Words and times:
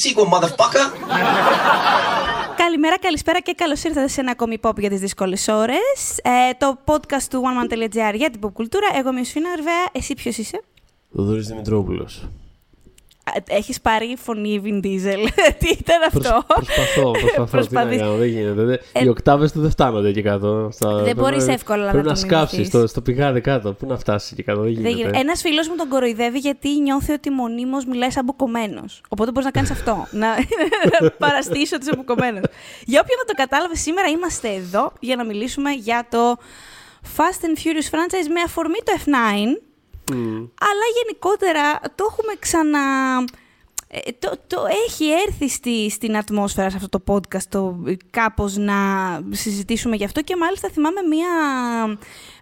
that 0.00 0.08
sequel, 0.08 0.26
motherfucker! 0.26 0.86
Καλημέρα, 2.56 2.98
καλησπέρα 2.98 3.40
και 3.40 3.52
καλώς 3.52 3.82
ήρθατε 3.84 4.08
σε 4.08 4.20
ένα 4.20 4.30
ακόμη 4.30 4.58
pop 4.62 4.78
για 4.78 4.88
τις 4.90 5.00
δύσκολες 5.00 5.48
ώρες. 5.48 6.18
Ε, 6.22 6.30
το 6.58 6.78
podcast 6.84 7.22
του 7.30 7.42
oneman.gr 7.44 8.14
για 8.14 8.30
την 8.30 8.40
pop 8.44 8.52
κουλτούρα. 8.52 8.86
Εγώ 8.98 9.08
είμαι 9.08 9.20
ο 9.20 9.24
Σφίνα 9.24 9.50
Αρβαία. 9.50 9.88
Εσύ 9.92 10.14
ποιος 10.14 10.36
είσαι; 10.36 10.62
Θοδωρής 11.14 11.46
Δημητρόπουλος. 11.46 12.28
Έχεις 13.48 13.80
πάρει 13.80 14.16
φωνή 14.22 14.62
Vin 14.64 14.86
Diesel. 14.86 15.28
Τι 15.60 15.68
ήταν 15.68 16.02
αυτό; 16.06 16.44
προσπαθώ, 16.54 17.10
προσπαθώ. 17.50 17.88
τι 17.88 17.96
να 17.96 18.02
κάνω, 18.02 18.16
δεν 18.16 18.28
γίνεται. 18.28 18.80
Ε, 18.92 19.04
Οι 19.04 19.08
οκτάβες 19.08 19.52
του 19.52 19.60
δεν 19.60 19.70
φτάνονται 19.70 20.08
εκεί 20.08 20.22
κάτω. 20.22 20.68
Στα... 20.72 21.02
Δεν 21.02 21.16
μπορείς 21.16 21.48
εύκολα 21.48 21.84
να 21.84 21.90
Πρέπει 21.90 22.04
το 22.04 22.10
να 22.10 22.16
σκάψεις 22.16 22.52
μιμηθείς. 22.58 22.78
στο, 22.78 22.86
στο 22.86 23.00
πηγάδι 23.00 23.40
κάτω. 23.40 23.72
Πού 23.72 23.86
να 23.86 23.98
φτάσεις 23.98 24.32
εκεί 24.32 24.42
κάτω, 24.42 24.60
δεν 24.60 24.70
γίνεται. 24.70 25.18
Ένας 25.18 25.40
φίλος 25.40 25.68
μου 25.68 25.76
τον 25.76 25.88
κοροϊδεύει 25.88 26.38
γιατί 26.38 26.80
νιώθει 26.80 27.12
ότι 27.12 27.30
μονίμως 27.30 27.84
μιλάει 27.84 28.10
σαν 28.10 28.24
μπουκωμένος. 28.24 29.00
Οπότε 29.08 29.30
μπορείς 29.30 29.44
να 29.44 29.50
κάνεις 29.50 29.70
αυτό. 29.70 30.06
να 30.20 30.28
να 31.00 31.10
παραστήσει 31.10 31.74
ότι 31.74 31.84
είσαι 31.84 31.96
μπουκωμένος. 31.96 32.44
για 32.84 33.00
όποιον 33.02 33.18
δεν 33.18 33.26
το 33.26 33.34
κατάλαβε, 33.34 33.74
σήμερα 33.76 34.08
είμαστε 34.08 34.48
εδώ 34.48 34.92
για 35.00 35.16
να 35.16 35.24
μιλήσουμε 35.24 35.70
για 35.70 36.06
το 36.10 36.36
Fast 37.16 37.44
and 37.46 37.58
Furious 37.58 37.88
franchise 37.94 38.28
με 38.34 38.40
αφορμή 38.44 38.78
το 38.84 38.92
F9. 39.04 39.10
Μμ. 40.14 40.46
Αλλά 40.60 40.86
γενικότερα 41.02 41.80
το 41.94 42.06
έχουμε 42.10 42.34
ξανα... 42.38 42.78
ε, 43.92 43.98
Το, 44.18 44.30
το 44.46 44.62
έχει 44.86 45.04
έρθει 45.26 45.48
στη, 45.48 45.90
στην 45.90 46.16
ατμόσφαιρα 46.16 46.70
σε 46.70 46.76
αυτό 46.76 46.98
το 46.98 47.14
podcast 47.14 47.42
το, 47.48 47.76
ε, 47.86 47.94
κάπως 48.10 48.56
να 48.56 48.74
συζητήσουμε 49.30 49.96
γι' 49.96 50.04
αυτό 50.04 50.22
και 50.22 50.36
μάλιστα 50.36 50.68
θυμάμαι 50.68 51.00
μία 51.08 51.28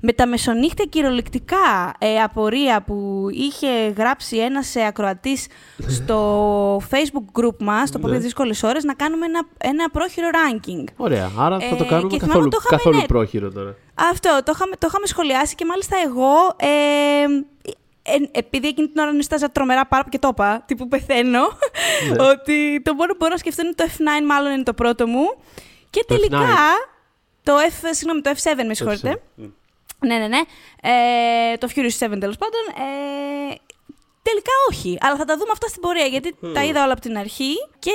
μεταμεσονύχτια 0.00 0.84
κυριολεκτικά 0.84 1.94
ε, 1.98 2.16
απορία 2.22 2.82
που 2.82 3.27
είχε 3.30 3.88
γράψει 3.96 4.36
ένας 4.36 4.74
ε, 4.77 4.86
ακροατής 4.86 5.46
στο 5.88 6.77
facebook 6.90 7.40
group 7.40 7.56
μας, 7.58 7.88
στο 7.88 7.98
Ναι. 7.98 8.05
Pop 8.05 8.06
για 8.06 8.16
τις 8.16 8.24
δύσκολες 8.24 8.62
ώρες, 8.62 8.84
να 8.84 8.94
κάνουμε 8.94 9.27
ένα, 9.27 9.46
ένα 9.58 9.90
πρόχειρο 9.90 10.28
ranking. 10.33 10.84
Ωραία, 10.96 11.30
άρα 11.38 11.60
θα 11.60 11.77
το 11.77 11.84
Ε, 11.84 11.86
κάνουμε 11.86 12.08
και 12.08 12.18
θυμάμαι 12.18 12.33
καθόλου, 12.33 12.48
το 12.48 12.56
είχαμε, 12.60 12.77
καθόλου 12.77 12.96
ναι. 12.96 13.06
πρόχειρο 13.06 13.50
τώρα. 13.52 13.74
Αυτό, 13.94 14.40
το 14.44 14.52
είχαμε, 14.55 14.77
το 14.77 14.86
είχαμε 14.90 15.06
σχολιάσει 15.06 15.55
και 15.55 15.64
μάλιστα 15.64 15.96
εγώ, 16.06 16.34
ε, 16.56 16.68
ε, 18.14 18.39
επειδή 18.39 18.69
εκείνη 18.69 18.89
την 18.89 19.03
ώρα 19.03 19.12
νιστάζα 19.12 19.51
τρομερά 19.51 19.87
πάρα 19.87 20.05
και 20.11 20.19
το 20.19 20.28
είπα, 20.33 20.62
τύπου 20.67 20.89
πεθαίνω, 20.89 21.41
Ναι. 22.11 22.23
ότι 22.31 22.81
το 22.84 22.95
μόνο 22.95 23.11
που 23.11 23.17
μπορώ 23.19 23.33
να 23.33 23.39
σκεφτώ 23.39 23.62
είναι 23.62 23.75
το 23.75 23.84
F9 23.89 24.25
μάλλον 24.27 24.53
είναι 24.53 24.62
το 24.62 24.75
πρώτο 24.75 25.06
μου. 25.06 25.25
Και 25.91 26.05
Το 26.06 26.14
τελικά, 26.14 26.39
F9. 26.39 26.89
το 27.42 27.53
F, 27.56 27.84
συγγνώμη, 27.91 28.20
το 28.20 28.31
F7 28.31 28.64
με 28.67 28.75
συγχωρείτε. 28.75 29.20
Μμ. 29.34 29.45
Ναι, 30.06 30.17
ναι, 30.19 30.27
ναι. 30.27 30.41
Ε, 30.83 31.56
το 31.56 31.69
Furious 31.75 31.98
7 31.98 32.17
τέλος 32.20 32.36
πάντων. 32.36 32.62
Ε, 32.89 33.55
τελικά 34.23 34.53
όχι. 34.70 34.98
Αλλά 35.01 35.17
θα 35.17 35.25
τα 35.25 35.34
δούμε 35.36 35.51
αυτά 35.53 35.67
στην 35.69 35.81
πορεία, 35.81 36.06
γιατί 36.06 36.34
τα 36.55 36.64
είδα 36.64 36.83
όλα 36.83 36.92
από 36.92 37.01
την 37.01 37.19
αρχή 37.19 37.55
και 37.79 37.92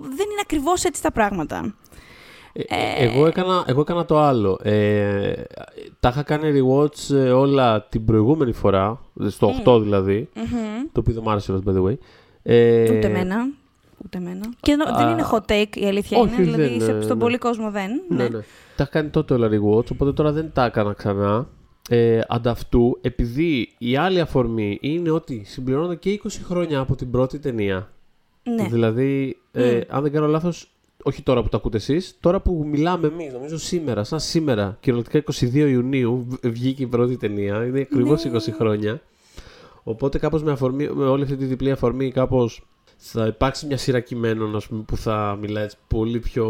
δεν 0.00 0.26
είναι 0.30 0.40
ακριβώς 0.42 0.84
έτσι 0.84 1.02
τα 1.02 1.12
πράγματα. 1.12 1.74
Ε, 2.52 2.62
ε, 2.62 3.04
εγώ, 3.06 3.26
έκανα, 3.26 3.64
εγώ 3.66 3.80
έκανα 3.80 4.04
το 4.04 4.18
άλλο. 4.18 4.58
Ε, 4.62 5.32
τα 6.00 6.08
είχα 6.08 6.22
κάνει 6.22 6.60
rewatch 6.60 7.14
ε, 7.14 7.30
όλα 7.30 7.82
την 7.88 8.04
προηγούμενη 8.04 8.52
φορά, 8.52 9.00
στο 9.28 9.52
8 9.64 9.80
δηλαδή, 9.82 10.28
Μμμ. 10.34 10.82
το 10.92 11.00
οποίο 11.00 11.14
δεν 11.14 11.22
μ' 11.22 11.28
άρεσε 11.28 11.58
by 11.66 11.70
the 11.76 11.82
way. 11.84 11.94
Ε, 12.42 12.82
Ούτε 12.96 13.06
εμένα. 13.06 13.48
Ούτε 14.04 14.18
εμένα. 14.18 14.44
Και 14.60 14.76
δεν 14.76 14.94
α, 14.94 15.10
είναι 15.10 15.26
hot 15.32 15.52
take 15.52 15.76
η 15.76 15.86
αλήθεια 15.86 16.18
όχι, 16.18 16.34
είναι. 16.34 16.42
Δηλαδή 16.42 16.68
δεν, 16.78 16.80
σε- 16.80 16.96
ε, 16.96 17.00
στον 17.00 17.16
ναι. 17.16 17.22
πολύ 17.22 17.38
κόσμο 17.38 17.70
δεν. 17.70 17.90
Ναι, 18.08 18.22
ναι. 18.22 18.38
Τα 18.76 18.82
είχα 18.82 18.86
κάνει 18.90 19.08
τότε 19.08 19.34
όλα 19.34 19.48
rewatch, 19.48 19.92
οπότε 19.92 20.12
τώρα 20.12 20.32
δεν 20.32 20.50
τα 20.52 20.64
έκανα 20.64 20.92
ξανά. 20.92 21.48
Ε, 21.88 22.20
ανταυτού, 22.28 22.98
επειδή 23.00 23.74
η 23.78 23.96
άλλη 23.96 24.20
αφορμή 24.20 24.78
είναι 24.80 25.10
ότι 25.10 25.42
συμπληρώνονται 25.44 25.96
και 25.96 26.20
20 26.24 26.28
χρόνια 26.44 26.78
από 26.80 26.94
την 26.96 27.10
πρώτη 27.10 27.38
ταινία. 27.38 27.88
Ναι. 28.42 28.68
Δηλαδή, 28.70 29.36
ε, 29.52 29.74
Μμ. 29.74 29.80
αν 29.96 30.02
δεν 30.02 30.12
κάνω 30.12 30.26
λάθος, 30.26 30.70
όχι 31.02 31.22
τώρα 31.22 31.42
που 31.42 31.48
το 31.48 31.56
ακούτε 31.56 31.76
εσείς, 31.76 32.16
τώρα 32.20 32.40
που 32.40 32.66
μιλάμε 32.70 33.06
εμείς, 33.06 33.32
νομίζω 33.32 33.58
σήμερα, 33.58 34.04
σαν 34.04 34.20
σήμερα, 34.20 34.76
κυριολεκτικά 34.80 35.32
22 35.40 35.54
Ιουνίου, 35.68 36.26
β- 36.28 36.46
βγήκε 36.48 36.82
η 36.82 36.86
πρώτη 36.86 37.16
ταινία, 37.16 37.64
είναι 37.64 37.80
ακριβώς 37.80 38.24
Ναι. 38.24 38.30
20 38.38 38.38
χρόνια. 38.58 39.02
Οπότε 39.82 40.18
κάπως 40.18 40.42
με, 40.42 40.50
αφορμή, 40.52 40.88
με 40.88 41.04
όλη 41.04 41.22
αυτή 41.22 41.36
τη 41.36 41.44
διπλή 41.44 41.70
αφορμή 41.70 42.10
κάπως 42.10 42.62
θα 42.96 43.26
υπάρξει 43.26 43.66
μια 43.66 43.76
σειρά 43.76 44.00
κειμένων 44.00 44.56
ας 44.56 44.66
πούμε, 44.66 44.82
που 44.86 44.96
θα 44.96 45.38
μιλάει 45.40 45.64
έτσι 45.64 45.76
πολύ 45.88 46.18
πιο 46.18 46.46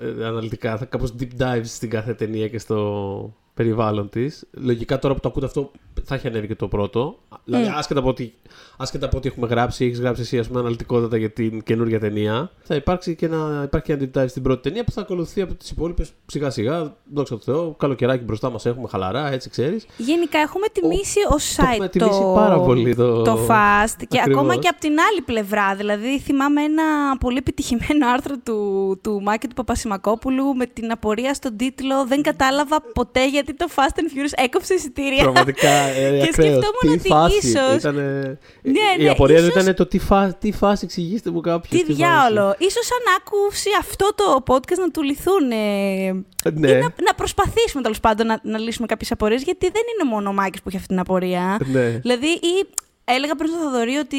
ε, 0.00 0.24
αναλυτικά, 0.24 0.76
θα 0.76 0.84
κάπως 0.84 1.14
deep 1.20 1.42
dives 1.42 1.60
στην 1.64 1.90
κάθε 1.90 2.14
ταινία 2.14 2.48
και 2.48 2.58
στο 2.58 3.34
περιβάλλον 3.54 4.08
της. 4.08 4.44
Λογικά 4.50 4.98
τώρα 4.98 5.14
που 5.14 5.20
το 5.20 5.28
ακούτε 5.28 5.46
αυτό 5.46 5.70
θα 6.04 6.14
έχει 6.14 6.26
ανέβει 6.26 6.46
και 6.46 6.54
το 6.54 6.68
πρώτο. 6.68 7.18
Δηλαδή 7.44 7.72
άσχετα 7.76 8.00
από 8.00 8.08
ότι, 8.08 8.34
άσχετα 8.76 9.06
από 9.06 9.16
ότι 9.16 9.28
έχουμε 9.28 9.46
γράψει, 9.46 9.84
έχεις 9.84 10.00
γράψει 10.00 10.20
εσύ 10.20 10.38
ας 10.38 10.46
πούμε 10.46 10.60
αναλυτικότητα 10.60 11.16
για 11.16 11.30
την 11.30 11.62
καινούργια 11.62 12.00
ταινία, 12.00 12.50
θα 12.62 12.74
υπάρξει 12.74 13.14
και 13.14 13.26
ένα, 13.26 13.62
υπάρχει 13.64 13.86
και 13.86 13.92
ένα 13.92 14.10
deep 14.14 14.18
dive 14.22 14.28
στην 14.28 14.42
πρώτη 14.42 14.62
ταινία 14.62 14.84
που 14.84 14.92
θα 14.92 15.00
ακολουθεί 15.00 15.40
από 15.40 15.54
τις 15.54 15.70
υπόλοιπες 15.70 16.12
σιγά 16.26 16.50
σιγά. 16.50 16.96
Δόξα 17.12 17.38
τω 17.38 17.42
Θεώ, 17.44 17.74
καλοκαιράκι 17.78 18.24
μπροστά 18.24 18.50
μας 18.50 18.66
έχουμε 18.66 18.88
χαλαρά, 18.88 19.32
έτσι 19.32 19.50
ξέρεις. 19.50 19.86
Γενικά 19.96 20.38
έχουμε 20.38 20.66
τιμήσει 20.72 21.18
ως 21.28 21.54
Το 21.56 21.62
site 21.62 21.70
έχουμε 21.72 21.88
τιμήσει 21.88 22.22
πάρα 22.34 22.60
πολύ 22.60 22.94
το, 22.94 23.22
το 23.22 23.32
Fast 23.48 24.02
και 24.08 24.18
Ακριβώς. 24.18 24.40
ακόμα 24.40 24.56
και 24.56 24.68
από 24.68 24.80
την 24.80 24.92
άλλη 25.10 25.20
πλευρά. 25.24 25.74
Δηλαδή, 25.74 26.18
θυμάμαι 26.18 26.62
ένα 26.62 27.16
πολύ 27.20 27.36
επιτυχημένο 27.36 28.08
άρθρο 28.14 28.34
του, 28.44 28.98
του 29.02 29.22
Μάκη 29.22 29.46
του 29.48 29.54
Παπασημακόπουλου 29.54 30.54
με 30.54 30.66
την 30.66 30.90
απορία 30.90 31.34
στον 31.34 31.56
τίτλο 31.56 32.06
Δεν 32.06 32.22
κατάλαβα 32.22 32.82
ποτέ 32.92 33.28
γιατί 33.28 33.54
το 33.54 33.66
Fast 33.74 33.98
and 34.00 34.16
Furious 34.16 34.44
έκοψε 34.44 34.74
εισιτήρια. 34.74 35.22
Πραγματικά 35.22 35.68
ε, 35.88 36.10
Και 36.18 36.22
ακραίος. 36.22 36.34
σκεφτόμουν 36.34 36.80
τι 36.80 36.88
ότι 36.88 37.08
φάση. 37.08 37.36
ίσως- 37.46 37.76
Ήτανε... 37.76 38.38
Ναι, 38.62 38.80
η 38.98 39.02
ναι, 39.02 39.10
απορία 39.10 39.36
του 39.38 39.46
ίσως- 39.46 39.62
ήταν 39.62 39.74
το 39.74 39.86
τι, 39.86 39.98
φά... 39.98 40.34
τι 40.34 40.52
φάση 40.52 40.84
εξηγήστε 40.84 41.30
μου 41.30 41.40
κάποιος. 41.40 41.82
Τι 41.82 41.92
διάολο. 41.92 42.54
Ίσως 42.58 42.86
σαν 42.86 42.98
άκουση 43.18 43.70
αυτό 43.80 44.08
το 44.14 44.42
podcast 44.46 44.78
να 44.78 44.90
του 44.90 45.02
λυθούν. 45.02 45.50
Ε, 45.50 46.12
Ναι, 46.52 46.70
ή 46.70 46.74
να, 46.74 46.80
να 46.80 47.14
προσπαθήσουμε 47.16 47.82
τέλος 47.82 48.00
πάντων 48.00 48.26
να, 48.26 48.40
να 48.42 48.58
λύσουμε 48.58 48.86
κάποιες 48.86 49.10
απορίες, 49.12 49.42
γιατί 49.42 49.70
δεν 49.70 49.82
είναι 49.94 50.10
μόνο 50.10 50.28
ο 50.28 50.32
Μάκης 50.32 50.60
που 50.62 50.68
έχει 50.68 50.76
αυτή 50.76 50.88
την 50.88 50.98
απορία. 50.98 51.58
ναι. 51.72 51.88
Δηλαδή, 51.88 52.26
ή 52.26 52.66
έλεγα 53.04 53.34
πριν 53.34 53.50
στο 53.50 53.58
Θοδωρή 53.58 53.96
ότι 53.96 54.16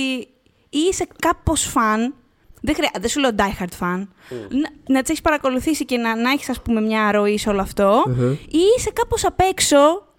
ή 0.70 0.80
είσαι 0.92 1.08
κάπως 1.20 1.62
φαν. 1.64 2.14
Δεν, 2.62 2.76
χρειά, 2.76 2.92
δεν 3.00 3.10
σου 3.10 3.20
λέω 3.20 3.30
die 3.38 3.64
hard 3.64 3.84
fan. 3.86 4.08
Να, 4.50 4.70
να 4.88 5.00
τις 5.02 5.10
έχεις 5.10 5.22
παρακολουθήσει 5.22 5.86
και 5.86 5.98
να, 5.98 6.16
να 6.16 6.32
έχεις, 6.32 6.50
ας 6.50 6.62
πούμε, 6.62 6.82
μια 6.82 7.12
ροή 7.12 7.38
σε 7.38 7.50
όλο 7.50 7.62
αυτό. 7.62 8.04
Μμμ. 8.08 8.32
Ή 8.32 8.60
είσαι 8.78 8.90
κάπως 8.94 9.26
απ' 9.26 9.40
έξω 9.40 9.78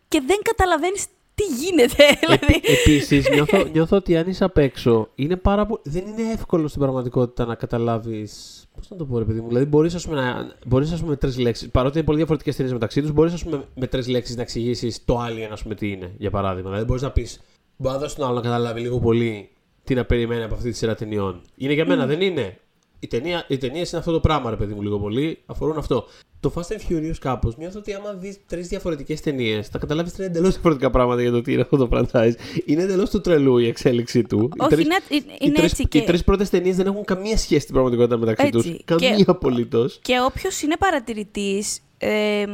και 0.09 0.23
δεν 0.27 0.39
καταλαβαίνεις 0.43 1.05
τι 1.41 1.65
γίνεται. 1.65 2.05
δηλαδή; 2.21 2.61
Επίσης, 2.81 3.29
νιώθω, 3.35 3.65
νιώθω 3.73 3.97
ότι 3.97 4.17
αν 4.17 4.29
είσαι 4.29 4.45
απ' 4.45 4.59
έξω, 4.59 5.09
είναι 5.15 5.37
πάρα 5.37 5.67
πολύ... 5.67 5.81
δεν 5.85 6.07
είναι 6.07 6.33
εύκολο 6.33 6.69
στην 6.69 6.81
πραγματικότητα 6.81 7.47
να 7.47 7.55
καταλάβει. 7.55 8.29
Πώς 8.75 8.91
να 8.91 8.97
το 8.97 9.05
πω, 9.05 9.19
ρε 9.19 9.25
παιδί 9.25 9.41
μου. 9.41 9.49
Δηλαδή, 9.49 9.67
μπορείς 9.67 10.07
να 10.07 10.57
μπορείς, 10.67 10.93
ας 10.93 10.99
πούμε, 10.99 11.11
με 11.11 11.17
τρεις 11.17 11.39
λέξεις. 11.39 11.69
Παρότι 11.69 11.97
είναι 11.97 12.07
πολύ 12.07 12.17
διαφορετικές 12.17 12.57
ταινίες 12.57 12.75
μεταξύ 12.75 13.01
τους, 13.01 13.13
μπορείς 13.13 13.45
πούμε, 13.45 13.65
με 13.75 13.87
τρεις 13.87 14.09
λέξεις 14.09 14.37
να 14.37 14.43
εξηγήσεις 14.43 15.05
το 15.05 15.21
Alien, 15.21 15.49
ας 15.53 15.63
πούμε, 15.63 15.75
τι 15.75 15.91
είναι, 15.91 16.15
για 16.19 16.31
παράδειγμα. 16.31 16.69
Δηλαδή, 16.69 16.87
μπορείς 16.87 17.03
να 17.03 17.11
πεις. 17.11 17.41
Μπορεί 17.77 17.95
να 17.95 18.01
δώσεις 18.01 18.17
τον 18.17 18.27
άλλο 18.27 18.35
να 18.35 18.41
καταλάβει 18.41 18.81
λίγο 18.81 18.99
πολύ 18.99 19.51
τι 19.85 19.95
να 19.95 20.05
περιμένει 20.05 20.43
από 20.43 20.55
αυτή 20.55 20.71
τη 20.71 20.77
σειρά 20.77 20.95
ταινιών. 20.95 21.41
Είναι 21.57 21.73
για 21.73 21.87
μένα, 21.87 22.07
δεν 22.07 22.21
είναι; 22.21 22.59
Οι, 23.03 23.07
ταινία, 23.07 23.45
οι 23.49 23.59
ταινίες 23.59 23.91
είναι 23.91 23.99
αυτό 23.99 24.13
το 24.13 24.21
πράγμα, 24.21 24.51
ρε 24.51 24.57
παιδί 24.57 24.75
μου, 24.75 24.83
λίγο 24.83 24.99
πολύ. 24.99 25.39
Αφορούν 25.47 25.77
αυτό. 25.79 26.05
Το 26.41 26.53
Fast 26.55 26.61
and 26.61 26.93
Furious 26.93 27.15
κάπως 27.21 27.57
νιώθω 27.57 27.79
ότι 27.79 27.93
άμα 27.93 28.13
δεις 28.13 28.39
τρεις 28.47 28.69
διαφορετικές 28.69 29.21
ταινίες, 29.21 29.69
θα 29.69 29.79
καταλάβεις 29.79 30.13
τρία 30.13 30.27
εντελώς 30.27 30.53
διαφορετικά 30.53 30.91
πράγματα 30.91 31.23
για 31.23 31.31
το 31.31 31.43
τι 31.43 31.53
είναι 31.53 31.61
αυτό 31.61 31.77
το 31.77 31.89
franchise. 31.93 32.33
Είναι 32.65 32.83
εντελώς 32.83 33.11
του 33.11 33.21
τρελού 33.21 33.59
η 33.59 33.67
εξέλιξή 33.67 34.23
του. 34.23 34.51
Οι 34.55 34.61
Όχι, 34.63 34.71
τρεις- 34.71 34.85
είναι, 34.85 34.97
οι 35.09 35.25
είναι 35.41 35.55
τρεις- 35.55 35.71
έτσι. 35.71 35.83
Οι 35.83 35.87
Και, 35.89 36.01
τρεις 36.03 36.25
πρώτες 36.25 36.51
ταινίες 36.51 36.77
δεν 36.77 36.87
έχουν 36.87 37.05
καμία 37.05 37.37
σχέση 37.37 37.61
στην 37.61 37.73
πραγματικότητα 37.73 38.17
μεταξύ 38.19 38.47
Έτσι. 38.47 38.71
τους. 38.73 38.81
Καμία 38.85 39.17
Και- 39.17 39.25
απολύτως. 39.27 39.99
και 40.03 40.21
όποιος 40.27 40.63
είναι 40.63 40.77
παρατηρητής, 40.77 41.81
ε, 41.99 42.45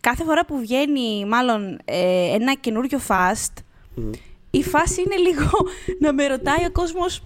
κάθε 0.00 0.24
φορά 0.24 0.44
που 0.44 0.58
βγαίνει, 0.58 1.24
μάλλον 1.28 1.78
ε, 1.84 2.34
ένα 2.34 2.54
καινούριο 2.54 2.98
fast, 3.08 3.52
η 4.50 4.62
φάση 4.62 5.00
είναι 5.02 5.16
λίγο 5.16 5.50
να 5.98 6.12
με 6.12 6.26
ρωτάει 6.26 6.64
ο 6.68 6.72
κόσμος. 6.72 7.22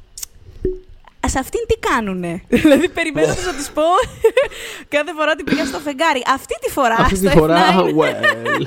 Σε 1.26 1.38
αυτήν 1.38 1.60
τι 1.68 1.74
κάνουνε. 1.88 2.42
δηλαδή, 2.48 2.88
περιμένω 2.88 3.26
να 3.46 3.54
της 3.54 3.70
πω 3.70 3.82
κάθε 4.96 5.12
φορά 5.16 5.30
ότι 5.32 5.44
πήγα 5.44 5.64
στο 5.64 5.78
φεγγάρι. 5.78 6.22
Αυτή 6.26 6.54
τη 6.60 6.70
φορά. 6.70 6.94
Αυτή 6.98 7.18
τη 7.18 7.28
στο 7.28 7.38
φορά, 7.38 7.58
F9, 7.72 7.80
well. 8.00 8.60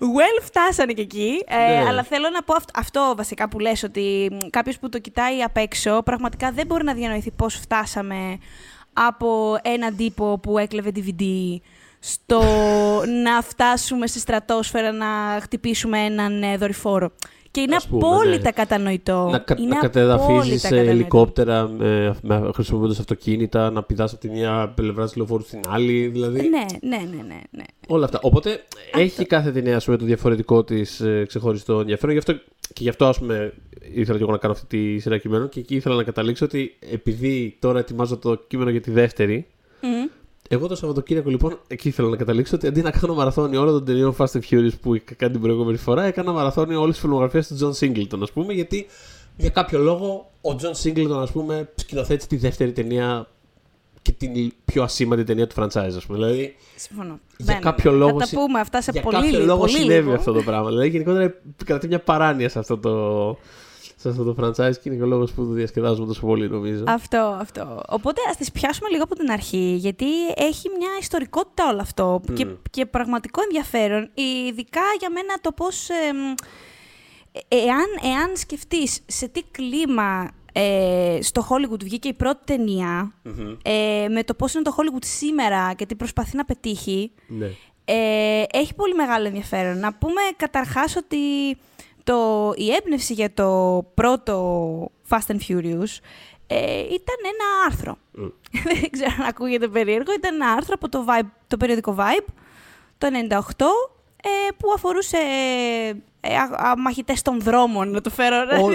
Well, 0.00 0.42
φτάσανε 0.42 0.92
και 0.92 1.00
εκεί. 1.02 1.44
Ε, 1.46 1.56
Ναι. 1.56 1.84
αλλά 1.88 2.02
θέλω 2.02 2.28
να 2.30 2.42
πω 2.42 2.54
αυ- 2.54 2.78
αυτό 2.78 3.14
βασικά 3.16 3.48
που 3.48 3.58
λες, 3.58 3.82
ότι 3.82 4.30
κάποιος 4.50 4.78
που 4.78 4.88
το 4.88 4.98
κοιτάει 4.98 5.42
απ' 5.42 5.56
έξω 5.56 6.02
πραγματικά 6.04 6.50
δεν 6.52 6.66
μπορεί 6.66 6.84
να 6.84 6.94
διανοηθεί 6.94 7.30
πώς 7.30 7.54
φτάσαμε 7.54 8.38
από 8.92 9.58
έναν 9.62 9.96
τύπο 9.96 10.38
που 10.38 10.58
έκλεβε 10.58 10.90
DVD 10.94 11.22
στο 12.00 12.40
να 13.22 13.42
φτάσουμε 13.42 14.06
στη 14.06 14.18
στρατόσφαιρα 14.18 14.92
να 14.92 15.06
χτυπήσουμε 15.40 15.98
έναν 15.98 16.42
ε, 16.42 16.56
δορυφόρο. 16.56 17.10
Και 17.58 17.64
Και 17.64 17.70
είναι 17.70 17.76
Ας 17.76 17.86
πούμε, 17.86 18.06
απόλυτα 18.06 18.42
ναι. 18.42 18.50
κατανοητό. 18.50 19.28
Να, 19.30 19.38
κα, 19.38 19.56
είναι 19.58 19.68
να 19.68 19.80
κατεδαφίζεις 19.80 20.28
απόλυτα 20.28 20.58
σε 20.58 20.68
κατανοητό. 20.68 20.90
ελικόπτερα 20.90 21.68
με, 21.68 22.16
με, 22.22 22.50
χρησιμοποιώντας 22.54 22.98
αυτοκίνητα, 22.98 23.70
να 23.70 23.82
πηδάς 23.82 24.12
από 24.12 24.20
τη 24.20 24.28
μία 24.28 24.72
πλευρά 24.74 25.04
της 25.04 25.16
λεωφόρου 25.16 25.42
στην 25.42 25.60
άλλη, 25.68 26.06
δηλαδή 26.06 26.40
Ναι, 26.40 26.64
ναι, 26.80 26.96
ναι, 26.96 27.22
ναι. 27.22 27.40
ναι. 27.50 27.64
όλα 27.88 28.04
αυτά. 28.04 28.18
Οπότε 28.22 28.64
έχει 28.92 29.24
κάθε 29.24 29.50
ταινία 29.50 29.76
ας 29.76 29.84
πούμε, 29.84 29.96
το 29.96 30.04
διαφορετικό 30.04 30.64
της 30.64 31.00
ε, 31.00 31.24
ξεχωριστό 31.26 31.80
ενδιαφέρον. 31.80 32.12
Γι' 32.12 32.18
αυτό, 32.18 32.32
και 32.72 32.82
γι' 32.82 32.88
αυτό 32.88 33.06
ας 33.06 33.18
πούμε, 33.18 33.52
ήθελα 33.94 34.16
και 34.16 34.22
εγώ 34.22 34.32
να 34.32 34.38
κάνω 34.38 34.52
αυτή 34.52 34.66
τη 34.66 34.98
σειρά 34.98 35.18
κειμένων 35.18 35.48
και 35.48 35.60
εκεί 35.60 35.74
ήθελα 35.74 35.94
να 35.94 36.02
καταλήξω 36.02 36.44
ότι 36.44 36.76
επειδή 36.92 37.56
τώρα 37.60 37.78
ετοιμάζω 37.78 38.16
το 38.16 38.34
κείμενο 38.34 38.70
για 38.70 38.80
τη 38.80 38.90
δεύτερη, 38.90 39.46
Μμμ. 39.80 40.08
Εγώ 40.48 40.66
το 40.66 40.76
Σαββατοκύριακο 40.76 41.30
λοιπόν 41.30 41.58
εκεί 41.66 41.88
ήθελα 41.88 42.08
να 42.08 42.16
καταλήξω 42.16 42.56
ότι 42.56 42.66
αντί 42.66 42.82
να 42.82 42.90
κάνω 42.90 43.14
μαραθώνι 43.14 43.56
όλων 43.56 43.72
των 43.72 43.84
ταινιών 43.84 44.14
Fast 44.18 44.26
and 44.32 44.40
Furious 44.50 44.70
που 44.80 44.94
είχα 44.94 45.14
κάνει 45.16 45.32
την 45.32 45.40
προηγούμενη 45.42 45.76
φορά, 45.78 46.04
έκανα 46.04 46.32
μαραθώνι 46.32 46.74
όλες 46.74 46.90
τις 46.92 47.00
φιλμογραφίες 47.00 47.46
του 47.48 47.56
John 47.60 47.84
Singleton, 47.84 48.18
ας 48.22 48.32
πούμε, 48.32 48.52
γιατί 48.52 48.86
για 49.36 49.50
κάποιο 49.50 49.78
λόγο 49.78 50.30
ο 50.40 50.50
John 50.60 50.82
Singleton, 50.88 51.16
ας 51.22 51.30
πούμε, 51.32 51.68
σκηνοθέτησε 51.74 52.28
τη 52.28 52.36
δεύτερη 52.36 52.72
ταινία 52.72 53.26
και 54.02 54.12
την 54.12 54.52
πιο 54.64 54.82
ασήμαντη 54.82 55.24
ταινία 55.24 55.46
του 55.46 55.54
franchise, 55.58 55.92
ας 55.96 56.06
πούμε. 56.06 56.18
Δηλαδή, 56.18 56.56
Συμφωνώ. 56.76 57.18
για 57.36 57.44
Μπαίνουμε. 57.46 57.64
κάποιο 57.64 57.92
λόγο. 57.92 58.12
Θα 58.12 58.18
τα 58.18 58.26
συ- 58.26 58.36
πούμε 58.36 58.60
αυτά 58.60 58.80
σε 58.82 58.90
για 58.92 59.02
πολύ 59.02 59.16
κάποιο 59.16 59.30
λίγο. 59.30 59.44
λόγο 59.44 59.58
πολύ 59.58 59.72
συνέβη 59.72 60.02
λίγο. 60.02 60.14
αυτό 60.14 60.32
το 60.32 60.42
πράγμα. 60.42 60.68
Δηλαδή, 60.68 60.88
γενικότερα 60.88 61.34
κρατεί 61.64 61.86
μια 61.86 62.00
παράνοια 62.00 62.48
σε 62.48 62.58
αυτό 62.58 62.78
το, 62.78 62.90
σε 64.00 64.08
αυτό 64.08 64.24
το 64.24 64.34
franchise 64.44 64.72
και 64.76 64.88
είναι 64.88 64.96
και 64.96 65.02
ο 65.02 65.06
λόγος 65.06 65.32
που 65.32 65.44
το 65.46 65.52
διασκεδάζουμε 65.52 66.06
τόσο 66.06 66.20
πολύ, 66.26 66.48
νομίζω. 66.48 66.84
Αυτό, 66.86 67.36
αυτό. 67.40 67.82
Οπότε 67.88 68.20
ας 68.30 68.36
τις 68.36 68.52
πιάσουμε 68.52 68.88
λίγο 68.88 69.02
από 69.02 69.14
την 69.14 69.30
αρχή, 69.30 69.74
γιατί 69.78 70.06
έχει 70.36 70.68
μια 70.78 70.88
ιστορικότητα 71.00 71.68
όλο 71.70 71.80
αυτό 71.80 72.20
και, 72.34 72.44
Μμμ. 72.44 72.52
και 72.70 72.86
πραγματικό 72.86 73.40
ενδιαφέρον, 73.42 74.10
ειδικά 74.14 74.80
για 74.98 75.10
μένα 75.10 75.34
το 75.40 75.52
πώς... 75.52 75.88
εμ, 75.88 76.16
ε- 77.32 77.56
εάν, 77.56 78.14
εάν 78.14 78.36
σκεφτείς 78.36 79.00
σε 79.06 79.28
τι 79.28 79.42
κλίμα 79.50 80.30
ε, 80.52 81.18
στο 81.22 81.46
Hollywood 81.50 81.82
βγήκε 81.84 82.08
η 82.08 82.14
πρώτη 82.14 82.40
ταινία, 82.44 83.12
Μμμ. 83.22 83.56
ε, 83.62 84.08
με 84.08 84.22
το 84.24 84.34
πώς 84.34 84.54
είναι 84.54 84.62
το 84.62 84.74
Hollywood 84.78 85.04
σήμερα 85.04 85.72
και 85.76 85.86
τι 85.86 85.94
προσπαθεί 85.94 86.36
να 86.36 86.44
πετύχει, 86.44 87.10
Ναι. 87.26 87.50
ε, 87.84 88.42
έχει 88.52 88.74
πολύ 88.74 88.94
μεγάλο 88.94 89.26
ενδιαφέρον. 89.26 89.78
Να 89.78 89.94
πούμε 89.94 90.20
καταρχάς 90.36 90.96
ότι 90.96 91.16
το, 92.08 92.52
η 92.56 92.72
έμπνευση 92.72 93.12
για 93.12 93.32
το 93.34 93.84
πρώτο 93.94 94.90
Fast 95.08 95.26
and 95.26 95.40
Furious 95.48 95.92
ε, 96.46 96.80
ήταν 96.80 97.18
ένα 97.22 97.46
άρθρο. 97.66 97.98
Μμ. 98.12 98.26
Δεν 98.80 98.90
ξέρω 98.90 99.10
αν 99.18 99.26
ακούγεται 99.26 99.68
περίεργο. 99.68 100.12
Ήταν 100.12 100.34
ένα 100.34 100.52
άρθρο 100.52 100.74
από 100.74 100.88
το, 100.88 101.04
Vibe, 101.08 101.28
το 101.46 101.56
περιοδικό 101.56 101.96
Vibe 101.98 102.26
το 102.98 103.08
98 103.56 103.64
ε, 104.22 104.28
που 104.56 104.72
αφορούσε 104.74 105.18
ε, 106.28 106.34
α, 106.36 106.68
α, 106.70 106.78
μαχητές 106.78 107.22
των 107.22 107.40
δρόμων, 107.40 107.90
να 107.90 108.00
το 108.00 108.10
φέρω 108.10 108.36
Ω, 108.36 108.68
2001. 108.68 108.72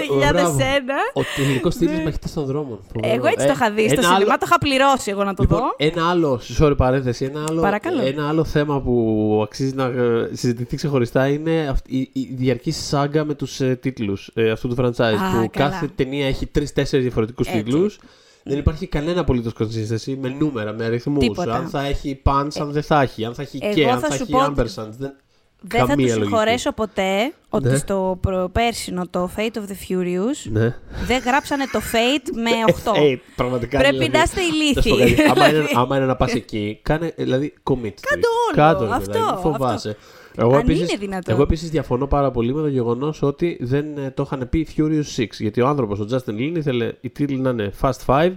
Ο 1.14 1.20
τελικός 1.36 1.76
τίτλος 1.76 2.02
μαχητές 2.04 2.32
των 2.32 2.44
δρόμων. 2.44 2.78
Φοβερό. 2.92 3.14
Εγώ 3.14 3.26
έτσι 3.26 3.44
Ε, 3.44 3.46
το 3.46 3.52
είχα 3.52 3.70
δει 3.70 3.82
στο 3.82 3.92
ένα 3.92 4.02
σινεμά, 4.02 4.14
άλλο- 4.14 4.26
το 4.26 4.44
είχα 4.46 4.58
πληρώσει 4.58 5.10
εγώ 5.10 5.24
να 5.24 5.34
το 5.34 5.42
Λοιπόν, 5.42 5.58
δω. 5.58 5.74
ένα 5.76 6.08
άλλο, 6.10 6.40
sorry 6.58 6.74
παρένθεση, 6.76 7.24
ένα 7.24 7.44
άλλο, 7.48 7.60
Παρακαλώ. 7.60 8.02
ένα 8.06 8.28
άλλο 8.28 8.44
θέμα 8.44 8.80
που 8.80 9.40
αξίζει 9.44 9.74
να 9.74 9.84
ε, 9.84 10.28
συζητηθεί 10.32 10.76
ξεχωριστά 10.76 11.28
είναι 11.28 11.66
αυτή, 11.70 11.96
η, 11.96 12.10
η 12.12 12.34
διαρκή 12.34 12.70
σάγκα 12.70 13.24
με 13.24 13.34
τους 13.34 13.60
ε, 13.60 13.76
τίτλους 13.76 14.30
ε, 14.34 14.50
αυτού 14.50 14.68
του 14.68 14.74
franchise. 14.78 15.00
Α, 15.00 15.40
που 15.40 15.48
καλά. 15.52 15.70
κάθε 15.70 15.90
ταινία 15.94 16.26
έχει 16.26 16.46
τρει-τέσσερι 16.46 17.02
διαφορετικούς 17.02 17.46
Έτσι. 17.46 17.62
τίτλους. 17.62 17.98
Δεν 18.46 18.58
υπάρχει 18.58 18.86
κανένα 18.86 19.20
απολύτως 19.20 19.52
consistency 19.58 20.14
με 20.20 20.28
νούμερα, 20.38 20.72
με 20.72 20.84
αριθμούς. 20.84 21.18
Τίποτα. 21.26 21.52
Ε, 21.54 21.56
Αν 21.56 21.68
θα 21.68 21.86
έχει 21.86 22.22
punch, 22.24 22.48
αν 22.60 22.70
δεν 22.72 22.82
θα 22.82 23.00
έχει. 23.00 23.24
Αν 23.24 23.34
θα 23.34 23.42
έχει 23.42 23.58
εγώ 23.62 23.74
και, 23.74 23.88
αν 23.90 23.98
θα 24.00 24.08
θα 24.08 24.14
σου 24.14 24.22
έχει 24.22 24.30
πω 24.32 24.38
ότι 24.44 24.52
ampersand. 24.56 24.88
Δεν, 24.98 25.14
Δεν 25.60 25.80
θα 25.80 25.86
καμία 25.86 26.06
τους 26.06 26.14
λογική. 26.16 26.28
συγχωρέσω 26.28 26.72
ποτέ 26.72 27.32
ότι 27.48 27.68
Ναι. 27.68 27.76
στο 27.76 28.18
προπέρσινο 28.20 29.06
το 29.10 29.30
Fate 29.36 29.40
of 29.56 29.60
the 29.60 29.88
Furious 29.88 30.50
Ναι. 30.50 30.76
δεν 31.06 31.22
γράψανε 31.24 31.64
το 31.72 31.80
Fate 31.92 32.28
με 32.34 32.50
8. 32.66 32.92
Ε, 32.94 33.16
πραγματικά. 33.36 33.78
Πρέπει 33.78 33.96
δηλαδή, 33.96 34.12
να 34.16 34.22
είστε 34.22 34.40
να 34.40 34.46
σου 34.82 34.88
πω 34.88 34.94
ηλίθιοι. 34.96 35.14
κάτι, 35.14 35.30
άμα, 35.30 35.48
είναι, 35.48 35.64
άμα 35.74 35.96
είναι 35.96 36.06
να 36.06 36.16
πας 36.16 36.34
εκεί, 36.34 36.78
κάνε, 36.82 37.12
δηλαδή, 37.16 37.54
commit. 37.62 37.94
Κάντε 38.00 38.26
όλο. 38.46 38.54
Κάτω, 38.54 38.84
Αυτό, 38.84 39.00
δηλαδή, 39.12 39.18
μην 39.18 39.28
αυτό. 39.28 39.40
φοβάσαι. 39.50 39.96
Εγώ 40.36 40.54
Αν 40.54 40.60
επίσης, 40.60 40.88
είναι 40.88 40.98
δυνατόν. 40.98 41.34
Εγώ 41.34 41.42
επίσης 41.42 41.70
διαφωνώ 41.70 42.06
πάρα 42.06 42.30
πολύ 42.30 42.54
με 42.54 42.60
το 42.60 42.68
γεγονός 42.68 43.22
ότι 43.22 43.58
δεν 43.60 43.98
ε, 43.98 44.10
το 44.10 44.22
είχαν 44.26 44.48
πει 44.48 44.66
Furious 44.76 45.16
6. 45.22 45.26
Γιατί 45.38 45.60
ο 45.60 45.66
άνθρωπος, 45.68 46.00
ο 46.00 46.06
Justin 46.10 46.30
Lin, 46.30 46.52
ήθελε 46.56 46.92
η 47.00 47.10
τίτλοι 47.10 47.36
να 47.38 47.50
είναι 47.50 47.72
Fast 47.80 47.90
5, 48.06 48.30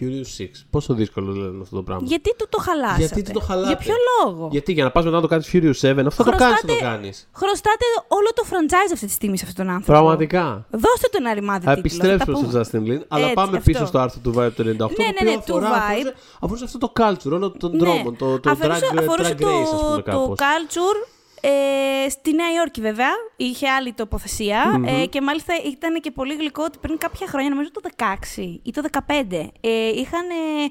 Furious 0.00 0.42
6. 0.42 0.46
Πόσο 0.70 0.94
δύσκολο 0.94 1.32
δηλαδή 1.32 1.52
είναι 1.54 1.62
αυτό 1.62 1.76
το 1.76 1.82
πράγμα. 1.82 2.06
Γιατί 2.06 2.34
του 2.38 2.46
το 2.48 2.58
χαλάσατε; 2.58 2.98
Γιατί 3.04 3.22
του 3.22 3.30
το 3.32 3.40
χαλάτε; 3.40 3.66
Για 3.68 3.76
ποιο 3.76 3.94
λόγο; 4.24 4.48
Γιατί 4.50 4.72
για 4.72 4.84
να 4.84 4.90
πας 4.90 5.04
μετά 5.04 5.16
να 5.16 5.22
το 5.22 5.28
κάνεις 5.28 5.50
Furious 5.52 5.80
7, 5.80 6.06
αυτό 6.06 6.24
το 6.24 6.30
κάνεις 6.30 6.40
να 6.40 6.60
το 6.60 6.66
Χρωστάτε- 6.66 6.80
κάνεις. 6.80 7.28
Χρωστάτε 7.32 7.84
όλο 8.08 8.28
το 8.34 8.42
franchise 8.50 8.90
αυτή 8.92 9.06
τη 9.06 9.12
στιγμή 9.12 9.38
σε 9.38 9.44
αυτόν 9.48 9.64
τον 9.66 9.74
άνθρωπο. 9.74 9.98
Πραγματικά. 9.98 10.66
Δώστε 10.70 11.08
τον 11.12 11.26
ένα 11.26 11.34
ρημάδι 11.34 11.64
Θα 11.64 11.74
τίτλο. 11.74 11.90
θα 11.90 12.06
τα 12.06 12.12
επιστρέψω 12.12 12.32
πούμε. 12.32 12.64
στο 12.64 12.78
Justin 12.80 12.82
Lin, 12.88 13.02
αλλά 13.08 13.22
Έτσι, 13.22 13.34
πάμε 13.34 13.56
αυτό. 13.56 13.70
πίσω 13.72 13.86
στο 13.86 13.98
άρθρο 13.98 14.20
του 14.22 14.30
Vibe 14.36 14.52
του 14.56 14.62
98. 14.62 14.66
Ναι, 14.66 14.74
το 14.76 15.02
ναι, 15.02 15.08
οποίο 15.20 15.30
ναι, 15.30 15.42
του 15.46 15.56
αφορά, 15.56 15.68
Vibe. 15.68 15.80
αφορούσε, 15.90 16.14
αφορούσε 16.40 16.64
αυτό 16.64 16.78
το 16.78 16.92
culture 17.00 17.32
όλων 17.32 17.58
των 17.58 17.70
Ναι. 17.70 17.78
δρόμων. 17.78 18.16
Το, 18.16 18.40
το 18.40 18.50
Αφορούσε, 18.50 18.86
drag, 18.92 18.98
αφορούσε 18.98 19.34
drag 19.38 19.42
race, 19.42 19.72
ας 19.74 19.80
πούμε, 19.82 19.96
το, 19.96 20.02
κάπως. 20.02 20.26
το 20.38 20.44
culture 20.44 20.98
ε, 21.40 22.08
στη 22.08 22.32
Νέα 22.32 22.52
Υόρκη 22.56 22.80
βέβαια. 22.80 23.10
Είχε 23.36 23.68
άλλη 23.68 23.92
τοποθεσία, 23.92 24.82
ε, 24.86 25.06
και 25.06 25.20
μάλιστα 25.20 25.54
ήταν 25.64 26.00
και 26.00 26.10
πολύ 26.10 26.34
γλυκό 26.34 26.62
ότι 26.64 26.78
πριν 26.80 26.98
κάποια 26.98 27.26
χρόνια, 27.26 27.50
νομίζω 27.50 27.70
το 27.70 27.80
16 27.96 28.58
ή 28.62 28.70
το 28.70 28.82
15, 29.08 29.48
ε, 29.60 29.88
είχαν... 29.88 30.30
ε, 30.30 30.70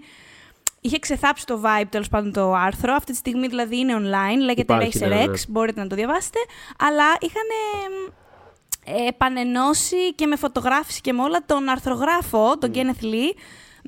Είχε 0.81 0.99
ξεθάψει 0.99 1.45
το 1.45 1.61
vibe 1.63 1.87
τέλος 1.89 2.09
πάντων 2.09 2.31
το 2.31 2.53
άρθρο. 2.53 2.93
Αυτή 2.93 3.11
τη 3.11 3.17
στιγμή 3.17 3.47
δηλαδή 3.47 3.77
είναι 3.77 3.95
online, 3.97 4.39
λέγεται 4.39 4.73
Υπάρχει, 4.73 4.99
Racer 5.01 5.07
ναι, 5.07 5.23
X, 5.23 5.29
ναι. 5.29 5.37
μπορείτε 5.47 5.81
να 5.81 5.87
το 5.87 5.95
διαβάσετε. 5.95 6.39
Αλλά 6.79 7.03
είχαν 7.19 7.47
ε, 8.85 9.07
επανενώσει 9.07 10.13
και 10.15 10.25
με 10.25 10.35
φωτογράφηση 10.35 11.01
και 11.01 11.13
με 11.13 11.21
όλα 11.21 11.45
τον 11.45 11.69
αρθρογράφο, 11.69 12.57
τον 12.57 12.71
Kenneth 12.73 13.03
Lee, 13.03 13.33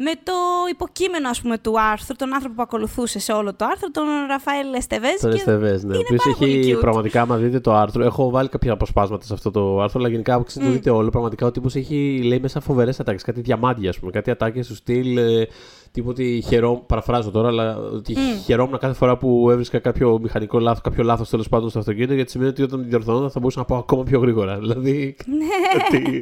με 0.01 0.12
το 0.24 0.34
υποκείμενο 0.72 1.30
ας 1.30 1.42
πούμε, 1.42 1.57
του 1.57 1.81
άρθρου, 1.81 2.16
τον 2.16 2.34
άνθρωπο 2.34 2.56
που 2.56 2.62
ακολουθούσε 2.62 3.19
σε 3.19 3.31
όλο 3.31 3.54
το 3.54 3.66
άρθρο, 3.66 3.92
τον 3.92 4.06
Ραφαέλ 4.28 4.74
Εστεβές. 4.74 5.19
Τον 5.22 5.31
και 5.31 5.38
Εστεβές, 5.38 5.84
ναι. 5.84 5.96
Ο 5.96 5.96
είναι 5.96 6.04
οποίος 6.06 6.24
πάρα 6.24 6.36
πολύ 6.36 6.60
έχει 6.60 6.75
cute. 6.75 6.80
πραγματικά, 6.80 7.22
άμα 7.22 7.36
δείτε 7.36 7.60
το 7.60 7.74
άρθρο, 7.74 8.04
έχω 8.04 8.30
βάλει 8.30 8.50
κάποια 8.50 8.74
αποσπάσματα 8.74 9.25
σε 9.25 9.34
αυτό 9.34 9.51
το 9.51 9.81
άρθρο, 9.81 10.00
αλλά 10.00 10.10
γενικά 10.10 10.34
άμα 10.34 10.44
το 10.44 10.69
δείτε 10.72 10.90
όλο, 10.90 11.10
πραγματικά 11.10 11.46
ο 11.46 11.51
τύπος 11.51 11.75
έχει, 11.75 12.22
λέει 12.24 12.40
μέσα 12.40 12.60
φοβερές 12.60 13.00
ατάκες, 13.00 13.24
κάτι 13.24 13.42
διαμάντια, 13.42 13.90
ας 13.90 14.00
πούμε, 14.00 14.12
κάτι 14.12 14.31
ατάκες 14.31 14.68
του 14.68 14.75
στυλ. 14.75 15.18
Ε, 15.18 15.48
τύπου 15.92 16.10
ότι 16.10 16.44
χαιρόμουν, 16.48 16.86
παραφράζω 16.86 17.31
τώρα, 17.31 17.48
αλλά 17.48 17.78
ότι 17.78 18.16
χαιρόμουν 18.46 18.78
κάθε 18.78 18.94
φορά 18.94 19.18
που 19.18 19.50
έβρισκα 19.51 19.80
κάποιο 19.80 20.19
μηχανικό 20.22 20.60
λάθος, 20.60 20.81
κάποιο 20.81 21.04
λάθος 21.04 21.30
τέλος 21.30 21.50
πάντων 21.50 21.69
στο 21.69 21.80
αυτοκίνητο, 21.80 22.13
γιατί 22.13 22.31
σημαίνει 22.31 22.50
ότι 22.50 22.62
όταν 22.62 22.86
διορθώνονταν 22.88 23.30
θα 23.30 23.40
μπορούσα 23.40 23.60
να 23.60 23.66
πάω 23.66 23.80
ακόμα 23.80 24.04
πιο 24.04 24.19
γρήγορα. 24.19 24.60
Δηλαδή. 24.60 25.16
Ναι. 25.25 26.19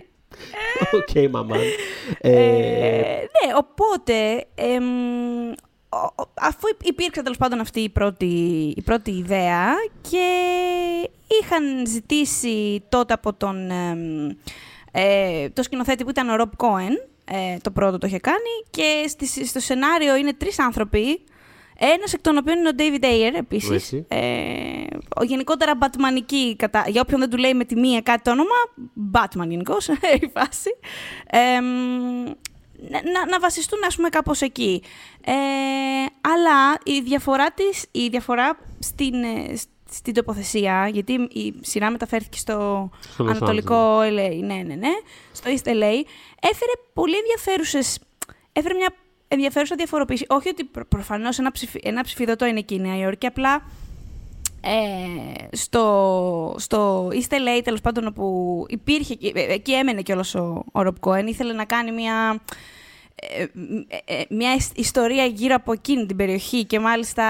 Ότι. 0.91 1.19
ΟΚ, 1.25 1.29
μαμά. 1.31 1.55
Ε, 2.19 2.31
Ε, 2.31 3.19
ναι, 3.19 3.53
οπότε, 3.55 4.45
εμ, 4.55 5.49
ο- 5.89 6.21
ο- 6.23 6.29
αφού 6.41 6.67
υπήρξε 6.83 7.21
τέλος 7.21 7.37
πάντων 7.37 7.59
αυτή 7.59 7.79
η 7.79 7.89
πρώτη, 7.89 8.25
η 8.77 8.81
πρώτη 8.81 9.11
ιδέα 9.11 9.73
και 10.09 10.27
είχαν 11.41 11.87
ζητήσει 11.87 12.83
τότε 12.89 13.13
από 13.13 13.33
τον 13.33 13.71
εμ, 13.71 14.29
ε, 14.91 15.49
το 15.49 15.63
σκηνοθέτη 15.63 16.03
που 16.03 16.09
ήταν 16.09 16.29
ο 16.29 16.35
Ρομπ 16.35 16.51
Κόεν, 16.55 16.93
ε, 17.25 17.57
το 17.61 17.71
πρώτο 17.71 17.97
το 17.97 18.07
είχε 18.07 18.19
κάνει 18.19 18.63
και 18.69 19.05
στη- 19.07 19.45
στο 19.47 19.59
σενάριο 19.59 20.15
είναι 20.15 20.33
τρεις 20.33 20.59
άνθρωποι, 20.59 21.21
ένας 21.79 22.13
εκ 22.13 22.21
των 22.21 22.37
οποίων 22.37 22.57
είναι 22.57 22.69
ο 22.69 22.71
David 22.77 23.03
Ayer 23.03 23.33
επίσης. 23.37 23.69
Έτσι. 23.69 24.05
Ε, 24.07 24.97
ο 25.19 25.23
γενικότερα 25.23 25.73
Batmanική, 25.81 26.55
κατά, 26.57 26.85
για 26.87 27.01
όποιον 27.01 27.19
δεν 27.19 27.29
του 27.29 27.37
λέει 27.37 27.53
με 27.53 27.63
τη 27.65 27.75
μία 27.75 28.01
κάτι 28.01 28.21
το 28.21 28.31
όνομα, 28.31 28.55
Batman 29.11 29.47
γενικώς 29.49 29.87
η 30.21 30.31
φάση. 30.33 30.69
Ε, 31.29 31.61
μ, 31.61 32.23
να, 32.89 33.01
να- 33.11 33.25
να 33.29 33.39
βασιστούν 33.39 33.79
ας 33.87 33.95
πούμε 33.95 34.09
κάπως 34.09 34.41
εκεί. 34.41 34.81
Ε, 35.25 35.31
αλλά 36.21 36.77
η 36.83 36.99
διαφορά 37.01 37.51
της, 37.51 37.85
η 37.91 38.07
διαφορά 38.07 38.57
στην, 38.79 39.13
ε, 39.23 39.55
σ- 39.55 39.69
στην 39.89 40.13
τοποθεσία, 40.13 40.89
γιατί 40.93 41.13
η 41.13 41.53
σειρά 41.61 41.89
μεταφέρθηκε 41.91 42.37
στο 42.37 42.89
Στο 43.13 43.23
Los 43.25 43.27
Ανατολικό 43.29 43.97
LA, 43.99 44.39
ναι, 44.41 44.53
ναι, 44.53 44.75
ναι, 44.75 44.91
στο 45.31 45.49
East 45.49 45.67
LA, 45.67 45.93
έφερε 46.39 46.71
πολύ 46.93 47.15
ενδιαφέρουσες, 47.17 47.99
έφερε 48.53 48.73
μια 48.73 48.89
ενδιαφέρουσα 49.27 49.75
διαφοροποίηση. 49.75 50.25
Όχι 50.29 50.49
ότι 50.49 50.63
προ, 50.63 50.85
προφανώς 50.85 51.39
ένα, 51.39 51.51
ψηφι, 51.51 51.79
ένα 51.83 52.03
ψηφιδωτό 52.03 52.45
είναι 52.45 52.59
εκεί 52.59 52.75
η 52.75 52.79
Νέα 52.79 52.97
Υόρκη, 52.97 53.25
απλά 53.25 53.61
ε, 54.61 55.55
στο, 55.55 56.55
στο 56.57 57.07
East 57.11 57.33
LA, 57.33 57.61
τέλος 57.63 57.81
πάντων, 57.81 58.07
όπου 58.07 58.65
υπήρχε, 58.69 59.13
και- 59.13 59.31
ε, 59.35 59.53
εκεί 59.53 59.73
έμενε 59.73 60.01
κιόλας 60.01 60.35
ο, 60.35 60.63
ο 60.71 60.81
Ρομπ 60.81 60.95
Κόεν, 60.99 61.27
ήθελε 61.27 61.53
να 61.53 61.65
κάνει 61.65 61.91
μια, 61.91 62.41
ε, 63.15 63.41
ε, 63.43 64.19
ε, 64.19 64.23
μια 64.29 64.53
ισ- 64.53 64.77
ιστορία 64.77 65.25
γύρω 65.25 65.55
από 65.55 65.71
εκείνη 65.71 66.05
την 66.05 66.15
περιοχή 66.15 66.65
και 66.65 66.79
μάλιστα 66.79 67.23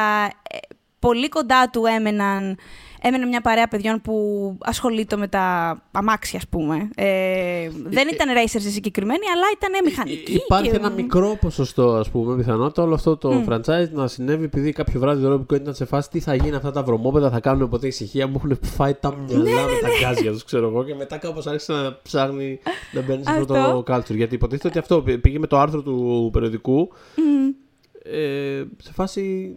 ε, 0.49 0.57
πολύ 0.99 1.29
κοντά 1.29 1.69
του 1.69 1.85
έμεναν 1.85 2.57
έμενε 3.01 3.25
μια 3.25 3.41
παρέα 3.41 3.67
παιδιών 3.67 4.01
που 4.01 4.13
ασχολείται 4.61 5.15
με 5.15 5.27
τα 5.27 5.77
αμάξια, 5.91 6.37
ας 6.39 6.47
πούμε. 6.47 6.89
Ε, 6.95 7.69
δεν 7.83 8.07
ήταν 8.13 8.27
racers 8.35 8.71
συγκεκριμένοι, 8.71 9.25
αλλά 9.35 9.45
ήταν 9.57 9.71
μηχανικοί. 9.85 10.33
Υπάρχει 10.33 10.69
και... 10.69 10.75
ένα 10.75 10.89
μικρό 10.89 11.37
ποσοστό, 11.41 11.93
ας 11.93 12.09
πούμε, 12.09 12.35
πιθανότητα 12.35 12.83
όλο 12.83 12.93
αυτό 12.93 13.17
το 13.17 13.43
mm. 13.45 13.53
franchise 13.53 13.89
να 13.91 14.07
συνέβη 14.07 14.43
επειδή 14.43 14.71
κάποιο 14.71 14.99
βράδυ 14.99 15.21
το 15.21 15.33
Rob 15.33 15.53
ήταν 15.53 15.73
σε 15.73 15.85
φάση 15.85 16.09
τι 16.09 16.19
θα 16.19 16.35
γίνει 16.35 16.55
αυτά 16.55 16.71
τα 16.71 16.83
βρωμόπεδα, 16.83 17.29
θα 17.29 17.39
κάνουν 17.39 17.69
ποτέ 17.69 17.87
ησυχία. 17.87 18.27
Μου 18.27 18.33
έχουν 18.37 18.59
φάει 18.61 18.93
τα 18.93 19.15
μυαλά 19.15 19.43
Ναι, 19.43 19.51
με 19.51 19.61
ναι, 19.61 19.79
τα 19.81 19.87
ναι. 19.87 19.93
γκάζια 20.01 20.31
τους, 20.31 20.43
ξέρω 20.43 20.67
εγώ. 20.67 20.83
Και 20.83 20.95
μετά 20.95 21.17
κάπως 21.17 21.47
άρχισε 21.47 21.73
να 21.73 21.99
ψάχνει 22.01 22.59
να 22.91 23.01
μπαίνει 23.01 23.23
σε 23.23 23.31
αυτό 23.31 23.45
το 23.45 23.83
culture. 23.87 24.15
Γιατί 24.15 24.35
υποτίθεται 24.35 24.67
ότι 24.67 24.77
αυτό 24.77 25.03
πήγε 25.21 25.39
με 25.39 25.47
το 25.47 25.57
άρθρο 25.57 25.81
του 25.81 26.29
περιοδικού. 26.33 26.89
Μμ. 27.15 27.49
Ε, 28.03 28.63
σε 28.77 28.93
φάση. 28.93 29.55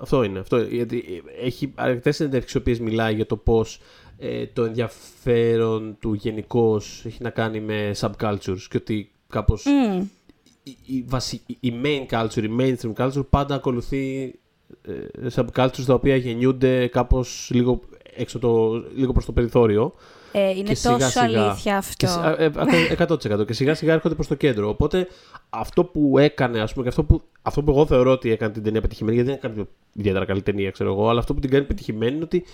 Αυτό 0.00 0.22
είναι. 0.22 0.38
Αυτό, 0.38 0.58
γιατί 0.60 1.22
έχει 1.40 1.72
αρκετές 1.74 2.16
συνεντεύξεις 2.16 2.54
οι 2.54 2.58
οποίες 2.58 2.80
μιλάει 2.80 3.14
για 3.14 3.26
το 3.26 3.36
πώς 3.36 3.80
ε, 4.18 4.46
το 4.46 4.64
ενδιαφέρον 4.64 5.96
του 6.00 6.14
γενικώς 6.14 7.02
έχει 7.06 7.22
να 7.22 7.30
κάνει 7.30 7.60
με 7.60 7.94
subcultures 8.00 8.60
και 8.70 8.76
ότι 8.76 9.10
κάπως 9.28 9.64
Μμ. 9.64 10.00
η, 10.62 10.76
η, 10.86 11.04
βασι- 11.08 11.50
η 11.60 11.72
main 11.82 12.06
culture, 12.10 12.42
η 12.42 12.50
mainstream 12.58 12.92
culture 12.96 13.26
πάντα 13.30 13.54
ακολουθεί 13.54 14.34
ε, 14.82 15.26
subcultures 15.34 15.84
τα 15.86 15.94
οποία 15.94 16.16
γεννιούνται 16.16 16.86
κάπως 16.86 17.50
λίγο, 17.52 17.80
έξω 18.16 18.38
το, 18.38 18.72
λίγο 18.94 19.12
προς 19.12 19.24
το 19.24 19.32
περιθώριο. 19.32 19.94
Ε, 20.32 20.50
είναι 20.50 20.62
Και 20.62 20.74
σιγά 20.74 20.96
τόσο 20.96 21.08
σιγά. 21.10 21.24
αλήθεια 21.44 21.76
αυτό. 21.76 21.92
Και, 21.96 22.06
σι- 22.06 22.18
α, 22.18 22.34
ε, 22.38 22.50
100% 23.08 23.46
και 23.46 23.52
σιγά 23.52 23.74
σιγά 23.74 23.92
έρχονται 23.92 24.14
προς 24.14 24.26
το 24.26 24.34
κέντρο. 24.34 24.68
Οπότε 24.68 25.08
αυτό 25.50 25.84
που 25.84 26.18
έκανε, 26.18 26.60
ας 26.60 26.70
πούμε, 26.72 26.82
και 26.82 26.88
αυτό 26.88 27.04
που, 27.04 27.22
αυτό 27.42 27.62
που 27.62 27.70
εγώ 27.70 27.86
θεωρώ 27.86 28.10
ότι 28.10 28.30
έκανε 28.30 28.52
την 28.52 28.62
ταινία 28.62 28.80
πετυχημένη, 28.80 29.16
γιατί 29.16 29.30
δεν 29.30 29.38
έκανε 29.44 29.66
ιδιαίτερα 29.92 30.24
καλή 30.24 30.42
ταινία, 30.42 30.70
ξέρω 30.70 30.92
εγώ, 30.92 31.08
αλλά 31.08 31.18
αυτό 31.18 31.34
που 31.34 31.40
την 31.40 31.50
κάνει 31.50 31.64
πετυχημένη 31.64 32.14
είναι 32.14 32.24
ότι 32.24 32.44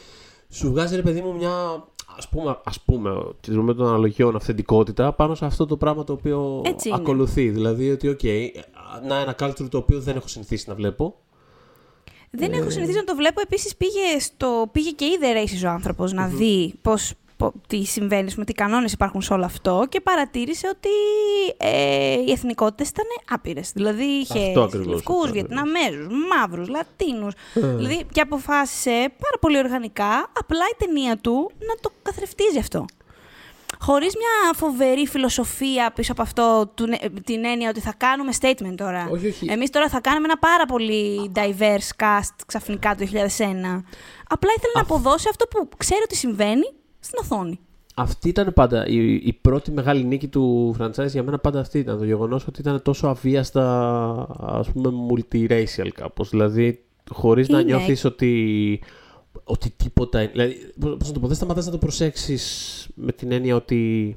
σου 0.51 0.71
βγάζει, 0.71 0.97
ρε 0.97 1.03
παιδί 1.03 1.21
μου, 1.21 1.35
μια, 1.37 1.85
ας 2.17 2.29
πούμε, 2.29 2.59
ας 2.65 2.81
πούμε 2.81 3.11
τηρουμένων 3.41 3.75
των 3.75 3.87
αναλογιών, 3.87 4.37
αυθεντικότητα 4.37 5.13
πάνω 5.13 5.35
σε 5.35 5.45
αυτό 5.45 5.67
το 5.67 5.77
πράγμα 5.77 6.05
το 6.05 6.13
οποίο 6.13 6.63
Έτσι 6.65 6.89
είναι. 6.89 6.97
ακολουθεί. 7.01 7.49
Δηλαδή 7.51 7.91
ότι, 7.91 8.09
ΟΚ, 8.09 8.23
να 9.09 9.17
ένα 9.19 9.35
culture 9.41 9.69
το 9.71 9.79
οποίο 9.79 10.01
δεν 10.01 10.17
έχω 10.17 10.29
συνηθίσει 10.29 10.69
να 10.69 10.75
βλέπω. 10.75 11.15
Δεν 12.31 12.53
Ε. 12.53 12.57
έχω 12.57 12.71
συνηθίσει 12.71 12.97
να 12.99 13.05
το 13.05 13.15
βλέπω. 13.15 13.41
Επίσης 13.41 13.77
πήγε, 13.77 14.19
στο... 14.21 14.69
πήγε 14.73 14.91
και 14.91 15.05
είδε 15.05 15.27
races 15.43 15.67
ο 15.67 15.69
άνθρωπος 15.69 16.13
να 16.13 16.27
δει 16.27 16.75
πώς, 16.83 17.13
πο- 17.13 17.24
τι 17.67 17.85
συμβαίνει, 17.85 18.33
με 18.37 18.45
τι 18.45 18.53
κανόνες 18.53 18.93
υπάρχουν 18.93 19.23
σε 19.23 19.33
όλο 19.33 19.45
αυτό 19.45 19.87
και 19.89 20.01
παρατήρησε 20.01 20.69
ότι 20.69 20.89
ε, 21.57 22.13
οι 22.27 22.31
εθνικότητες 22.31 22.89
ήταν 22.89 23.05
άπειρες. 23.31 23.71
Δηλαδή 23.75 24.05
είχε 24.05 24.47
Αυτό 24.47 24.63
ακριβώς, 24.63 24.87
Λευκούς, 24.87 25.17
αυτό 25.17 25.33
Βιετναμέζους, 25.33 26.07
Μαύρους, 26.31 26.69
Λατίνους. 26.69 27.35
Ε. 27.55 27.61
Δηλαδή 27.61 28.07
και 28.13 28.21
αποφάσισε 28.21 28.91
πάρα 28.91 29.39
πολύ 29.41 29.59
οργανικά, 29.59 30.31
απλά 30.39 30.65
η 30.73 30.85
ταινία 30.85 31.17
του 31.17 31.51
να 31.59 31.75
το 31.81 31.91
καθρεφτίζει 32.03 32.59
αυτό. 32.59 32.85
Χωρίς 33.81 34.15
μια 34.17 34.53
φοβερή 34.55 35.07
φιλοσοφία 35.07 35.93
πίσω 35.95 36.13
από 36.13 36.23
αυτό, 36.23 36.73
του, 36.75 36.87
την 37.25 37.45
έννοια 37.45 37.69
ότι 37.69 37.81
θα 37.81 37.95
κάνουμε 37.97 38.33
statement 38.41 38.75
τώρα. 38.77 39.09
Όχι, 39.11 39.27
όχι. 39.27 39.47
Εμείς 39.51 39.71
τώρα 39.71 39.89
θα 39.89 40.01
κάνουμε 40.01 40.25
ένα 40.25 40.39
πάρα 40.39 40.67
πολύ 40.67 41.33
diverse 41.35 42.05
cast 42.05 42.35
ξαφνικά 42.47 42.95
το 42.95 43.07
2001. 43.13 43.19
Απλά 44.29 44.51
ήθελε 44.57 44.73
να 44.75 44.81
αποδώσει 44.81 45.27
αυτό 45.31 45.47
που 45.47 45.69
ξέρει 45.77 46.01
ότι 46.05 46.17
συμβαίνει 46.17 46.65
στην 47.05 47.19
οθόνη. 47.21 47.59
Αυτή 47.97 48.29
ήταν 48.29 48.53
πάντα 48.55 48.87
η, 48.87 49.15
η 49.15 49.39
πρώτη 49.41 49.71
μεγάλη 49.71 50.05
νίκη 50.05 50.29
του 50.29 50.75
franchise 50.79 51.09
για 51.11 51.23
μένα 51.23 51.39
πάντα 51.39 51.61
αυτή 51.61 51.79
ήταν. 51.79 51.99
Το 51.99 52.05
γεγονός 52.05 52.47
ότι 52.47 52.61
ήταν 52.61 52.83
τόσο 52.83 53.07
αβίαστα, 53.07 54.27
ας 54.39 54.71
πούμε, 54.71 54.91
multiracial 55.11 55.89
κάπως. 55.95 56.31
Δηλαδή, 56.31 56.85
χωρίς 57.11 57.49
να 57.49 57.61
Είναι. 57.61 57.69
νιώθεις 57.77 58.05
ότι, 58.05 58.81
ότι 59.45 59.71
τίποτα... 59.71 60.23
είναι- 60.23 60.31
Δηλαδή, 60.33 60.57
πώς 60.99 61.09
να 61.09 61.15
το 61.15 61.21
πω, 61.21 61.27
δεν 61.27 61.37
σταματάς 61.37 61.67
να 61.67 61.71
το 61.71 61.79
προσέξεις 61.79 62.89
με 62.95 63.13
την 63.13 63.33
έννοια 63.33 63.57
ότι... 63.57 64.17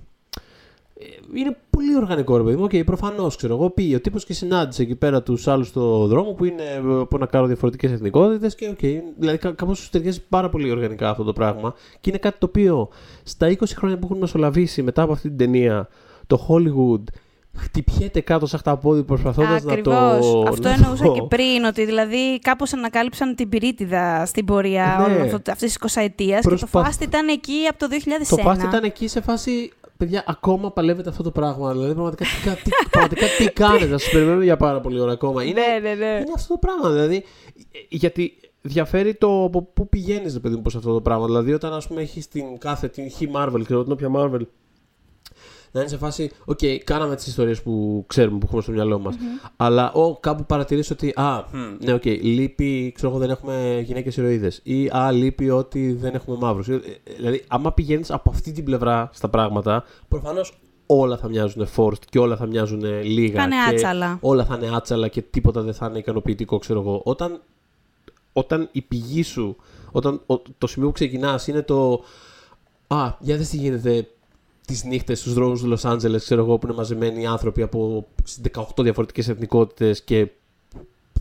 ε, 1.00 1.40
Είναι 1.40 1.58
πολύ 1.70 1.96
οργανικό 1.96 2.38
ρε 2.38 2.44
παιδί 2.44 2.56
μου. 2.56 2.64
ΟΚ, 2.64 2.84
προφανώς 2.86 3.36
ξέρω 3.36 3.54
εγώ. 3.56 3.70
Πήγε 3.70 3.96
ο 3.96 4.02
τύπος 4.02 4.26
και 4.26 4.34
συνάντησε 4.34 4.82
εκεί 4.82 4.96
πέρα 4.96 5.24
τους 5.24 5.48
άλλους 5.48 5.68
στο 5.68 6.08
δρόμο 6.08 6.32
που 6.32 6.46
είναι 6.46 6.62
ε, 6.64 6.78
από 7.02 7.16
ένα 7.16 7.26
κάρο 7.26 7.46
διαφορετικές 7.46 7.92
εθνικότητες. 7.92 8.56
Και 8.56 8.68
ΟΚ, 8.68 8.80
δηλαδή 9.18 9.38
κάπως 9.38 9.80
τους 9.80 9.90
ταιριάζει 9.90 10.22
πάρα 10.30 10.50
πολύ 10.50 10.72
οργανικά 10.72 11.10
αυτό 11.10 11.24
το 11.24 11.34
πράγμα. 11.34 11.74
Και 12.02 12.10
είναι 12.10 12.20
κάτι 12.20 12.38
το 12.40 12.46
οποίο 12.46 12.90
στα 13.24 13.48
20 13.50 13.64
χρόνια 13.76 13.98
που 13.98 14.06
έχουν 14.06 14.18
μεσολαβήσει 14.18 14.82
μετά 14.82 15.02
από 15.02 15.12
αυτή 15.12 15.28
την 15.28 15.38
ταινία, 15.38 15.88
το 16.28 16.48
Hollywood 16.50 17.04
χτυπιέται 17.60 18.22
κάτω 18.22 18.46
σε 18.46 18.58
χταπόδι 18.58 19.04
προσπαθώντας 19.04 19.64
να 19.64 19.82
το. 19.82 19.92
Ακριβώς. 19.94 20.48
Αυτό 20.50 20.68
να 20.68 20.74
εννοούσα 20.74 21.04
το- 21.04 21.12
και 21.12 21.22
πριν, 21.22 21.64
ότι 21.68 21.86
δηλαδή 21.86 22.40
κάπως 22.40 22.74
ανακάλυψαν 22.74 23.36
την 23.36 23.50
πυρίτιδα 23.50 24.26
στην 24.26 24.46
πορεία 24.46 25.06
Ναι. 25.08 25.14
όλη 25.16 25.30
αυτής 25.32 25.58
της 25.58 25.76
20 25.76 26.02
ετία 26.02 26.36
και 26.36 26.42
το 26.42 26.48
Προσπαθ- 26.50 26.86
φάστι 26.86 27.04
ήταν 27.04 27.28
εκεί 27.28 27.54
από 27.70 27.80
το 27.80 27.88
2001. 27.88 28.36
Το 28.36 28.36
φάστι 28.38 28.66
ήταν 28.66 28.84
εκεί 28.84 29.08
σε 29.08 29.22
φάση. 29.22 29.72
Παιδιά, 29.98 30.24
ακόμα 30.28 30.72
παλεύετε 30.72 31.10
αυτό 31.10 31.24
το 31.24 31.32
πράγμα. 31.32 31.72
Δηλαδή, 31.72 31.94
πραγματικά 31.94 32.26
τι, 32.26 32.50
κα- 32.50 32.56
τι, 32.64 32.70
πραγματικά, 32.92 33.26
τι 33.38 33.52
κάνετε, 33.52 33.86
να 33.86 33.98
σα 33.98 34.10
περιμένουμε 34.12 34.44
για 34.44 34.58
πάρα 34.58 34.82
πολύ 34.82 35.00
ώρα 35.00 35.12
ακόμα. 35.12 35.44
Είναι, 35.44 35.62
Ναι, 35.62 35.90
ναι, 35.90 35.96
ναι. 35.96 36.06
είναι 36.06 36.32
αυτό 36.36 36.54
το 36.54 36.60
πράγμα. 36.60 36.90
Δηλαδή, 36.90 37.16
ε, 37.16 37.80
γιατί 37.90 38.34
διαφέρει 38.62 39.16
το 39.16 39.44
από 39.44 39.62
πού 39.62 39.90
πηγαίνεις, 39.90 40.34
ρε 40.34 40.40
παιδί 40.40 40.56
μου, 40.56 40.62
προς 40.62 40.76
αυτό 40.76 40.94
το 40.94 41.02
πράγμα. 41.02 41.26
Δηλαδή, 41.26 41.54
όταν 41.54 41.74
ας 41.74 41.88
πούμε 41.88 42.02
έχεις 42.02 42.28
την 42.28 42.58
κάθε, 42.58 42.88
την 42.88 43.12
χ 43.12 43.16
Marvel, 43.36 43.62
ξέρω 43.64 43.84
την 43.84 43.92
όποια 43.92 44.12
Marvel, 44.16 44.42
να 45.72 45.80
είναι 45.80 45.90
σε 45.90 45.98
φάση, 45.98 46.32
ΟΚ, 46.46 46.60
κάναμε 46.84 47.16
τις 47.16 47.28
ιστορίες 47.28 47.62
που 47.62 48.04
ξέρουμε, 48.08 48.38
που 48.38 48.46
έχουμε 48.46 48.62
στο 48.62 48.72
μυαλό 48.72 49.00
μας. 49.00 49.16
Αλλά 49.58 49.92
ο, 49.92 50.18
κάπου 50.18 50.46
παρατηρήσει 50.46 50.94
ότι, 50.94 51.14
α, 51.16 51.44
μ, 51.52 51.58
ναι, 51.86 51.94
ΟΚ, 51.94 52.06
λείπει, 52.06 52.92
ξέρω 52.96 53.10
εγώ, 53.10 53.20
δεν 53.20 53.30
έχουμε 53.30 53.82
γυναίκες 53.86 54.18
ηρωίδες. 54.18 54.60
Ή, 54.64 54.88
α, 54.88 55.12
λείπει 55.12 55.50
ότι 55.50 55.94
δεν 55.94 56.14
έχουμε 56.16 56.38
μαύρους. 56.40 56.68
Δηλαδή, 57.18 57.44
άμα 57.48 57.72
πηγαίνεις 57.74 58.12
από 58.12 58.30
αυτή 58.30 58.52
την 58.52 58.64
πλευρά 58.64 59.10
στα 59.14 59.30
πράγματα, 59.30 59.84
προφανώς 60.08 60.60
όλα 60.86 61.18
θα 61.18 61.28
μοιάζουν 61.30 61.68
forced 61.76 62.06
και 62.10 62.20
όλα 62.20 62.36
θα 62.36 62.46
μοιάζουν 62.46 62.82
λίγα. 63.04 63.40
Θα 63.40 63.44
είναι 63.44 63.56
και 63.70 63.74
άτσαλα. 63.76 64.18
Όλα 64.22 64.46
θα 64.46 64.56
είναι 64.56 64.76
άτσαλα 64.76 65.08
και 65.08 65.22
τίποτα 65.22 65.62
δεν 65.62 65.74
θα 65.74 65.86
είναι 65.88 65.98
ικανοποιητικό, 65.98 66.58
ξέρω 66.58 66.80
εγώ. 66.80 67.02
Όταν, 67.06 67.42
όταν 68.34 68.70
η 68.72 68.82
πηγή 68.82 69.24
σου, 69.24 69.56
όταν 69.92 70.22
ο- 70.26 70.42
το 70.58 70.68
σημείο 70.68 70.88
που 70.88 70.94
ξεκινάς 70.94 71.48
είναι 71.48 71.62
το. 71.62 72.04
Α, 72.88 73.14
για 73.20 73.38
δες 73.38 73.50
τι 73.50 73.58
γίνεται 73.58 74.08
τις 74.68 74.84
νύχτες 74.84 75.20
στους 75.20 75.34
δρόμους 75.34 75.62
του 75.62 75.68
Λος 75.68 75.86
Άντζελες, 75.86 76.24
ξέρω 76.24 76.42
εγώ, 76.42 76.58
που 76.58 76.68
είναι 76.68 76.76
μαζεμένοι 76.76 77.28
άνθρωποι 77.28 77.62
από 77.62 78.08
18 78.54 78.84
διαφορετικές 78.84 79.28
εθνικότητες 79.30 80.04
και 80.04 80.28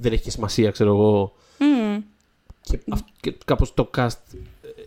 δεν 0.00 0.12
έχει 0.12 0.22
και 0.22 0.30
σημασία, 0.30 0.70
ξέρω 0.70 0.90
εγώ. 0.90 1.32
Μμ. 1.58 2.00
Και, 2.60 2.78
αυ- 2.90 3.06
και 3.20 3.34
κάπως 3.44 3.74
το 3.74 3.90
cast 3.96 4.08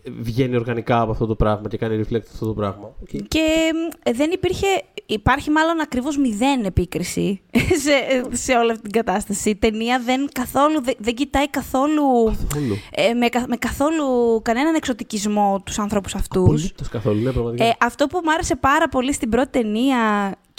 ε, 0.04 0.10
βγαίνει 0.20 0.56
οργανικά 0.56 1.00
από 1.00 1.10
αυτό 1.10 1.26
το 1.26 1.34
πράγμα 1.34 1.68
και 1.68 1.76
κάνει 1.76 2.04
reflect 2.04 2.22
αυτό 2.32 2.46
το 2.46 2.54
πράγμα. 2.54 2.92
ΟΚ. 3.02 3.08
Και 3.28 3.70
μ, 3.74 4.10
δεν 4.16 4.30
υπήρχε, 4.30 4.66
υπάρχει 5.12 5.50
μάλλον 5.50 5.80
ακριβώς 5.80 6.16
μηδέν 6.16 6.64
επίκριση 6.64 7.40
σε, 7.84 8.24
σε 8.36 8.52
όλη 8.52 8.70
αυτή 8.70 8.82
την 8.82 8.92
κατάσταση. 8.92 9.50
Η 9.50 9.56
ταινία 9.56 10.00
δεν, 10.04 10.28
καθόλου, 10.32 10.82
δεν, 10.82 10.94
δεν 10.98 11.14
κοιτάει 11.14 11.48
καθόλου, 11.48 12.24
Καθόλου. 12.48 12.76
ε, 12.90 13.12
με, 13.12 13.28
κα- 13.28 13.44
με 13.48 13.56
καθόλου 13.56 14.04
κανέναν 14.42 14.74
εξωτικισμό 14.74 15.62
τους 15.64 15.78
ανθρώπους 15.78 16.14
αυτούς. 16.14 16.42
Απολύτως 16.44 16.88
καθόλου, 16.88 17.22
ναι, 17.22 17.32
πραγματικά. 17.32 17.64
Ε, 17.64 17.72
αυτό 17.80 18.06
που 18.06 18.20
μου 18.24 18.32
άρεσε 18.32 18.56
πάρα 18.56 18.88
πολύ 18.88 19.12
στην 19.12 19.28
πρώτη 19.28 19.50
ταινία 19.50 19.98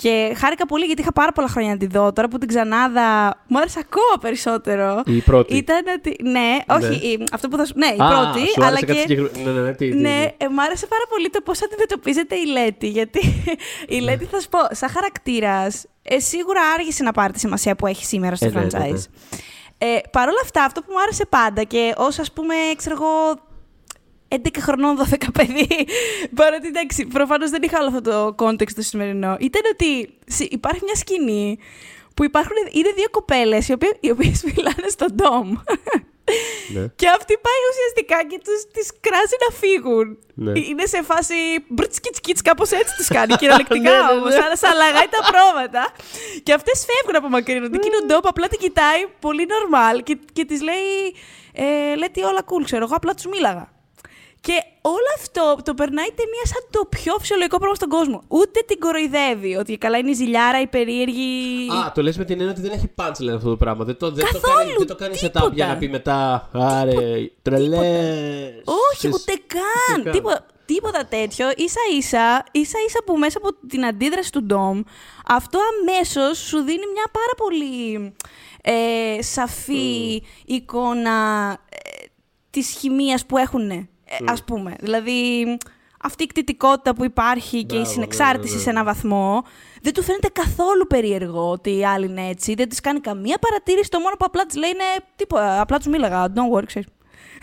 και 0.01 0.34
χάρηκα 0.38 0.65
πολύ 0.65 0.86
γιατί 0.86 1.01
είχα 1.01 1.12
πάρα 1.12 1.31
πολλά 1.31 1.48
χρόνια 1.48 1.72
να 1.72 1.77
τη 1.77 1.88
δω. 1.88 2.13
Τώρα 2.13 2.27
που 2.27 2.38
την 2.38 2.48
ξανάδα 2.48 3.38
μου 3.48 3.58
άρεσε 3.58 3.79
ακόμα 3.81 4.17
περισσότερο. 4.22 5.01
η 5.05 5.22
πρώτη. 5.22 5.55
Ήταν 5.55 5.81
ότι. 5.98 6.15
Ναι, 6.24 6.58
όχι, 6.67 6.93
η- 7.08 7.27
αυτό 7.31 7.48
που 7.48 7.58
θα 7.58 7.65
σου. 7.65 7.74
Ναι, 7.75 7.86
η 7.86 7.98
Α, 8.00 8.08
πρώτη. 8.08 8.48
σου 8.48 8.53
αλλά 8.55 8.65
άρεσε 8.67 8.86
κάτι 8.86 8.93
και. 8.93 9.00
συγκεκριμένο. 9.08 9.51
Ναι, 9.51 9.60
ναι, 9.60 9.67
ναι, 9.67 9.74
τι, 9.75 9.89
τι, 9.89 9.98
Ναι, 9.98 10.34
τι. 10.38 10.46
ε, 10.46 10.50
μ' 10.50 10.60
άρεσε 10.60 10.88
πάρα 10.88 11.03
πολύ 11.10 11.29
το 11.29 11.41
πώς 11.41 11.63
αντιμετωπίζεται 11.63 12.36
η 12.36 12.46
Λέτη. 12.46 12.88
Γιατί 12.88 13.43
η 13.88 14.00
Λέτη, 14.00 14.25
θα 14.25 14.39
σου 14.39 14.50
πω, 14.50 14.60
σαν 14.72 14.89
χαρακτήρας, 14.89 15.86
ε, 16.03 16.20
σίγουρα 16.20 16.62
άργησε 16.77 17.03
να 17.03 17.12
πάρει 17.12 17.34
τη 17.34 17.39
σημασία 17.39 17.75
που 17.75 17.88
έχει 17.88 18.05
σήμερα 18.05 18.36
στο 18.36 18.46
Ε, 18.46 18.50
ναι, 18.50 18.60
ναι, 18.62 18.67
franchise. 18.72 18.91
ναι. 18.91 19.38
Ε, 19.77 20.00
Παρ' 20.12 20.27
όλα 20.27 20.39
αυτά, 20.43 20.63
αυτό 20.63 20.81
που 20.81 20.88
μου 20.91 21.01
άρεσε 21.01 21.25
πάντα 21.25 21.63
και 21.63 21.93
ως 21.98 22.20
ας 22.20 22.31
πούμε, 22.31 22.55
ξέρω 22.75 22.96
εγώ, 23.00 23.39
11 24.31 24.38
χρονών 24.59 24.97
12 25.11 25.15
παιδί, 25.33 25.67
παρότι 26.35 26.67
εντάξει, 26.67 27.05
προφανώς 27.05 27.50
δεν 27.50 27.61
είχα 27.63 27.77
όλο 27.79 27.88
αυτό 27.88 28.01
το 28.01 28.45
context 28.45 28.71
το 28.75 28.81
σημερινό, 28.81 29.38
ήταν 29.39 29.61
ότι 29.73 30.17
συ- 30.27 30.51
υπάρχει 30.53 30.81
μια 30.83 30.95
σκηνή 30.95 31.57
που 32.15 32.23
υπάρχουν, 32.23 32.55
είναι 32.71 32.91
δύο 32.95 33.09
κοπέλες 33.11 33.67
οι, 33.67 33.73
οποίες, 33.73 33.91
οι 34.00 34.09
οποίες 34.09 34.43
μιλάνε 34.55 34.88
στον 34.88 35.07
ντόμ. 35.15 35.50
Ναι. 36.73 36.85
Και 36.95 37.07
αυτή 37.17 37.33
πάει 37.45 37.61
ουσιαστικά 37.71 38.17
και 38.29 38.39
τους, 38.45 38.59
τις 38.73 38.88
κράζει 39.05 39.38
να 39.45 39.50
φύγουν. 39.61 40.17
Ναι. 40.33 40.59
Είναι 40.59 40.85
σε 40.85 41.01
φάση 41.03 41.35
μπρτς 41.67 42.00
κιτς 42.00 42.19
κιτς, 42.19 42.41
κάπως 42.41 42.71
έτσι 42.71 42.95
τους 42.97 43.07
κάνει 43.07 43.35
κυριολεκτικά 43.35 43.91
Ναι, 43.95 43.97
ναι, 43.97 44.13
ναι. 44.13 44.19
όμως, 44.19 44.33
σαν, 44.33 44.57
σαν 44.57 44.73
λαγάει 44.77 45.07
τα 45.15 45.21
πρόβατα. 45.31 45.83
και 46.43 46.53
αυτές 46.53 46.85
φεύγουν 46.89 47.15
από 47.15 47.29
μακρινό. 47.29 47.65
Την 47.69 47.73
εκείνο 47.79 47.97
ντόπ 48.05 48.27
απλά 48.27 48.47
την 48.47 48.59
κοιτάει 48.59 49.01
πολύ 49.19 49.45
normal 49.53 49.95
και, 50.03 50.17
και 50.33 50.45
της 50.45 50.61
λέει, 50.61 51.15
ε, 51.53 51.95
λέει 51.95 52.09
τι 52.13 52.21
όλα 52.23 52.41
cool 52.50 52.63
ξέρω 52.63 52.83
εγώ, 52.83 52.95
απλά 52.95 53.13
τους 53.13 53.25
μίλαγα. 53.25 53.71
Και 54.41 54.63
όλο 54.81 55.10
αυτό 55.15 55.57
το 55.63 55.74
περνάει 55.74 56.05
η 56.05 56.13
ταινία 56.15 56.45
σαν 56.45 56.67
το 56.69 56.86
πιο 56.89 57.15
φυσιολογικό 57.19 57.57
πράγμα 57.57 57.75
στον 57.75 57.89
κόσμο. 57.89 58.24
Ούτε 58.27 58.60
την 58.67 58.79
κοροϊδεύει 58.79 59.55
ότι 59.55 59.77
καλά 59.77 59.98
είναι 59.98 60.10
η 60.10 60.13
ζηλιάρα, 60.13 60.62
η 60.62 60.67
περίεργη. 60.67 61.67
Α, 61.71 61.91
το 61.91 62.01
λες 62.01 62.17
με 62.17 62.25
την 62.25 62.39
έννοια 62.39 62.51
ότι 62.51 62.62
δεν 62.62 62.71
έχει 62.71 62.91
punchline 62.95 63.36
αυτό 63.36 63.50
το 63.50 63.57
πράγμα. 63.57 63.86
Δεν 63.86 63.98
το, 63.98 64.12
δεν 64.12 64.25
το 64.25 64.39
Καθόλου, 64.39 64.57
κάνει, 64.57 64.74
δεν 64.77 64.88
το 64.88 64.95
κάνει 64.95 65.15
τίποτα. 65.15 65.48
setup 65.48 65.51
για 65.53 65.67
να 65.67 65.77
πει 65.77 65.89
μετά. 65.89 66.50
Άρε, 66.53 67.29
τρελές. 67.41 68.62
Όχι, 68.93 69.07
ούτε 69.07 69.33
καν. 69.48 70.12
Τίποτα, 70.12 70.45
τίποτα 70.65 71.05
τέτοιο. 71.05 71.45
σα 71.48 71.95
ίσα, 71.95 72.43
ίσα 72.51 72.77
ίσα 72.88 73.00
που 73.05 73.17
μέσα 73.17 73.38
από 73.38 73.67
την 73.67 73.86
αντίδραση 73.86 74.31
του 74.31 74.43
Ντόμ, 74.43 74.81
αυτό 75.27 75.60
αμέσως 75.71 76.38
σου 76.38 76.57
δίνει 76.57 76.86
μια 76.93 77.05
πάρα 77.12 77.33
πολύ 77.38 78.13
ε, 78.62 79.21
σαφή 79.21 80.24
εικόνα 80.45 81.12
ε, 81.69 82.05
της 82.50 82.69
χημείας 82.79 83.25
που 83.25 83.38
έχουν, 83.38 83.89
ε, 84.19 84.31
ας 84.31 84.43
πούμε. 84.43 84.75
Δηλαδή, 84.79 85.45
αυτή 86.01 86.23
η 86.23 86.27
κτητικότητα 86.27 86.95
που 86.95 87.03
υπάρχει 87.03 87.63
και 87.63 87.75
η 87.75 87.77
Μπράβο, 87.77 87.93
συνεξάρτηση 87.93 88.51
ναι, 88.51 88.57
ναι, 88.57 88.63
σε 88.63 88.69
ένα 88.69 88.83
βαθμό, 88.83 89.43
δεν 89.81 89.93
του 89.93 90.03
φαίνεται 90.03 90.27
καθόλου 90.27 90.87
περίεργο 90.87 91.49
ότι 91.49 91.77
οι 91.77 91.85
άλλοι 91.85 92.05
είναι 92.05 92.27
έτσι. 92.27 92.53
Δεν 92.53 92.69
της 92.69 92.79
κάνει 92.79 92.99
καμία 92.99 93.37
παρατήρηση. 93.37 93.89
Το 93.89 93.99
μόνο 93.99 94.15
που 94.15 94.25
απλά 94.27 94.45
της 94.45 94.55
λέει 94.55 94.69
είναι 94.69 95.05
τίποτα. 95.15 95.61
Απλά 95.61 95.77
τους 95.77 95.87
μίλαγα. 95.87 96.27
Don't 96.35 96.57
worry, 96.57 96.65
ξέρεις. 96.65 96.87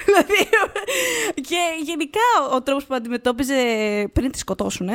Δηλαδή, 0.04 0.48
και 1.34 1.56
γενικά 1.82 2.54
ο 2.56 2.62
τρόπος 2.62 2.84
που 2.86 2.94
αντιμετώπιζε 2.94 3.54
πριν 4.12 4.30
τη 4.30 4.38
σκοτώσουν 4.38 4.88
ε, 4.88 4.94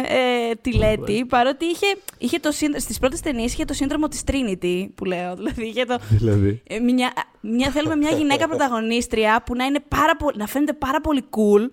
τη 0.61 0.73
Λέτη, 0.73 1.25
παρότι 1.29 1.65
είχε, 1.65 1.85
είχε 2.17 2.39
το 2.39 2.51
σύνδρο, 2.51 2.79
στις 2.79 2.99
πρώτες 2.99 3.19
ταινίες 3.19 3.53
είχε 3.53 3.65
το 3.65 3.73
σύνδρομο 3.73 4.07
της 4.07 4.21
Trinity, 4.31 4.87
που 4.95 5.05
λέω. 5.05 5.35
Δηλαδή, 5.35 5.63
είχε 5.65 5.85
το, 5.85 5.97
Δηλαδή. 6.09 6.61
ε, 6.67 6.79
μια, 6.79 7.13
μια, 7.41 7.69
θέλουμε 7.71 7.95
μια 7.95 8.09
γυναίκα 8.11 8.47
πρωταγωνίστρια 8.49 9.43
που 9.45 9.55
να, 9.55 9.65
είναι 9.65 9.79
πάρα 9.87 10.15
πο- 10.15 10.31
να 10.35 10.47
φαίνεται 10.47 10.73
πάρα 10.73 11.01
πολύ 11.01 11.23
cool, 11.29 11.69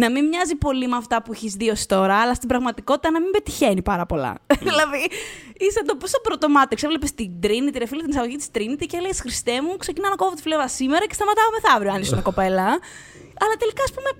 να 0.00 0.10
μην 0.10 0.24
μοιάζει 0.28 0.56
πολύ 0.56 0.86
με 0.88 0.96
αυτά 0.96 1.22
που 1.22 1.32
έχεις 1.32 1.52
δει 1.54 1.68
ως 1.70 1.86
τώρα, 1.86 2.16
αλλά 2.22 2.34
στην 2.34 2.48
πραγματικότητα 2.48 3.10
να 3.10 3.20
μην 3.20 3.30
πετυχαίνει 3.30 3.82
πάρα 3.82 4.06
πολλά. 4.06 4.32
δηλαδή, 4.68 5.02
είσαι 5.58 5.82
το 5.86 5.94
πόσο 5.96 6.20
πρωτομάτεξ. 6.20 6.82
Έβλεπες 6.82 7.14
την 7.14 7.30
Trinity, 7.42 7.76
ρε 7.78 7.86
φίλε, 7.86 8.00
την 8.00 8.10
εισαγωγή 8.10 8.36
της 8.36 8.48
Trinity 8.54 8.84
και 8.86 8.98
λέει 8.98 9.14
Χριστέ 9.14 9.62
μου, 9.62 9.76
ξεκινάω 9.76 10.10
να 10.10 10.16
κόβω 10.16 10.34
τη 10.34 10.42
φλέβα 10.42 10.68
σήμερα 10.68 11.06
και 11.06 11.14
σταματάω 11.14 11.48
μεθαύριο, 11.54 11.92
αν 11.92 12.00
ήσουν 12.00 12.22
κοπέλα. 12.28 12.66
αλλά 13.42 13.54
τελικά, 13.58 13.82
ας 13.82 13.92
πούμε, 13.92 14.10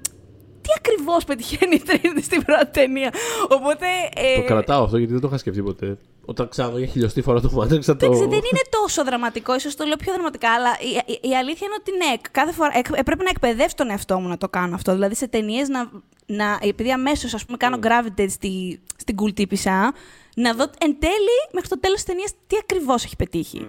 τι 0.62 0.70
ακριβώς 0.78 1.24
πετυχαίνει 1.24 1.74
η 1.74 1.82
Trinity 1.88 2.22
στην 2.22 2.42
πρώτη 2.44 2.66
ταινία. 2.70 3.10
Οπότε. 3.48 3.86
ε, 4.14 4.40
Το 4.40 4.44
κρατάω 4.46 4.84
αυτό 4.84 4.96
γιατί 4.96 5.12
δεν 5.12 5.20
το 5.20 5.26
είχα 5.28 5.38
σκεφτεί 5.38 5.62
ποτέ. 5.62 5.98
Όταν 6.30 6.48
ξαναδώ 6.48 6.78
για 6.78 6.86
χιλιοστή 6.86 7.22
φορά 7.22 7.40
το 7.40 7.50
μάτρεξα 7.52 7.96
το. 7.96 8.06
Εντάξει, 8.06 8.22
δεν 8.22 8.38
είναι 8.38 8.60
τόσο 8.70 9.04
δραματικό, 9.04 9.54
ίσως 9.54 9.74
το 9.76 9.84
λέω 9.84 9.96
πιο 9.96 10.12
δραματικά, 10.12 10.50
αλλά 10.52 10.70
η, 10.80 11.12
η, 11.12 11.28
η 11.28 11.36
αλήθεια 11.36 11.66
είναι 11.66 11.76
ότι 11.80 11.90
ναι, 11.96 12.16
κάθε 12.30 12.52
φορά 12.52 12.70
εκ- 12.74 12.96
ε, 12.98 13.02
πρέπει 13.02 13.22
να 13.22 13.30
εκπαιδεύσω 13.30 13.76
τον 13.76 13.90
εαυτό 13.90 14.20
μου 14.20 14.28
να 14.28 14.36
το 14.38 14.48
κάνω 14.48 14.74
αυτό. 14.74 14.92
Δηλαδή 14.92 15.14
σε 15.14 15.28
ταινίες 15.28 15.68
να, 15.68 15.90
να. 16.26 16.58
Επειδή 16.62 16.92
αμέσως 16.92 17.34
ας 17.34 17.44
πούμε 17.44 17.56
κάνω 17.56 17.78
gravitate 17.82 18.30
στη, 18.30 18.80
στην 18.96 19.16
κουλτίπισσα, 19.16 19.92
να 20.36 20.54
δω 20.54 20.62
εν 20.78 20.96
τέλει 20.98 21.38
μέχρι 21.52 21.68
το 21.68 21.80
τέλος 21.80 21.96
της 21.96 22.06
ταινίας 22.06 22.32
τι 22.46 22.56
ακριβώς 22.60 23.04
έχει 23.04 23.16
πετύχει. 23.16 23.66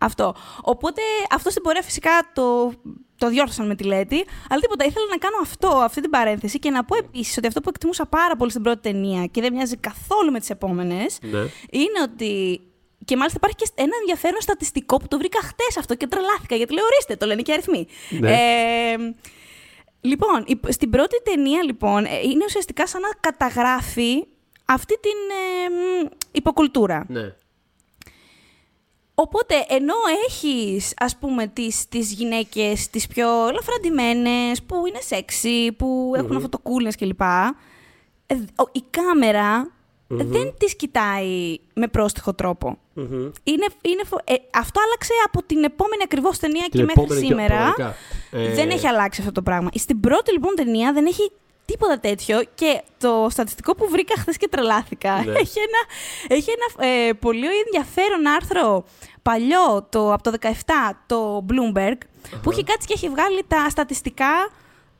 Αυτό. 0.00 0.34
Οπότε 0.62 1.02
αυτό 1.30 1.50
στην 1.50 1.62
πορεία 1.62 1.82
φυσικά 1.82 2.10
το, 2.34 2.72
το 3.18 3.28
διόρθωσαν 3.28 3.66
με 3.66 3.74
τη 3.74 3.84
Λέτη. 3.84 4.24
Αλλά 4.50 4.60
τίποτα, 4.60 4.84
ήθελα 4.84 5.06
να 5.10 5.16
κάνω 5.16 5.36
αυτό, 5.42 5.68
αυτή 5.68 6.00
την 6.00 6.10
παρένθεση 6.10 6.58
και 6.58 6.70
να 6.70 6.84
πω 6.84 6.96
επίσης 6.96 7.36
ότι 7.36 7.46
αυτό 7.46 7.60
που 7.60 7.68
εκτιμούσα 7.68 8.06
πάρα 8.06 8.36
πολύ 8.36 8.50
στην 8.50 8.62
πρώτη 8.62 8.80
ταινία 8.80 9.26
και 9.26 9.40
δεν 9.40 9.52
μοιάζει 9.52 9.76
καθόλου 9.76 10.30
με 10.32 10.38
τις 10.38 10.50
επόμενες, 10.50 11.18
Ναι. 11.22 11.38
είναι 11.70 12.00
ότι. 12.02 12.60
Και 13.04 13.16
μάλιστα 13.16 13.38
υπάρχει 13.42 13.56
και 13.56 13.68
ένα 13.74 13.92
ενδιαφέρον 14.00 14.40
στατιστικό 14.40 14.96
που 14.96 15.08
το 15.08 15.18
βρήκα 15.18 15.38
χτες 15.42 15.76
αυτό 15.78 15.94
και 15.94 16.06
τρελάθηκα. 16.06 16.54
Γιατί 16.56 16.72
λέω, 16.74 16.84
ορίστε, 16.84 17.16
το 17.16 17.26
λένε 17.26 17.42
και 17.42 17.52
αριθμοί. 17.52 17.86
Ναι. 18.10 18.32
Ε, 18.32 18.96
λοιπόν, 20.00 20.44
η- 20.46 20.72
στην 20.72 20.90
πρώτη 20.90 21.22
ταινία, 21.22 21.62
λοιπόν, 21.62 22.04
ε, 22.04 22.08
είναι 22.24 22.44
ουσιαστικά 22.44 22.86
σαν 22.86 23.00
να 23.00 23.08
καταγράφει 23.20 24.24
αυτή 24.64 24.98
την 25.00 25.10
ε, 25.30 25.68
μ, 26.04 26.08
υποκουλτούρα. 26.32 27.04
Ναι. 27.08 27.34
Οπότε, 29.14 29.54
ενώ 29.68 29.94
έχεις, 30.28 30.94
ας 30.96 31.16
πούμε, 31.16 31.46
τις, 31.46 31.88
τις 31.88 32.12
γυναίκες 32.12 32.88
τις 32.90 33.06
πιο 33.06 33.28
ελαφραντημένες, 33.48 34.62
που 34.62 34.86
είναι 34.86 34.98
σεξy, 35.08 35.74
που 35.76 36.12
έχουν 36.16 36.36
αυτό 36.36 36.48
το 36.48 36.60
coolness 36.64 36.92
κλπ. 36.98 37.20
ε, 38.26 38.34
ο- 38.34 38.68
η 38.72 38.82
καμερα 38.90 39.70
δεν 40.06 40.54
τις 40.58 40.76
κοιτάει 40.76 41.58
με 41.74 41.88
πρόστιχο 41.88 42.34
τρόπο. 42.34 42.78
Μμμ. 42.94 43.30
Είναι, 43.44 43.66
είναι, 43.82 44.04
φο- 44.04 44.20
ε, 44.24 44.34
αυτό 44.54 44.80
άλλαξε 44.84 45.12
από 45.26 45.42
την 45.46 45.64
επόμενη 45.64 46.02
ακριβώς 46.04 46.38
ταινία 46.38 46.62
Την 46.62 46.70
και 46.70 46.78
μέχρι 46.82 47.00
επόμενη 47.02 47.20
και 47.20 47.26
σήμερα. 47.26 47.56
πραγματικά. 47.72 47.94
Ε, 48.30 48.54
Δεν 48.54 48.70
έχει 48.70 48.86
αλλάξει 48.86 49.20
αυτό 49.20 49.32
το 49.32 49.42
πράγμα. 49.42 49.68
Στην 49.74 50.00
πρώτη 50.00 50.32
λοιπόν 50.32 50.54
ταινία 50.54 50.92
δεν 50.92 51.06
έχει 51.06 51.30
τίποτα 51.64 52.00
τέτοιο 52.00 52.42
και 52.54 52.82
το 52.98 53.26
στατιστικό 53.30 53.74
που 53.74 53.88
βρήκα 53.90 54.14
χθες 54.18 54.36
και 54.36 54.48
τρελάθηκα 54.48 55.22
Ναι. 55.24 55.32
έχει 55.42 55.58
ένα, 55.58 55.80
έχει 56.28 56.50
ένα 56.50 56.88
ε, 56.88 57.12
πολύ 57.12 57.46
ενδιαφέρον 57.64 58.26
άρθρο 58.26 58.84
παλιό 59.22 59.86
το, 59.90 60.12
από 60.12 60.22
το 60.22 60.36
17 60.40 60.50
το 61.06 61.46
Bloomberg 61.48 61.96
που 62.42 62.50
έχει 62.50 62.64
κάτσει 62.64 62.86
και 62.86 62.92
έχει 62.96 63.08
βγάλει 63.08 63.44
τα 63.48 63.68
στατιστικά 63.68 64.50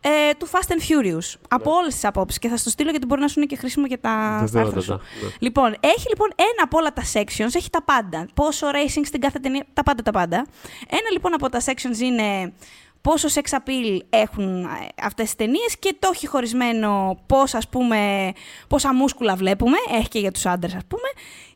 ε, 0.07 0.35
του 0.39 0.49
Fast 0.51 0.73
and 0.73 0.81
Furious 0.89 1.39
από 1.49 1.71
όλες 1.71 1.95
τις 1.95 2.05
απόψεις. 2.05 2.39
Και 2.39 2.49
θα 2.49 2.57
στο 2.57 2.71
στείλω 2.71 2.91
γιατί 2.91 3.07
μπορεί 3.07 3.21
να 3.21 3.29
σου 3.29 3.35
είναι 3.39 3.47
και 3.47 3.57
χρήσιμο 3.57 3.87
για 3.87 4.01
τα 4.01 4.45
στα 4.47 4.61
άρθρα 4.61 4.81
σου. 4.81 4.87
Βεβαιότατα, 4.87 5.03
ναι. 5.23 5.31
Λοιπόν, 5.39 5.77
έχει 5.81 6.09
λοιπόν 6.09 6.29
ένα 6.37 6.63
από 6.63 6.79
όλα 6.79 6.93
τα 6.93 7.03
sections, 7.13 7.55
έχει 7.55 7.71
τα 7.71 7.83
πάντα. 7.83 8.29
Πόσο 8.35 8.67
racing 8.67 9.03
στην 9.05 9.21
κάθε 9.21 9.39
ταινία, 9.39 9.65
τα 9.73 9.83
πάντα 9.83 10.03
τα 10.03 10.11
πάντα. 10.11 10.37
Ένα 10.89 11.11
λοιπόν 11.13 11.35
από 11.35 11.49
τα 11.49 11.61
sections 11.65 11.99
είναι 11.99 12.53
πόσο 13.09 13.29
sex 13.29 13.59
appeal 13.59 13.99
έχουν 14.11 14.65
ε, 14.65 14.69
αυτές 15.03 15.25
τις 15.25 15.35
ταινίες 15.35 15.79
και 15.79 15.97
το 15.99 16.11
έχει 16.15 16.27
χωρισμένο 16.27 17.19
πώς, 17.27 17.55
ας 17.55 17.69
πούμε, 17.69 18.33
πόσα 18.69 18.95
μούσκουλα 18.95 19.35
βλέπουμε, 19.37 19.77
έχει 19.99 20.09
και 20.09 20.19
για 20.19 20.31
τους 20.31 20.47
άντρες 20.47 20.75
ας 20.75 20.83
πούμε, 20.89 21.09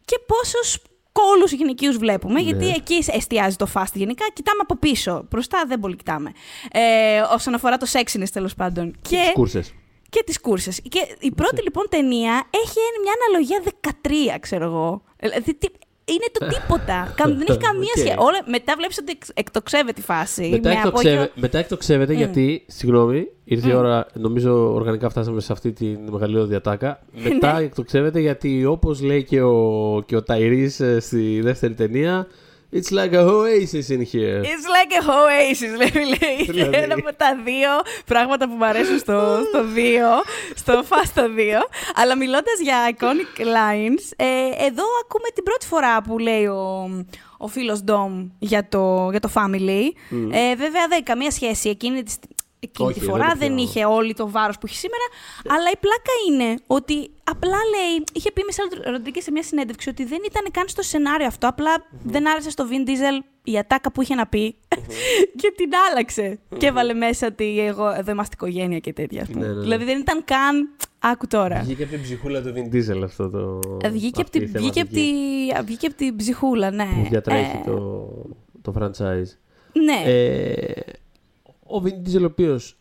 και 0.04 0.18
πόσους 0.26 0.78
κώλους 1.12 1.52
γυναικείους 1.52 1.96
βλέπουμε, 1.96 2.40
γιατί 2.40 2.64
Ναι. 2.64 2.70
εκεί 2.76 3.04
εστιάζει 3.12 3.56
το 3.56 3.66
Fast 3.74 3.92
γενικά. 3.94 4.24
Κοιτάμε 4.32 4.58
από 4.62 4.76
πίσω, 4.76 5.26
μπροστά 5.30 5.64
δεν 5.66 5.80
πολύ 5.80 5.96
κοιτάμε. 5.96 6.32
Ε, 6.72 7.20
όσον 7.32 7.54
αφορά 7.54 7.76
το 7.76 7.86
sexiness 7.92 8.28
τέλος 8.32 8.54
πάντων. 8.54 8.94
Τις 9.08 9.18
κούρσες. 9.32 9.74
Και 10.10 10.22
τις 10.26 10.40
κούρσες. 10.40 10.80
Και 10.88 11.16
η 11.20 11.30
πρώτη 11.32 11.62
λοιπόν 11.62 11.86
ταινία 11.90 12.42
έχει 12.50 12.78
μια 13.02 13.12
αναλογία 13.26 13.62
13, 14.34 14.38
ξέρω 14.40 14.64
εγώ. 14.64 15.02
Δηλαδή, 15.16 15.54
τι- 15.54 15.68
είναι 16.08 16.28
το 16.32 16.46
τίποτα. 16.46 17.12
Κα- 17.16 17.24
δεν 17.28 17.44
έχει 17.48 17.58
καμία 17.58 17.92
ΟΚ. 17.96 17.98
σχέση. 17.98 18.14
Όλα, 18.18 18.38
μετά 18.46 18.74
βλέπεις 18.76 18.98
ότι 18.98 19.12
εξ- 19.12 19.30
εκτοξεύεται 19.34 20.00
η 20.00 20.04
φάση. 20.04 20.48
Μετά, 20.50 20.68
με 20.68 20.74
εκτοξεύε, 20.74 21.14
απόγειο- 21.14 21.32
μετά 21.34 21.58
εκτοξεύεται 21.58 22.12
γιατί, 22.12 22.64
συγγνώμη, 22.66 23.26
ήρθε 23.44 23.68
η 23.70 23.74
ώρα, 23.74 24.06
νομίζω 24.14 24.72
οργανικά 24.74 25.08
φτάσαμε 25.08 25.40
σε 25.40 25.52
αυτή 25.52 25.72
τη 25.72 25.96
μεγαλύτερη 26.10 26.46
διατάκα. 26.46 27.00
Μετά 27.28 27.58
εκτοξεύεται 27.60 28.20
γιατί 28.20 28.64
όπως 28.64 29.02
λέει 29.02 29.24
και 29.24 29.42
ο, 29.42 30.02
και 30.06 30.16
ο 30.16 30.22
Ταϊρής 30.22 30.80
ε, 30.80 31.00
στη 31.00 31.40
δεύτερη 31.40 31.74
ταινία, 31.74 32.26
It's 32.70 32.90
like 33.00 33.14
a 33.14 33.24
oasis 33.36 33.88
in 33.96 34.02
here. 34.12 34.38
It's 34.52 34.66
like 34.76 34.92
a 35.00 35.02
oasis, 35.20 35.72
λέει. 35.80 36.04
λέει. 36.04 36.36
Είναι 36.38 36.52
Δηλαδή. 36.52 36.76
ένα 36.76 36.94
από 36.94 37.14
τα 37.16 37.36
δύο 37.44 37.68
πράγματα 38.06 38.48
που 38.48 38.54
μου 38.54 38.64
αρέσουν 38.64 38.98
στο, 38.98 39.38
στο 39.48 39.64
δύο, 39.64 40.06
στο 40.54 40.84
Fast 40.88 41.18
2. 41.20 41.24
Αλλά 41.94 42.16
μιλώντας 42.16 42.60
για 42.62 42.76
iconic 42.90 43.40
lines, 43.40 44.02
ε, 44.16 44.24
εδώ 44.66 44.84
ακούμε 45.04 45.28
την 45.34 45.42
πρώτη 45.44 45.66
φορά 45.66 46.02
που 46.02 46.18
λέει 46.18 46.46
ο, 46.46 46.90
ο 47.38 47.46
φίλος 47.48 47.82
Ντόμ 47.82 48.28
για 48.38 48.68
το, 48.68 49.08
για 49.10 49.20
το 49.20 49.30
family. 49.34 49.82
Ε, 50.32 50.54
βέβαια 50.56 50.82
δεν 50.82 50.92
έχει 50.92 51.02
καμία 51.02 51.30
σχέση 51.30 51.68
εκείνη 51.68 52.02
τη, 52.02 52.14
εκείνη 52.60 52.88
Όχι, 52.88 52.98
τη 52.98 53.04
δεν 53.04 53.14
φορά, 53.14 53.24
το 53.24 53.30
δεν 53.38 53.38
θυμάμαι. 53.48 53.60
είχε 53.62 53.84
όλη 53.84 54.14
το 54.14 54.30
βάρος 54.30 54.58
που 54.58 54.66
έχει 54.66 54.76
σήμερα. 54.76 55.04
Αλλά 55.54 55.68
η 55.72 55.76
πλάκα 55.80 56.12
είναι 56.28 56.54
ότι 56.66 57.10
απλά 57.24 57.56
λέει, 57.74 58.04
είχε 58.12 58.32
πει 58.32 58.40
η 58.40 58.44
Μισελ 58.46 58.92
Ροντρίγκες 58.92 59.22
σε 59.22 59.30
μια 59.30 59.42
συνέντευξη 59.42 59.88
ότι 59.88 60.04
δεν 60.04 60.18
ήταν 60.26 60.44
καν 60.50 60.68
στο 60.68 60.82
σενάριο 60.82 61.26
αυτό. 61.26 61.48
Απλά 61.48 61.86
δεν 62.02 62.28
άρεσε 62.28 62.50
στο 62.50 62.66
Vin 62.70 62.88
Diesel 62.88 63.24
η 63.44 63.58
ατάκα 63.58 63.92
που 63.92 64.02
είχε 64.02 64.14
να 64.14 64.26
πει 64.26 64.54
και 65.40 65.52
την 65.56 65.70
άλλαξε. 65.90 66.38
Και 66.58 66.66
έβαλε 66.66 66.92
μέσα 66.94 67.26
ότι 67.26 67.60
εγώ, 67.60 67.88
εδώ 67.90 68.10
είμαστε 68.12 68.34
οικογένεια 68.40 68.78
και 68.78 68.92
τέτοια. 68.92 69.22
ας 69.22 69.28
πούμε. 69.28 69.40
Ναι, 69.40 69.46
ναι, 69.46 69.54
ναι. 69.54 69.60
Δηλαδή 69.62 69.84
δεν 69.84 69.98
ήταν 69.98 70.24
καν. 70.24 70.70
Άκου 71.00 71.26
τώρα. 71.26 71.60
Βγήκε 71.60 71.82
από 71.82 71.92
την 71.92 72.02
ψυχούλα 72.02 72.42
του 72.42 72.52
Vin 72.56 72.74
Diesel 72.74 73.02
αυτό 73.04 73.30
το. 73.30 73.60
Ε, 73.82 73.88
Βγήκε 73.88 74.20
από 74.20 74.22
αυτή 74.22 74.38
η 74.38 74.40
την, 74.48 74.60
βγήκε 74.60 74.80
απ' 74.80 74.86
θεματική 74.88 75.52
τη- 75.56 75.62
βγήκε 75.64 75.86
απ' 75.86 75.94
την 75.94 76.16
ψυχούλα, 76.16 76.70
ναι. 76.70 76.84
Που 77.02 77.08
διατρέχει 77.10 77.56
Ε, 77.56 77.70
το, 77.70 78.08
το 78.62 78.72
franchise. 78.78 79.30
Ναι. 79.72 80.02
Ε, 80.12 80.72
ο 81.68 81.82
Vin 81.84 82.08
Diesel 82.08 82.20
ο 82.20 82.24
οποίος. 82.24 82.76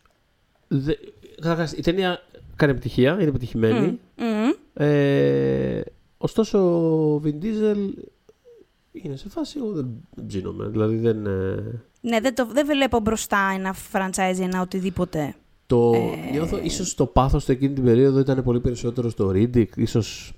Καταρχάς, 1.40 1.72
η 1.72 1.80
ταινία 1.82 2.22
κάνει 2.56 2.72
επιτυχία, 2.72 3.12
είναι 3.12 3.22
επιτυχημένη. 3.28 3.98
Μμμ. 4.16 4.50
Ε, 4.74 5.80
ωστόσο, 6.18 6.58
ο 7.14 7.20
Vin 7.24 7.44
Diesel 7.44 7.76
είναι 8.92 9.16
σε 9.16 9.28
φάση. 9.28 9.58
Εγώ 9.58 9.72
δεν 9.72 9.86
ψήνομαι. 10.26 10.68
Δηλαδή 10.68 10.96
δεν. 10.96 11.26
ε, 11.26 11.82
Ναι, 12.00 12.20
δεν, 12.20 12.34
το, 12.34 12.46
δεν 12.52 12.66
βλέπω 12.66 13.00
μπροστά 13.00 13.38
ένα 13.54 13.74
franchise, 13.92 14.40
ένα 14.40 14.60
οτιδήποτε. 14.60 15.34
το, 15.66 15.92
Ε. 15.94 16.30
Νιώθω, 16.30 16.58
ίσως 16.62 16.94
το 16.94 17.06
πάθος 17.06 17.44
του 17.44 17.52
εκείνη 17.52 17.74
την 17.74 17.84
περίοδο 17.84 18.18
ήταν 18.18 18.42
πολύ 18.42 18.60
περισσότερο 18.60 19.10
στο 19.10 19.30
Riddick, 19.34 19.76
ίσως, 19.76 20.32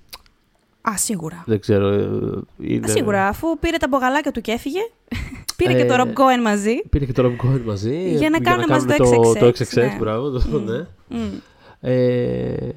Α, 0.80 0.96
σίγουρα. 0.96 1.42
δεν 1.46 1.60
ξέρω, 1.60 1.88
ε, 1.88 2.04
Α, 2.04 2.42
είναι... 2.60 2.88
σίγουρα, 2.88 3.28
αφού 3.28 3.58
πήρε 3.58 3.76
τα 3.76 3.88
μπογαλάκια 3.88 4.30
του 4.30 4.40
και 4.40 4.52
έφυγε. 4.52 4.80
Πήρε 5.56 5.74
και 5.74 5.84
το 5.84 5.94
Ε, 5.94 5.96
Rob 5.96 6.08
Cohen 6.08 6.42
μαζί. 6.42 6.82
Πήρε 6.90 7.04
και 7.04 7.12
το 7.12 7.22
Rob 7.26 7.46
Cohen 7.46 7.60
μαζί. 7.64 8.14
Για 8.14 8.30
να 8.30 8.40
κάνουν 8.40 8.66
μαζί 8.68 8.86
το 8.86 8.96
το, 8.96 9.32
το 9.32 9.46
XXX, 9.46 9.62
XXX, 9.62 9.74
ναι. 9.74 9.96
μπράβο. 9.98 10.30
Το, 10.30 10.60
ναι. 10.60 10.86
Μμ. 11.08 11.38
Ε, 11.80 12.68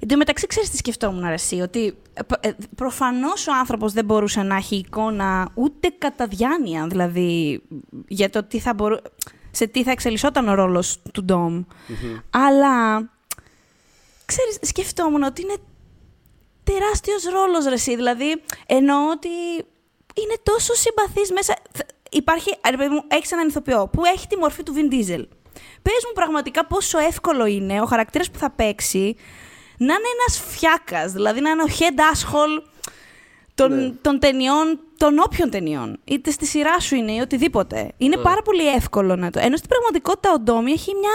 Εν 0.00 0.08
τω 0.08 0.16
μεταξύ, 0.16 0.46
ξέρεις 0.46 0.70
τι 0.70 0.76
σκεφτόμουν, 0.76 1.24
Αρεσί, 1.24 1.60
ότι 1.60 1.94
ε, 2.40 2.50
προφανώς 2.74 3.46
ο 3.46 3.52
άνθρωπος 3.58 3.92
δεν 3.92 4.04
μπορούσε 4.04 4.42
να 4.42 4.56
έχει 4.56 4.76
εικόνα 4.76 5.48
ούτε 5.54 5.88
κατά 5.98 6.26
διάνοια, 6.26 6.86
δηλαδή 6.86 7.62
για 8.08 8.30
το 8.30 8.44
τι 8.44 8.58
θα 8.58 8.74
μπορού... 8.74 8.96
σε 9.50 9.66
τι 9.66 9.82
θα 9.82 9.90
εξελισσόταν 9.90 10.48
ο 10.48 10.54
ρόλος 10.54 11.02
του 11.12 11.24
Ντόμ. 11.24 11.62
Αλλά 12.30 12.96
ξέρεις, 14.24 14.58
σκεφτόμουν 14.60 15.22
ότι 15.22 15.42
είναι 15.42 15.56
τεράστιος 16.64 17.24
ρόλος, 17.24 17.64
ρε 17.64 17.74
εσύ. 17.74 17.94
Δηλαδή, 17.96 18.42
εννοώ 18.66 19.10
ότι 19.10 19.28
είναι 20.14 20.34
τόσο 20.42 20.74
συμπαθής 20.74 21.30
μέσα... 21.32 21.56
Θ- 21.72 21.92
Υπάρχει, 22.10 22.56
ρε 22.70 22.76
παιδί 22.76 22.88
μου, 22.94 23.04
έχεις 23.08 23.32
έναν 23.32 23.48
ηθοποιό 23.48 23.88
που 23.92 24.04
έχει 24.04 24.26
τη 24.26 24.36
μορφή 24.36 24.62
του 24.62 24.74
Vin 24.76 24.92
Diesel. 24.92 25.24
Πες 25.82 26.00
μου 26.06 26.12
πραγματικά 26.14 26.66
πόσο 26.66 26.98
εύκολο 26.98 27.46
είναι 27.46 27.80
ο 27.80 27.84
χαρακτήρας 27.84 28.30
που 28.30 28.38
θα 28.38 28.50
παίξει 28.50 29.16
να 29.78 29.94
είναι 29.94 30.08
ένας 30.20 30.42
φιάκας, 30.48 31.12
δηλαδή 31.12 31.40
να 31.40 31.50
είναι 31.50 31.62
ο 31.62 31.66
head 31.78 31.98
asshole 32.14 32.62
των, 33.54 33.74
Ναι. 33.84 33.90
των 33.90 34.18
ταινιών, 34.18 34.80
των 35.04 35.18
όποιων 35.18 35.50
ταινιών. 35.50 35.98
Είτε 36.04 36.30
στη 36.30 36.46
σειρά 36.46 36.80
σου 36.80 36.94
είναι 36.94 37.12
ή 37.12 37.18
οτιδήποτε. 37.20 37.92
Είναι 37.96 38.16
Ναι. 38.16 38.22
πάρα 38.22 38.42
πολύ 38.42 38.68
εύκολο 38.68 39.16
να 39.16 39.30
το. 39.30 39.40
Ενώ 39.42 39.56
στην 39.56 39.68
πραγματικότητα 39.68 40.32
ο 40.32 40.38
Ντόμι 40.40 40.70
έχει 40.72 40.92
μια, 40.94 41.10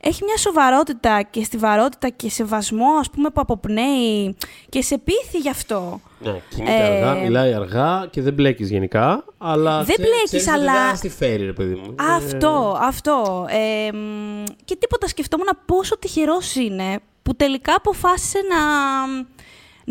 έχει 0.00 0.24
μια 0.24 0.36
σοβαρότητα 0.36 1.22
και 1.22 1.44
στιβαρότητα 1.44 2.08
και 2.08 2.30
σεβασμό, 2.30 2.86
ας 3.00 3.10
πούμε, 3.10 3.30
που 3.30 3.40
αποπνέει 3.40 4.36
και 4.68 4.82
σε 4.82 4.98
πείθει 4.98 5.38
γι' 5.38 5.48
αυτό. 5.48 6.00
ναι, 6.18 6.40
κινείται 6.50 6.72
Ε, 6.72 6.84
αργά, 7.06 7.14
μιλάει 7.22 7.52
αργά 7.54 8.06
και 8.10 8.22
δεν 8.22 8.32
μπλέκεις 8.32 8.70
γενικά. 8.70 9.24
Αλλά 9.38 9.76
Δεν 9.76 9.84
ξέρεις- 9.84 10.04
μπλέκεις, 10.10 10.24
ξέρεις 10.30 10.46
ότι 10.48 10.56
αλλά- 10.58 10.72
Δεν 10.72 10.88
θα 10.90 10.96
στη 10.96 11.08
φέρει, 11.08 11.44
ρε 11.44 11.52
παιδί 11.52 11.74
μου. 11.74 11.94
Αυτό, 12.14 12.78
αυτό. 12.80 13.46
Ε, 13.48 13.92
μ, 13.92 14.44
και 14.64 14.76
τίποτα 14.76 15.08
σκεφτόμουν 15.08 15.48
πόσο 15.66 15.98
τυχερός 15.98 16.54
είναι 16.54 16.98
που 17.22 17.34
τελικά 17.36 17.74
αποφάσισε 17.76 18.38
να, 18.48 18.60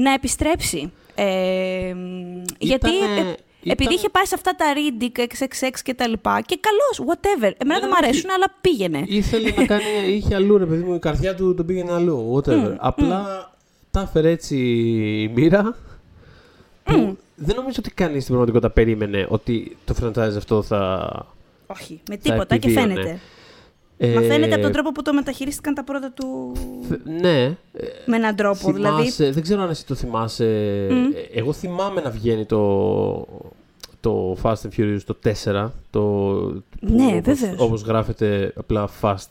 να 0.03 0.13
επιστρέψει. 0.13 0.91
Ε, 1.15 1.93
μ, 1.95 2.41
γιατί 2.57 2.89
ε, 2.89 3.03
Ήτανε- 3.13 3.37
επειδή 3.63 3.83
ήταν- 3.83 3.93
είχε 3.95 4.09
πάει 4.09 4.25
σε 4.25 4.35
αυτά 4.35 4.55
τα 4.55 4.65
Riddick, 4.75 5.19
XXX 5.19 5.79
και 5.83 5.93
τα 5.93 6.07
λοιπά 6.07 6.41
και 6.41 6.59
καλώς, 6.61 7.13
whatever. 7.15 7.51
Εμένα 7.57 7.79
δεν 7.79 7.81
Ναι, 7.81 7.85
μου 7.87 7.93
όχι. 7.97 8.05
αρέσουν, 8.05 8.29
αλλά 8.29 8.45
πήγαινε. 8.61 9.03
Ήθελε 9.07 9.51
να 9.57 9.65
κάνει, 9.65 9.83
είχε 10.07 10.35
αλλού 10.35 10.57
ρε 10.57 10.65
παιδί 10.65 10.83
μου, 10.83 10.93
η 10.95 10.99
καρδιά 10.99 11.35
του 11.35 11.53
τον 11.53 11.65
πήγαινε 11.65 11.91
αλλού, 11.93 12.35
whatever. 12.41 12.73
Απλά 12.77 13.51
τα 13.91 14.01
έφερε 14.01 14.29
έτσι 14.29 14.57
η 15.21 15.27
μοίρα, 15.35 15.75
που 16.83 17.17
δεν 17.35 17.55
νομίζω 17.55 17.75
ότι 17.79 17.91
κανείς 17.91 18.21
στην 18.23 18.35
πραγματικότητα 18.35 18.69
περίμενε 18.73 19.25
ότι 19.29 19.77
το 19.85 19.95
franchise 20.01 20.33
αυτό 20.37 20.61
θα... 20.61 21.09
Όχι, 21.67 22.01
με 22.09 22.17
τίποτα 22.17 22.57
και 22.57 22.67
επιδίωνε. 22.67 22.93
φαίνεται. 22.93 23.19
Ε, 23.97 24.13
Μα 24.13 24.21
φαίνεται 24.21 24.53
από 24.53 24.63
τον 24.63 24.71
τρόπο 24.71 24.91
που 24.91 25.01
το 25.01 25.13
μεταχειρίστηκαν 25.13 25.73
τα 25.73 25.83
πρώτα 25.83 26.11
του 26.11 26.51
θε- 26.89 26.99
Ναι, 27.21 27.43
ε, 27.43 27.55
με 28.05 28.15
έναν 28.15 28.35
τρόπο. 28.35 28.71
Δηλαδή, 28.71 28.97
θυμάσαι, 29.01 29.29
δεν 29.31 29.43
ξέρω 29.43 29.61
αν 29.61 29.69
εσύ 29.69 29.85
το 29.85 29.95
θυμάσαι, 29.95 30.45
ε, 30.89 31.39
εγώ 31.39 31.53
θυμάμαι 31.53 32.01
να 32.01 32.09
βγαίνει 32.09 32.45
το, 32.45 33.27
το 33.99 34.37
Fast 34.41 34.53
and 34.53 34.69
Furious 34.79 34.99
το 35.05 35.17
4, 35.23 35.71
το, 35.89 35.99
που 35.99 36.61
Ναι, 36.79 37.05
όπως, 37.17 37.39
βέβαιως. 37.39 37.59
όπως 37.59 37.81
γράφεται 37.81 38.53
απλά 38.55 38.89
Fast 39.01 39.29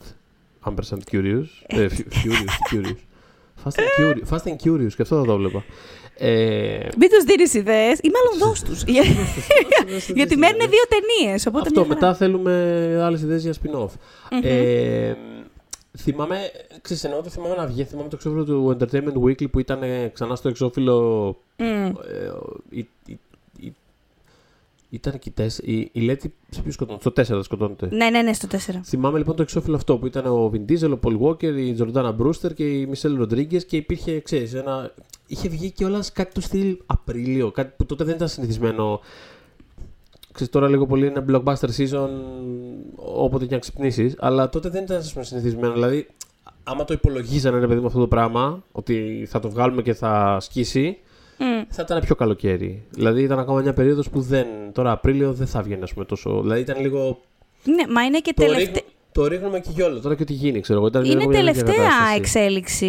Ampersand 0.69 0.99
Curious, 1.11 1.45
ε, 1.67 1.87
Fu- 1.89 2.13
Furious, 2.13 2.73
Curious. 2.73 2.97
Fast 3.63 3.75
and 3.79 3.99
Curious, 3.99 4.35
Fast 4.35 4.43
and 4.51 4.55
Curious, 4.69 4.93
και 4.95 5.01
αυτό 5.01 5.19
θα 5.19 5.25
το 5.25 5.37
βλέπα. 5.37 5.63
Ε, 6.17 6.87
μην 6.97 7.09
τους 7.09 7.23
δίνεις 7.25 7.53
ιδέες 7.53 7.99
ή 7.99 8.09
μάλλον 8.13 8.47
δώσ' 8.47 8.63
τους. 8.63 8.83
Γιατί 10.15 10.37
μένουν 10.37 10.59
δύο 10.59 10.83
ταινίες. 10.89 11.47
αυτό, 11.47 11.85
μετά 11.85 12.15
θέλουμε 12.15 12.51
άλλες 13.03 13.21
ιδέες 13.21 13.43
για 13.43 13.53
spin-off. 13.53 13.89
Ε, 14.43 15.13
θυμάμαι, 15.97 16.37
ξέρεις, 16.81 17.03
εννοώ 17.03 17.19
ότι 17.19 17.29
θυμάμαι 17.29 17.55
να 17.55 17.65
βγει, 17.65 17.83
θυμάμαι 17.83 18.09
το 18.09 18.15
εξώφυλλο 18.15 18.43
του 18.45 18.77
Entertainment 18.79 19.23
Weekly 19.27 19.49
που 19.51 19.59
ήταν 19.59 19.83
ε, 19.83 20.07
ξανά 20.13 20.35
στο 20.35 20.49
εξώφυλλο 20.49 21.37
ε, 21.55 21.65
η- 22.69 22.79
η- 22.79 22.87
η- 23.07 23.19
ήταν 24.95 25.19
και 25.19 25.29
οι 25.29 25.31
τέσσερα. 25.31 25.71
Η, 25.71 25.89
η 25.91 26.01
Λέτη 26.01 26.33
σε 26.49 26.61
ποιο 26.61 26.71
σκοτώνεται. 26.71 27.09
Στο 27.09 27.21
4 27.21 27.25
δεν 27.25 27.43
σκοτώνεται. 27.43 27.87
Ναι, 27.91 28.09
ναι, 28.09 28.21
ναι, 28.21 28.33
στο 28.33 28.47
4. 28.51 28.55
Θυμάμαι 28.83 29.17
λοιπόν 29.17 29.35
το 29.35 29.41
εξώφυλλο 29.41 29.75
αυτό 29.75 29.97
που 29.97 30.05
ήταν 30.05 30.25
ο 30.25 30.51
Vin 30.53 30.71
Diesel, 30.71 30.91
ο 30.91 30.99
Paul 31.03 31.19
Walker, 31.19 31.55
η 31.57 31.75
Jordana 31.79 32.15
Brewster 32.17 32.53
και 32.55 32.63
η 32.63 32.89
Michelle 32.93 33.21
Rodriguez 33.21 33.63
και 33.63 33.77
υπήρχε, 33.77 34.19
ξέρεις, 34.19 34.53
ένα... 34.53 34.93
Είχε 35.27 35.49
βγει 35.49 35.71
κιόλα 35.71 36.03
κάτι 36.13 36.33
του 36.33 36.41
στυλ 36.41 36.77
Απρίλιο, 36.85 37.51
κάτι 37.51 37.73
που 37.77 37.85
τότε 37.85 38.03
δεν 38.03 38.15
ήταν 38.15 38.27
συνηθισμένο. 38.27 38.99
Ξέρεις, 40.31 40.51
τώρα 40.51 40.69
λίγο 40.69 40.85
πολύ 40.85 41.07
είναι 41.07 41.25
blockbuster 41.29 41.69
season 41.77 42.09
όποτε 42.95 43.45
και 43.45 43.53
να 43.53 43.59
ξυπνήσεις, 43.59 44.15
αλλά 44.19 44.49
τότε 44.49 44.69
δεν 44.69 44.83
ήταν 44.83 44.97
ας 44.97 45.13
πούμε, 45.13 45.25
συνηθισμένο. 45.25 45.73
Δηλαδή, 45.73 46.07
άμα 46.63 46.83
το 46.83 46.93
υπολογίζανε 46.93 47.59
ρε 47.59 47.67
παιδί 47.67 47.79
μου 47.79 47.87
αυτό 47.87 47.99
το 47.99 48.07
πράγμα, 48.07 48.63
ότι 48.71 49.25
θα 49.29 49.39
το 49.39 49.49
βγάλουμε 49.49 49.81
και 49.81 49.93
θα 49.93 50.37
σκίσει, 50.39 50.97
θα 51.69 51.81
ήταν 51.81 52.01
πιο 52.01 52.15
καλοκαίρι. 52.15 52.83
Δηλαδή 52.89 53.21
ήταν 53.21 53.39
ακόμα 53.39 53.61
μια 53.61 53.73
περίοδος 53.73 54.09
που 54.09 54.21
δεν. 54.21 54.45
Τώρα 54.71 54.91
Απρίλιο 54.91 55.33
δεν 55.33 55.47
θα 55.47 55.61
βγαίνει, 55.61 55.83
ας 55.83 55.93
πούμε, 55.93 56.05
τόσο. 56.05 56.41
Δηλαδή 56.41 56.61
ήταν 56.61 56.81
λίγο. 56.81 57.19
Ναι, 57.63 57.93
μα 57.93 58.03
είναι 58.03 58.19
και 58.19 58.33
Το, 58.35 58.41
τελευταία. 58.43 58.65
ρίχνω, 58.73 58.81
το 59.11 59.27
ρίχνουμε 59.27 59.59
και 59.59 59.69
γιόλο. 59.73 59.99
Τώρα 59.99 60.15
και 60.15 60.23
τι 60.23 60.33
γίνει, 60.33 60.59
ξέρω 60.59 60.79
εγώ. 60.79 60.87
Ήταν 60.87 61.03
Είναι 61.05 61.13
λίγο 61.13 61.29
μια 61.29 61.39
τέτοια 61.43 61.53
τελευταία 61.63 61.85
κατάσταση. 61.87 62.15
εξέλιξη. 62.17 62.85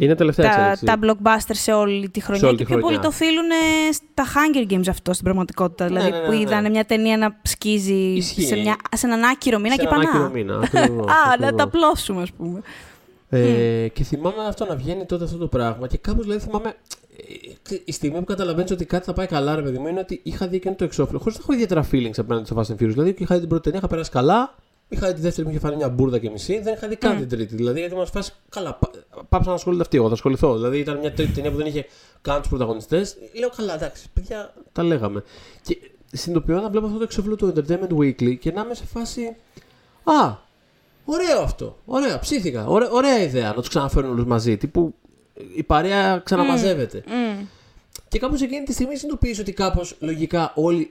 Είναι 0.00 0.14
τελευταία 0.14 0.46
τα, 0.54 0.70
εξέλιξη. 0.70 0.84
τα 0.84 0.98
blockbuster 1.02 1.50
σε 1.54 1.72
όλη 1.72 2.08
τη 2.08 2.20
χρονιά. 2.20 2.40
Σε 2.42 2.46
όλη 2.46 2.56
και 2.56 2.64
τη 2.64 2.70
πιο 2.72 2.80
πολύ 2.80 2.96
χρονιά. 2.96 3.10
το 3.10 3.24
οφείλουν 3.24 3.44
στα 3.92 4.24
Hunger 4.24 4.72
Games 4.72 4.88
αυτό 4.88 5.12
στην 5.12 5.24
πραγματικότητα. 5.24 5.86
δηλαδή 5.86 6.10
ναι, 6.10 6.16
ναι, 6.18 6.24
που 6.24 6.30
ναι. 6.30 6.36
είδανε 6.38 6.68
μια 6.68 6.84
ταινία 6.84 7.16
να 7.16 7.36
σκίζει 7.42 7.94
Ισχύει. 7.94 8.42
σε, 8.42 8.56
μια, 8.56 8.76
σε 8.94 9.06
έναν 9.06 9.22
άκυρο 9.24 9.58
μήνα 9.58 9.74
Σε 9.74 9.80
και 9.80 9.86
έναν 9.90 9.98
πανά. 10.00 10.10
άκυρο 10.10 10.30
μήνα, 10.30 10.54
ακριβώς, 10.64 11.06
Α, 11.12 11.14
να 11.26 11.32
ακριβώς. 11.32 11.54
τα 11.56 11.62
απλώσουμε, 11.62 12.22
ας 12.22 12.32
πούμε. 12.32 12.60
Ε, 13.28 13.88
Και 13.92 14.04
θυμάμαι 14.04 14.44
αυτό 14.46 14.64
να 14.66 14.76
βγαίνει 14.76 15.04
τότε 15.06 15.24
αυτό 15.24 15.36
το 15.36 15.46
πράγμα 15.48 15.86
και 15.86 15.96
κάπως 15.98 16.24
δηλαδή 16.24 16.40
θυμάμαι. 16.44 16.74
ε, 17.70 17.76
Η 17.84 17.92
στιγμή 17.92 18.18
που 18.18 18.24
καταλαβαίνεις 18.24 18.70
ότι 18.70 18.84
κάτι 18.84 19.04
θα 19.04 19.12
πάει 19.12 19.26
καλά, 19.26 19.54
ρε 19.54 19.62
παιδί 19.62 19.78
μου, 19.78 19.86
είναι 19.86 20.00
ότι 20.00 20.20
είχα 20.22 20.48
δει 20.48 20.58
και 20.58 20.70
το 20.70 20.84
εξώφυλλο. 20.84 21.18
Χωρίς 21.18 21.34
να 21.36 21.40
έχω 21.42 21.52
ιδιαίτερα 21.52 21.88
feelings 21.92 22.18
απέναντι 22.18 22.46
στο 22.46 22.56
Fast 22.56 22.60
and 22.72 22.82
Furious. 22.82 22.88
Δηλαδή, 22.92 23.14
είχα 23.18 23.34
δει 23.34 23.40
την 23.40 23.48
πρώτη 23.48 23.62
ταινία, 23.62 23.78
είχα 23.78 23.88
περάσει 23.88 24.10
καλά. 24.10 24.54
Είχα 24.88 25.06
δει 25.08 25.14
τη 25.14 25.20
δεύτερη, 25.20 25.46
μου 25.46 25.52
είχε 25.52 25.60
φανεί 25.62 25.76
μια 25.76 25.88
μπουρδα 25.88 26.18
και 26.18 26.30
μισή. 26.30 26.60
Δεν 26.60 26.74
είχα 26.74 26.88
δει 26.88 26.96
καν 26.96 27.16
την 27.18 27.28
τρίτη. 27.28 27.54
Δηλαδή, 27.54 27.78
γιατί 27.80 27.94
μας 27.94 28.10
φάσει 28.10 28.32
καλά. 28.48 28.74
πά- 28.74 29.24
Πάψα 29.28 29.48
να 29.48 29.54
ασχολείται 29.54 29.82
αυτή. 29.82 29.96
Εγώ 29.96 30.06
θα 30.06 30.12
ασχοληθώ. 30.12 30.54
Δηλαδή, 30.56 30.78
ήταν 30.78 30.98
μια 30.98 31.12
τρίτη 31.12 31.32
ταινία 31.32 31.50
που 31.50 31.56
δεν 31.56 31.66
είχε 31.66 31.86
καν 32.22 32.38
τους 32.40 32.48
πρωταγωνιστές. 32.48 33.16
Λέω 33.38 33.50
καλά, 33.56 33.74
εντάξει, 33.74 34.06
παιδιά, 34.14 34.54
τα 34.72 34.82
λέγαμε. 34.82 35.22
Και 35.62 35.78
συνειδητοποιώ 36.12 36.60
να 36.60 36.70
βλέπω 36.70 36.86
αυτό 36.86 36.98
το 36.98 37.04
εξώφυλλο 37.04 37.36
του 37.36 37.52
Entertainment 37.56 37.96
Weekly 37.98 38.38
και 38.38 38.52
να 38.52 38.60
είμαι 38.60 38.74
σε 38.74 38.84
φάση. 38.86 39.36
Α, 40.04 40.36
Ωραίο 41.08 41.40
αυτό. 41.40 41.78
Ωραία, 41.84 42.18
ψήθηκα. 42.18 42.66
Ωραία, 42.66 42.90
ωραία 42.90 43.22
ιδέα 43.22 43.48
να 43.48 43.54
τους 43.54 43.68
ξαναφέρουν 43.68 44.10
όλους 44.10 44.24
μαζί. 44.24 44.56
Τύπου 44.56 44.94
η 45.56 45.62
παρέα 45.62 46.18
ξαναμαζεύεται. 46.18 47.02
Μμ. 47.06 47.44
Και 48.08 48.18
κάπως 48.18 48.42
εκείνη 48.42 48.64
τη 48.64 48.72
στιγμή 48.72 48.96
συνειδητοποιήσω 48.96 49.40
ότι 49.40 49.52
κάπως 49.52 49.96
λογικά 50.00 50.52
όλοι. 50.54 50.90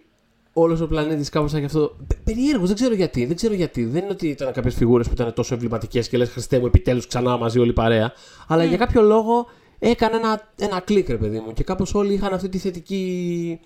Όλος 0.57 0.81
ο 0.81 0.87
πλανήτης 0.87 1.29
κάπως 1.29 1.51
θα 1.51 1.57
έχει 1.57 1.65
αυτό. 1.65 1.95
Περίεργος, 2.23 2.67
δεν 2.67 2.75
ξέρω 2.75 2.93
γιατί. 2.93 3.25
Δεν 3.25 3.35
ξέρω 3.35 3.53
γιατί. 3.53 3.85
Δεν 3.85 4.03
είναι 4.03 4.11
ότι 4.11 4.27
ήταν 4.27 4.53
κάποιες 4.53 4.75
φιγούρες 4.75 5.07
που 5.07 5.13
ήταν 5.13 5.33
τόσο 5.33 5.53
εμβληματικές 5.53 6.09
και 6.09 6.17
λες 6.17 6.29
Χριστέ 6.29 6.59
μου, 6.59 6.65
επιτέλους 6.65 7.07
ξανά 7.07 7.37
μαζί 7.37 7.59
όλη 7.59 7.69
η 7.69 7.73
παρέα. 7.73 8.13
Αλλά 8.47 8.63
για 8.63 8.77
κάποιο 8.77 9.01
λόγο 9.01 9.47
έκανε 9.79 10.15
ένα, 10.15 10.51
ένα 10.59 10.79
κλικ, 10.79 11.09
ρε 11.09 11.17
παιδί 11.17 11.39
μου. 11.39 11.53
Και 11.53 11.63
κάπως 11.63 11.93
όλοι 11.93 12.13
είχαν 12.13 12.33
αυτή 12.33 12.49
τη 12.49 12.57
θετική. 12.57 13.59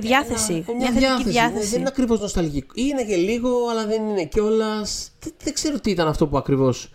διάθεση. 0.00 0.64
Ένα- 0.68 0.76
μια 0.78 0.90
θετική 0.90 1.24
ναι, 1.24 1.30
διάθεση. 1.30 1.68
δεν 1.68 1.78
είναι 1.80 1.88
ακριβώς 1.88 2.20
νοσταλγικό. 2.20 2.72
Είναι 2.74 3.04
και 3.04 3.16
λίγο, 3.16 3.68
αλλά 3.70 3.86
δεν 3.86 4.08
είναι 4.08 4.24
κιόλας. 4.24 5.10
Δεν, 5.20 5.32
δεν 5.44 5.54
ξέρω 5.54 5.80
τι 5.80 5.90
ήταν 5.90 6.08
αυτό 6.08 6.26
που 6.26 6.36
ακριβώς. 6.36 6.90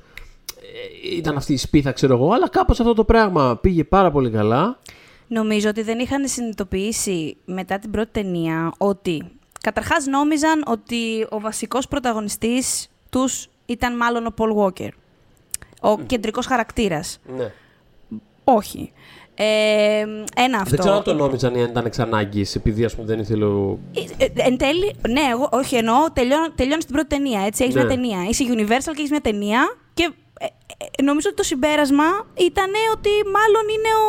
ήταν 1.18 1.38
αυτή 1.38 1.54
η 1.54 1.58
σπίθα, 1.58 1.92
ξέρω 1.92 2.14
εγώ. 2.14 2.32
Αλλά 2.32 2.50
κάπως 2.50 2.80
αυτό 2.80 2.94
το 2.94 3.04
πράγμα 3.04 3.58
πήγε 3.62 3.84
πάρα 3.84 4.12
πολύ 4.12 4.30
καλά. 4.30 4.80
Νομίζω 5.28 5.70
ότι 5.70 5.82
δεν 5.82 6.00
είχαν 6.00 6.28
συνειδητοποιήσει 6.28 7.38
μετά 7.46 7.80
την 7.80 7.92
πρώτη 7.92 8.10
ταινία 8.12 8.74
ότι 8.78 9.24
καταρχάς 9.62 10.06
νόμιζαν 10.06 10.64
ότι 10.68 11.28
ο 11.30 11.40
βασικός 11.40 11.88
πρωταγωνιστής 11.88 12.88
τους 13.10 13.50
ήταν 13.66 13.96
μάλλον 13.96 14.26
ο 14.26 14.32
Πολ 14.32 14.52
Walker. 14.58 14.90
Ο 15.82 16.00
κεντρικός 16.00 16.46
χαρακτήρας. 16.46 17.20
Ναι. 17.38 17.52
Όχι. 18.44 18.92
Ε, 19.42 20.00
ένα 20.36 20.58
αυτό. 20.58 20.70
Δεν 20.70 20.80
ξέρω 20.80 20.96
αν 20.96 21.04
το 21.04 21.14
νόμιζαν 21.14 21.56
ή 21.56 21.62
αν 21.64 21.70
ήταν 21.70 21.86
εξ 21.86 22.00
ανάγκη, 22.00 22.46
επειδή 22.56 22.84
ας 22.86 22.96
πούμε 22.96 23.08
δεν 23.08 23.20
ήθελε 23.20 23.46
ο. 23.46 23.80
Ε, 24.18 24.24
ε, 24.26 24.30
εν 24.36 24.58
τέλει, 24.58 24.96
ναι, 25.10 25.22
εγώ, 25.32 25.50
όχι 25.52 25.76
εννοώ, 25.76 26.12
τελειώνει, 26.14 26.48
τελειώνει 26.56 26.84
την 26.84 26.94
πρώτη 26.94 27.08
ταινία. 27.08 27.42
Έτσι, 27.46 27.64
έχεις 27.64 27.76
Ναι. 27.76 27.84
μια 27.84 27.90
ταινία. 27.96 28.20
Είσαι 28.30 28.44
Universal 28.48 28.94
και 28.96 29.00
έχεις 29.04 29.10
μια 29.10 29.22
ταινία. 29.22 29.62
Και 29.94 30.12
ε, 30.40 30.46
ε, 30.98 31.04
νομίζω 31.04 31.28
ότι 31.28 31.38
το 31.38 31.44
συμπέρασμα 31.44 32.04
ήταν 32.38 32.72
ότι 32.96 33.10
μάλλον 33.36 33.66
είναι 33.76 33.92
ο. 34.06 34.08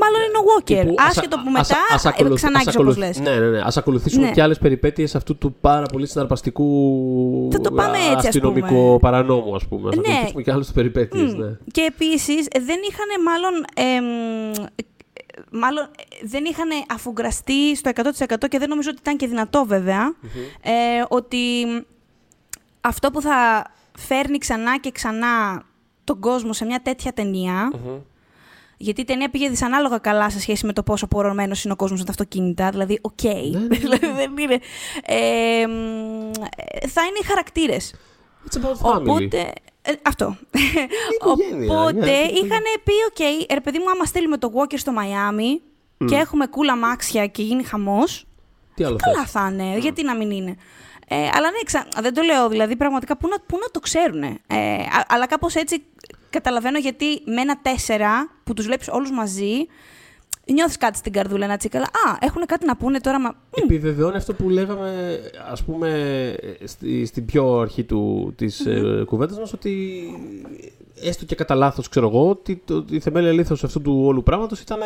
Μάλλον 0.00 0.20
είναι 0.28 0.38
ο 0.38 0.44
Walker. 0.50 0.64
Τύπου, 0.64 0.94
ας- 0.98 1.08
Άσχετο 1.16 1.36
που 1.36 1.52
ας- 1.56 1.68
μετά 1.68 1.80
ας 1.94 2.06
ακολουθ- 2.06 2.34
ξανά 2.36 2.56
ας 2.58 2.62
όπως 2.62 2.74
ακολουθ- 2.74 2.98
λες. 2.98 3.18
Ναι, 3.20 3.30
ναι, 3.38 3.46
ναι. 3.48 3.60
Ας 3.64 3.76
ακολουθήσουμε 3.76 4.24
Ναι. 4.26 4.30
και 4.32 4.42
άλλες 4.42 4.58
περιπέτειες 4.58 5.14
αυτού 5.14 5.36
του 5.38 5.54
πάρα 5.60 5.86
πολύ 5.86 6.06
συναρπαστικού 6.06 7.48
Θα 7.52 7.60
το 7.60 7.72
πάμε 7.72 7.96
έτσι, 7.96 8.12
ας 8.16 8.24
αστυνομικού 8.26 8.66
πούμε. 8.74 8.98
παρανόμου, 8.98 9.54
ας 9.54 9.66
πούμε. 9.68 9.88
Ας 9.88 9.96
Ναι. 9.96 10.02
ακολουθήσουμε 10.06 10.42
και 10.42 10.52
άλλες 10.52 10.72
περιπέτειες, 10.74 11.34
Μμ. 11.34 11.38
ναι. 11.38 11.56
Και 11.72 11.80
επίσης 11.80 12.46
δεν 12.64 12.78
είχαν 12.88 13.22
μάλλον 13.24 13.64
εμ, 13.74 14.04
μάλλον 15.50 15.84
ε, 15.84 16.26
δεν 16.26 16.44
είχαν 16.44 16.68
αφουγκραστεί 16.94 17.76
στο 17.76 17.88
100% 17.88 18.48
και 18.48 18.58
δεν 18.58 18.68
νομίζω 18.68 18.88
ότι 18.90 18.98
ήταν 19.00 19.16
και 19.16 19.26
δυνατό 19.26 19.64
βέβαια, 19.66 20.14
ε, 20.62 20.70
ότι 21.08 21.38
αυτό 22.80 23.10
που 23.10 23.20
θα 23.20 23.66
φέρνει 23.98 24.38
ξανά 24.38 24.78
και 24.78 24.90
ξανά 24.90 25.62
τον 26.04 26.20
κόσμο 26.20 26.52
σε 26.52 26.64
μια 26.64 26.80
τέτοια 26.82 27.12
ταινία, 27.12 27.70
γιατί 28.84 29.00
η 29.00 29.04
ταινία 29.04 29.30
πήγε 29.30 29.48
δυσανάλογα 29.48 29.98
καλά 29.98 30.30
σε 30.30 30.40
σχέση 30.40 30.66
με 30.66 30.72
το 30.72 30.82
πόσο 30.82 31.06
πορωμένος 31.06 31.64
είναι 31.64 31.72
ο 31.72 31.76
κόσμος 31.76 31.98
με 31.98 32.04
τα 32.04 32.10
αυτοκίνητα. 32.10 32.70
Δηλαδή, 32.70 32.98
ΟΚ. 33.02 33.22
Ναι, 33.22 33.58
ναι, 33.58 33.76
δηλαδή, 33.84 34.06
δεν 34.06 34.36
είναι. 34.38 34.58
Ε, 35.06 35.66
μ, 35.66 36.30
ε, 36.56 36.88
θα 36.88 37.02
είναι 37.02 37.18
οι 37.22 37.24
χαρακτήρες. 37.24 37.94
It's 38.48 38.56
about 38.56 38.90
family. 38.90 39.00
Οπότε. 39.00 39.52
ε, 39.82 39.92
αυτό. 40.02 40.36
οικογένεια, 41.14 41.80
Οπότε 41.80 41.92
ναι, 41.92 42.10
είναι 42.10 42.46
είχαν 42.46 42.62
πει, 42.84 42.92
ΟΚ, 43.08 43.50
ρε 43.52 43.60
παιδί 43.60 43.78
μου, 43.78 43.90
άμα 43.90 44.04
στείλουμε 44.04 44.38
το 44.38 44.52
Walker 44.54 44.78
στο 44.78 44.92
Μαϊάμι 44.92 45.60
και 46.04 46.14
έχουμε 46.14 46.46
κούλα 46.46 46.76
μάξια 46.76 47.26
και 47.26 47.42
γίνει 47.42 47.62
χαμός. 47.62 48.26
Τι 48.74 48.84
άλλο 48.84 48.96
Καλά 48.96 49.22
θες; 49.22 49.30
θα 49.30 49.50
είναι, 49.52 49.78
γιατί 49.78 50.02
να 50.02 50.16
μην 50.16 50.30
είναι. 50.30 50.56
Ε, 51.08 51.16
αλλά 51.16 51.50
ναι, 51.50 51.58
ξα... 51.64 51.86
δεν 52.00 52.14
το 52.14 52.22
λέω, 52.22 52.48
δηλαδή 52.48 52.76
πραγματικά 52.76 53.16
πού 53.16 53.28
να, 53.28 53.36
πού 53.46 53.58
να 53.60 53.70
το 53.70 53.80
ξέρουν. 53.80 54.22
Ε, 54.22 54.36
α- 54.98 55.06
αλλά 55.08 55.26
κάπως 55.26 55.54
έτσι 55.54 55.84
καταλαβαίνω 56.34 56.78
γιατί 56.78 57.06
με 57.24 57.40
ένα 57.40 57.60
τέσσερα 57.62 58.30
που 58.44 58.54
τους 58.54 58.66
βλέπεις 58.66 58.88
όλους 58.88 59.10
μαζί, 59.10 59.66
νιώθεις 60.52 60.76
κάτι 60.76 60.96
στην 60.98 61.12
καρδούλα 61.12 61.44
ένα 61.44 61.56
τσίκαλα. 61.56 61.84
Α, 61.84 62.16
έχουν 62.20 62.46
κάτι 62.46 62.66
να 62.66 62.76
πούνε 62.76 62.98
τώρα. 63.00 63.20
Μα... 63.20 63.34
Επιβεβαιώνει 63.50 64.16
αυτό 64.16 64.34
που 64.34 64.48
λέγαμε, 64.48 65.18
ας 65.50 65.62
πούμε, 65.62 65.88
στη, 66.64 67.06
στην 67.06 67.24
πιο 67.24 67.58
αρχή 67.58 67.84
του, 67.84 68.32
της 68.36 68.66
mm 68.66 69.04
κουβέντας 69.06 69.38
μας, 69.38 69.52
ότι 69.52 69.72
έστω 71.02 71.24
και 71.24 71.34
κατά 71.34 71.54
λάθος, 71.54 71.88
ξέρω 71.88 72.08
εγώ, 72.08 72.28
ότι 72.28 72.62
το, 72.64 72.84
η 72.90 73.00
θεμέλια 73.00 73.32
λήθος 73.32 73.64
αυτού 73.64 73.80
του 73.80 74.02
όλου 74.04 74.22
πράγματος 74.22 74.60
ήταν 74.60 74.78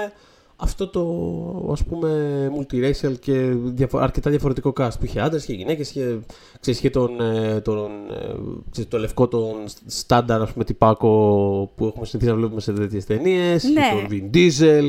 αυτό 0.60 0.88
το, 0.88 1.02
ας 1.72 1.84
πούμε, 1.84 2.10
multiracial 2.58 3.18
και 3.20 3.32
διαφο- 3.64 3.98
αρκετά 3.98 4.30
διαφορετικό 4.30 4.72
cast 4.78 4.90
που 4.98 5.04
είχε 5.04 5.20
άντρες, 5.20 5.42
είχε 5.42 5.52
γυναίκες, 5.52 5.90
είχε, 5.90 6.18
ξέρεις, 6.60 6.78
είχε 6.78 6.90
τον, 6.90 7.20
ε, 7.20 7.60
τον, 7.60 7.90
ε, 8.10 8.34
ξέρεις, 8.70 8.90
το 8.90 8.98
λευκό, 8.98 9.28
τον 9.28 9.54
στάνταρ, 9.86 10.42
ας 10.42 10.52
πούμε, 10.52 10.64
τυπάκο 10.64 11.08
που 11.76 11.86
έχουμε 11.86 12.06
συνηθίσει 12.06 12.32
να 12.34 12.38
βλέπουμε 12.40 12.60
σε 12.60 12.72
τέτοιες 12.72 13.04
ταινίες, 13.04 13.62
είχε 13.62 13.72
Ναι. 13.80 13.88
τον 13.92 14.06
Vin 14.10 14.36
Diesel, 14.36 14.88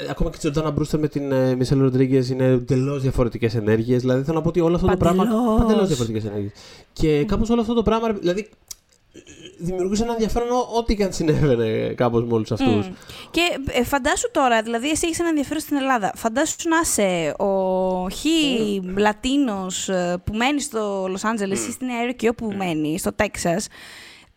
ε, 0.00 0.10
ακόμα 0.10 0.30
και 0.30 0.36
η 0.36 0.38
Τζορτάνα 0.38 0.70
Μπρούστερ 0.70 1.00
με 1.00 1.08
την 1.08 1.32
ε, 1.32 1.54
Μισελ 1.54 1.80
Ροντρίγκε 1.80 2.24
είναι 2.30 2.44
εντελώς 2.44 3.02
διαφορετικές 3.02 3.54
ενέργειες. 3.54 4.00
Δηλαδή 4.00 4.22
θέλω 4.22 4.36
να 4.36 4.42
πω 4.42 4.48
ότι 4.48 4.60
όλο 4.60 4.74
αυτό 4.74 4.86
το 4.86 4.96
πράγμα. 4.96 5.24
Παντελώς. 5.24 5.58
Παντελώς 5.58 5.86
διαφορετικές 5.86 6.24
ενέργειες. 6.24 6.52
Και 6.92 7.24
κάπως 7.24 7.50
όλο 7.50 7.60
αυτό 7.60 7.74
το 7.74 7.82
πράγμα. 7.82 8.12
Δηλαδή 8.12 8.48
δημιουργούσε 9.58 10.02
ένα 10.02 10.12
ενδιαφέρον 10.12 10.50
ό- 10.50 10.68
ό,τι 10.76 10.96
και 10.96 11.04
αν 11.04 11.12
συνέβαινε 11.12 11.94
κάπως 11.96 12.24
με 12.24 12.32
όλου 12.32 12.44
αυτούς. 12.50 12.86
Μμ. 12.88 12.92
Και 13.30 13.40
ε, 13.66 13.84
φαντάσου 13.84 14.30
τώρα, 14.30 14.62
δηλαδή 14.62 14.90
εσύ 14.90 15.06
έχεις 15.06 15.18
ένα 15.18 15.28
ενδιαφέρον 15.28 15.60
στην 15.60 15.76
Ελλάδα. 15.76 16.12
Φαντάσου 16.16 16.56
να 16.68 16.76
είσαι 16.82 17.34
ο 17.38 18.10
χ 18.10 18.24
Λατίνος 18.96 19.88
ε, 19.88 20.22
που 20.24 20.34
μένεις 20.34 20.64
στο 20.64 21.06
Λος 21.10 21.24
Άντζελες 21.24 21.66
ή 21.66 21.70
στη 21.72 21.84
Νέα 21.84 22.02
Υόρκη 22.02 22.28
όπου 22.28 22.52
μένεις, 22.56 23.00
στο 23.00 23.12
Τέξας. 23.12 23.66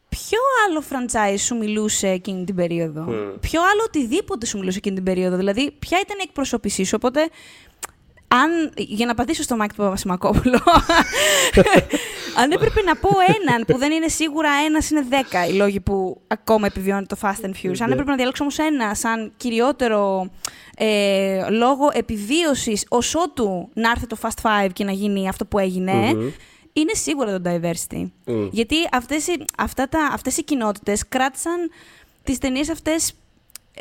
Ποιο 0.09 0.39
άλλο 0.67 0.83
franchise 0.89 1.39
σου 1.39 1.57
μιλούσε 1.57 2.07
εκείνη 2.07 2.43
την 2.43 2.55
περίοδο; 2.55 3.01
Ποιο 3.39 3.61
άλλο 3.61 3.81
οτιδήποτε 3.85 4.45
σου 4.45 4.57
μιλούσε 4.57 4.77
εκείνη 4.77 4.95
την 4.95 5.03
περίοδο; 5.03 5.35
Δηλαδή, 5.35 5.71
ποια 5.79 5.99
ήταν 6.03 6.17
η 6.19 6.23
εκπροσώπησή 6.25 6.83
σου; 6.83 6.93
Οπότε, 6.95 7.29
αν, 8.27 8.49
για 8.75 9.05
να 9.05 9.13
πατήσω 9.13 9.43
στο 9.43 9.55
Μάκη 9.55 9.75
του 9.75 9.81
Παπασημακόπουλο, 9.81 10.59
αν 12.37 12.51
έπρεπε 12.51 12.81
να 12.81 12.95
πω 12.95 13.09
έναν 13.41 13.65
που 13.65 13.77
δεν 13.77 13.91
είναι 13.91 14.07
σίγουρα 14.07 14.49
ένας 14.65 14.89
είναι 14.89 15.01
δέκα 15.09 15.45
οι 15.47 15.53
λόγοι 15.53 15.79
που 15.79 16.21
ακόμα 16.27 16.65
επιβιώνει 16.65 17.05
το 17.05 17.17
Fast 17.21 17.45
and 17.45 17.51
Furious. 17.63 17.75
Αν 17.79 17.87
Ναι. 17.87 17.93
έπρεπε 17.93 18.09
να 18.09 18.15
διαλέξω 18.15 18.43
όμως 18.43 18.57
ένα 18.57 18.95
σαν 18.95 19.31
κυριότερο 19.37 20.29
ε, 20.77 21.49
λόγο 21.49 21.89
επιβίωσης 21.93 22.85
ω 22.89 22.97
ότου 23.23 23.69
να 23.73 23.89
έρθει 23.89 24.07
το 24.07 24.17
Fast 24.21 24.41
Five 24.41 24.69
και 24.73 24.83
να 24.83 24.91
γίνει 24.91 25.27
αυτό 25.27 25.45
που 25.45 25.59
έγινε, 25.59 25.93
Μμμ. 26.13 26.29
είναι 26.73 26.93
σίγουρα 26.93 27.41
το 27.41 27.49
diversity. 27.51 28.09
Μμ. 28.25 28.47
Γιατί 28.51 28.75
αυτές 28.91 29.27
οι, 29.27 29.45
αυτά 29.57 29.89
τα, 29.89 30.09
αυτές 30.13 30.37
οι 30.37 30.43
κοινότητες 30.43 31.07
κράτησαν 31.07 31.71
τις 32.23 32.37
ταινίες 32.37 32.69
αυτές 32.69 33.13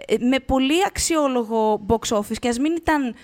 ε, 0.07 0.17
με 0.25 0.39
πολύ 0.39 0.85
αξιόλογο 0.87 1.87
box 1.89 2.17
office 2.19 2.39
και 2.41 2.49
ας 2.49 2.59
μην 2.59 2.73
ήταν 2.73 3.15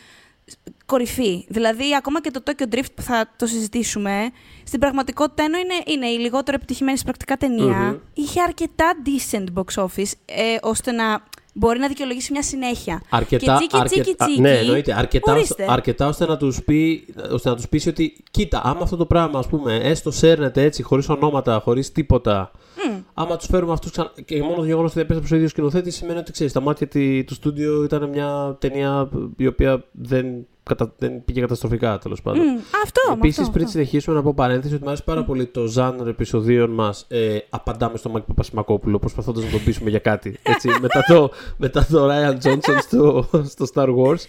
κορυφή. 0.86 1.44
Δηλαδή, 1.48 1.84
ακόμα 1.96 2.20
και 2.20 2.30
το 2.30 2.42
Tokyo 2.46 2.74
Drift 2.74 2.92
που 2.94 3.02
θα 3.02 3.28
το 3.36 3.46
συζητήσουμε, 3.46 4.30
στην 4.64 4.80
πραγματικότητα, 4.80 5.42
ενώ 5.42 5.58
είναι, 5.58 5.74
είναι 5.86 6.06
η 6.06 6.18
λιγότερο 6.18 6.56
επιτυχημένη 6.56 6.98
πρακτικά 7.04 7.36
ταινία, 7.36 7.78
Μμμ. 7.78 7.96
είχε 8.14 8.40
αρκετά 8.40 8.92
decent 9.04 9.46
box 9.54 9.84
office, 9.84 10.12
ε, 10.24 10.56
ώστε 10.62 10.92
να 10.92 11.22
μπορεί 11.54 11.78
να 11.78 11.88
δικαιολογήσει 11.88 12.32
μια 12.32 12.42
συνέχεια. 12.42 13.02
Αρκετά, 13.10 13.44
και 13.44 13.52
τσίκι, 13.52 13.84
τσίκι, 13.84 14.00
αρκετά, 14.00 14.24
τσίκι, 14.24 14.40
ναι, 14.40 14.58
εννοείται. 14.58 14.94
Αρκετά, 14.98 15.32
ορίστε. 15.32 15.66
αρκετά 15.68 16.06
ώστε, 16.06 16.26
να 16.26 16.36
τους 16.36 16.62
πει, 16.64 17.06
ώστε 17.30 17.48
να 17.48 17.56
τους 17.56 17.68
πείσει 17.68 17.88
ότι 17.88 18.16
κοίτα, 18.30 18.60
άμα 18.64 18.80
αυτό 18.82 18.96
το 18.96 19.06
πράγμα, 19.06 19.38
ας 19.38 19.46
πούμε, 19.46 19.76
έστω 19.76 20.10
σέρνεται 20.10 20.62
έτσι, 20.62 20.82
χωρίς 20.82 21.08
ονόματα, 21.08 21.60
χωρίς 21.64 21.92
τίποτα, 21.92 22.50
Μμ. 22.88 22.95
Άμα 23.18 23.36
τους 23.36 23.46
φέρουμε 23.46 23.72
αυτούς 23.72 23.90
ξανά, 23.90 24.10
και 24.24 24.42
μόνο 24.42 24.54
το 24.56 24.64
γεγονός 24.64 24.90
ότι 24.90 25.00
έπαιζε 25.00 25.20
ο 25.32 25.36
ίδιος 25.36 25.50
σκηνοθέτης 25.50 25.96
σημαίνει 25.96 26.18
ότι 26.18 26.32
ξέρεις, 26.32 26.52
στα 26.52 26.60
μάτια 26.60 26.86
τη- 26.86 27.24
του 27.24 27.34
στούντιο 27.34 27.84
ήταν 27.84 28.08
μια 28.08 28.56
ταινία 28.60 29.08
η 29.36 29.46
οποία 29.46 29.84
δεν, 29.92 30.26
κατα, 30.62 30.92
δεν 30.98 31.24
πήγε 31.24 31.40
καταστροφικά, 31.40 31.98
τέλος 31.98 32.22
πάντων. 32.22 32.40
Μμ, 32.46 32.56
αυτό, 32.84 33.00
Επίσης, 33.12 33.38
αυτό, 33.38 33.50
πριν 33.52 33.64
αυτό. 33.64 33.78
συνεχίσουμε, 33.78 34.16
να 34.16 34.22
πω 34.22 34.34
παρένθεση 34.34 34.74
ότι 34.74 34.82
μου 34.82 34.88
αρέσει 34.88 35.04
πάρα 35.04 35.24
πολύ 35.24 35.46
το 35.46 35.66
ζάνρο 35.66 36.08
επεισοδίων 36.08 36.70
μας. 36.70 37.04
Ε, 37.08 37.38
απαντάμε 37.50 37.96
στον 37.96 38.12
Μάκη 38.12 38.26
Παπασημακόπουλο, 38.26 38.98
προσπαθώντας 38.98 39.44
να 39.44 39.50
τον 39.50 39.64
πείσουμε 39.64 39.90
για 39.90 39.98
κάτι. 39.98 40.38
Έτσι, 40.42 40.68
μετά, 40.80 41.04
το, 41.08 41.30
μετά 41.56 41.86
το 41.90 42.08
Ryan 42.10 42.34
Johnson 42.46 42.76
στο, 42.80 43.28
στο 43.44 43.66
Star 43.74 43.88
Wars. 43.88 44.20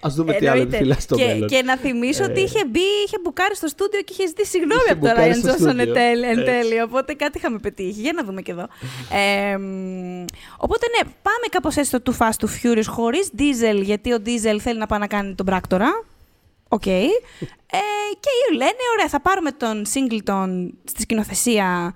Α 0.00 0.08
δούμε 0.10 0.32
τι 0.32 0.46
άλλο 0.46 0.48
Εννοείται. 0.60 0.76
επιφυλάσσει 0.76 1.00
στο 1.02 1.16
και, 1.16 1.24
μέλλον. 1.24 1.48
και 1.48 1.62
να 1.62 1.76
θυμίσω 1.76 2.24
ότι 2.24 2.40
Ε, 2.40 2.42
είχε 2.42 2.64
μπει, 2.64 2.80
είχε 3.04 3.16
μπουκάρει 3.22 3.56
στο 3.56 3.66
στούντιο 3.68 4.00
και 4.02 4.12
είχε 4.12 4.26
ζητήσει 4.26 4.50
συγγνώμη 4.50 4.80
Είχε 4.84 4.92
από 4.92 5.00
τον 5.04 5.10
μπουκάρει 5.10 5.32
Ryan 5.34 5.38
στο 5.38 5.48
Johnson 5.50 5.68
εν 5.68 5.74
στούντιο. 5.74 5.92
τέλει, 5.92 6.24
εν 6.26 6.38
Έτσι. 6.38 6.44
τέλει. 6.52 6.80
Οπότε 6.82 7.14
κάτι 7.14 7.38
είχαμε 7.38 7.58
πετύχει. 7.58 8.00
Για 8.00 8.12
να 8.12 8.24
δούμε 8.24 8.42
και 8.42 8.50
εδώ. 8.50 8.66
Ε, 9.12 9.56
μ, 9.56 10.24
οπότε 10.56 10.86
ναι, 10.94 11.08
πάμε 11.22 11.46
κάπως 11.50 11.76
έτσι 11.76 11.96
στο 11.96 11.98
2 12.04 12.18
Fast, 12.26 12.44
2 12.46 12.50
Furious 12.62 12.86
χωρίς 12.86 13.30
Diesel, 13.38 13.82
γιατί 13.82 14.12
ο 14.12 14.18
Diesel 14.26 14.56
θέλει 14.60 14.78
να 14.78 14.86
πάει 14.86 14.98
να 14.98 15.06
κάνει 15.06 15.34
τον 15.34 15.46
πράκτορα. 15.46 16.04
ΟΚ. 16.68 16.86
Ε, 16.86 17.08
και 18.20 18.30
οι 18.50 18.56
λένε, 18.56 18.82
ωραία, 18.96 19.08
θα 19.08 19.20
πάρουμε 19.20 19.50
τον 19.52 19.84
Singleton 19.94 20.68
στη 20.84 21.00
σκηνοθεσία. 21.02 21.94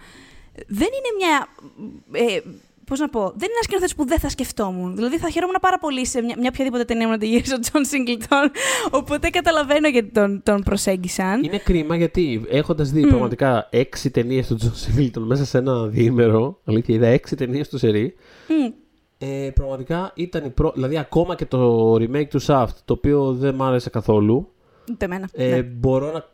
Δεν 0.66 0.88
είναι 0.88 1.10
μια... 1.18 1.48
Ε, 2.12 2.40
Πώς 2.86 3.00
να 3.00 3.08
πω, 3.08 3.20
δεν 3.20 3.30
είναι 3.34 3.52
ένας 3.52 3.64
σκηνοθέτης 3.64 3.94
που 3.94 4.04
δεν 4.06 4.18
θα 4.18 4.28
σκεφτόμουν. 4.28 4.94
Δηλαδή 4.94 5.18
θα 5.18 5.30
χαιρόμουν 5.30 5.56
πάρα 5.60 5.78
πολύ 5.78 6.06
σε 6.06 6.22
μια, 6.22 6.36
μια 6.38 6.48
οποιαδήποτε 6.52 6.84
ταινία 6.84 7.06
μου 7.06 7.12
να 7.12 7.18
τη 7.18 7.26
γυρίσει 7.26 7.54
ο 7.54 7.58
Τζον 7.64 7.84
Σίγκλτον. 7.84 8.50
Οπότε 8.90 9.30
καταλαβαίνω 9.30 9.88
γιατί 9.88 10.10
τον, 10.10 10.42
τον 10.42 10.62
προσέγγισαν. 10.62 11.42
Είναι 11.42 11.58
κρίμα 11.58 11.96
γιατί 11.96 12.44
έχοντας 12.48 12.90
δει 12.90 13.06
πραγματικά 13.06 13.68
έξι 13.70 14.10
ταινίες 14.10 14.46
του 14.46 14.54
Τζον 14.54 14.74
Σίγκλτον 14.74 15.22
μέσα 15.22 15.44
σε 15.44 15.58
ένα 15.58 15.86
διήμερο. 15.86 16.60
Αλήθεια, 16.64 16.94
είδα 16.94 17.06
έξι 17.06 17.36
ταινίες 17.36 17.68
του 17.68 17.78
σερί. 17.78 18.14
Μμ. 18.48 18.72
Ε, 19.18 19.50
πραγματικά 19.54 20.12
ήταν 20.14 20.44
η 20.44 20.50
πρώτη. 20.50 20.74
Δηλαδή, 20.74 20.98
ακόμα 20.98 21.34
και 21.34 21.46
το 21.46 21.94
remake 21.94 22.28
του 22.28 22.42
Shaft, 22.42 22.74
το 22.84 22.92
οποίο 22.92 23.32
δεν 23.32 23.54
μ' 23.54 23.62
άρεσε 23.62 23.90
καθόλου. 23.90 24.52
Ούτε 24.90 25.04
εμένα. 25.04 25.28
Ε, 25.32 25.48
ναι. 25.48 25.62
μπορώ, 25.62 26.12
να, 26.12 26.24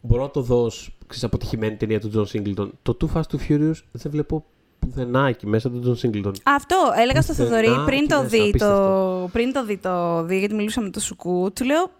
μπορώ 0.00 0.22
να 0.22 0.30
το 0.30 0.40
δω 0.40 0.62
ως 0.62 0.98
ξέρεις, 1.06 1.24
αποτυχημένη 1.24 1.76
ταινία 1.76 2.00
του 2.00 2.10
John 2.14 2.36
Singleton. 2.36 2.68
Το 2.82 2.96
2 3.00 3.16
Fast 3.16 3.22
2 3.32 3.48
Furious 3.48 3.80
δεν 3.92 4.10
βλέπω 4.10 4.44
πουθενά 4.78 5.26
εκεί 5.28 5.46
μέσα 5.46 5.70
τον 5.70 5.82
John 6.02 6.06
Singleton. 6.06 6.32
Αυτό 6.42 6.76
έλεγα 6.96 7.22
στο 7.22 7.32
Πουθενά 7.32 7.48
Θοδωρή 7.48 7.84
πριν 7.84 7.98
εκεί 7.98 8.08
το, 8.08 8.16
μέσα, 8.22 8.28
δει, 8.28 8.36
το, 8.38 8.44
απίστευτο. 8.44 9.28
πριν 9.32 9.52
το 9.52 9.64
δει 9.64 9.76
το 9.76 10.22
δει, 10.22 10.38
γιατί 10.38 10.54
μιλούσα 10.54 10.80
με 10.80 10.90
το 10.90 11.00
Σουκού. 11.00 11.52
Του 11.54 11.64
λέω, 11.64 11.90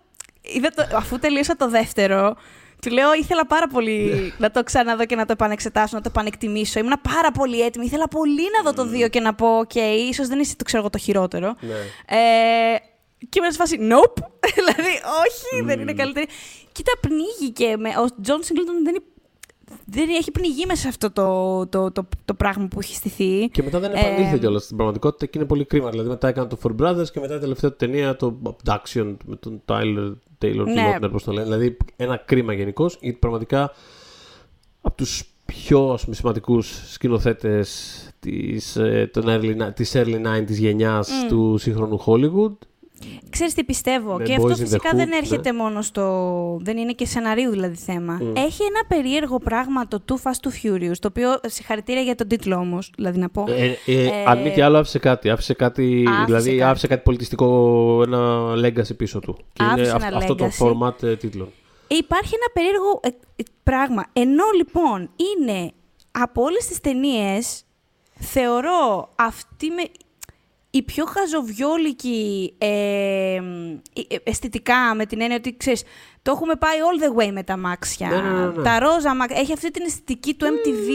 είδα 0.42 0.70
το, 0.70 0.96
αφού 0.96 1.18
τελείωσα 1.18 1.56
το 1.56 1.68
δεύτερο, 1.68 2.36
του 2.82 2.90
λέω 2.90 3.14
ήθελα 3.14 3.46
πάρα 3.46 3.66
πολύ 3.66 4.32
να 4.38 4.50
το 4.50 4.62
ξαναδώ 4.62 5.04
και 5.06 5.16
να 5.16 5.24
το 5.26 5.32
επανεξετάσω, 5.32 5.96
να 5.96 6.02
το 6.02 6.08
επανεκτιμήσω. 6.12 6.78
Ήμουν 6.78 7.00
πάρα 7.12 7.30
πολύ 7.30 7.60
έτοιμη. 7.60 7.84
Ήθελα 7.84 8.08
πολύ 8.08 8.42
να 8.56 8.70
δω 8.70 8.82
το 8.82 8.88
δύο 8.88 9.08
και 9.08 9.20
να 9.20 9.34
πω, 9.34 9.58
ΟΚ, 9.58 9.74
ίσως 10.10 10.28
δεν 10.28 10.38
είσαι 10.38 10.56
το 10.56 10.64
ξέρω 10.64 10.80
εγώ 10.82 10.90
το 10.90 10.98
χειρότερο. 10.98 11.54
Ναι. 11.60 11.74
Ε, 12.16 12.76
και 13.28 13.38
ήμουν 13.38 13.50
σε 13.52 13.58
φάση, 13.58 13.78
nope. 13.80 14.22
δηλαδή, 14.58 14.92
όχι, 15.24 15.64
δεν 15.64 15.80
είναι 15.80 15.92
καλύτερη. 15.92 16.26
Κοίτα, 16.72 16.92
πνίγηκε. 17.00 17.76
Με, 17.76 17.88
ο 17.88 18.06
Τζον 18.22 18.42
Σίγκλτον 18.42 18.74
δεν, 18.84 18.94
είναι- 18.94 19.04
δεν 19.84 20.08
έχει 20.08 20.30
πνιγεί 20.30 20.64
μέσα 20.66 20.80
σε 20.80 20.88
αυτό 20.88 21.10
το, 21.10 21.66
το, 21.66 21.90
το, 21.92 22.08
το 22.24 22.34
πράγμα 22.34 22.66
που 22.66 22.80
έχει 22.80 22.94
στηθεί. 22.94 23.48
Και 23.48 23.62
μετά 23.62 23.78
δεν 23.80 23.90
επανήλθε 23.90 24.34
Ε, 24.34 24.38
κιόλας 24.38 24.62
στην 24.64 24.76
πραγματικότητα 24.76 25.26
και 25.26 25.38
είναι 25.38 25.46
πολύ 25.46 25.64
κρίμα. 25.64 25.90
Δηλαδή 25.90 26.08
μετά 26.08 26.28
έκανε 26.28 26.48
το 26.48 26.58
Four 26.62 26.70
Brothers 26.82 27.06
και 27.12 27.20
μετά 27.20 27.34
η 27.34 27.38
τελευταία 27.38 27.70
του 27.70 27.76
ταινία 27.76 28.16
το 28.16 28.38
Abduction 28.44 29.16
με 29.26 29.36
τον 29.36 29.62
Tyler 29.66 30.12
Taylor 30.42 30.64
Ναι. 30.74 30.96
Lautner, 31.00 31.08
πώς 31.12 31.24
το 31.24 31.32
λένε. 31.32 31.44
Δηλαδή 31.44 31.76
ένα 31.96 32.16
κρίμα 32.16 32.52
γενικώς 32.52 32.98
γιατί 33.00 33.18
πραγματικά 33.18 33.72
από 34.80 34.96
τους 34.96 35.24
πιο 35.44 35.90
ας 35.92 36.02
πούμε, 36.04 36.14
σημαντικούς 36.16 36.92
σκηνοθέτες 36.92 37.92
της, 38.20 38.76
ε, 38.76 39.10
των 39.12 39.24
early, 39.26 39.56
ni- 39.62 39.74
της 39.74 39.92
early 39.96 40.20
90s 40.22 40.48
γενιάς 40.58 41.10
του 41.28 41.56
σύγχρονου 41.58 42.00
Hollywood 42.06 42.52
Ξέρεις 43.30 43.54
τι 43.54 43.64
πιστεύω; 43.64 44.16
Με 44.16 44.24
και 44.24 44.32
Boys 44.32 44.36
αυτό 44.36 44.48
in 44.48 44.52
the 44.52 44.56
φυσικά 44.58 44.90
Hood, 44.92 44.96
δεν 44.96 45.08
ναι. 45.08 45.16
έρχεται 45.16 45.52
μόνο 45.52 45.82
στο... 45.82 46.58
Δεν 46.60 46.76
είναι 46.76 46.92
και 46.92 47.06
σεναρίου 47.06 47.50
δηλαδή 47.50 47.76
θέμα. 47.76 48.18
Mm. 48.22 48.36
Έχει 48.36 48.62
ένα 48.62 48.84
περίεργο 48.88 49.38
πράγμα 49.38 49.88
το 49.88 50.02
Too 50.08 50.14
Fast 50.14 50.48
Too 50.48 50.66
Furious, 50.72 50.96
το 51.00 51.08
οποίο 51.08 51.40
συγχαρητήρια 51.46 52.02
για 52.02 52.14
τον 52.14 52.28
τίτλο 52.28 52.56
όμως, 52.56 52.92
δηλαδή 52.96 53.18
να 53.18 53.28
πω. 53.28 53.44
Ε, 53.48 53.76
ε, 53.86 54.06
Ε, 54.06 54.24
αν 54.26 54.38
μη 54.42 54.50
τι 54.50 54.60
άλλο, 54.60 54.78
άφησε 54.78 54.98
κάτι. 54.98 55.30
Άφησε 55.30 55.54
κάτι, 55.54 56.04
Άφησε 56.08 56.24
δηλαδή 56.24 56.50
κάτι. 56.50 56.62
άφησε 56.62 56.86
κάτι 56.86 57.02
πολιτιστικό, 57.02 58.02
ένα 58.06 58.52
legacy 58.54 58.96
πίσω 58.96 59.18
του. 59.18 59.36
Και 59.52 59.62
είναι 59.62 59.72
Άφησε 59.72 59.90
αυ- 59.94 60.04
ένα 60.06 60.16
αυτό 60.16 60.34
το 60.34 60.44
legacy. 60.58 60.66
format 60.66 61.02
ε, 61.02 61.16
τίτλων. 61.16 61.48
Υπάρχει 61.88 62.34
ένα 62.34 62.46
περίεργο 62.52 63.00
ε, 63.02 63.08
ε, 63.08 63.42
πράγμα. 63.62 64.04
Ενώ 64.12 64.44
λοιπόν 64.56 65.10
είναι 65.16 65.72
από 66.10 66.42
όλες 66.42 66.66
τις 66.66 66.80
ταινίες, 66.80 67.62
θεωρώ 68.20 69.08
αυτή 69.16 69.70
με, 69.70 69.82
η 70.70 70.82
πιο 70.82 71.04
χαζοβιόλικη 71.04 72.54
ε, 72.58 72.68
ε, 72.68 73.38
ε, 74.08 74.16
αισθητικά 74.22 74.94
με 74.94 75.06
την 75.06 75.20
έννοια 75.20 75.36
ότι 75.36 75.56
ξέρεις, 75.56 75.82
το 76.22 76.30
έχουμε 76.30 76.54
πάει 76.54 76.76
all 76.78 77.02
the 77.02 77.22
way 77.22 77.32
με 77.32 77.42
τα 77.42 77.56
μάξια. 77.56 78.08
Ναι, 78.08 78.20
ναι, 78.20 78.30
ναι, 78.30 78.46
ναι. 78.46 78.62
Τα 78.62 78.78
ρόζα 78.78 79.14
μάξια. 79.14 79.40
Έχει 79.40 79.52
αυτή 79.52 79.70
την 79.70 79.84
αισθητική 79.86 80.34
του 80.34 80.46
MTV. 80.46 80.88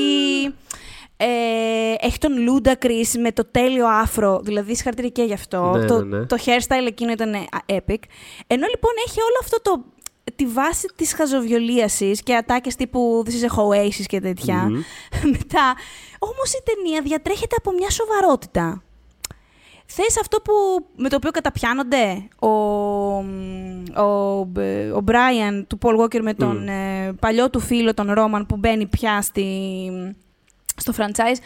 Ε, 1.17 1.25
έχει 1.99 2.17
τον 2.17 2.31
Ludacris 2.47 3.19
με 3.19 3.31
το 3.31 3.45
τέλειο 3.45 3.87
άφρο, 3.87 4.41
δηλαδή 4.43 4.75
συγχαρητήρια 4.75 5.09
και 5.09 5.23
γι' 5.23 5.33
αυτό. 5.33 5.71
Ναι, 5.77 5.85
το, 5.85 6.03
ναι, 6.03 6.17
ναι. 6.17 6.25
το 6.25 6.37
hairstyle 6.45 6.87
εκείνο 6.87 7.11
ήταν 7.11 7.33
ε, 7.33 7.45
epic. 7.65 8.03
Ενώ 8.47 8.67
λοιπόν 8.67 8.91
έχει 9.07 9.19
όλο 9.21 9.37
αυτό 9.41 9.61
το, 9.61 9.83
τη 10.35 10.45
βάση 10.45 10.87
της 10.95 11.13
χαζοβιολίασης 11.13 12.23
και 12.23 12.35
ατάκες 12.35 12.75
τύπου 12.75 13.23
This 13.25 13.29
is 13.29 13.49
a 13.49 13.63
Oasis 13.63 14.05
και 14.05 14.19
τέτοια. 14.19 14.55
Μμμ. 14.55 14.81
Μετά, 15.37 15.75
όμως 16.19 16.53
η 16.53 16.63
ταινία 16.63 17.01
διατρέχεται 17.01 17.55
από 17.57 17.71
μια 17.71 17.89
σοβαρότητα. 17.89 18.83
Θες 19.95 20.19
αυτό 20.19 20.41
που, 20.41 20.53
με 20.95 21.09
το 21.09 21.15
οποίο 21.15 21.31
καταπιάνονται 21.31 22.27
ο, 22.39 22.47
ο, 24.01 24.39
ο 24.95 25.03
Brian 25.05 25.63
του 25.67 25.77
Paul 25.81 25.99
Walker 26.01 26.21
με 26.21 26.33
τον 26.33 26.57
Μμ. 26.57 26.67
ε, 26.67 27.13
παλιό 27.19 27.49
του 27.49 27.59
φίλο 27.59 27.93
τον 27.93 28.11
Ρόμαν 28.11 28.45
που 28.45 28.55
μπαίνει 28.55 28.85
πια 28.85 29.21
στη, 29.21 29.45
στο 30.75 30.93
franchise. 30.97 31.37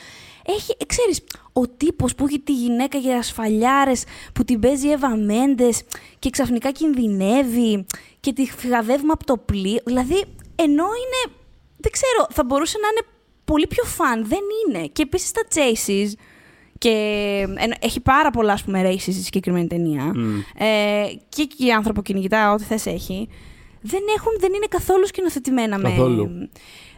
Έχει, 0.45 0.75
ε, 0.77 0.86
ξέρεις, 0.86 1.23
ο 1.53 1.67
τύπος 1.67 2.15
που 2.15 2.25
έχει 2.25 2.39
τη 2.39 2.53
γυναίκα 2.53 2.97
για 2.97 3.17
ασφαλιάρες, 3.17 4.03
που 4.33 4.43
την 4.43 4.60
παίζει 4.60 4.88
η 4.88 4.91
Εύα 4.91 5.15
Μέντες 5.15 5.81
και 6.19 6.29
ξαφνικά 6.29 6.71
κινδυνεύει 6.71 7.86
και 8.19 8.33
τη 8.33 8.45
φυγαδεύουμε 8.45 9.12
από 9.12 9.25
το 9.25 9.38
πλοίο. 9.38 9.79
Δηλαδή, 9.86 10.23
ενώ 10.55 10.83
είναι, 10.83 11.36
δεν 11.77 11.91
ξέρω, 11.91 12.27
θα 12.29 12.43
μπορούσε 12.43 12.77
να 12.81 12.88
είναι 12.88 13.07
πολύ 13.45 13.67
πιο 13.67 13.83
φαν. 13.83 14.27
Δεν 14.27 14.39
είναι. 14.67 14.88
Και 14.88 15.01
επίσης 15.01 15.31
τα 15.31 15.41
chases, 15.53 16.12
και 16.77 16.89
ενώ 17.57 17.73
έχει 17.79 17.99
πάρα 17.99 18.31
πολλά, 18.31 18.53
ας 18.53 18.63
πούμε, 18.63 18.81
races 18.89 19.07
η 19.07 19.11
συγκεκριμένη 19.11 19.67
ταινία. 19.67 20.03
Μμ. 20.15 20.37
Ε, 20.57 20.65
και, 21.29 21.43
και 21.43 21.65
η 21.65 21.71
άνθρωπο 21.71 22.01
κυνηγητά, 22.01 22.51
ό,τι 22.53 22.63
θες 22.63 22.85
έχει. 22.85 23.29
Δεν, 23.81 24.01
έχουν, 24.17 24.31
δεν 24.39 24.53
είναι 24.53 24.65
καθόλου 24.69 25.07
σκηνοθετημένα 25.07 25.81
Καθόλου. 25.81 26.29
με... 26.29 26.49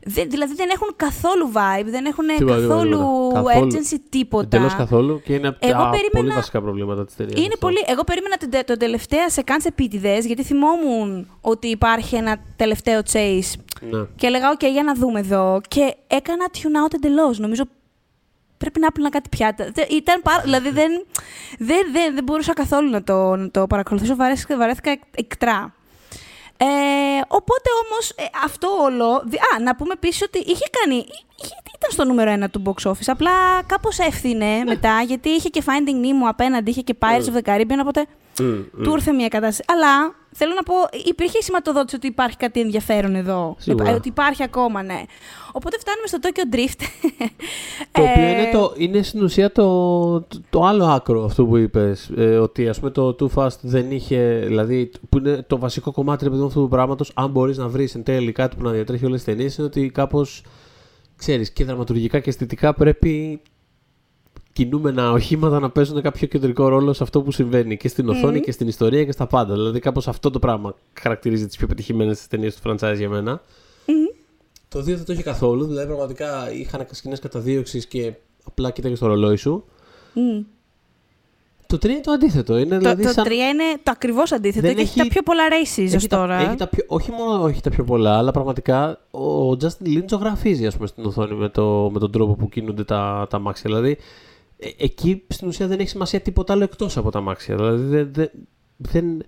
Δεν, 0.04 0.30
δηλαδή 0.30 0.54
δεν 0.56 0.70
έχουν 0.74 0.88
καθόλου 0.96 1.52
vibe, 1.54 1.86
δεν 1.86 2.06
έχουν 2.06 2.26
Τίποτα, 2.38 2.56
τίποτα, 2.56 2.68
καθόλου 2.68 2.98
τίποτα. 3.28 3.42
Καθόλου. 3.52 3.68
urgency, 3.72 3.98
τίποτα. 4.10 4.44
Εντελώς 4.56 4.76
καθόλου 4.76 5.22
και 5.22 5.34
είναι 5.34 5.48
από 5.48 5.58
Εγώ 5.60 5.74
τα 5.82 5.90
περίμενα- 5.90 6.10
πολύ 6.14 6.30
βασικά 6.30 6.62
προβλήματα 6.62 7.06
της 7.06 7.16
ταινίας. 7.16 7.40
Είναι 7.40 7.56
πολύ. 7.60 7.78
Εγώ 7.88 8.04
περίμενα 8.04 8.38
την, 8.38 8.50
τε- 8.50 8.66
τον 8.66 8.78
τελευταία 8.78 9.30
σε 9.30 9.42
κάντσε 9.42 9.68
επίτηδες, 9.68 10.26
γιατί 10.26 10.44
θυμόμουν 10.44 11.28
ότι 11.42 11.68
υπάρχει 11.68 12.16
ένα 12.16 12.38
τελευταίο 12.56 13.00
chase. 13.12 13.52
Ναι. 13.92 14.02
Και 14.16 14.28
έλεγα, 14.28 14.54
OK, 14.58 14.64
για 14.72 14.84
να 14.84 14.94
δούμε 14.96 15.20
εδώ. 15.20 15.62
Και 15.68 15.96
έκανα 16.08 16.46
tune 16.54 16.86
out 16.88 16.94
εντελώς. 16.94 17.40
Νομίζω 17.40 17.64
πρέπει 18.60 18.80
να 18.80 18.86
έπαιρνα 18.86 19.10
κάτι 19.10 19.30
πιάτα. 19.30 19.72
Τε- 19.72 19.92
Ήταν 19.92 20.22
πάρα, 20.22 20.42
δηλαδή 20.42 20.70
δεν, 20.70 21.06
δεν, 21.60 21.80
δεν, 21.92 22.14
δεν 22.16 22.24
μπορούσα 22.24 22.54
καθόλου 22.54 22.90
να 22.90 23.04
το, 23.04 23.36
να 23.36 23.52
το 23.52 23.68
παρακολουθήσω. 23.68 24.16
Βαρέθηκα, 24.16 24.58
βαρέθηκα 24.58 24.92
εκ- 24.92 25.02
εκτρά. 25.16 25.74
Ε, 26.62 26.66
οπότε 27.28 27.70
όμως 27.86 28.10
ε, 28.10 28.24
αυτό 28.46 28.68
όλο... 28.82 29.24
δι- 29.26 29.40
Α, 29.56 29.60
να 29.60 29.76
πούμε 29.76 29.94
επίσης 29.94 30.22
ότι 30.22 30.40
είχε 30.40 30.66
κάνει... 30.82 30.96
Είχε, 31.42 31.56
ήταν 31.78 31.92
στο 31.92 32.06
νούμερο 32.06 32.30
ένα 32.32 32.50
του 32.50 32.62
box 32.66 32.90
office. 32.90 33.08
Απλά 33.08 33.32
κάπως 33.66 34.00
έφθινε 34.00 34.64
μετά, 34.66 35.02
γιατί 35.02 35.30
είχε 35.30 35.50
και 35.50 35.64
Finding 35.66 36.06
Nemo 36.06 36.28
απέναντι, 36.28 36.70
είχε 36.70 36.82
και 36.82 36.96
Pirates 37.00 37.26
of 37.34 37.42
the 37.42 37.50
Caribbean, 37.50 37.78
οπότε 37.82 38.06
Μμ, 38.40 38.44
μμ. 38.46 38.84
του 38.84 38.92
ήρθε 38.92 39.12
μια 39.12 39.28
κατάσταση. 39.28 39.64
Αλλά 39.68 40.16
θέλω 40.32 40.54
να 40.54 40.64
πω, 40.64 40.74
υπήρχε 41.06 41.38
η 41.38 41.44
σηματοδότηση 41.44 41.96
ότι 41.96 42.08
υπάρχει 42.08 42.38
κάτι 42.38 42.60
ενδιαφέρον 42.60 43.16
εδώ. 43.16 43.56
Σίγουρα. 43.60 43.90
Ε, 43.90 43.94
Ότι 43.94 44.08
υπάρχει 44.08 44.44
ακόμα, 44.44 44.84
ναι. 44.84 45.04
Οπότε 45.52 45.78
φτάνουμε 45.80 46.08
στο 46.08 46.18
Tokyo 46.22 46.56
Drift. 46.56 46.84
Το 47.92 48.02
οποίο 48.02 48.24
Ε, 48.24 48.32
είναι, 48.32 48.50
το, 48.52 48.74
είναι 48.78 49.02
στην 49.02 49.24
ουσία 49.24 49.52
το, 49.52 50.22
το, 50.22 50.42
το 50.50 50.64
άλλο 50.64 50.86
άκρο 50.86 51.24
αυτό 51.24 51.46
που 51.46 51.58
είπες. 51.58 52.12
Ε, 52.18 52.38
ότι 52.38 52.70
ας 52.70 52.80
πούμε 52.80 52.92
το 52.92 53.16
Too 53.20 53.28
Fast 53.36 53.58
δεν 53.62 53.92
είχε, 53.92 54.44
δηλαδή 54.46 54.92
που 55.10 55.18
είναι 55.18 55.44
το 55.48 55.60
βασικό 55.60 55.92
κομμάτι 55.92 56.24
ρε 56.24 56.30
παιδί 56.30 56.42
μου, 56.42 56.48
αυτού 56.48 56.62
του 56.62 56.68
πράγματος, 56.68 57.12
αν 57.16 57.30
μπορείς 57.30 57.58
να 57.58 57.68
βρεις 57.68 57.96
εν 57.96 58.04
τέλει 58.04 58.32
κάτι 58.32 58.56
που 58.56 58.64
να 58.64 58.72
διατρέχει 58.72 59.06
όλες 59.06 59.24
τις 59.24 59.34
ταινίες, 59.36 59.58
είναι 59.58 59.68
ότι 59.68 59.90
κάπως, 59.90 60.44
ξέρεις, 61.18 61.52
και 61.52 61.66
δραματουργικά 61.66 62.20
και 62.20 62.30
αισθητικά 62.30 62.74
πρέπει 62.74 63.42
κινούμενα 64.66 65.12
οχήματα 65.12 65.60
να 65.60 65.70
παίζουν 65.70 66.02
κάποιο 66.02 66.28
κεντρικό 66.28 66.68
ρόλο 66.68 66.94
σε 66.94 67.04
αυτό 67.04 67.22
που 67.22 67.32
συμβαίνει 67.32 67.78
και 67.78 67.88
στην 67.88 68.10
οθόνη 68.10 68.40
και 68.40 68.52
στην 68.52 68.68
ιστορία 68.68 69.06
και 69.06 69.12
στα 69.12 69.28
πάντα. 69.28 69.54
Δηλαδή 69.54 69.80
κάπως 69.80 70.08
αυτό 70.08 70.30
το 70.30 70.40
πράγμα 70.40 70.76
χαρακτηρίζει 71.00 71.48
τις 71.48 71.58
πιο 71.58 71.68
πετυχημένες 71.68 72.28
ταινίες 72.28 72.56
του 72.56 72.70
franchise 72.70 72.96
για 72.98 73.10
μένα. 73.10 73.42
Το 74.68 74.80
2 74.80 74.84
δεν 74.84 75.06
το 75.06 75.14
είχε 75.14 75.22
καθόλου. 75.24 75.66
Δηλαδή, 75.66 75.88
πραγματικά 75.88 76.52
είχαν 76.54 76.86
σκηνές 76.92 77.20
καταδίωξης 77.20 77.86
και 77.88 78.14
απλά 78.44 78.72
κοίταγες 78.72 78.98
στο 78.98 79.08
ρολόι 79.08 79.36
σου. 79.36 79.64
μμ. 80.14 80.42
Το 81.68 81.78
3 81.78 81.86
είναι 81.90 82.00
το 82.00 82.12
αντίθετο. 82.12 82.58
Είναι 82.58 82.70
Το, 82.70 82.78
δηλαδή 82.78 83.04
το 83.04 83.10
σαν... 83.10 83.26
3 83.28 83.30
είναι 83.32 83.64
το 83.84 83.92
ακριβώς 83.92 84.32
αντίθετο 84.32 84.68
Δεν 84.68 84.76
και 84.76 84.82
έχει... 84.82 85.00
έχει- 85.00 85.08
τα 85.10 85.14
πιο 85.14 85.22
πολλά 85.22 85.44
races 85.50 85.86
ως 85.86 85.94
έχει 85.94 86.08
τα, 86.08 86.18
τώρα. 86.18 86.36
έχει 86.40 86.56
τα 86.56 86.68
πιο, 86.68 86.84
όχι 86.88 87.12
μόνο 87.12 87.44
όχι 87.44 87.62
τα 87.62 87.70
πιο 87.70 87.84
πολλά, 87.84 88.18
αλλά 88.18 88.32
πραγματικά 88.32 89.00
ο 89.12 89.50
Justin 89.52 89.86
Lin 89.88 90.04
ζωγραφίζει 90.10 90.66
ας 90.66 90.76
πούμε, 90.76 90.88
στην 90.88 91.06
οθόνη 91.06 91.34
με, 91.36 91.50
το, 91.50 91.90
με 91.94 92.00
τον 92.00 92.12
τρόπο 92.12 92.34
που 92.34 92.50
κινούνται 92.50 92.84
τα, 92.84 93.28
τα 93.30 93.40
μάξια. 93.40 93.64
Δηλαδή, 93.70 93.98
ε, 94.60 94.70
εκεί 94.78 95.24
στην 95.28 95.48
ουσία 95.48 95.68
δεν 95.68 95.80
έχει 95.80 95.90
σημασία 95.90 96.20
τίποτα 96.20 96.54
άλλο 96.54 96.64
εκτός 96.64 96.98
από 96.98 97.12
τα 97.12 97.22
μάξια. 97.22 97.56
Δηλαδή, 97.56 97.84
δεν. 97.84 98.10
δεν, 98.14 98.32
δεν 98.78 99.26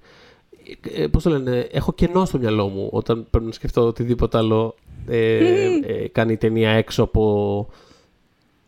ε, 0.95 1.07
πώς 1.07 1.23
το 1.23 1.29
λένε, 1.29 1.67
έχω 1.71 1.93
κενό 1.93 2.25
στο 2.25 2.37
μυαλό 2.37 2.67
μου 2.67 2.89
όταν 2.91 3.27
πρέπει 3.29 3.45
να 3.45 3.51
σκεφτώ 3.51 3.81
οτιδήποτε 3.81 4.37
άλλο 4.37 4.75
ε, 5.07 5.37
ε, 5.83 6.07
κάνει 6.07 6.33
η 6.33 6.37
ταινία 6.37 6.69
έξω 6.69 7.03
από 7.03 7.67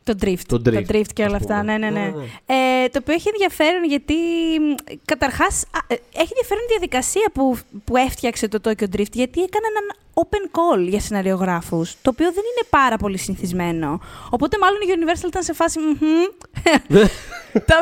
Το 0.04 0.16
drift. 0.22 0.46
Το 0.48 0.62
drift, 0.66 1.14
και 1.14 1.24
όλα 1.24 1.36
ας 1.36 1.42
αυτά. 1.42 1.60
πούμε. 1.60 1.78
Ναι, 1.78 1.78
ναι, 1.78 1.90
ναι. 1.90 2.00
Ναι, 2.00 2.06
ναι. 2.06 2.84
Ε, 2.84 2.90
το 2.90 3.00
οποίο 3.02 3.14
έχει 3.14 3.30
ενδιαφέρον 3.30 3.84
γιατί 3.84 4.16
καταρχάς 5.06 5.66
έχει 6.14 6.32
ενδιαφέρον 6.34 6.64
η 6.64 6.70
διαδικασία 6.70 7.32
που, 7.34 7.58
που 7.84 7.98
έφτιαξε 7.98 8.48
το 8.48 8.60
Tokyo 8.64 8.88
Drift 8.96 9.14
γιατί 9.14 9.42
έκανε 9.42 9.66
έναν 9.74 9.86
open 10.14 10.58
call 10.58 10.88
για 10.90 11.00
σεναριογράφους, 11.00 11.96
το 12.02 12.10
οποίο 12.10 12.26
δεν 12.26 12.44
είναι 12.52 12.68
πάρα 12.70 12.98
πολύ 12.98 13.18
συνηθισμένο. 13.18 14.00
Οπότε 14.30 14.58
μάλλον 14.58 14.80
η 14.82 14.86
Universal 14.96 15.28
ήταν 15.28 15.44
σε 15.44 15.54
φάση 15.54 15.80
«Μμμ, 15.80 16.24
τα, 17.70 17.76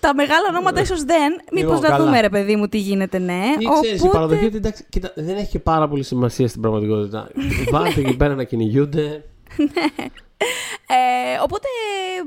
τα 0.00 0.14
μεγάλα 0.14 0.46
ονόματα 0.48 0.80
ίσως 0.80 1.04
δεν. 1.04 1.32
Μήπως 1.52 1.72
Λοιπόν, 1.74 1.80
να 1.80 1.88
καλά. 1.88 2.04
δούμε 2.04 2.20
ρε 2.20 2.28
παιδί 2.28 2.56
μου 2.56 2.68
τι 2.68 2.78
γίνεται, 2.78 3.18
ναι. 3.18 3.42
Ή 3.58 3.64
ξέρεις, 3.80 4.02
η 4.02 4.08
παραδοχή 4.08 4.44
ότι 4.44 4.56
εντάξει, 4.56 4.84
κοίτα, 4.88 5.12
δεν 5.14 5.36
έχει 5.36 5.50
και 5.50 5.58
πάρα 5.58 5.88
πολύ 5.88 6.02
σημασία 6.02 6.48
στην 6.48 6.60
πραγματικότητα. 6.60 7.28
Βάλτε 7.72 8.00
εκεί 8.00 8.16
πέρα 8.16 8.34
να 8.34 8.44
κυνηγούνται. 8.44 9.24
Ε, 10.86 11.38
οπότε 11.42 11.68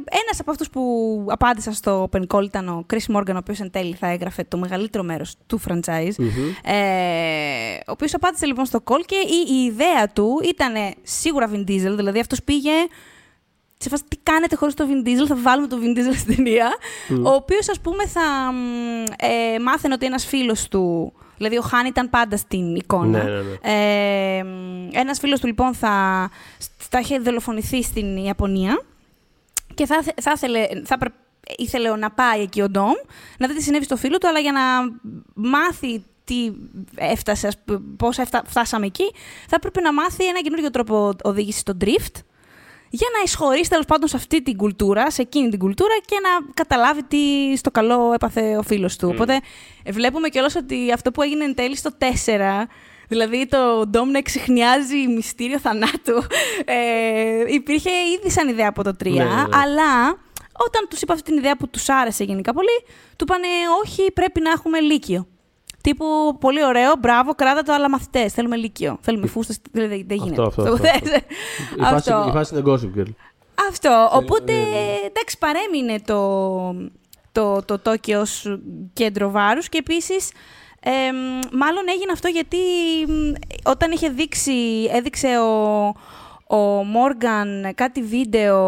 ένας 0.05 0.39
από 0.39 0.51
αυτούς 0.51 0.69
που 0.69 0.81
απάντησαν 1.29 1.73
στο 1.73 2.09
Open 2.11 2.23
Call 2.27 2.43
ήταν 2.43 2.67
ο 2.67 2.85
Chris 2.93 3.15
Morgan, 3.15 3.33
ο 3.33 3.37
οποίος 3.37 3.59
εν 3.59 3.71
τέλει 3.71 3.93
θα 3.93 4.07
έγραφε 4.07 4.43
το 4.43 4.57
μεγαλύτερο 4.57 5.03
μέρος 5.03 5.35
του 5.47 5.61
franchise. 5.67 6.15
Μμμ. 6.17 6.29
Ε, 6.63 7.75
ο 7.87 7.91
οποίος 7.91 8.13
απάντησε 8.13 8.45
λοιπόν 8.45 8.65
στο 8.65 8.83
call 8.85 9.01
και 9.05 9.15
η, 9.15 9.55
η 9.55 9.63
ιδέα 9.65 10.09
του 10.09 10.41
ήταν 10.43 10.73
σίγουρα 11.03 11.49
Vin 11.53 11.69
Diesel, 11.69 11.95
δηλαδή 11.95 12.19
αυτός 12.19 12.43
πήγε. 12.43 12.71
Σε 13.79 13.89
φάση 13.89 14.03
τι 14.07 14.17
κάνετε 14.23 14.55
χωρίς 14.55 14.73
το 14.73 14.85
Vin 14.89 15.07
Diesel, 15.07 15.25
θα 15.27 15.35
βάλουμε 15.35 15.67
το 15.67 15.77
Vin 15.81 15.97
Diesel 15.97 16.15
στην 16.17 16.35
ταινία. 16.35 16.77
Ο 17.23 17.29
οποίος 17.29 17.69
ας 17.69 17.79
πούμε 17.79 18.05
θα 18.05 18.51
μ, 18.51 19.03
ε, 19.17 19.59
μάθαινε 19.59 19.93
ότι 19.93 20.05
ένας 20.05 20.25
φίλος 20.25 20.67
του, 20.67 21.13
δηλαδή 21.37 21.57
ο 21.57 21.61
Χάν 21.61 21.85
ήταν 21.85 22.09
πάντα 22.09 22.37
στην 22.37 22.75
εικόνα. 22.75 23.23
Ναι, 23.23 23.29
ναι, 23.29 23.41
ναι. 23.41 23.57
Ε, 24.37 24.43
μ, 24.43 24.87
ένας 24.91 25.19
φίλος 25.19 25.39
του 25.39 25.47
λοιπόν 25.47 25.73
θα, 25.73 26.29
θα 26.77 26.99
είχε 26.99 27.19
δολοφονηθεί 27.19 27.83
στην 27.83 28.17
Ιαπωνία 28.17 28.81
και 29.73 29.85
θα, 29.85 30.01
θε- 30.03 30.21
θα 30.21 30.31
ήθελε, 30.35 30.67
θα 30.85 30.97
πρε- 30.97 31.13
ήθελε 31.57 31.95
να 31.95 32.11
πάει 32.11 32.41
εκεί 32.41 32.61
ο 32.61 32.69
Ντόμ, 32.69 32.93
να 33.39 33.47
δει 33.47 33.53
τι 33.53 33.61
συνέβη 33.63 33.83
στο 33.83 33.95
φίλο 33.97 34.17
του, 34.17 34.27
αλλά 34.27 34.39
για 34.39 34.51
να 34.51 34.61
μάθει 35.33 36.03
τι 36.23 36.51
έφτασε, 36.95 37.47
ας 37.47 37.57
π- 37.57 37.79
πώς 37.97 38.17
έφτα- 38.17 38.43
φτάσαμε 38.45 38.85
εκεί, 38.85 39.11
θα 39.47 39.55
έπρεπε 39.55 39.81
να 39.81 39.93
μάθει 39.93 40.25
ένα 40.25 40.41
καινούριο 40.41 40.69
τρόπο 40.69 41.13
οδήγηση 41.23 41.59
στο 41.59 41.77
drift, 41.81 42.21
για 42.89 43.07
να 43.17 43.23
εισχωρήσει 43.23 43.69
τέλος 43.69 43.85
πάντων 43.85 44.07
σε 44.07 44.15
αυτή 44.15 44.41
την 44.41 44.57
κουλτούρα, 44.57 45.11
σε 45.11 45.21
εκείνη 45.21 45.49
την 45.49 45.59
κουλτούρα 45.59 45.93
και 46.05 46.15
να 46.21 46.53
καταλάβει 46.53 47.03
τι 47.03 47.17
στο 47.57 47.71
καλό 47.71 48.11
έπαθε 48.13 48.57
ο 48.57 48.61
φίλος 48.61 48.95
του. 48.95 49.09
Οπότε 49.13 49.39
ε, 49.83 49.91
βλέπουμε 49.91 50.29
κιόλας 50.29 50.55
ότι 50.55 50.91
αυτό 50.91 51.11
που 51.11 51.21
έγινε 51.21 51.43
εν 51.43 51.55
τέλει 51.55 51.75
στο 51.75 51.89
4, 51.99 52.05
δηλαδή 53.07 53.47
το 53.47 53.87
Ντόμ 53.87 54.09
να 54.09 54.17
εξηχνιάζει 54.17 55.07
μυστήριο 55.07 55.59
θανάτου, 55.59 56.23
ε, 56.65 57.53
υπήρχε 57.53 57.89
ήδη 58.17 58.31
σαν 58.31 58.47
ιδέα 58.47 58.69
από 58.69 58.83
το 58.83 58.95
3, 59.03 59.11
Ναι, 59.11 59.23
ναι, 59.23 59.23
ναι. 59.23 59.41
αλλά 59.51 60.17
Όταν 60.59 60.87
τους 60.89 61.01
είπα 61.01 61.13
αυτή 61.13 61.29
την 61.29 61.37
ιδέα 61.37 61.57
που 61.57 61.67
τους 61.69 61.89
άρεσε 61.89 62.23
γενικά 62.23 62.53
πολύ, 62.53 62.85
του 63.15 63.25
είπανε 63.27 63.47
όχι, 63.83 64.11
πρέπει 64.11 64.41
να 64.41 64.49
έχουμε 64.49 64.79
λύκειο. 64.79 65.27
Τύπου 65.87 66.37
πολύ 66.39 66.65
ωραίο, 66.65 66.95
μπράβο, 66.99 67.35
κράτα 67.35 67.63
το, 67.63 67.73
αλλά 67.73 67.89
μαθητές. 67.89 68.33
Θέλουμε 68.33 68.55
λύκειο. 68.55 68.97
Θέλουμε 69.01 69.27
φούστα. 69.27 69.53
Δηλαδή 69.71 70.05
δεν 70.07 70.17
γίνεται. 70.17 70.41
Αυτό, 70.41 70.61
αυτό, 70.61 70.73
αυτό. 71.95 72.11
Η 72.11 72.11
φάση, 72.11 72.29
η 72.29 72.31
φάση 72.31 72.55
είναι 72.55 72.63
gossip 72.65 72.99
girl. 72.99 73.11
Αυτό. 73.69 74.09
Οπότε, 74.13 74.53
εντάξει, 75.05 75.37
παρέμεινε 75.37 75.99
το, 76.05 76.75
το, 77.31 77.61
το 77.65 77.79
Τόκιο 77.79 78.19
ως 78.19 78.59
κέντρο 78.93 79.31
βάρους 79.31 79.69
και 79.69 79.77
επίσης 79.77 80.31
ε, 80.79 80.91
μάλλον 81.51 81.83
έγινε 81.87 82.11
αυτό 82.11 82.27
γιατί 82.27 82.57
όταν 83.63 83.91
είχε 83.91 84.09
δείξει, 84.09 84.89
έδειξε 84.91 85.39
ο, 85.39 85.85
ο 86.57 86.83
Μόργαν 86.83 87.71
κάτι 87.75 88.01
βίντεο 88.01 88.59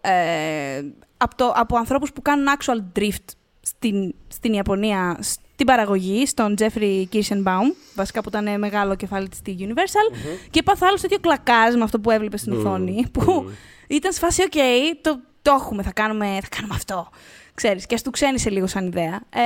ε, 0.00 0.82
από, 1.16 1.36
το, 1.36 1.52
από 1.56 1.76
ανθρώπους 1.76 2.12
που 2.12 2.22
κάνουν 2.22 2.46
actual 2.58 2.98
drift 2.98 3.34
στην, 3.60 4.14
στην 4.28 4.52
Ιαπωνία, 4.52 5.18
στην 5.62 5.74
παραγωγή, 5.74 6.26
στον 6.26 6.54
Jeffrey 6.58 7.04
Kirschenbaum, 7.12 7.74
βασικά 7.94 8.22
που 8.22 8.28
ήταν 8.28 8.58
μεγάλο 8.58 8.94
κεφάλι 8.94 9.28
της 9.28 9.38
στη 9.38 9.56
Universal, 9.58 10.14
mm-hmm. 10.14 10.46
και 10.50 10.58
έπαθε 10.58 10.86
άλλο 10.86 10.96
τέτοιο 11.00 11.18
πλακάζ 11.18 11.74
με 11.74 11.82
αυτό 11.82 12.00
που 12.00 12.10
έβλεπε 12.10 12.36
στην 12.36 12.54
mm-hmm. 12.54 12.58
οθόνη, 12.58 13.06
που 13.12 13.50
ήταν 13.86 14.12
σε 14.12 14.18
φάση, 14.18 14.42
ΟΚ, 14.42 14.52
okay, 14.54 14.96
το, 15.00 15.20
το 15.42 15.52
έχουμε, 15.60 15.82
θα 15.82 15.92
κάνουμε, 15.92 16.26
θα 16.26 16.48
κάνουμε 16.56 16.74
αυτό. 16.74 17.08
Ξέρεις, 17.54 17.86
και 17.86 17.94
ας 17.94 18.02
του 18.02 18.10
ξένησε 18.10 18.50
λίγο 18.50 18.66
σαν 18.66 18.86
ιδέα. 18.86 19.20
Ε, 19.30 19.40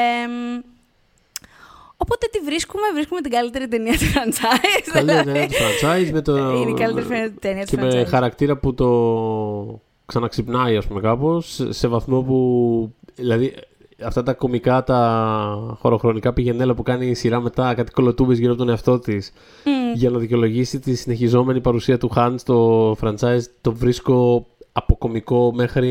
Οπότε 1.96 2.26
τι 2.32 2.38
βρίσκουμε, 2.38 2.82
βρίσκουμε 2.94 3.20
την 3.20 3.30
καλύτερη 3.30 3.68
ταινία 3.68 3.92
του 3.92 4.04
franchise. 4.04 4.90
Καλύτερη 4.92 5.24
ταινία 5.24 5.48
του 5.48 5.54
franchise 5.54 6.10
με 6.12 6.22
το... 6.22 6.36
Είναι 6.36 6.70
η 6.70 6.74
καλύτερη 6.74 7.30
ταινία 7.30 7.66
του 7.66 7.76
franchise. 7.76 7.88
Και 7.90 7.96
με 7.96 8.04
χαρακτήρα 8.04 8.56
που 8.56 8.74
το 8.74 9.80
ξαναξυπνάει, 10.06 10.76
ας 10.76 10.86
πούμε, 10.86 11.00
κάπως, 11.00 11.60
σε 11.68 11.88
βαθμό 11.88 12.22
που... 12.22 12.94
Δηλαδή, 13.14 13.54
αυτά 14.03 14.22
τα 14.22 14.32
κομικά, 14.32 14.84
τα 14.84 15.76
χωροχρονικά 15.80 16.32
πηγενέλα 16.32 16.74
που 16.74 16.82
κάνει 16.82 17.07
η 17.07 17.14
σειρά 17.14 17.40
μετά, 17.40 17.74
κάτι 17.74 17.90
κολοτούμπες 17.90 18.38
γύρω 18.38 18.51
από 18.51 18.61
τον 18.61 18.68
εαυτό 18.68 18.99
της, 18.99 19.32
mm. 19.64 19.68
για 19.94 20.11
να 20.11 20.18
δικαιολογήσει 20.18 20.78
τη 20.78 20.94
συνεχιζόμενη 20.94 21.61
παρουσία 21.61 21.99
του 21.99 22.09
Χάν 22.09 22.38
στο 22.38 22.90
franchise, 23.01 23.42
το 23.61 23.72
βρίσκω 23.72 24.47
από 24.72 24.97
κομικό 24.97 25.53
μέχρι 25.55 25.90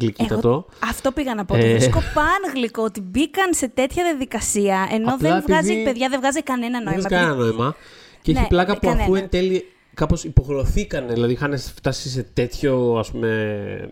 γλυκύτατο. 0.00 0.48
Εγώ, 0.48 0.66
αυτό 0.88 1.12
πήγα 1.12 1.34
να 1.34 1.44
πω. 1.44 1.56
Ε... 1.56 1.60
Το 1.60 1.66
βρίσκω 1.66 1.98
παν 2.14 2.52
γλυκό 2.54 2.82
ότι 2.82 3.00
μπήκαν 3.00 3.54
σε 3.54 3.68
τέτοια 3.68 4.04
διαδικασία 4.04 4.88
ενώ 4.90 5.14
Απλά 5.14 5.30
δεν 5.30 5.42
βγάζει, 5.46 5.70
επειδή... 5.70 5.84
παιδιά, 5.84 6.08
δεν 6.08 6.20
βγάζει 6.20 6.42
κανένα 6.42 6.82
νόημα. 6.82 7.00
Δεν 7.00 7.08
βγάζει 7.08 7.24
κανένα 7.24 7.44
νόημα. 7.44 7.76
Και 8.22 8.32
ναι, 8.32 8.38
έχει 8.38 8.48
πλάκα 8.48 8.78
που 8.78 8.88
αφού 8.88 9.14
εν 9.14 9.28
τέλει 9.28 9.64
κάπως 9.94 10.24
υποχρεωθήκαν, 10.24 11.08
δηλαδή 11.08 11.32
είχαν 11.32 11.58
φτάσει 11.58 12.08
σε 12.08 12.22
τέτοιο 12.22 12.96
ας 12.98 13.10
πούμε 13.10 13.90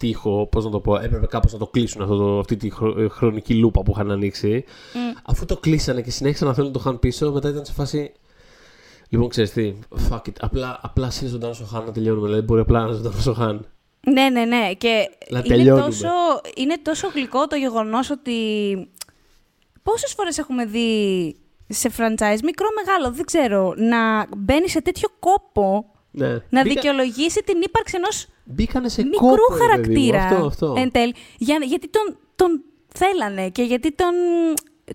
τείχο, 0.00 0.46
πώς 0.46 0.64
να 0.64 0.70
το 0.70 0.80
πω, 0.80 0.96
έπρεπε 0.96 1.26
κάπως 1.26 1.52
να 1.52 1.58
το 1.58 1.66
κλείσουν 1.66 2.02
αυτό 2.02 2.16
το, 2.16 2.38
αυτή 2.38 2.56
τη 2.56 2.70
ε, 2.96 3.08
χρονική 3.08 3.54
λούπα 3.54 3.82
που 3.82 3.92
είχαν 3.94 4.10
ανοίξει. 4.10 4.64
Mm. 4.66 5.20
Αφού 5.24 5.44
το 5.44 5.56
κλείσανε 5.56 6.02
και 6.02 6.10
συνέχισαν 6.10 6.48
να 6.48 6.54
θέλουν 6.54 6.72
το 6.72 6.78
χαν 6.78 6.98
πίσω, 6.98 7.32
μετά 7.32 7.48
ήταν 7.48 7.64
σε 7.64 7.72
φάση 7.72 8.12
Λοιπόν, 9.12 9.28
ξέρεις 9.28 9.52
τι, 9.52 9.74
fuck 10.10 10.28
it. 10.28 10.32
Απλά, 10.40 10.78
απλά 10.82 11.12
είναι 11.20 11.30
ζωντανός 11.30 11.60
ο 11.60 11.64
Χάν 11.64 11.84
να 11.84 11.92
τελειώνουμε. 11.92 12.26
Δηλαδή, 12.26 12.44
μπορεί 12.44 12.60
απλά 12.60 12.80
να 12.80 12.86
είναι 12.86 12.96
ζωντανός 12.96 13.26
ο 13.26 13.32
Χάν. 13.32 13.66
Ναι, 14.00 14.28
ναι, 14.28 14.44
ναι. 14.44 14.72
Και 14.78 15.10
είναι 15.44 15.74
τόσο, 15.80 16.08
είναι 16.56 16.78
τόσο 16.82 17.08
γλυκό 17.14 17.46
το 17.46 17.56
γεγονός 17.56 18.10
ότι 18.10 18.38
πόσες 19.82 20.12
φορές 20.12 20.38
έχουμε 20.38 20.64
δει 20.64 21.36
σε 21.68 21.90
franchise, 21.96 22.38
μικρό 22.42 22.66
μεγάλο, 22.84 23.12
δεν 23.12 23.24
ξέρω, 23.24 23.74
να 23.76 24.26
μπαίνει 24.36 24.68
σε 24.68 24.82
τέτοιο 24.82 25.08
κόπο 25.18 25.89
ναι. 26.10 26.28
να 26.28 26.62
Μπήκα... 26.62 26.62
δικαιολογήσει 26.62 27.42
την 27.42 27.62
ύπαρξη 27.62 27.96
ενός 27.96 28.26
μικρού 28.96 29.18
κόπο, 29.18 29.54
χαρακτήρα. 29.58 30.22
Αυτό, 30.24 30.46
αυτό. 30.46 30.74
Εν 30.76 30.90
τέλει, 30.90 31.14
για, 31.38 31.58
γιατί 31.64 31.88
τον, 31.88 32.16
τον 32.36 32.62
θέλανε 32.88 33.48
και 33.48 33.62
γιατί 33.62 33.92
τον 33.92 34.14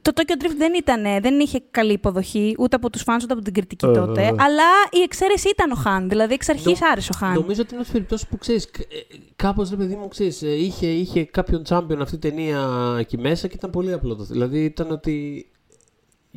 το 0.02 0.12
Tokyo 0.16 0.44
Drift 0.44 0.56
δεν, 0.58 0.74
ήταν, 0.74 1.04
δεν 1.22 1.40
είχε 1.40 1.64
καλή 1.72 1.92
υποδοχή 1.92 2.56
ούτε 2.60 2.76
από 2.76 2.90
τους 2.90 3.02
φάνου 3.02 3.20
ούτε 3.24 3.34
από 3.34 3.42
την 3.42 3.54
κριτική 3.54 3.86
uh, 3.90 3.94
τότε. 3.94 4.28
Αλλά 4.28 4.64
η 4.92 5.02
εξαίρεση 5.04 5.50
ήταν 5.50 5.72
ο 5.72 5.76
Χάν. 5.76 6.10
Δηλαδή 6.10 6.34
εξ 6.34 6.50
αρχής 6.50 6.80
Νο, 6.80 6.88
άρεσε 6.92 7.10
ο 7.14 7.18
Χάν. 7.18 7.34
Νομίζω 7.34 7.62
ότι 7.62 7.70
είναι 7.74 7.80
ένας 7.82 7.92
περιπτώσεις 7.92 8.28
που 8.28 8.38
ξέρεις. 8.38 8.64
Ε, 8.66 9.16
Κάπως 9.36 9.70
ρε 9.70 9.76
παιδί 9.76 9.96
μου, 9.96 10.08
ξέρεις, 10.08 10.42
ε, 10.42 10.52
είχε, 10.52 10.88
είχε 10.88 11.26
κάποιον 11.26 11.64
champion 11.70 11.98
αυτή 12.00 12.16
η 12.16 12.20
ταινία 12.20 12.96
εκεί 13.00 13.18
μέσα 13.18 13.48
και 13.48 13.56
ήταν 13.56 13.70
πολύ 13.70 13.94
απλό. 13.94 14.16
Δηλαδή 14.16 14.64
ήταν 14.64 14.92
ότι. 14.92 15.48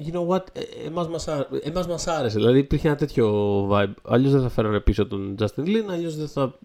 You 0.07 0.15
know 0.15 0.27
what, 0.27 0.43
ε, 0.53 0.87
εμάς 0.87 1.09
μας, 1.09 1.29
εμάς 1.63 1.87
μας 1.87 2.07
άρεσε. 2.07 2.39
Δηλαδή 2.39 2.59
υπήρχε 2.59 2.89
ένα 2.89 2.97
τέτοιο 2.97 3.29
vibe. 3.71 3.93
Αλλιώς 4.03 4.33
δεν 4.33 4.43
θα 4.43 4.49
φέρανε 4.49 4.81
πίσω 4.81 5.07
τον 5.07 5.35
Justin 5.39 5.65
Lin, 5.65 5.85
αλλιώς 5.91 6.17
δεν 6.17 6.29
θα 6.29 6.59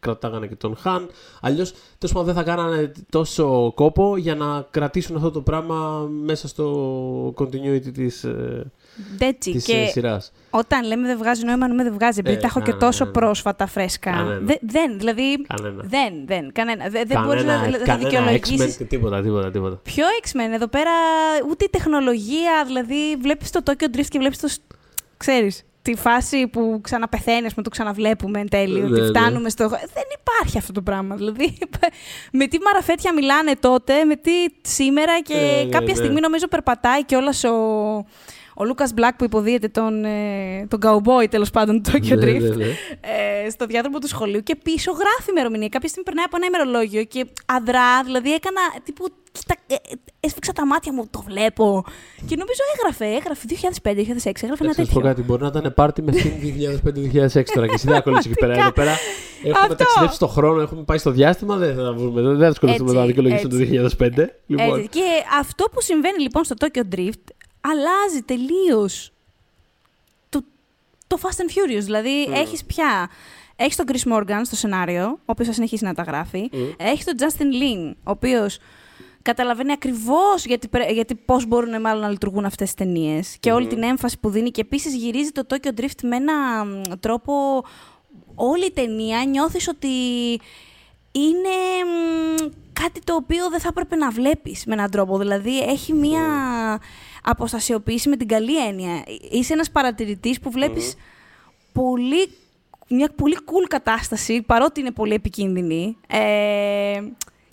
κρατάγανε 0.00 0.46
και 0.46 0.56
τον 0.56 0.76
Χαν. 0.76 1.08
Αλλιώς, 1.40 1.72
τέλος 1.98 2.14
πάντων, 2.14 2.24
δεν 2.24 2.34
θα 2.34 2.42
κάνανε 2.42 2.92
τόσο 3.10 3.72
κόπο 3.74 4.16
για 4.16 4.34
να 4.34 4.66
κρατήσουν 4.70 5.16
αυτό 5.16 5.30
το 5.30 5.40
πράγμα 5.40 6.08
μέσα 6.24 6.48
στο 6.48 7.34
continuity 7.36 7.92
της 7.92 8.26
της 9.38 9.64
και 9.64 9.76
ε, 9.76 9.86
σειράς. 9.86 10.32
Όταν 10.50 10.86
λέμε 10.86 11.06
δεν 11.06 11.18
βγάζει 11.18 11.44
νόημα, 11.44 11.68
νομίζουμε 11.68 11.82
δεν 11.82 11.92
βγάζει. 11.92 12.18
Επειδή 12.18 12.36
ε, 12.36 12.38
τα 12.38 12.46
έχω 12.46 12.60
και 12.60 12.72
τόσο 12.72 13.04
ναι. 13.04 13.10
πρόσφατα 13.10 13.66
φρέσκα. 13.66 14.38
Δε, 14.42 14.54
δεν, 14.60 14.98
δηλαδή. 14.98 15.42
Κανένα. 15.46 15.82
Δεν, 15.86 16.12
δεν. 16.26 16.52
Κανένα. 16.52 16.88
Δεν, 16.88 17.06
δεν 17.06 17.22
μπορείς 17.24 17.44
να, 17.44 17.68
να 17.86 17.96
δικαιολογήσεις. 17.96 18.76
Τίποτα, 18.88 19.22
τίποτα, 19.22 19.50
τίποτα. 19.50 19.76
Ποιο 19.76 20.04
X-Men, 20.22 20.52
εδώ 20.52 20.66
πέρα 20.66 20.90
ούτε 21.50 21.64
η 21.64 21.68
τεχνολογία. 21.68 22.64
Δηλαδή, 22.66 23.16
βλέπεις 23.20 23.50
το 23.50 23.60
Tokyo 23.64 23.96
Drift 23.96 24.08
και 24.08 24.18
βλέπεις 24.18 24.38
το. 24.38 24.48
Ξέρεις 25.16 25.64
τη 25.82 25.94
φάση 25.94 26.46
που 26.46 26.80
ξαναπεθαίνει, 26.82 27.48
με 27.56 27.62
το 27.62 27.70
ξαναβλέπουμε 27.70 28.40
εν 28.40 28.48
τέλει, 28.48 28.82
ότι 28.82 28.90
ναι, 28.90 29.00
ναι. 29.00 29.06
φτάνουμε 29.06 29.48
στο... 29.48 29.68
Δεν 29.68 30.04
υπάρχει 30.20 30.58
αυτό 30.58 30.72
το 30.72 30.82
πράγμα. 30.82 31.16
Δηλαδή, 31.16 31.58
με 32.38 32.46
τι 32.46 32.58
μαραφέτια 32.58 33.14
μιλάνε 33.14 33.52
τότε, 33.60 34.04
με 34.04 34.16
τι 34.16 34.30
σήμερα 34.60 35.20
και 35.20 35.34
ναι, 35.34 35.68
κάποια 35.68 35.94
στιγμή 35.94 36.20
νομίζω 36.20 36.48
περπατάει 36.48 37.04
κιόλας 37.04 37.44
ο, 37.44 37.50
ο 38.60 38.64
Λούκας 38.64 38.92
Μπλακ 38.92 39.16
που 39.16 39.24
υποδίεται 39.24 39.68
τον, 39.68 40.04
ε, 40.04 40.66
τον 40.68 40.80
cowboy 40.82 41.30
τέλος 41.30 41.50
πάντων 41.50 41.82
του 41.82 41.90
Tokyo 41.90 42.14
Drift 42.24 42.60
ε, 43.00 43.50
στο 43.50 43.66
διάδρομο 43.66 43.98
του 43.98 44.08
σχολείου 44.08 44.42
και 44.42 44.56
πίσω 44.62 44.90
γράφει 44.90 45.30
ημερομηνία. 45.30 45.68
Κάποια 45.68 45.88
στιγμή 45.88 46.04
περνάει 46.04 46.24
από 46.24 46.36
ένα 46.36 46.46
ημερολόγιο 46.46 47.04
και 47.04 47.26
αδρά, 47.46 48.02
δηλαδή 48.04 48.32
έκανα 48.32 48.60
τύπου 48.84 49.04
κοίτα, 49.32 49.54
ε, 49.66 49.74
ε, 49.74 49.78
έσφιξα 50.20 50.52
τα 50.52 50.66
μάτια 50.66 50.92
μου, 50.92 51.06
το 51.10 51.22
βλέπω. 51.26 51.84
Και 52.26 52.36
νομίζω 52.36 52.60
έγραφε, 52.74 53.04
έγραφε 53.04 53.46
2005-2006, 53.48 54.42
έγραφε 54.42 54.64
ένα 54.64 54.74
τέτοιο. 54.74 54.92
πω 54.92 55.00
κάτι, 55.00 55.22
μπορεί 55.22 55.42
να 55.42 55.48
ήταν 55.48 55.72
πάρτι 55.74 56.02
με 56.02 56.12
2005-2006 56.12 57.42
τώρα 57.54 57.66
και 57.66 57.74
εσύ 57.74 57.86
δεν 57.86 57.96
ακολουθείς 58.02 58.26
εκεί 58.26 58.34
πέρα. 58.34 58.52
Εδώ 58.52 58.72
πέρα 58.72 58.92
έχουμε 59.42 59.74
ταξιδέψει 59.74 60.14
στον 60.14 60.28
χρόνο, 60.28 60.60
έχουμε 60.60 60.82
πάει 60.82 60.98
στο 60.98 61.10
διάστημα, 61.10 61.56
δεν 61.56 61.74
θα 61.74 61.92
βρούμε, 61.92 62.20
δεν 62.20 62.38
θα 62.38 62.46
ασχοληθούμε 62.46 62.92
να 62.92 63.06
δικαιολογήσουμε 63.06 63.48
το 63.48 63.88
2005. 63.98 64.26
Λοιπόν. 64.46 64.88
Και 64.88 65.04
αυτό 65.40 65.64
που 65.72 65.80
συμβαίνει 65.80 66.20
λοιπόν 66.22 66.44
στο 66.44 66.54
Tokyo 66.58 66.94
Drift 66.94 67.39
αλλάζει 67.60 68.22
τελείως 68.22 69.12
το, 70.28 70.42
το 71.06 71.18
Fast 71.22 71.40
and 71.40 71.50
Furious. 71.50 71.82
Δηλαδή 71.82 72.28
mm. 72.28 72.32
έχεις 72.32 72.64
πια 72.64 73.10
έχεις 73.56 73.76
τον 73.76 73.86
Chris 73.92 74.12
Morgan 74.12 74.40
στο 74.44 74.56
σενάριο, 74.56 75.06
ο 75.06 75.22
οποίος 75.24 75.48
θα 75.48 75.54
συνεχίσει 75.54 75.84
να 75.84 75.94
τα 75.94 76.02
γράφει. 76.02 76.50
Mm. 76.52 76.74
Έχεις 76.76 77.04
τον 77.04 77.14
Justin 77.18 77.42
Lin, 77.62 77.94
ο 78.04 78.10
οποίος 78.10 78.58
καταλαβαίνει 79.22 79.72
ακριβώς 79.72 80.44
γιατί, 80.44 80.68
γιατί 80.92 81.14
πώς 81.14 81.46
μπορούν 81.46 81.80
μάλλον 81.80 82.02
να 82.02 82.08
λειτουργούν 82.08 82.44
αυτές 82.44 82.70
τι 82.70 82.76
ταινίες 82.76 83.36
και 83.40 83.52
όλη 83.52 83.66
την 83.66 83.82
έμφαση 83.82 84.18
που 84.18 84.30
δίνει. 84.30 84.50
Και 84.50 84.60
επίσης 84.60 84.94
γυρίζει 84.94 85.30
το 85.30 85.46
Tokyo 85.48 85.80
Drift 85.80 86.02
με 86.02 86.16
ένα 86.16 86.34
τρόπο. 87.00 87.64
Όλη 88.34 88.66
η 88.66 88.70
ταινία 88.70 89.24
νιώθεις 89.24 89.68
ότι 89.68 89.88
είναι 91.12 91.56
κάτι 92.72 93.00
το 93.04 93.14
οποίο 93.14 93.48
δεν 93.50 93.60
θα 93.60 93.68
έπρεπε 93.70 93.96
να 93.96 94.10
βλέπεις 94.10 94.64
με 94.66 94.72
έναν 94.72 94.90
τρόπο. 94.90 95.18
Δηλαδή 95.18 95.60
έχει 95.60 95.92
μία 95.92 96.22
αποστασιοποίηση 97.22 98.08
με 98.08 98.16
την 98.16 98.28
καλή 98.28 98.66
έννοια. 98.66 99.04
Είσαι 99.30 99.52
ένας 99.52 99.70
παρατηρητής 99.70 100.40
που 100.40 100.50
βλέπεις 100.50 100.94
πολύ, 101.72 102.28
μια 102.88 103.12
πολύ 103.16 103.36
cool 103.40 103.66
κατάσταση, 103.68 104.42
παρότι 104.42 104.80
είναι 104.80 104.90
πολύ 104.90 105.14
επικίνδυνη. 105.14 105.96
Ε, 106.06 107.00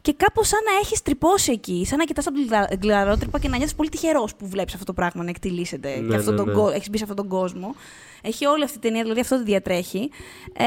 και 0.01 0.14
κάπως 0.18 0.47
σαν 0.47 0.60
να 0.72 0.80
έχεις 0.80 1.01
τρυπώσει 1.01 1.51
εκεί, 1.51 1.86
σαν 1.86 1.97
να 1.97 2.03
κοιτάς 2.03 2.28
από 2.28 2.38
την 2.38 2.80
γλαρότρυπα 2.82 3.39
και 3.39 3.47
να 3.47 3.58
νιώθεις 3.58 3.76
πολύ 3.76 3.89
τυχερός 3.89 4.36
που 4.36 4.47
βλέπεις 4.47 4.74
αυτό 4.74 4.86
το 4.86 4.93
πράγμα 4.93 5.24
να 5.24 5.30
εκτιλήσεται 5.30 5.89
ναι, 5.89 6.18
και 6.18 6.32
ναι, 6.32 6.43
ναι. 6.43 6.76
έχεις 6.76 6.89
μπει 6.89 6.97
σε 6.97 7.03
αυτόν 7.03 7.16
τον 7.16 7.28
κόσμο. 7.28 7.76
Έχει 8.22 8.45
όλη 8.45 8.64
αυτή 8.64 8.80
την 8.80 8.82
ταινία, 8.82 9.01
δηλαδή 9.01 9.20
αυτό 9.20 9.38
τη 9.38 9.43
διατρέχει. 9.43 10.10
Ε, 10.53 10.66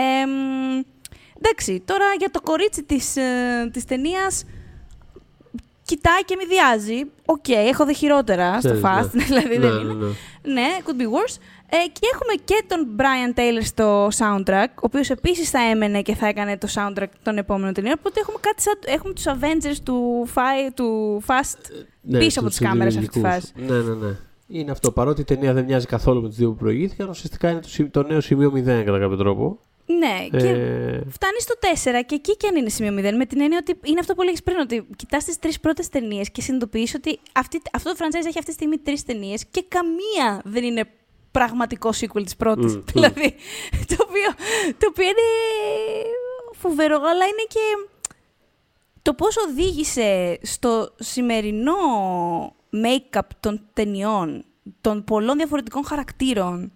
εντάξει, 1.43 1.83
τώρα 1.85 2.05
για 2.19 2.31
το 2.31 2.41
κορίτσι 2.41 2.83
της, 2.83 3.17
ε, 3.17 3.71
της 3.73 3.85
ταινίας 3.85 4.45
κοιτάει 5.91 6.25
και 6.25 6.37
μειδιάζει. 6.39 7.11
OK, 7.25 7.45
okay, 7.49 7.69
έχω 7.73 7.85
δει 7.87 7.95
χειρότερα 7.95 8.61
στο 8.61 8.75
Fast, 8.83 9.11
δηλαδή 9.27 9.59
δεν 9.59 9.71
είναι. 9.71 9.95
Ναι, 10.43 10.69
could 10.85 11.01
be 11.01 11.05
worse. 11.05 11.37
Ε, 11.73 11.89
και 11.93 12.07
έχουμε 12.13 12.35
και 12.45 12.65
τον 12.67 12.87
Brian 12.99 13.39
Tyler 13.39 13.63
στο 13.63 14.09
soundtrack, 14.09 14.69
ο 14.75 14.81
οποίος 14.81 15.11
επίσης 15.11 15.51
θα 15.51 15.59
έμενε 15.59 16.03
και 16.03 16.15
θα 16.15 16.27
έκανε 16.27 16.59
το 16.59 16.69
soundtrack 16.75 17.13
των 17.23 17.39
επόμενων 17.39 17.75
ταινιών. 17.75 17.95
Οπότε 17.99 18.21
έχουμε, 18.21 18.39
κάτι 18.41 18.63
σαν, 18.63 18.79
έχουμε 18.85 19.13
τους 19.13 19.25
Avengers 19.27 19.79
του, 19.85 20.29
Fi, 20.35 20.71
του 20.75 21.21
Fast 21.27 21.59
ναι, 22.01 22.19
πίσω 22.19 22.41
από 22.41 22.49
τις 22.49 22.59
κάμερες 22.59 22.97
αυτή 22.97 23.09
τη 23.09 23.21
φάση. 23.21 23.53
Ναι, 23.57 23.77
ναι, 23.77 23.95
ναι. 23.95 24.17
Είναι 24.47 24.71
αυτό. 24.71 24.93
Παρότι 24.93 25.21
η 25.21 25.25
ταινία 25.25 25.53
δεν 25.53 25.65
μοιάζει 25.65 25.87
καθόλου 25.87 26.23
με 26.23 26.29
τι 26.29 26.35
δύο 26.35 26.51
που 26.51 26.57
προηγήθηκαν, 26.57 27.09
ουσιαστικά 27.09 27.51
είναι 27.51 27.61
το, 27.61 27.89
το 27.91 28.09
νέο 28.09 28.21
σημείο 28.21 28.53
0 28.55 28.63
κατά 28.65 28.99
κάποιο 28.99 29.17
τρόπο. 29.17 29.59
Ναι, 29.99 30.39
και 30.39 30.49
Ε, 30.49 31.03
φτάνεις 31.11 31.43
στο 31.43 31.55
4 32.01 32.03
και 32.07 32.15
εκεί 32.15 32.37
και 32.37 32.47
αν 32.47 32.57
είναι 32.57 32.69
σημείο 32.69 32.93
0. 32.93 33.17
Με 33.17 33.27
την 33.27 33.41
έννοια 33.41 33.59
ότι 33.61 33.79
είναι 33.85 34.01
αυτό 34.01 34.15
που 34.15 34.23
λέγεις 34.23 34.43
πριν, 34.43 34.59
ότι 34.59 34.87
κοιτάς 34.97 35.25
τις 35.25 35.39
τρεις 35.39 35.61
πρώτες 35.61 35.89
ταινίες 35.89 36.31
και 36.31 36.41
συνειδητοποιείς 36.41 36.95
ότι 36.95 37.19
αυτή, 37.35 37.63
αυτό 37.73 37.91
το 37.93 37.97
franchise 37.99 38.27
έχει 38.27 38.39
αυτή 38.39 38.45
τη 38.45 38.53
στιγμή 38.53 38.79
τρεις 38.79 39.05
ταινίες 39.05 39.45
και 39.51 39.65
καμία 39.69 40.41
δεν 40.45 40.65
είναι 40.65 40.85
πραγματικό 41.31 41.91
sequel 42.01 42.23
της 42.25 42.37
πρώτης. 42.37 42.75
Μμ, 42.75 42.79
μμ. 42.79 42.85
δηλαδή, 42.93 43.35
το 43.87 43.97
οποίο, 43.99 44.31
το 44.79 44.87
οποίο 44.89 45.05
είναι 45.05 45.29
φοβερό, 46.53 46.95
αλλά 46.95 47.25
είναι 47.25 47.47
και 47.49 47.61
το 49.03 49.15
πώς 49.15 49.37
οδήγησε 49.37 50.39
στο 50.43 50.95
σημερινό 50.99 51.73
make-up 52.85 53.21
των 53.41 53.61
ταινιών, 53.73 54.45
των 54.81 55.05
πολλών 55.05 55.37
διαφορετικών 55.37 55.85
χαρακτήρων. 55.85 56.73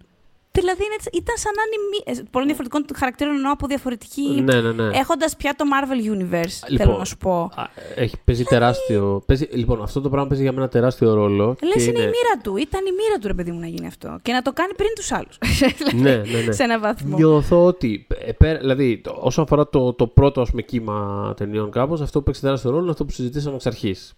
Δηλαδή 0.59 0.83
είναι, 0.87 0.95
έτσι- 0.99 1.09
ήταν 1.21 1.35
σαν 1.43 1.53
να 1.57 1.61
είναι. 1.67 1.77
μη- 1.91 2.05
ε, 2.19 2.23
Πολλών 2.31 2.47
διαφορετικών 2.47 2.85
χαρακτήρων 2.95 3.33
εννοώ 3.35 3.51
από 3.51 3.67
διαφορετική. 3.67 4.41
ναι, 4.43 4.61
ναι, 4.61 4.71
ναι. 4.71 4.97
Έχοντας 4.97 5.35
πια 5.35 5.53
το 5.57 5.63
Marvel 5.73 5.99
Universe, 6.15 6.57
Λοιπόν, 6.67 6.85
θέλω 6.87 6.97
να 6.97 7.05
σου 7.05 7.17
πω. 7.17 7.35
Α, 7.55 7.63
Έχει, 7.95 8.15
παίζει 8.23 8.43
τεράστιο. 8.43 9.23
Παίζει, 9.25 9.47
λοιπόν, 9.51 9.81
αυτό 9.81 10.01
το 10.01 10.09
πράγμα 10.09 10.27
παίζει 10.29 10.43
για 10.43 10.51
μένα 10.51 10.67
τεράστιο 10.67 11.13
ρόλο. 11.13 11.55
Λες, 11.61 11.73
και 11.75 11.81
είναι 11.89 11.99
η 11.99 12.11
μοίρα 12.15 12.35
του. 12.43 12.55
Ήταν 12.57 12.81
η 12.85 12.91
μοίρα 12.91 13.17
του, 13.21 13.27
ρε 13.27 13.33
παιδί 13.33 13.51
μου, 13.51 13.59
να 13.59 13.67
γίνει 13.67 13.87
αυτό. 13.87 14.19
Και 14.21 14.31
να 14.31 14.41
το 14.41 14.53
κάνει 14.53 14.73
πριν 14.75 14.89
τους 14.95 15.11
άλλους. 15.11 15.37
Ναι, 16.03 16.15
ναι, 16.15 16.39
ναι. 16.45 16.51
Σε 16.51 16.63
ένα 16.63 16.79
βαθμό. 16.79 17.17
Νιώθω 17.17 17.65
ότι, 17.65 18.07
ε, 18.25 18.31
πέρα- 18.31 18.59
δηλαδή, 18.59 18.97
το- 19.03 19.17
όσον 19.19 19.43
αφορά 19.43 19.67
το, 19.69 19.93
το 19.93 20.07
πρώτο 20.07 20.41
ας 20.41 20.49
πούμε, 20.49 20.61
κύμα 20.61 21.33
ταινιών 21.37 21.71
κάπως, 21.71 22.01
αυτό 22.01 22.17
που 22.19 22.23
παίξει 22.25 22.41
τεράστιο 22.41 22.69
ρόλο 22.69 22.81
είναι 22.81 22.91
αυτό 22.91 23.05
που 23.05 23.11
συζητήσαμε 23.11 23.55
εξ 23.55 23.65
αρχής. 23.65 24.13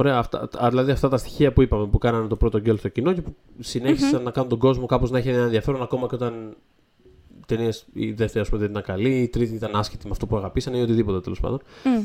Ωραία, 0.00 0.16
αυτά, 0.18 0.48
α, 0.64 0.68
δηλαδή 0.68 0.90
αυτά 0.90 1.08
τα 1.08 1.16
στοιχεία 1.16 1.52
που 1.52 1.62
είπαμε 1.62 1.86
που 1.86 1.98
κάνανε 1.98 2.26
το 2.28 2.36
πρώτο 2.36 2.60
γκέλ 2.60 2.78
στο 2.78 2.88
κοινό 2.88 3.12
και 3.12 3.20
που 3.22 3.36
συνεχισαν 3.58 4.22
να 4.22 4.30
κάνουν 4.30 4.48
τον 4.48 4.58
κόσμο 4.58 4.86
κάπως 4.86 5.10
να 5.10 5.18
έχει 5.18 5.28
ένα 5.28 5.42
ενδιαφέρον 5.42 5.82
ακόμα 5.82 6.06
και 6.06 6.14
όταν 6.14 6.56
ταινίες, 7.46 7.86
η 7.92 8.12
δεύτερη 8.12 8.40
ας 8.44 8.48
πούμε, 8.48 8.60
δεν 8.60 8.70
ήταν 8.70 8.82
καλή, 8.82 9.20
η 9.20 9.28
τρίτη 9.28 9.54
ήταν 9.54 9.76
άσχετη 9.76 10.04
με 10.04 10.10
αυτό 10.12 10.26
που 10.26 10.36
αγαπήσανε 10.36 10.78
ή 10.78 10.82
οτιδήποτε 10.82 11.20
τέλος 11.20 11.40
πάντων. 11.40 11.60
Μμ. 11.84 12.02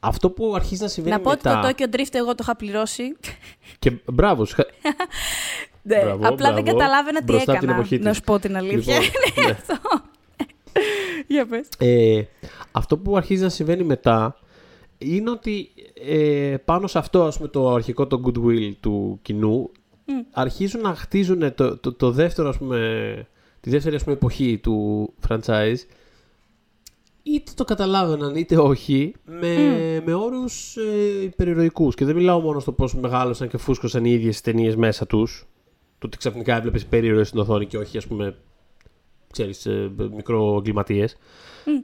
Αυτό 0.00 0.30
που 0.30 0.52
αρχίζει 0.54 0.82
να 0.82 0.88
συμβαίνει 0.88 1.16
Να 1.16 1.20
πω 1.22 1.30
ότι 1.30 1.48
μετά... 1.48 1.60
το 1.60 1.68
Tokyo 1.68 1.94
Drift 1.96 2.10
εγώ 2.14 2.28
το 2.28 2.38
είχα 2.40 2.56
πληρώσει. 2.56 3.02
Και 3.78 3.92
μπράβο, 4.12 4.44
σου 4.44 4.54
χα- 4.54 4.64
Ναι, 5.82 6.00
Μπράβο, 6.02 6.28
απλά 6.28 6.52
δεν 6.52 6.62
μπράβο. 6.62 6.78
καταλάβαινα 6.78 7.18
τι 7.18 7.24
Μπροστά 7.24 7.50
από 7.52 7.60
την 7.60 7.68
έκανα. 7.68 7.78
εποχή 7.84 7.96
της. 7.96 8.06
Να 8.06 8.12
σου 8.12 8.20
πω 8.22 8.38
την 8.38 8.56
αλήθεια. 8.56 8.98
Λοιπόν, 8.98 9.46
ναι. 9.46 9.56
Για 11.34 11.46
πες. 11.46 11.68
Ε, 11.78 12.22
αυτό 12.72 12.98
που 12.98 13.16
αρχίζει 13.16 13.42
να 13.42 13.48
συμβαίνει 13.48 13.84
μετά 13.84 14.36
είναι 15.04 15.30
ότι 15.30 15.68
ε, 16.06 16.56
πάνω 16.64 16.86
σε 16.86 16.98
αυτό 16.98 17.24
ας 17.24 17.36
πούμε, 17.36 17.48
το 17.48 17.70
αρχικό 17.72 18.06
το 18.06 18.22
goodwill 18.24 18.72
του 18.80 19.18
κοινού 19.22 19.70
αρχίζουν 20.32 20.80
να 20.80 20.94
χτίζουν 20.94 21.54
το, 21.54 21.76
το, 21.76 21.92
το 21.92 22.10
δεύτερο 22.10 22.48
ας 22.48 22.58
πούμε, 22.58 23.26
τη 23.60 23.70
δεύτερη 23.70 23.94
ας 23.94 24.02
πούμε, 24.02 24.14
εποχή 24.14 24.58
του 24.58 25.08
franchise. 25.28 25.76
Είτε 27.22 27.52
το 27.54 27.64
καταλάβαιναν 27.64 28.36
είτε 28.36 28.56
όχι 28.56 29.14
με, 29.24 29.56
με 30.04 30.14
όρους 30.14 30.76
ε, 30.76 31.22
υπερηρωικούς. 31.22 31.94
Και 31.94 32.04
δεν 32.04 32.16
μιλάω 32.16 32.40
μόνο 32.40 32.60
στο 32.60 32.72
πώς 32.72 32.94
μεγάλωσαν 32.94 33.48
και 33.48 33.56
φούσκωσαν 33.56 34.04
οι 34.04 34.10
ίδιες 34.10 34.40
ταινίες 34.40 34.76
μέσα 34.76 35.06
τους. 35.06 35.46
Το 35.98 36.06
ότι 36.06 36.16
ξαφνικά 36.16 36.56
έβλεπες 36.56 36.82
υπερηρωές 36.82 37.28
στην 37.28 37.40
οθόνη 37.40 37.66
και 37.66 37.78
όχι 37.78 37.96
ας 37.96 38.06
πούμε 38.06 38.36
ξέρεις, 39.32 39.66
ε, 39.66 39.90
μικρό 40.14 40.56
εγκληματίες. 40.58 41.16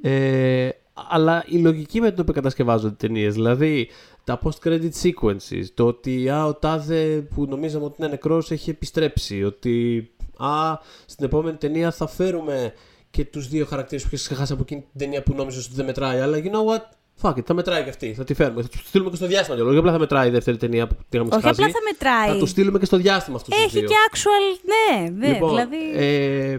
Ε, 0.03 0.69
αλλά 1.09 1.45
η 1.47 1.57
λογική 1.59 2.01
με 2.01 2.11
την 2.11 2.21
οποία 2.21 2.35
κατασκευάζονται 2.35 2.93
οι 2.93 2.97
ταινίες, 3.09 3.35
δηλαδή 3.35 3.89
τα 4.25 4.41
post-credit 4.45 4.91
sequences, 5.03 5.65
το 5.75 5.87
ότι 5.87 6.29
α, 6.29 6.45
ο 6.47 6.55
τάδε 6.55 7.05
που 7.35 7.47
νομίζαμε 7.49 7.85
ότι 7.85 7.95
είναι 7.99 8.09
νεκρός 8.09 8.51
έχει 8.51 8.71
επιστρέψει, 8.71 9.45
ότι 9.45 10.09
α, 10.37 10.79
στην 11.07 11.25
επόμενη 11.25 11.57
ταινία 11.57 11.91
θα 11.91 12.07
φέρουμε 12.09 12.73
και 13.11 13.25
τους 13.25 13.49
δύο 13.49 13.67
χαρακτήρες 13.67 14.03
που 14.05 14.11
έχεις 14.13 14.27
ξεχάσει 14.27 14.53
από 14.53 14.63
εκείνη 14.63 14.81
την 14.81 14.99
ταινία 14.99 15.23
που 15.23 15.35
νόμιζες 15.35 15.67
ότι 15.67 15.75
δεν 15.75 15.85
μετράει, 15.85 16.21
αλλά 16.21 16.39
you 16.39 16.47
know 16.47 16.75
what, 16.75 16.83
fuck 17.23 17.35
it, 17.39 17.45
θα 17.47 17.55
μετράει 17.55 17.83
και 17.83 17.89
αυτή, 17.89 18.15
θα 18.15 18.25
τη 18.25 18.35
φέρουμε, 18.35 18.63
θα 18.63 18.69
τους 18.69 18.81
στείλουμε 18.89 19.11
και 19.11 19.17
στο 19.17 19.27
διάστημα, 19.27 19.71
και 19.73 19.77
απλά 19.79 19.93
θα 19.93 19.99
μετράει 19.99 20.29
η 20.29 20.31
δεύτερη 20.31 20.57
ταινία 20.57 20.87
που 20.87 20.95
την 20.95 21.21
είχαμε 21.21 21.29
Όχι 21.35 21.39
ξεχάσει. 21.41 21.63
απλά 21.63 21.73
θα 21.73 21.81
μετράει. 21.93 22.33
Θα 22.35 22.39
τους 22.39 22.51
στείλουμε 22.51 22.79
και 22.79 22.85
στο 22.85 22.97
διάστημα 22.97 23.37
αυτούς 23.37 23.55
τους 23.55 23.65
Έχει 23.65 23.79
δύο. 23.79 23.89
και 23.89 23.95
actual. 24.11 24.61
Ναι, 24.71 25.09
ναι. 25.11 25.33
Λοιπόν, 25.33 25.49
δηλαδή. 25.49 25.77
ε, 25.95 26.59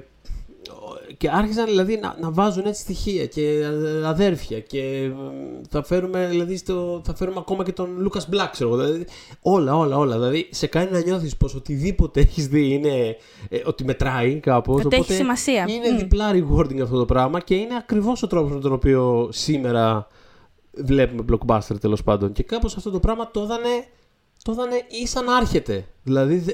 και 1.20 1.30
άρχισαν 1.30 1.66
δηλαδή 1.66 2.00
να, 2.02 2.16
να 2.20 2.32
βάζουν 2.32 2.66
έτσι 2.66 2.82
στοιχεία 2.82 3.26
και 3.26 3.42
ε, 3.42 4.08
αδέρφια 4.08 4.60
και 4.60 4.80
ε, 4.80 5.12
θα 5.70 5.84
φέρουμε, 5.84 6.28
δηλαδή, 6.30 6.58
στο, 6.58 7.02
θα 7.06 7.16
φέρουμε 7.16 7.38
ακόμα 7.40 7.64
και 7.64 7.72
τον 7.72 7.90
Λούκας 7.98 8.30
Μπλακ, 8.30 8.52
ξέρω 8.52 8.70
εγώ. 8.74 8.84
Δηλαδή, 8.84 9.06
όλα, 9.42 9.78
όλα, 9.78 9.98
όλα. 9.98 10.14
Δηλαδή, 10.14 10.50
σε 10.52 10.68
κάνει 10.68 10.92
να 10.92 11.00
νιώθεις 11.00 11.38
πως 11.38 11.56
οτιδήποτε 11.56 12.20
έχεις 12.20 12.48
δει 12.48 12.74
είναι 12.74 13.18
ε, 13.50 13.62
ότι 13.66 13.84
μετράει 13.84 14.40
κάπως. 14.40 14.86
Ότι 14.86 14.96
έχει 14.96 15.04
οπότε 15.04 15.14
σημασία. 15.14 15.66
Είναι 15.70 15.92
Μμ. 15.92 15.98
διπλά 15.98 16.32
rewarding 16.34 16.80
αυτό 16.80 16.98
το 16.98 17.06
πράγμα 17.06 17.40
και 17.40 17.56
είναι 17.56 17.76
ακριβώς 17.76 18.24
ο 18.24 18.28
τρόπος 18.28 18.52
με 18.52 18.60
τον 18.60 18.74
οποίο 18.74 19.30
σήμερα 19.32 20.08
βλέπουμε 20.72 21.26
blockbuster 21.32 21.80
τέλος 21.80 22.04
πάντων. 22.04 22.32
Και 22.32 22.44
κάπως 22.44 22.78
αυτό 22.78 22.92
το 22.92 23.00
πράγμα 23.00 23.32
το 23.32 23.42
έδανε, 23.42 23.88
το 24.44 24.52
έδανε 24.52 24.86
ή 25.02 25.08
σαν 25.08 25.26
να 25.26 25.36
άρχεται. 25.36 25.86
Δηλαδή 26.04 26.38
δε, 26.38 26.52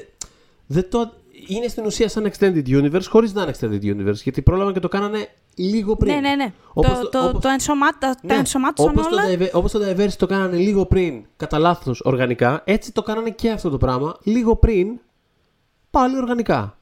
δεν 0.66 0.90
το, 0.90 1.12
είναι 1.46 1.68
στην 1.68 1.84
ουσία 1.86 2.08
σαν 2.08 2.32
extended 2.32 2.66
universe 2.68 3.04
χωρίς 3.08 3.32
να 3.32 3.42
είναι 3.42 3.52
extended 3.60 3.82
universe 3.84 4.14
γιατί 4.22 4.42
πρόλαβαν 4.42 4.72
και 4.72 4.80
το 4.80 4.88
κάνανε 4.88 5.28
λίγο 5.54 5.96
πριν. 5.96 6.14
Ναι, 6.14 6.20
ναι, 6.20 6.34
ναι. 6.34 6.52
Όπως 6.72 6.92
το, 6.92 7.00
το- 7.02 7.08
το, 7.08 7.28
όπως- 7.28 7.42
το 7.42 7.48
ενσωμά- 7.48 7.98
τα, 7.98 8.14
τα 8.14 8.18
Ναι, 8.22 8.34
ενσωμάτωσαν 8.34 8.92
όπως 8.98 9.06
όλα. 9.12 9.22
Το, 9.22 9.44
diver- 9.44 9.50
όπως 9.52 9.72
το 9.72 9.80
Diversity 9.90 10.12
το 10.16 10.26
κάνανε 10.26 10.56
λίγο 10.56 10.86
πριν, 10.86 11.24
κατά 11.36 11.58
λάθος 11.58 12.00
οργανικά, 12.04 12.62
έτσι 12.64 12.92
το 12.92 13.02
κάνανε 13.02 13.30
και 13.30 13.50
αυτό 13.50 13.70
το 13.70 13.76
πράγμα, 13.78 14.16
λίγο 14.22 14.56
πριν, 14.56 14.88
πάλι 15.90 16.16
οργανικά. 16.16 16.76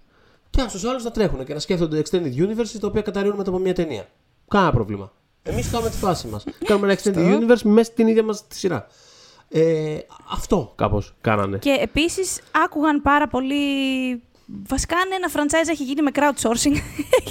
Και 0.51 0.61
α 0.61 0.67
του 0.67 0.89
άλλου 0.91 1.03
να 1.03 1.11
τρέχουν 1.11 1.45
και 1.45 1.55
να 1.55 1.59
σκέφτονται 1.61 2.03
Extended 2.11 2.37
Universe, 2.37 2.79
τα 2.81 2.87
οποία 2.87 3.03
καταρρύουν 3.03 3.37
μετά 3.37 3.51
από 3.51 3.59
μια 3.59 3.75
ταινία. 3.75 4.09
Κάνα 4.49 4.73
πρόβλημα. 4.73 5.13
Εμείς 5.43 5.71
κάνουμε 5.71 5.91
τη 5.91 5.97
φάση 5.97 6.27
μας. 6.27 6.45
κάνουμε 6.67 6.87
ένα 6.93 7.01
Extended 7.03 7.41
Universe 7.41 7.63
μέσα 7.63 7.91
στην 7.93 8.07
ίδια 8.07 8.23
μας 8.23 8.47
τη 8.47 8.57
σειρά. 8.57 8.87
Ε, 9.49 9.97
αυτό 10.33 10.73
κάπως 10.75 11.15
κάνανε. 11.21 11.59
Και 11.59 11.77
επίσης 11.81 12.41
άκουγαν 12.65 13.03
πάρα 13.03 13.29
πολύ. 13.29 13.55
Βασικά, 14.47 14.97
αν 14.97 15.09
ένα 15.13 15.31
franchise 15.35 15.69
έχει 15.69 15.85
γίνει 15.85 16.03
με 16.03 16.11
crowdsourcing, 16.15 16.75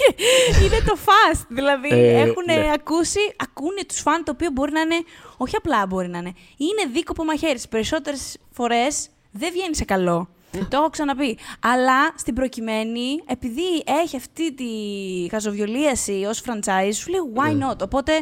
είναι 0.64 0.80
το 0.86 0.96
fast. 1.04 1.44
Δηλαδή, 1.48 1.88
Ε, 1.88 2.20
έχουν 2.20 2.44
ναι. 2.46 2.70
ακούσει, 2.74 3.18
ακούνε 3.36 3.84
τους 3.88 4.00
φαν, 4.00 4.24
το 4.24 4.30
οποίο 4.32 4.50
μπορεί 4.50 4.72
να 4.72 4.80
είναι. 4.80 5.02
Όχι 5.36 5.56
απλά 5.56 5.86
μπορεί 5.86 6.08
να 6.08 6.18
είναι. 6.18 6.32
Είναι 6.56 6.92
δίκοπο 6.92 7.24
μαχαίρις. 7.24 7.62
Τι 7.62 7.68
περισσότερες 7.68 8.36
φορές 8.50 9.08
δεν 9.30 9.50
βγαίνει 9.52 9.76
σε 9.76 9.84
καλό. 9.84 10.28
Το 10.68 10.76
έχω 10.76 10.90
ξαναπεί. 10.90 11.38
Αλλά 11.60 12.12
στην 12.16 12.34
προκειμένη, 12.34 13.22
επειδή 13.26 13.62
έχει 14.02 14.16
αυτή 14.16 14.54
τη 14.54 14.64
χαζοβιολίαση 15.30 16.24
ως 16.28 16.42
franchise, 16.46 16.92
σου 16.92 17.10
λέει 17.10 17.20
why 17.34 17.68
not; 17.70 17.78
Οπότε 17.82 18.12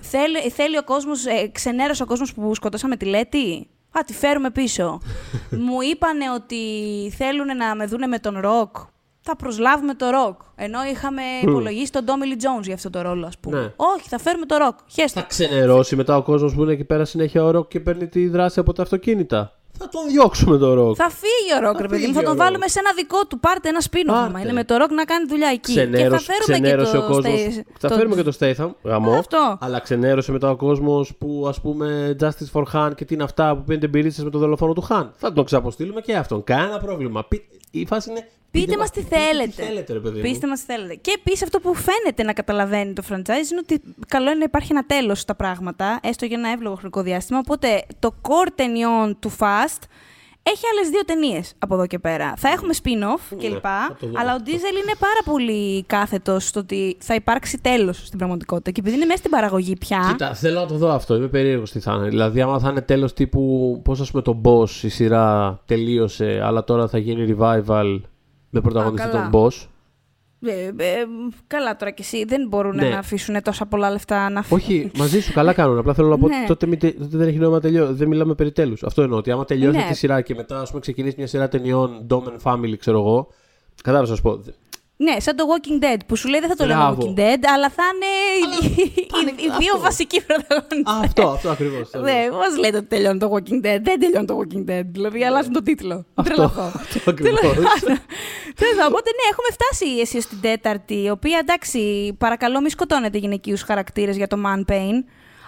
θέλει, 0.00 0.50
θέλει 0.50 0.76
ο 0.78 0.84
κόσμος, 0.84 1.26
ε, 1.26 1.48
ξενέρωσε 1.52 2.02
ο 2.02 2.06
κόσμος 2.06 2.34
που 2.34 2.54
σκοτώσαμε 2.54 2.96
τη 2.96 3.04
Letty; 3.04 3.66
Α, 3.98 4.00
τη 4.06 4.12
φέρουμε 4.12 4.50
πίσω. 4.50 5.00
Μου 5.66 5.80
είπανε 5.92 6.24
ότι 6.34 6.56
θέλουν 7.16 7.56
να 7.56 7.74
με 7.74 7.86
δούνε 7.86 8.06
με 8.06 8.18
τον 8.18 8.40
ροκ. 8.40 8.76
Θα 9.20 9.36
προσλάβουμε 9.36 9.94
το 9.94 10.10
ροκ. 10.10 10.40
Ενώ 10.54 10.78
είχαμε 10.92 11.22
υπολογίσει 11.42 11.92
τον 11.92 12.04
Tommy 12.04 12.24
Lee 12.24 12.36
Jones 12.40 12.62
για 12.62 12.74
αυτό 12.74 12.90
το 12.90 13.02
ρόλο, 13.02 13.26
ας 13.26 13.38
πούμε. 13.38 13.60
Ναι. 13.60 13.72
Όχι, 13.76 14.08
θα 14.08 14.18
φέρουμε 14.18 14.46
το 14.46 14.56
ροκ. 14.56 14.78
Χέστο. 14.86 15.20
Θα 15.20 15.26
ξενερώσει 15.26 15.96
μετά 15.96 16.16
ο 16.16 16.22
κόσμος 16.22 16.54
που 16.54 16.62
είναι 16.62 16.72
εκεί 16.72 16.84
πέρα 16.84 17.04
συνέχεια 17.04 17.44
ο 17.44 17.50
ροκ 17.50 17.68
και 17.68 17.80
παίρνει 17.80 18.08
τη 18.08 18.28
δράση 18.28 18.60
από 18.60 18.72
τα 18.72 18.82
αυτοκίνητα. 18.82 19.52
Θα 19.78 19.88
τον 19.88 20.08
διώξουμε 20.08 20.56
το 20.58 20.74
ροκ. 20.74 20.94
Θα 20.98 21.10
φύγει 21.10 21.54
ο 21.56 21.60
ροκ, 21.66 21.74
Θα 21.76 21.82
ρε 21.82 21.88
παιδί 21.88 22.00
μου. 22.00 22.12
φύγει 22.12 22.12
Θα 22.14 22.20
ο 22.20 22.22
τον 22.24 22.32
Rock. 22.34 22.36
βάλουμε 22.44 22.68
σε 22.68 22.78
ένα 22.78 22.92
δικό 22.96 23.26
του. 23.26 23.38
Πάρτε 23.40 23.68
ένα 23.68 23.80
spin-off. 23.80 24.12
Πάρτε. 24.12 24.40
Είναι 24.40 24.52
με 24.52 24.64
το 24.64 24.76
ροκ 24.76 24.90
να 24.92 25.04
κάνει 25.04 25.26
δουλειά 25.28 25.48
εκεί. 25.48 25.72
Ξενέρωσε, 25.72 26.02
και 26.02 26.10
θα 26.10 26.18
φέρουμε 26.32 26.44
και 26.56 26.62
ξενέρωσε 26.62 26.96
το 26.96 27.04
ο 27.04 27.06
κόσμος. 27.08 27.32
Stay- 27.40 27.62
Θα 27.78 27.88
το- 27.88 27.94
φέρουμε 27.94 28.14
και 28.14 28.22
το 28.22 28.32
Statham, 28.40 28.70
γαμό. 28.82 29.12
Αυτό. 29.12 29.58
Αλλά 29.60 29.78
ξενέρωσε 29.80 30.32
μετά 30.32 30.50
ο 30.50 30.56
κόσμος 30.56 31.14
που 31.18 31.44
ας 31.48 31.60
πούμε 31.60 32.16
Justice 32.20 32.50
for 32.52 32.62
Han 32.72 32.90
και 32.96 33.04
τι 33.04 33.14
είναι 33.14 33.22
αυτά 33.24 33.56
που 33.56 33.62
πίνετε 33.64 33.86
μπυρίτσε 33.88 34.24
με 34.24 34.30
το 34.30 34.38
δολοφόνο 34.38 34.72
του 34.72 34.86
Han. 34.90 35.06
Θα 35.16 35.32
τον 35.32 35.44
ξαποστείλουμε 35.44 36.00
και 36.00 36.14
αυτόν. 36.16 36.44
Κανένα 36.44 36.78
πρόβλημα. 36.78 37.24
Πεί- 37.24 37.44
Η 37.70 37.86
φάση 37.86 38.10
είναι. 38.10 38.28
Πείτε 38.60 38.76
μας 38.76 38.90
τι 38.90 39.00
θέλετε. 39.02 39.46
Τι 39.46 39.62
θέλετε, 39.62 39.92
ρε 39.92 39.98
παιδί. 39.98 40.16
μου. 40.16 40.22
Πείστε 40.22 40.46
μας 40.46 40.60
τι 40.64 40.72
θέλετε. 40.72 40.94
Και 40.94 41.12
επίσης 41.16 41.42
αυτό 41.42 41.60
που 41.60 41.74
φαίνεται 41.74 42.22
να 42.22 42.32
καταλαβαίνει 42.32 42.92
το 42.92 43.02
franchise 43.10 43.50
είναι 43.50 43.60
ότι 43.62 43.80
καλό 44.08 44.28
είναι 44.30 44.38
να 44.38 44.44
υπάρχει 44.44 44.68
ένα 44.72 44.84
τέλος 44.86 45.20
στα 45.20 45.34
πράγματα, 45.34 46.00
έστω 46.02 46.24
για 46.24 46.36
ένα 46.38 46.50
εύλογο 46.50 46.74
χρονικό 46.74 47.02
διάστημα. 47.02 47.38
Οπότε 47.38 47.84
το 47.98 48.14
core 48.22 48.48
ταινιών 48.54 49.16
του 49.18 49.30
Fast 49.30 49.82
έχει 50.42 50.64
άλλες 50.72 50.88
δύο 50.90 51.04
ταινίες 51.04 51.52
από 51.58 51.74
εδώ 51.74 51.86
και 51.86 51.98
πέρα. 51.98 52.34
Θα 52.36 52.48
έχουμε 52.48 52.74
spin-off 52.82 53.36
Ναι, 53.36 53.48
κλπ. 53.48 53.60
θα 53.62 53.96
το 54.00 54.06
δούμε 54.06 54.20
αλλά 54.20 54.32
ο 54.32 54.34
αυτό. 54.34 54.50
Diesel 54.50 54.72
είναι 54.82 54.94
πάρα 54.98 55.20
πολύ 55.24 55.82
κάθετος 55.84 56.46
στο 56.46 56.60
ότι 56.60 56.96
θα 57.00 57.14
υπάρξει 57.14 57.58
τέλος 57.58 58.06
στην 58.06 58.18
πραγματικότητα. 58.18 58.70
Και 58.70 58.80
επειδή 58.80 58.96
είναι 58.96 59.04
μέσα 59.04 59.18
στην 59.18 59.30
παραγωγή 59.30 59.76
πια. 59.76 60.06
Κοίτα, 60.10 60.34
θέλω 60.34 60.60
να 60.60 60.66
το 60.66 60.74
δω 60.74 60.90
αυτό. 60.92 61.14
Είμαι 61.16 61.26
περίεργος 61.28 61.70
τι 61.70 61.80
θα 61.80 61.92
είναι. 61.92 62.08
Δηλαδή, 62.08 62.40
άμα 62.40 62.58
θα 62.58 62.68
είναι 62.70 62.80
τέλος 62.80 63.12
τύπου. 63.12 63.80
Πώς 63.84 64.00
α 64.00 64.04
πούμε 64.10 64.22
το 64.22 64.40
Boss 64.44 64.82
η 64.82 64.88
σειρά 64.88 65.60
τελείωσε, 65.66 66.40
αλλά 66.44 66.64
τώρα 66.64 66.88
θα 66.88 66.98
γίνει 66.98 67.36
revival 67.38 68.00
με 68.54 68.60
πρωταγωνιστή 68.60 69.08
καλά. 69.08 69.30
τον 69.30 69.40
Boss. 69.42 69.66
Ε, 70.46 70.66
ε, 70.66 71.04
καλά 71.46 71.76
τώρα 71.76 71.90
κι 71.90 72.02
εσύ. 72.02 72.24
Δεν 72.24 72.46
μπορούν 72.48 72.74
Ναι. 72.76 72.88
να 72.88 72.98
αφήσουν 72.98 73.42
τόσα 73.42 73.66
πολλά 73.66 73.90
λεφτά 73.90 74.30
να 74.30 74.42
φύγουν. 74.42 74.58
Όχι, 74.62 74.90
μαζί 74.98 75.20
σου 75.20 75.32
καλά 75.32 75.52
κάνουν. 75.52 75.78
Απλά 75.78 75.94
θέλω 75.94 76.08
να 76.08 76.18
πω 76.18 76.26
Ναι. 76.28 76.36
ότι 76.36 76.46
τότε, 76.46 76.66
μη 76.66 76.76
τε- 76.76 76.98
τότε 76.98 77.16
δεν 77.16 77.28
έχει 77.28 77.38
νόημα 77.38 77.60
τελειώ. 77.60 77.94
Δεν 77.94 78.08
μιλάμε 78.08 78.34
περί 78.34 78.52
τέλους. 78.52 78.82
Αυτό 78.82 79.02
εννοώ. 79.02 79.18
Ότι 79.18 79.30
άμα 79.30 79.44
τελειώσει 79.44 79.76
Ναι. 79.78 79.84
τη 79.88 79.94
σειρά 79.94 80.20
και 80.20 80.34
μετά 80.34 80.60
ας 80.60 80.68
πούμε, 80.68 80.80
ξεκινήσει 80.80 81.14
μια 81.18 81.26
σειρά 81.26 81.48
ταινιών 81.48 82.06
Dom 82.10 82.22
and 82.22 82.38
Family, 82.52 82.74
ξέρω 82.78 82.98
εγώ. 82.98 83.28
Κατάλαβα 83.82 84.08
να 84.10 84.16
σου 84.16 84.22
πω. 84.22 84.40
Δε- 84.96 85.04
Ναι, 85.12 85.20
σαν 85.20 85.36
το 85.36 85.44
Walking 85.52 85.84
Dead 85.84 85.96
που 86.06 86.16
σου 86.16 86.28
λέει 86.28 86.40
δεν 86.40 86.48
θα 86.48 86.54
το 86.56 86.66
λέμε 86.66 86.80
Μπράβο. 86.80 87.02
Walking 87.02 87.18
Dead, 87.18 87.38
αλλά 87.54 87.68
θα 87.70 87.82
είναι 87.94 88.06
οι- 88.60 88.82
οι- 88.86 89.34
οι 89.36 89.48
δύο 89.58 89.72
αυτό. 89.72 89.80
βασικοί 89.80 90.22
πρωταγωνιστές. 90.22 90.94
αυτό, 91.04 91.28
αυτό 91.28 91.50
ακριβώς. 91.50 91.90
Ναι, 92.06 92.26
μα 92.30 92.58
λέτε 92.60 92.76
ότι 92.76 92.86
τελειώνει 92.86 93.18
το 93.18 93.30
Walking 93.34 93.54
Dead; 93.66 93.78
Δεν 93.82 94.00
τελειώνει 94.00 94.26
το 94.26 94.38
Walking 94.40 94.70
Dead. 94.70 94.82
Δηλαδή, 94.92 95.24
αλλάζουν 95.24 95.52
τον 95.52 95.64
τίτλο. 95.64 95.94
Ναι. 95.94 96.02
Αυτό, 96.14 96.32
Τρελαθώ. 96.34 96.62
αυτό 96.80 97.10
ακριβώς. 97.10 97.40
Τέλος 97.40 97.50
πάντων, 98.76 98.86
Οπότε, 98.86 99.10
ναι, 99.10 99.24
έχουμε 99.30 99.48
φτάσει 99.52 99.86
εσύ 100.00 100.20
στην 100.20 100.40
τέταρτη, 100.40 101.02
η 101.02 101.10
οποία 101.10 101.38
εντάξει, 101.38 102.14
παρακαλώ 102.18 102.60
μη 102.60 102.70
σκοτώνετε 102.70 103.18
γυναικείους 103.18 103.62
χαρακτήρες 103.62 104.16
για 104.16 104.26
το 104.26 104.36
man 104.46 104.72
pain. 104.72 104.92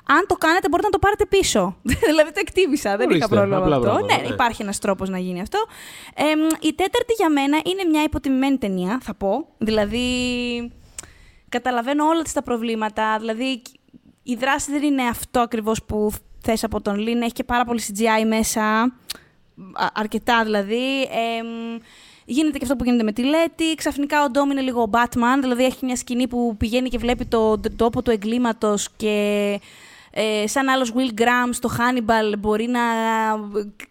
Αν 0.09 0.25
το 0.27 0.35
κάνετε, 0.35 0.69
μπορείτε 0.69 0.89
να 0.89 0.93
το 0.93 0.99
πάρετε 0.99 1.27
πίσω. 1.27 1.77
δηλαδή, 2.11 2.33
το 2.33 2.41
εκτίμησα. 2.41 2.97
Δεν 2.97 3.11
είχα 3.11 3.17
Ορίστε, 3.17 3.35
πρόβλημα 3.35 3.57
με 3.59 3.63
απλά 3.63 3.77
αυτό. 3.77 3.89
πράγματα, 3.89 4.17
ναι, 4.17 4.23
ναι. 4.29 4.35
υπάρχει 4.35 4.63
ένας 4.63 4.79
τρόπος 4.79 5.09
να 5.09 5.19
γίνει 5.19 5.41
αυτό. 5.41 5.67
Ε, 6.15 6.23
μ, 6.37 6.47
η 6.61 6.75
τέταρτη 6.75 7.13
για 7.17 7.31
μένα 7.31 7.61
είναι 7.65 7.85
μια 7.91 8.03
υποτιμημένη 8.03 8.59
ταινία, 8.59 8.99
θα 9.03 9.15
πω. 9.15 9.47
Δηλαδή, 9.59 10.03
καταλαβαίνω 11.49 12.07
όλα 12.07 12.23
της 12.23 12.33
τα 12.33 12.43
προβλήματα. 12.43 13.17
Δηλαδή, 13.19 13.63
η 14.23 14.35
δράση 14.35 14.71
δεν 14.73 14.83
είναι 14.83 15.03
αυτό 15.03 15.41
ακριβώς 15.41 15.83
που 15.83 16.11
θες 16.41 16.65
από 16.65 16.81
τον 16.81 16.99
Λίν. 16.99 17.23
Έχει 17.23 17.33
και 17.33 17.45
πάρα 17.45 17.65
πολύ 17.65 17.81
CGI 17.89 18.27
μέσα. 18.27 18.63
Α- 19.73 19.91
αρκετά 19.95 20.45
δηλαδή. 20.45 21.03
Εμ, 21.03 21.79
γίνεται 22.25 22.59
και 22.59 22.65
αυτό 22.65 22.77
που 22.77 22.85
γίνεται 22.85 23.03
με 23.03 23.13
τη 23.13 23.23
Λέτη. 23.23 23.75
Ξαφνικά 23.75 24.25
ο 24.25 24.31
Ντόμ 24.31 24.51
είναι 24.51 24.61
λίγο 24.61 24.83
ο 24.83 24.91
Batman. 24.93 25.39
Δηλαδή 25.41 25.65
έχει 25.65 25.85
μια 25.85 25.97
σκηνή 25.97 26.29
που 26.29 26.57
πηγαίνει 26.59 26.89
και 26.89 26.99
βλέπει 26.99 27.25
το 27.25 27.59
το 27.59 27.71
τόπο 27.77 28.03
του 28.03 28.11
εγκλήματος 28.11 28.89
και 28.97 29.61
ε, 30.19 30.47
σαν 30.47 30.69
άλλος 30.69 30.93
Will 30.97 31.21
Graham 31.21 31.49
στο 31.51 31.71
Hannibal 31.79 32.39
μπορεί 32.39 32.67
να 32.67 32.81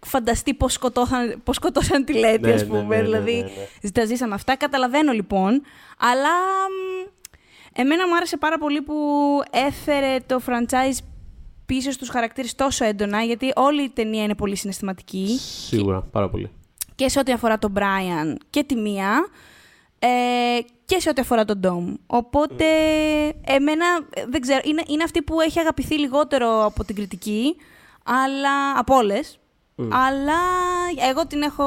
φανταστεί 0.05 0.53
πώς 0.53 0.73
σκοτώσαν, 0.73 1.41
πώς 1.43 1.55
σκοτώσαν 1.55 2.05
τη 2.05 2.13
Λέτη, 2.13 2.47
Ναι, 2.47 2.53
ας 2.53 2.61
ναι, 2.61 2.67
πούμε. 2.67 2.82
ναι, 2.82 2.95
ναι, 2.95 3.01
δηλαδή, 3.01 3.34
ναι, 3.36 3.49
ναι. 3.82 3.89
τα 3.89 4.05
ζήσαμε 4.05 4.34
αυτά. 4.34 4.55
Καταλαβαίνω 4.55 5.11
λοιπόν. 5.11 5.61
Αλλά 5.97 6.30
μ, 6.69 7.09
εμένα 7.73 8.07
μου 8.07 8.15
άρεσε 8.15 8.38
πάρα 8.38 8.57
πολύ 8.57 8.82
που 8.82 8.95
έφερε 9.51 10.17
το 10.26 10.41
franchise 10.47 10.97
πίσω 11.65 11.91
στους 11.91 12.09
χαρακτήρες 12.09 12.55
τόσο 12.55 12.86
έντονα, 12.86 13.21
γιατί 13.21 13.51
όλη 13.55 13.82
η 13.82 13.89
ταινία 13.89 14.23
είναι 14.23 14.36
πολύ 14.36 14.55
συναισθηματική 14.55 15.38
Σίγουρα, 15.67 16.01
πάρα 16.01 16.30
πολύ. 16.30 16.49
και 16.95 17.09
σε 17.09 17.19
ό,τι 17.19 17.32
αφορά 17.32 17.57
τον 17.59 17.73
Brian 17.78 18.36
και 18.49 18.63
τη 18.63 18.76
Μία 18.76 19.28
ε, 19.99 20.07
και 20.86 20.99
σε 20.99 21.09
ό,τι 21.09 21.21
αφορά 21.21 21.45
τον 21.45 21.59
Dom. 21.63 21.93
Οπότε, 22.07 22.65
εμένα, 23.45 23.86
ε, 24.13 24.23
δεν 24.29 24.41
ξέρω, 24.41 24.59
είναι, 24.63 24.83
είναι 24.88 25.03
αυτή 25.03 25.21
που 25.21 25.41
έχει 25.41 25.59
αγαπηθεί 25.59 25.99
λιγότερο 25.99 26.65
από 26.65 26.83
την 26.83 26.95
κριτική, 26.95 27.55
αλλά, 28.03 28.79
από 28.79 28.95
όλες, 28.95 29.39
αλλά 29.89 30.38
εγώ 31.09 31.27
την 31.27 31.41
έχω 31.41 31.65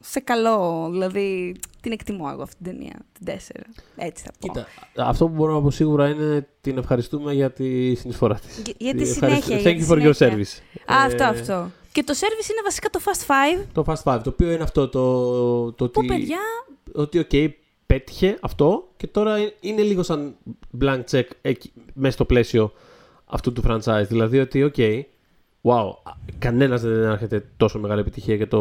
σε 0.00 0.20
καλό, 0.20 0.88
δηλαδή 0.90 1.54
την 1.80 1.92
εκτιμώ 1.92 2.28
εγώ 2.32 2.42
αυτή 2.42 2.56
την 2.62 2.72
ταινία, 2.72 2.94
την 3.12 3.26
4, 3.26 3.60
έτσι 3.96 4.24
θα 4.24 4.30
πω. 4.40 4.48
Κοίτα, 4.48 4.66
αυτό 5.08 5.26
που 5.28 5.34
μπορώ 5.34 5.52
να 5.52 5.60
πω 5.62 5.70
σίγουρα 5.70 6.08
είναι 6.08 6.48
την 6.60 6.78
ευχαριστούμε 6.78 7.32
για 7.32 7.50
τη 7.50 7.94
συνεισφορά 7.94 8.34
της. 8.34 8.62
Για- 8.64 8.74
για 8.78 8.94
τη 8.94 9.10
Ευχαριστώ. 9.10 9.26
συνέχεια, 9.44 9.56
για 9.56 9.70
Thank 9.70 9.76
τη 9.76 9.86
you 9.88 9.92
for 9.92 10.06
your 10.08 10.14
συνέχεια. 10.14 10.36
service. 10.36 10.92
Α, 10.92 11.04
αυτό, 11.04 11.22
Ε, 11.22 11.26
αυτό. 11.26 11.70
Και 11.92 12.02
το 12.02 12.12
service 12.16 12.50
είναι 12.50 12.60
βασικά 12.64 12.90
το 12.90 13.00
Fast 13.04 13.26
Five, 13.26 13.64
Το 13.72 13.84
Fast 13.86 14.02
Five, 14.14 14.20
το 14.24 14.30
οποίο 14.30 14.50
είναι 14.50 14.62
αυτό 14.62 14.88
το, 14.88 15.72
το 15.72 15.84
που 15.88 15.98
ότι, 16.00 16.06
παιδιά 16.06 16.38
ότι 16.94 17.18
οκ, 17.18 17.30
πέτυχε 17.90 18.38
αυτό 18.40 18.88
και 18.96 19.06
τώρα 19.06 19.36
είναι 19.60 19.82
λίγο 19.82 20.02
σαν 20.02 20.34
blank 20.80 21.02
check 21.10 21.24
εκεί, 21.42 21.72
μέσα 21.94 22.12
στο 22.12 22.24
πλαίσιο 22.24 22.72
αυτού 23.24 23.52
του 23.52 23.62
franchise. 23.66 24.04
Δηλαδή 24.08 24.40
ότι, 24.40 24.62
OK, 24.62 24.74
wow, 25.62 26.12
κανένας 26.38 26.80
δεν 26.80 27.02
έρχεται 27.02 27.48
τόσο 27.56 27.78
μεγάλη 27.78 28.00
επιτυχία 28.00 28.34
για 28.34 28.48
το, 28.48 28.60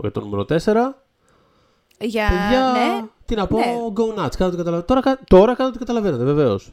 για 0.00 0.10
το 0.10 0.20
νούμερο 0.20 0.42
4. 0.42 0.46
για... 2.00 2.28
Παιδιά, 2.28 2.72
ναι, 2.72 3.06
τι 3.24 3.34
να 3.34 3.46
πω, 3.46 3.56
ναι. 3.56 3.64
go 3.94 4.18
nuts, 4.18 4.36
κάτω 4.36 4.50
το 4.50 4.56
καταλαβαίνετε. 4.56 4.86
Τώρα, 4.86 5.00
κα- 5.00 5.20
τώρα 5.28 5.54
κάτω 5.54 5.70
το 5.72 5.78
καταλαβαίνετε, 5.78 6.24
βεβαίως. 6.24 6.72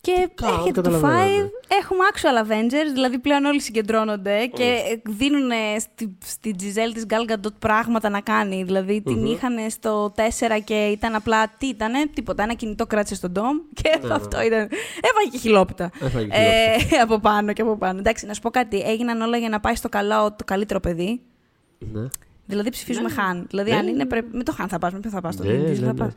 Και 0.00 0.28
κάνω, 0.34 0.52
έρχεται 0.52 0.80
το 0.80 0.90
καταλαβαίνω, 0.90 1.22
5, 1.22 1.42
ναι. 1.42 1.48
έχουμε 1.80 2.04
actual 2.12 2.46
Avengers, 2.46 2.92
δηλαδή 2.92 3.18
πλέον 3.18 3.44
όλοι 3.44 3.60
συγκεντρώνονται 3.60 4.46
και 4.46 5.00
δίνουν 5.04 5.50
στη, 5.78 6.16
στη 6.24 6.54
Giselle 6.58 6.94
της 6.94 7.06
Gal 7.08 7.32
Gadot 7.32 7.52
πράγματα 7.58 8.08
να 8.08 8.20
κάνει. 8.20 8.62
Δηλαδή 8.62 9.02
την 9.02 9.24
είχαν 9.24 9.70
στο 9.70 10.14
4 10.16 10.20
και 10.64 10.86
ήταν 10.86 11.14
απλά, 11.14 11.48
τι 11.58 11.66
ήτανε, 11.66 12.06
τίποτα, 12.14 12.42
ένα 12.42 12.54
κινητό 12.54 12.86
κράτησε 12.86 13.14
στον 13.14 13.32
Dom 13.36 13.74
και 13.74 13.98
Ναι, 14.02 14.14
αυτό 14.20 14.42
ήταν, 14.42 14.60
έφαγε 15.00 15.30
και 15.30 15.38
χιλόπιτα. 15.38 15.90
Έφαγε 16.00 16.28
Ε, 16.30 17.00
από 17.02 17.18
πάνω 17.18 17.52
και 17.52 17.62
από 17.62 17.76
πάνω. 17.76 17.98
Εντάξει, 17.98 18.26
να 18.26 18.34
σου 18.34 18.40
πω 18.40 18.50
κάτι, 18.50 18.80
έγιναν 18.80 19.20
όλα 19.20 19.36
για 19.36 19.48
να 19.48 19.60
πάει 19.60 19.74
στο 19.74 19.88
καλό 19.88 20.32
το 20.32 20.44
καλύτερο 20.44 20.80
παιδί. 20.80 21.20
Ναι. 21.78 22.08
Δηλαδή 22.48 22.70
ψηφίζουμε 22.70 23.08
Χαν. 23.10 23.46
Δηλαδή, 23.48 23.70
Ναι. 23.70 23.76
αν 23.76 23.86
είναι. 23.88 24.06
Πρέπει... 24.06 24.36
Με 24.36 24.42
το 24.42 24.52
Χαν 24.52 24.68
θα 24.68 24.78
πας, 24.78 24.92
με 24.92 24.98
ποιο 25.00 25.10
θα 25.10 25.20
πας. 25.20 25.36
Το 25.36 25.44
Ναι, 25.44 25.52
Vin 25.52 25.60
Diesel 25.62 25.66
ναι, 25.68 25.74
θα 25.74 25.92
ναι. 25.92 25.94
πας. 25.94 26.12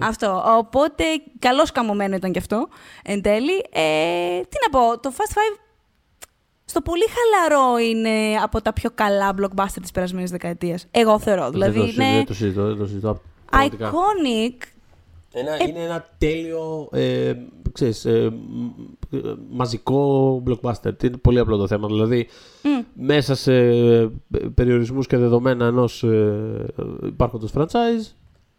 Αυτό. 0.00 0.42
Οπότε, 0.58 1.04
καλώς 1.38 1.72
καμωμένο 1.72 2.14
ήταν 2.16 2.32
κι 2.32 2.38
αυτό 2.38 2.68
εν 3.04 3.22
τέλει. 3.22 3.52
Ε, 3.72 4.40
τι 4.40 4.56
να 4.70 4.78
πω, 4.78 4.98
το 5.00 5.12
Fast 5.16 5.32
Five 5.32 5.58
στο 6.64 6.80
πολύ 6.80 7.04
χαλαρό 7.08 7.78
είναι 7.78 8.36
από 8.42 8.62
τα 8.62 8.72
πιο 8.72 8.90
καλά 8.94 9.34
blockbuster 9.40 9.78
της 9.80 9.90
περασμένης 9.90 10.30
δεκαετίας. 10.30 10.86
Εγώ 10.90 11.18
θεωρώ. 11.18 11.50
Δηλαδή, 11.50 11.78
δεν, 11.78 11.86
το, 11.86 11.86
συζητώ, 11.94 12.02
είναι 12.02 12.16
δεν 12.16 12.26
το 12.26 12.34
συζητώ, 12.34 12.66
δεν 12.66 12.76
το 12.76 12.86
συζητώ. 12.86 13.20
πραγματικά. 13.50 13.90
iconic. 13.90 14.62
Ένα, 15.34 15.62
είναι 15.68 15.78
ένα 15.78 16.06
τέλειο 16.18 16.88
ε, 16.92 17.32
ξέρεις, 17.72 18.04
ε, 18.04 18.30
μ, 18.30 18.64
ε, 18.64 18.70
μαζικό 19.50 20.42
blockbuster. 20.46 21.04
Είναι 21.04 21.16
πολύ 21.16 21.38
απλό 21.38 21.56
το 21.56 21.66
θέμα. 21.66 21.86
Δηλαδή, 21.86 22.26
μέσα 22.94 23.34
σε 23.34 23.54
ε, 23.54 24.10
περιορισμούς 24.54 25.06
και 25.06 25.16
δεδομένα 25.16 25.66
ενός 25.66 26.02
ε, 26.02 26.66
υπάρχοντος 27.06 27.50
franchise, 27.54 28.12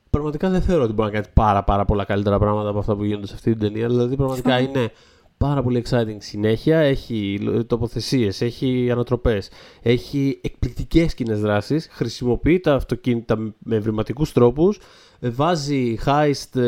πραγματικά 0.09 0.49
δεν 0.49 0.61
θεωρώ 0.61 0.83
ότι 0.83 0.93
μπορεί 0.93 1.11
να 1.11 1.13
κάνει 1.13 1.33
πάρα, 1.33 1.63
πάρα 1.63 1.85
πολλά 1.85 2.03
καλύτερα 2.03 2.39
πράγματα 2.39 2.69
από 2.69 2.79
αυτά 2.79 2.95
που 2.95 3.03
γίνονται 3.03 3.27
σε 3.27 3.33
αυτή 3.33 3.51
την 3.51 3.59
ταινία. 3.59 3.87
Δηλαδή, 3.87 4.15
πραγματικά 4.15 4.59
είναι 4.59 4.91
πάρα 5.37 5.63
πολύ 5.63 5.83
exciting 5.85 6.17
συνέχεια. 6.17 6.79
Έχει 6.79 7.39
τοποθεσίες, 7.67 8.41
έχει 8.41 8.91
ανατροπές, 8.91 9.49
έχει 9.81 10.39
εκπληκτικές 10.43 11.13
κοινές 11.13 11.39
δράσεις, 11.39 11.87
χρησιμοποιεί 11.91 12.59
τα 12.59 12.73
αυτοκίνητα 12.73 13.37
με 13.59 13.75
ευρηματικούς 13.75 14.31
τρόπους, 14.31 14.79
ε, 15.19 15.29
βάζει 15.29 15.97
heist... 16.05 16.59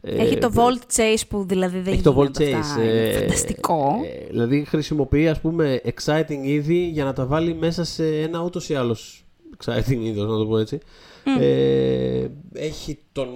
ε, 0.00 0.14
ε, 0.14 0.22
Έχει 0.22 0.38
το 0.38 0.50
Volt 0.54 0.96
Chase 0.96 1.22
που 1.28 1.44
δηλαδή 1.48 1.78
δεν 1.80 1.92
έχει 1.92 2.02
το 2.02 2.10
γίνονται 2.12 2.30
Volt 2.50 2.54
αυτά. 2.54 2.76
Chase. 2.76 2.82
Είναι 2.82 2.90
ε, 3.08 3.12
φανταστικό. 3.12 3.94
ε, 4.22 4.26
δηλαδή 4.30 4.64
χρησιμοποιεί 4.64 5.28
ας 5.28 5.40
πούμε 5.40 5.80
exciting 5.84 6.42
είδη 6.42 6.88
για 6.92 7.04
να 7.04 7.12
τα 7.12 7.26
βάλει 7.26 7.54
μέσα 7.54 7.84
σε 7.84 8.20
ένα 8.20 8.40
ούτως 8.42 8.68
ή 8.68 8.74
άλλως 8.74 9.24
exciting 9.64 9.98
είδος, 10.00 10.30
να 10.30 10.36
το 10.38 10.46
πω 10.46 10.58
έτσι. 10.58 10.78
Ε, 11.40 12.26
έχει 12.52 12.98
τον 13.12 13.28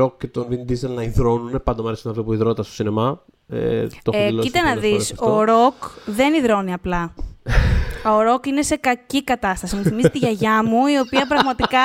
Rock 0.00 0.12
και 0.18 0.26
τον 0.26 0.46
Vin 0.50 0.70
Diesel 0.70 0.88
να 0.94 1.02
υδρώνουν. 1.02 1.60
Πάντα 1.64 1.82
μου 1.82 1.88
αρέσει 1.88 2.08
αυτό 2.08 2.24
που 2.24 2.32
υδρώτα 2.32 2.62
στο 2.62 2.72
σινεμά. 2.72 3.24
Ε, 3.48 3.86
το 4.02 4.10
έχω 4.12 4.22
Ε, 4.24 4.26
δηλώσει 4.26 4.46
κοίτα 4.50 4.62
να 4.64 4.74
πολλές 4.74 4.88
φορές 4.88 4.98
δεις, 5.02 5.12
αυτό. 5.12 5.36
ο 5.36 5.44
Ροκ 5.44 5.74
δεν 6.06 6.34
υδρώνει 6.34 6.72
απλά. 6.72 7.14
Ο 8.04 8.22
Ροκ 8.22 8.46
είναι 8.46 8.62
σε 8.62 8.76
κακή 8.76 9.24
κατάσταση. 9.24 9.76
Μου 9.76 9.82
θυμίζει 9.82 10.10
τη 10.10 10.18
γιαγιά 10.18 10.62
μου, 10.64 10.86
η 10.86 10.98
οποία 10.98 11.26
πραγματικά 11.26 11.80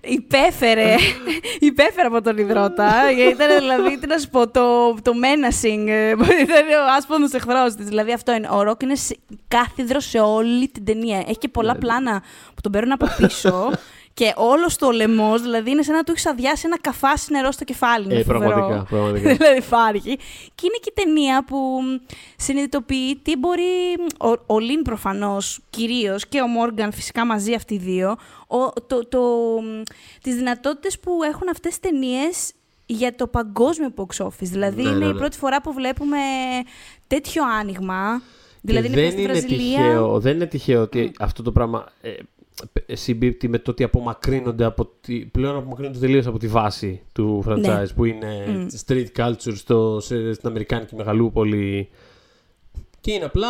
υπέφερε, 0.00 0.94
υπέφερε 1.58 2.06
από 2.06 2.22
τον 2.22 2.36
υδρότα. 2.38 2.92
Ήταν 3.30 3.48
δηλαδή, 3.58 3.98
τι 3.98 4.06
να 4.06 4.18
σου 4.18 4.28
πω, 4.28 4.48
το, 4.50 4.94
το 5.02 5.12
menacing. 5.22 5.84
ε, 5.88 6.08
Ήταν 6.10 6.66
ο 6.88 6.92
άσπονος 6.96 7.32
εχθρός 7.32 7.74
της. 7.74 7.86
Δηλαδή 7.86 8.12
αυτό 8.12 8.32
είναι. 8.32 8.48
Ο 8.50 8.62
Ροκ 8.62 8.82
είναι 8.82 8.94
σε- 8.94 9.16
κάθιδρος 9.48 10.04
σε 10.08 10.18
όλη 10.18 10.68
την 10.68 10.84
ταινία. 10.84 11.18
Έχει 11.18 11.38
και 11.38 11.48
πολλά 11.48 11.74
πλάνα 11.76 12.22
που 12.54 12.60
τον 12.60 12.72
παίρνουν 12.72 12.92
από 12.92 13.06
πίσω. 13.16 13.70
Και 14.18 14.32
όλος 14.36 14.76
το 14.76 14.90
λαιμός, 14.90 15.42
δηλαδή 15.42 15.70
είναι 15.70 15.82
σαν 15.82 15.94
να 15.94 16.02
του 16.04 16.10
έχεις 16.12 16.26
αδειάσει 16.26 16.62
ένα 16.66 16.78
καφάσι 16.80 17.32
νερό 17.32 17.50
στο 17.52 17.64
κεφάλι. 17.64 18.04
Είναι 18.04 18.14
Ε, 18.14 18.22
φοβερό. 18.22 18.48
πραγματικά, 18.50 18.82
πραγματικά. 18.90 19.34
δηλαδή 19.34 19.56
υπάρχει. 19.58 20.16
Και 20.54 20.62
είναι 20.66 20.76
και 20.82 20.90
η 20.96 21.02
ταινία 21.04 21.44
που 21.44 21.56
μ, 21.56 22.06
συνειδητοποιεί 22.36 23.16
τι 23.22 23.36
μπορεί. 23.36 23.62
Ο, 24.20 24.54
ο 24.54 24.58
Λίν 24.58 24.82
προφανώς 24.82 25.60
κυρίως 25.70 26.26
και 26.28 26.40
ο 26.40 26.46
Μόργαν 26.46 26.92
φυσικά 26.92 27.26
μαζί 27.26 27.54
αυτοί 27.54 27.74
οι 27.74 27.78
δύο. 27.78 28.16
Ο, 28.46 28.72
το, 28.86 29.08
το, 29.08 29.20
μ, 29.62 29.82
τις 30.22 30.34
δυνατότητες 30.34 30.98
που 30.98 31.22
έχουν 31.22 31.48
αυτές 31.48 31.78
τις 31.78 31.90
ταινίες 31.90 32.52
για 32.86 33.14
το 33.14 33.26
παγκόσμιο 33.26 33.94
box 33.96 34.24
office. 34.24 34.30
Δηλαδή 34.40 34.82
Ναι, 34.82 34.88
είναι 34.88 34.98
ναι, 34.98 35.04
η 35.04 35.12
ναι. 35.12 35.18
πρώτη 35.18 35.36
φορά 35.38 35.60
που 35.60 35.72
βλέπουμε 35.72 36.18
τέτοιο 37.06 37.42
άνοιγμα. 37.60 38.22
Και 38.60 38.72
Δηλαδή 38.72 38.86
είναι 38.86 38.96
πια 38.96 39.04
δεν 39.04 39.12
στη 39.12 39.22
είναι, 39.22 39.32
Βραζιλία. 39.32 39.76
τυχαίο, 39.78 40.20
δεν 40.20 40.34
είναι 40.34 40.46
τυχαίο 40.46 40.82
ότι 40.82 41.12
αυτό 41.18 41.42
το 41.42 41.52
πράγμα 41.52 41.86
ε, 42.00 42.08
ε, 42.10 42.16
συμπίπτει 42.92 43.48
με 43.48 43.58
το 43.58 43.70
ότι 43.70 43.82
απομακρύνονται 43.84 44.64
από 44.64 44.90
τη, 45.00 45.18
πλέον 45.26 45.56
απομακρύνονται 45.56 45.98
τελείως 45.98 46.26
από 46.26 46.38
τη 46.38 46.46
βάση 46.48 47.02
του 47.12 47.44
franchise 47.48 47.58
Ναι. 47.60 47.86
που 47.94 48.04
είναι 48.04 48.66
street 48.86 49.06
culture 49.16 49.54
στο, 49.54 49.98
σε, 50.00 50.32
στην 50.32 50.48
Αμερικάνικη 50.48 50.94
μεγαλούπολη. 50.94 51.88
Και 53.00 53.12
είναι 53.12 53.24
απλά. 53.24 53.48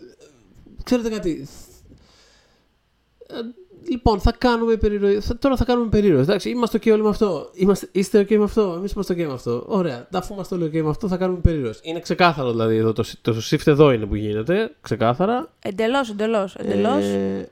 ε, 0.00 0.82
Ξέρετε 0.84 1.08
κάτι. 1.08 1.48
ε, 3.26 3.34
Λοιπόν, 3.90 4.20
θα 4.20 4.32
κάνουμε 4.38 4.76
περίεργο. 4.76 5.20
Θα, 5.20 5.38
τώρα 5.38 5.56
θα 5.56 5.64
κάνουμε 5.64 5.88
περίεργο. 5.88 6.20
Εντάξει, 6.20 6.50
είμαστε 6.50 6.78
OK 6.78 6.92
όλοι 6.92 7.02
με 7.02 7.08
αυτό. 7.08 7.50
Είμαστε, 7.54 7.88
είστε 7.92 8.20
OK 8.20 8.36
με 8.36 8.44
αυτό. 8.44 8.74
Εμείς 8.78 8.92
είμαστε 8.92 9.14
OK 9.14 9.26
με 9.26 9.32
αυτό. 9.32 9.64
Ωραία. 9.66 10.08
Αφού 10.12 10.34
είμαστε 10.34 10.54
όλοι 10.54 10.64
OK 10.64 10.82
με 10.82 10.88
αυτό, 10.88 11.08
θα 11.08 11.16
κάνουμε 11.16 11.38
περίεργο. 11.40 11.70
Είναι 11.82 12.00
ξεκάθαρο 12.00 12.50
δηλαδή 12.50 12.76
εδώ. 12.76 12.92
Το, 12.92 13.04
το 13.22 13.36
shift 13.50 13.66
εδώ 13.66 13.92
είναι 13.92 14.06
που 14.06 14.14
γίνεται. 14.14 14.74
Ξεκάθαρα. 14.80 15.52
Εντελώς, 15.62 16.10
εντελώς. 16.10 16.54
Εντελώς. 16.54 17.04
Ε, 17.04 17.48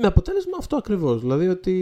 με 0.00 0.06
αποτέλεσμα 0.06 0.56
αυτό 0.58 0.76
ακριβώς. 0.76 1.20
Δηλαδή 1.20 1.48
ότι 1.48 1.72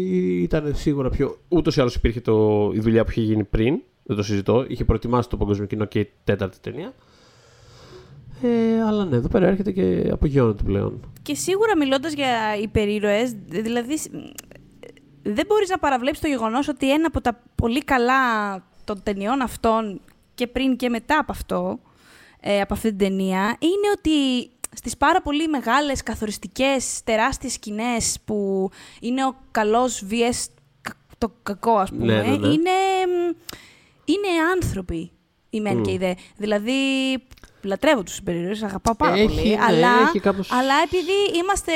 ήταν 0.43 0.75
σίγουρα 0.75 1.11
πιο. 1.11 1.39
Ούτως 1.49 1.77
ή 1.77 1.81
άλλως 1.81 1.95
υπήρχε 1.95 2.21
το, 2.21 2.71
η 2.75 2.81
δουλειά 2.81 3.05
που 3.05 3.11
είχε 3.11 3.21
γίνει 3.21 3.45
πριν. 3.45 3.81
Δεν 4.03 4.17
το 4.17 4.23
συζητώ. 4.23 4.65
Είχε 4.69 4.85
προετοιμάσει 4.85 5.29
το 5.29 5.37
παγκόσμιο 5.37 5.67
κοινό 5.67 5.85
και 5.85 5.99
η 5.99 6.11
τέταρτη 6.25 6.61
ταινία. 6.61 6.95
Ε, 8.43 8.83
αλλά 8.83 9.05
ναι, 9.05 9.17
εδώ 9.17 9.29
πέρα 9.29 9.47
έρχεται 9.47 9.73
και 9.73 10.09
απογειώνεται 10.13 10.63
πλέον. 10.63 11.01
Και 11.23 11.35
σίγουρα 11.35 11.77
μιλώντας 11.77 12.13
για 12.13 12.57
υπερήρωες, 12.63 13.35
δηλαδή 13.47 13.99
δεν 15.23 15.47
μπορείς 15.47 15.69
να 15.69 15.79
παραβλέψεις 15.79 16.23
το 16.23 16.29
γεγονός 16.29 16.69
ότι 16.69 16.93
ένα 16.93 17.07
από 17.07 17.21
τα 17.21 17.41
πολύ 17.55 17.85
καλά 17.85 18.55
των 18.85 19.03
ταινιών 19.03 19.41
αυτών 19.41 20.01
και 20.35 20.47
πριν 20.47 20.77
και 20.77 20.89
μετά 20.89 21.19
από 21.19 21.33
αυτό, 21.33 21.79
ε, 22.41 22.61
από 22.61 22.75
αυτή 22.75 22.89
την 22.89 22.99
ταινία, 22.99 23.57
είναι 23.59 23.89
ότι 23.97 24.11
στις 24.75 24.97
πάρα 24.97 25.23
πολύ 25.23 25.49
μεγάλες, 25.49 26.03
καθοριστικές, 26.03 27.01
τεράστιες 27.05 27.53
σκηνές 27.53 28.19
που 28.25 28.71
είναι 29.01 29.25
ο 29.25 29.37
καλός 29.51 30.05
vs 30.11 30.47
το 31.19 31.33
κακό, 31.43 31.77
ας 31.77 31.91
πούμε, 31.91 32.05
Ναι, 32.05 32.23
ναι, 32.23 32.37
ναι. 32.37 32.47
Είναι, 32.47 32.71
είναι 34.05 34.29
άνθρωποι 34.53 35.11
η 35.53 35.61
μεν 35.61 35.77
Μμ. 35.77 35.83
και 35.83 35.91
η 35.91 35.99
δε. 35.99 36.13
Δηλαδή, 36.37 36.73
λατρεύω 37.63 38.03
τους 38.03 38.19
υπερήρωες, 38.19 38.63
αγαπάω 38.63 38.95
πάρα 38.97 39.13
Έχει, 39.15 39.27
πολύ, 39.35 39.49
ναι, 39.49 39.59
αλλά, 39.63 39.89
έχει 40.09 40.21
κάπως- 40.21 40.53
αλλά 40.53 40.75
επειδή 40.85 41.39
είμαστε, 41.43 41.73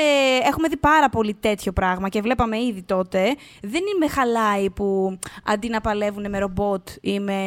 έχουμε 0.47 0.67
δει 0.67 0.77
πάρα 0.77 1.09
πολύ 1.09 1.33
τέτοιο 1.39 1.71
πράγμα 1.71 2.09
και 2.09 2.21
βλέπαμε 2.21 2.61
ήδη 2.61 2.81
τότε, 2.83 3.19
δεν 3.61 3.81
είναι 3.81 3.97
με 3.99 4.07
χαλάει 4.07 4.69
που 4.69 5.19
αντί 5.43 5.69
να 5.69 5.81
παλεύουν 5.81 6.29
με 6.29 6.39
ρομπότ 6.39 6.87
ή 7.01 7.19
με, 7.19 7.41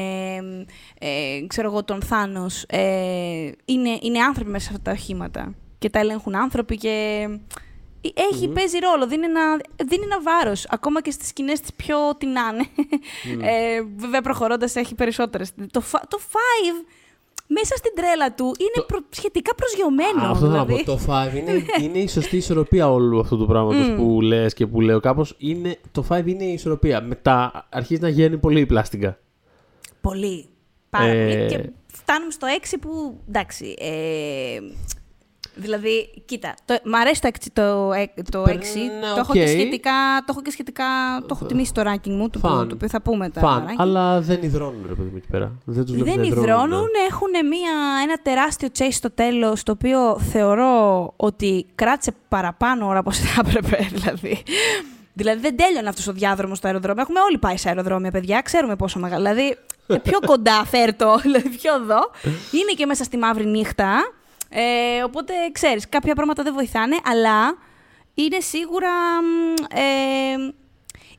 ε, 0.98 1.08
ξέρω 1.46 1.68
εγώ, 1.70 1.84
τον 1.84 2.02
Θάνος, 2.02 2.64
ε, 2.68 3.50
είναι, 3.64 3.98
είναι 4.02 4.20
άνθρωποι 4.22 4.50
μέσα 4.50 4.64
σε 4.64 4.70
αυτά 4.72 4.82
τα 4.82 4.90
οχήματα 4.90 5.54
και 5.78 5.90
τα 5.90 5.98
ελέγχουν 5.98 6.36
άνθρωποι 6.36 6.76
και 6.76 7.26
έχει, 8.32 8.48
παίζει 8.48 8.78
ρόλο, 8.78 9.06
δίνει 9.06 9.24
ένα, 9.24 9.56
δίνει 9.86 10.02
ένα 10.04 10.20
βάρος, 10.22 10.66
ακόμα 10.70 11.02
και 11.02 11.10
στις 11.10 11.28
σκηνές 11.28 11.60
τις 11.60 11.72
πιο 11.72 11.96
τι 12.18 12.26
να 12.26 12.40
είναι. 12.52 12.66
Ε, 13.50 13.82
βέβαια 13.96 14.20
προχωρώντας 14.20 14.76
έχει 14.76 14.94
περισσότερες. 14.94 15.50
Το, 15.70 15.80
φα- 15.80 16.06
το 16.08 16.18
Five 16.32 16.84
μέσα 17.46 17.76
στην 17.76 17.92
τρέλα 17.94 18.32
του 18.34 18.44
είναι 18.44 18.70
Το- 18.74 18.82
προ- 18.82 19.04
σχετικά 19.10 19.54
προσγειωμένο. 19.54 20.30
Αυτό 20.30 20.34
θέλω 20.46 20.50
να 20.58 20.64
δηλαδή. 20.64 20.84
πω. 20.84 20.92
Το 20.92 20.98
5 21.06 21.34
είναι, 21.36 21.64
είναι 21.82 21.98
η 21.98 22.08
σωστή 22.08 22.36
ισορροπία 22.36 22.90
όλου 22.92 23.20
αυτού 23.20 23.38
του 23.38 23.46
πράγματος 23.46 23.94
που 23.96 24.20
λες 24.20 24.54
και 24.54 24.66
που 24.66 24.80
λέω 24.80 25.00
κάπως. 25.00 25.36
Το 25.92 26.04
5 26.08 26.22
είναι 26.26 26.44
η 26.44 26.52
ισορροπία. 26.52 27.00
Μετά 27.02 27.66
αρχίζει 27.70 28.00
να 28.00 28.08
γίνει 28.08 28.38
πολύ 28.38 28.60
η 28.60 28.66
πλάστικα. 28.66 29.18
Πολύ. 30.00 30.44
Πάρα 30.90 31.04
Ε, 31.06 31.34
πολύ. 31.36 31.46
Και 31.62 31.70
φτάνουμε 31.92 32.30
στο 32.32 32.46
6 32.46 32.76
που, 32.80 33.20
εντάξει, 33.28 33.74
ε, 33.78 34.58
δηλαδή, 35.60 36.22
κοίτα, 36.24 36.54
το, 36.64 36.78
μ' 36.84 36.94
αρέσει 36.94 37.20
το 37.20 37.28
6, 37.32 37.36
το, 37.52 37.92
ε- 37.92 38.22
το 38.30 38.42
Περ- 38.42 38.56
6 38.56 38.60
ναι, 38.60 39.00
το, 39.00 39.06
έχω 39.20 39.26
οκ. 39.28 39.32
και 39.32 39.46
σχετικά, 39.46 39.90
το 40.18 40.24
έχω 40.28 40.42
και 40.42 40.50
σχετικά, 40.50 40.84
το 41.20 41.26
έχω 41.30 41.44
τιμήσει 41.44 41.72
το 41.74 41.82
ranking 41.86 42.08
μου, 42.10 42.30
το, 42.30 42.38
Fun. 42.38 42.52
οποίο- 42.52 42.66
το 42.66 42.74
οποίο 42.74 42.88
θα 42.88 43.00
πούμε 43.02 43.28
τα 43.30 43.40
Fun. 43.40 43.64
ranking. 43.66 43.74
Αλλά 43.76 44.20
δεν 44.20 44.38
υδρώνουν, 44.42 44.84
ρε 44.88 44.94
παιδί 44.94 45.08
μου 45.10 45.16
εκεί 45.16 45.26
πέρα. 45.30 45.52
Δεν 45.64 45.84
τους 45.84 46.02
Δεν 46.02 46.22
ιδρώνουν, 46.22 46.88
έχουν 47.08 47.46
μια, 47.48 47.72
ένα 48.02 48.16
τεράστιο 48.22 48.68
chase 48.78 48.88
στο 48.90 49.10
τέλος, 49.10 49.62
το 49.62 49.72
οποίο 49.72 50.18
θεωρώ 50.18 51.12
ότι 51.16 51.66
κράτησε 51.74 52.12
παραπάνω 52.28 52.86
ώρα 52.86 52.98
από 52.98 53.10
όσο 53.10 53.22
θα 53.22 53.42
έπρεπε, 53.46 53.88
δηλαδή. 53.94 54.42
Δηλαδή 55.12 55.40
δεν 55.40 55.56
τέλειωνε 55.56 55.88
αυτός 55.88 56.06
ο 56.06 56.12
διάδρομος 56.12 56.58
στο 56.58 56.66
αεροδρόμιο. 56.66 57.02
Έχουμε 57.02 57.20
όλοι 57.20 57.38
πάει 57.38 57.56
σε 57.56 57.68
αεροδρόμια, 57.68 58.10
παιδιά. 58.10 58.40
Ξέρουμε 58.40 58.76
πόσο 58.76 58.98
μεγάλο. 58.98 59.22
Δηλαδή, 59.24 59.56
ε, 59.86 59.96
πιο 59.96 60.18
κοντά 60.26 60.64
φέρτο, 60.64 61.18
δηλαδή 61.22 61.48
πιο 61.48 61.74
εδώ. 61.74 62.10
Είναι 62.50 62.72
και 62.76 62.86
μέσα 62.86 63.04
στη 63.04 63.16
μαύρη 63.16 63.46
νύχτα. 63.46 64.12
Ε, 64.52 65.02
οπότε 65.04 65.32
ξέρεις, 65.52 65.88
κάποια 65.88 66.14
πράγματα 66.14 66.42
δεν 66.42 66.52
βοηθάνε, 66.54 66.96
αλλά 67.04 67.56
είναι 68.14 68.40
σίγουρα. 68.40 68.88
μ, 69.22 69.54
Ε, 69.76 70.52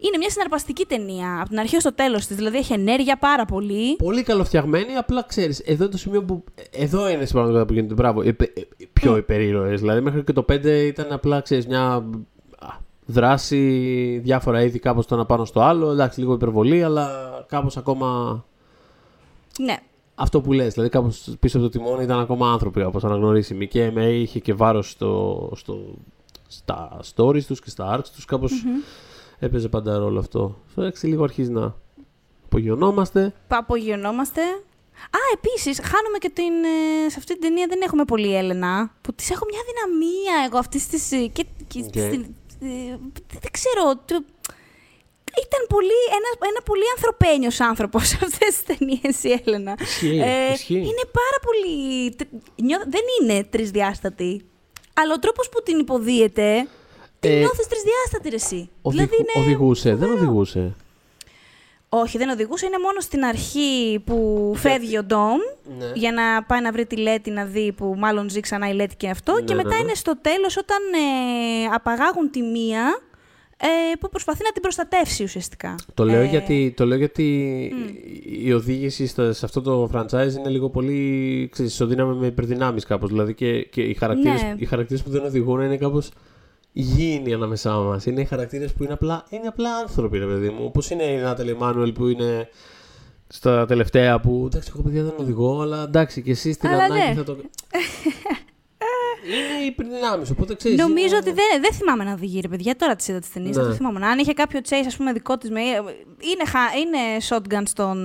είναι 0.03 0.17
μια 0.17 0.29
συναρπαστική 0.29 0.86
ταινία 0.86 1.38
από 1.39 1.49
την 1.49 1.59
αρχή 1.59 1.75
ως 1.75 1.84
το 1.84 1.93
τέλος 1.93 2.25
της. 2.25 2.36
Δηλαδή 2.36 2.57
έχει 2.57 2.73
ενέργεια 2.73 3.17
πάρα 3.17 3.45
πολύ. 3.45 3.95
Πολύ 3.95 4.23
καλοφτιαγμένοι, 4.23 4.95
απλά 4.95 5.23
ξέρεις. 5.23 5.59
Εδώ 5.59 5.84
είναι 5.84 5.91
το 5.91 5.97
σημείο 5.97 6.23
που. 6.23 6.43
Εδώ 6.71 7.09
είναι 7.09 7.25
στην 7.25 7.32
πραγματικότητα 7.32 7.65
που 7.65 7.73
γίνεται. 7.73 7.93
Μπράβο. 7.93 8.21
υπε- 8.21 8.57
ε, 8.57 8.61
πιο 8.93 9.17
υπερήρωες. 9.17 9.79
Δηλαδή 9.79 10.01
μέχρι 10.01 10.23
και 10.23 10.34
το 10.34 10.43
5 10.43 10.86
ήταν 10.86 11.11
απλά 11.11 11.41
ξέρεις 11.41 11.67
μια 11.67 11.84
α, 12.59 12.67
δράση, 13.05 13.59
διάφορα 14.23 14.61
είδη 14.61 14.79
κάπως 14.79 15.05
το 15.05 15.15
ένα 15.15 15.25
πάνω 15.25 15.45
στο 15.45 15.61
άλλο. 15.61 15.91
Εντάξει, 15.91 16.19
λίγο 16.19 16.34
υπερβολή, 16.34 16.84
αλλά 16.84 17.09
κάπως 17.47 17.77
ακόμα 17.77 18.43
Ναι. 19.59 19.75
Αυτό 20.22 20.41
που 20.41 20.53
λες, 20.53 20.74
δηλαδή 20.74 20.89
κάπως 20.91 21.36
πίσω 21.39 21.57
από 21.57 21.69
το 21.69 21.78
τιμόνι 21.78 22.03
ήταν 22.03 22.19
ακόμα 22.19 22.51
άνθρωποι 22.51 22.82
όπως 22.84 23.03
αναγνωρίσιμοι 23.03 23.67
και 23.67 23.91
με 23.91 24.05
είχε 24.09 24.39
και 24.39 24.53
βάρος 24.53 24.89
στο, 24.89 25.49
στο, 25.55 25.93
στα 26.47 26.99
stories 27.15 27.43
τους 27.43 27.61
και 27.61 27.69
στα 27.69 27.97
arcs 27.99 28.07
τους 28.15 28.26
κάπως 28.25 28.51
έπαιζε 29.39 29.69
πάντα 29.69 29.97
ρόλο 29.97 30.19
αυτό. 30.19 30.57
Στο 30.72 30.82
έξι 30.84 31.07
λίγο 31.07 31.24
αρχίζει 31.24 31.51
να 31.51 31.76
απογειωνόμαστε. 32.45 33.34
Απογειωνόμαστε. 33.47 34.41
Α, 35.11 35.19
επίσης, 35.34 35.80
χάνουμε 35.80 36.17
και 36.17 36.30
την. 36.30 36.53
ε, 37.05 37.09
σε 37.09 37.15
αυτή 37.17 37.34
την 37.34 37.41
ταινία 37.41 37.65
δεν 37.69 37.80
έχουμε 37.82 38.05
πολύ 38.05 38.36
Έλενα. 38.36 38.91
Που 39.01 39.13
της 39.13 39.30
έχω 39.30 39.45
μια 39.49 39.59
αδυναμία 39.69 40.45
εγώ 40.47 40.57
αυτής 40.57 40.88
της. 40.88 41.07
Και, 41.09 41.45
και 41.67 41.80
Οκ. 41.80 41.88
στην- 41.89 42.36
ε, 42.61 42.97
δεν 43.41 43.51
ξέρω. 43.51 43.84
Το- 45.41 45.47
ήταν 45.47 45.61
πολύ, 45.75 45.99
ένας, 46.17 46.33
ένα 46.51 46.61
πολύ 46.69 46.83
ανθρωπένιος 46.95 47.59
άνθρωπος 47.59 48.07
σε 48.07 48.17
αυτές 48.27 48.49
τις 48.55 48.63
ταινίες 48.69 49.23
η 49.23 49.41
Έλενα. 49.45 49.73
Ισχύει, 49.81 50.21
ισχύει. 50.53 50.73
Είναι 50.89 51.05
πάρα 51.19 51.37
πολύ... 51.45 51.75
τρι- 52.15 52.29
νιώ- 52.67 52.87
δεν 52.95 53.03
είναι 53.21 53.43
τρισδιάστατη. 53.43 54.41
Αλλά 54.93 55.13
ο 55.13 55.19
τρόπος 55.19 55.49
που 55.49 55.61
την 55.63 55.79
υποδίεται, 55.79 56.67
την 57.19 57.31
Ε, 57.31 57.35
νιώθεις 57.37 57.67
τρισδιάστατη 57.67 58.29
ρε 58.29 58.35
εσύ. 58.35 58.69
Οδηγου- 58.81 59.07
Δηλαδή 59.09 59.15
είναι... 59.35 59.45
Οδηγούσε, 59.45 59.95
δεν 59.95 60.11
οδηγούσε. 60.11 60.75
Όχι, 61.93 62.17
δεν 62.17 62.29
οδηγούσε. 62.29 62.65
Είναι 62.65 62.77
μόνο 62.79 62.99
στην 62.99 63.23
αρχή 63.23 64.01
που 64.05 64.51
φεύγει 64.57 64.97
ο 64.97 65.03
Ντόμ 65.03 65.37
Ναι. 65.77 65.91
για 65.93 66.11
να 66.11 66.43
πάει 66.43 66.61
να 66.61 66.71
βρει 66.71 66.85
τη 66.85 66.95
Λέτη 66.97 67.29
να 67.31 67.45
δει 67.45 67.71
που 67.71 67.95
μάλλον 67.97 68.29
ζει 68.29 68.39
ξανά 68.39 68.69
η 68.69 68.73
Λέτη 68.73 68.95
και 68.95 69.09
αυτό. 69.09 69.33
Ναι, 69.33 69.41
και 69.41 69.53
ναι, 69.53 69.63
μετά 69.63 69.75
ναι. 69.75 69.81
είναι 69.81 69.93
στο 69.93 70.17
τέλος 70.21 70.57
όταν 70.57 70.77
ε, 70.93 71.65
απαγάγουν 71.73 72.31
τη 72.31 72.41
μία 72.41 72.81
ε, 72.81 73.11
που 73.99 74.09
προσπαθεί 74.09 74.43
να 74.43 74.51
την 74.51 74.62
προστατεύσει 74.62 75.24
ουσιαστικά. 75.24 75.76
Το 75.93 76.05
λέω, 76.05 76.22
Ε, 76.22 76.26
γιατί, 76.26 76.74
το 76.78 76.86
λέω 76.86 76.97
γιατί 76.97 77.26
η 78.43 78.53
οδήγηση 78.53 79.05
στα- 79.07 79.34
σε 79.34 79.45
αυτό 79.45 79.62
το 79.62 79.89
franchise 79.93 80.34
είναι 80.38 80.49
λίγο 80.49 80.70
πολύ 80.70 81.49
ξέρεις, 81.51 81.72
ισοδύναμη 81.74 82.16
με 82.16 82.26
υπερδυνάμεις 82.28 82.86
κάπως. 82.86 83.09
Δηλαδή 83.09 83.34
και, 83.34 83.62
και 83.64 83.82
οι, 83.82 83.93
χαρακτήρες, 83.93 84.41
Ναι. 84.41 84.53
οι 84.57 84.66
χαρακτήρες 84.66 85.03
που 85.03 85.09
δεν 85.09 85.26
οδηγούν 85.26 85.62
είναι 85.62 85.78
κάπως 85.78 86.09
γήινοι 86.72 87.34
ανάμεσά 87.34 87.72
μας. 87.78 88.05
Είναι 88.05 88.22
οι 88.22 88.26
χαρακτήρες 88.26 88.74
που 88.74 88.84
είναι 88.84 88.93
απλά, 88.93 89.26
είναι 89.30 89.47
απλά 89.47 89.76
άνθρωποι, 89.76 90.18
ρε 90.18 90.26
παιδί 90.26 90.49
μου. 90.49 90.64
Όπως 90.66 90.89
είναι 90.89 91.03
η 91.03 91.18
Νάταλη 91.18 91.55
Μάνουελ 91.55 91.91
που 91.91 92.07
είναι 92.07 92.49
στα 93.28 93.66
τελευταία 93.66 94.20
που 94.20 94.43
εντάξει, 94.45 94.72
εγώ 94.74 94.84
παιδιά 94.84 95.03
δεν 95.03 95.14
οδηγώ, 95.18 95.62
αλλά 95.62 95.84
εντάξει, 95.84 96.22
και 96.22 96.32
εσύ 96.32 96.51
στην 96.53 96.70
Αλλά 96.70 96.84
ανάγκη 96.84 97.07
ναι. 97.07 97.14
θα 97.14 97.24
το. 97.24 97.38
είναι 99.26 99.65
υπερδυνάμεις, 99.65 100.30
οπότε 100.30 100.55
ξέρεις. 100.55 100.78
Νομίζω 100.78 101.05
είναι- 101.07 101.17
ότι 101.17 101.32
δεν, 101.32 101.61
δεν 101.61 101.74
θυμάμαι 101.74 102.03
να 102.03 102.11
οδηγεί, 102.11 102.39
ρε 102.39 102.47
παιδιά. 102.47 102.76
Τώρα 102.76 102.95
τη 102.95 103.05
είδα 103.09 103.19
τις 103.19 103.32
ταινίες. 103.32 103.55
Ναι. 103.57 103.63
Δεν 103.63 103.76
θυμάμαι. 103.76 104.05
Αν 104.05 104.19
είχε 104.19 104.34
κάποιο 104.34 104.59
chase, 104.69 104.84
ας 104.88 104.95
πούμε, 104.97 105.11
δικό 105.13 105.38
της. 105.38 105.49
Με... 105.49 105.59
Είναι, 105.61 106.45
χα- 106.47 106.78
είναι 106.80 106.97
shotgun 107.30 107.61
στον, 107.65 107.97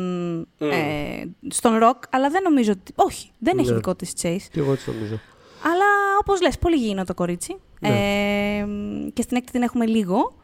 ε, 0.58 1.24
στον 1.48 1.78
rock, 1.82 1.98
αλλά 2.10 2.28
δεν 2.30 2.42
νομίζω 2.42 2.72
ότι. 2.72 2.92
Όχι, 2.94 3.30
δεν 3.38 3.58
έχει 3.58 3.68
Ναι. 3.70 3.74
δικό 3.76 3.94
της 3.94 4.10
chase. 4.22 4.46
Και 4.52 4.60
εγώ 4.60 4.72
έτσι 4.72 4.90
νομίζω. 4.90 5.20
Αλλά 5.62 5.84
όπως 6.20 6.40
λες, 6.40 6.58
πολύ 6.58 6.76
γήινο 6.76 7.04
το 7.04 7.14
κορίτσι. 7.14 7.56
Ναι. 7.80 7.88
Ε, 7.88 8.66
και 9.12 9.22
στην 9.22 9.36
έκτη 9.36 9.50
την 9.52 9.62
έχουμε 9.62 9.86
λίγο. 9.86 10.34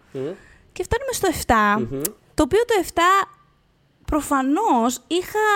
Και 0.73 0.83
φτάνουμε 0.83 1.13
στο 1.13 1.29
7, 1.29 1.55
Μμμ. 1.79 2.01
το 2.35 2.43
οποίο 2.43 2.61
το 2.67 2.75
7 2.85 3.01
προφανώς 4.13 4.99
είχα, 5.07 5.47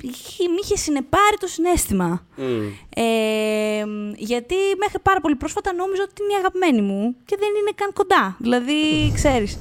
είχε, 0.00 0.48
μ' 0.48 0.56
είχε 0.62 0.76
συνεπάρει 0.76 1.36
το 1.40 1.46
συνέστημα. 1.46 2.26
Μμ. 2.36 2.66
Ε, 2.96 3.84
γιατί 4.16 4.54
μέχρι 4.78 4.98
πάρα 5.02 5.20
πολύ 5.20 5.36
πρόσφατα 5.36 5.72
νόμιζα 5.72 6.02
ότι 6.02 6.22
είναι 6.22 6.32
η 6.32 6.36
αγαπημένη 6.36 6.80
μου 6.80 7.16
και 7.24 7.36
δεν 7.38 7.48
είναι 7.60 7.70
καν 7.74 7.92
κοντά. 7.92 8.36
Δηλαδή, 8.38 8.80
ξέρεις. 9.18 9.58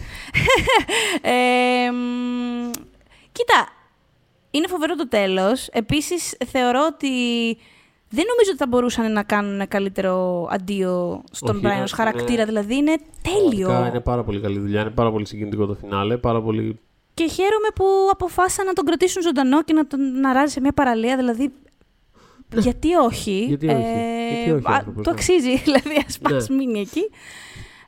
ε, 1.22 1.92
μ, 1.92 2.72
κοίτα, 3.32 3.68
είναι 4.52 4.68
φοβερό 4.68 4.96
το 4.96 5.08
τέλος. 5.08 5.68
Επίσης, 5.68 6.38
θεωρώ 6.46 6.90
ότι 6.94 7.10
δεν 8.10 8.26
νομίζω 8.32 8.50
ότι 8.50 8.58
θα 8.58 8.68
μπορούσαν 8.68 9.12
να 9.12 9.24
κάνουν 9.24 9.54
ένα 9.54 9.66
καλύτερο 9.66 10.48
αντίο 10.52 11.24
στον 11.32 11.56
Όχι, 11.56 11.66
Brian 11.66 11.80
ε, 11.80 11.84
ως 11.84 11.92
χαρακτήρα. 11.92 12.38
ναι. 12.38 12.46
Δηλαδή, 12.46 12.76
είναι 12.76 12.96
τέλειο. 13.22 13.68
Πραγματικά 13.68 13.96
Είναι 13.96 14.04
πάρα 14.04 14.24
πολύ 14.24 14.40
καλή 14.40 14.60
δουλειά, 14.60 14.82
είναι 14.82 14.90
πάρα 14.90 15.12
πολύ 15.12 15.28
συγκινητικό 15.28 15.66
το 15.66 15.74
φινάλε, 15.74 16.18
πάρα 16.18 16.42
πολύ 16.42 16.80
Και 17.14 17.28
χαίρομαι 17.28 17.68
που 17.76 17.86
αποφάσισαν 18.12 18.66
να 18.66 18.74
τον 18.74 18.86
κρατήσουν 18.86 19.22
ζωντανό 19.22 19.64
και 19.64 19.74
να 19.74 19.88
τον 19.88 20.20
να 20.20 20.34
ράζει 20.34 20.54
σε 20.54 20.60
μια 20.60 20.74
παραλία. 20.74 21.16
Δηλαδή, 21.18 21.54
γιατί 22.58 22.94
όχι. 22.94 23.32
Ναι. 23.32 23.46
Ε, 23.46 23.48
Γιατί 23.48 23.68
όχι, 23.68 24.34
γιατί 24.34 24.52
όχι, 24.52 24.66
α, 24.72 24.76
άνθρωπος, 24.76 25.04
το 25.04 25.10
ναι. 25.10 25.16
αξίζει, 25.16 25.56
δηλαδή, 25.66 26.04
ας 26.08 26.18
πας 26.20 26.50
Ναι. 26.50 26.56
μείνει 26.56 26.80
εκεί. 26.80 27.10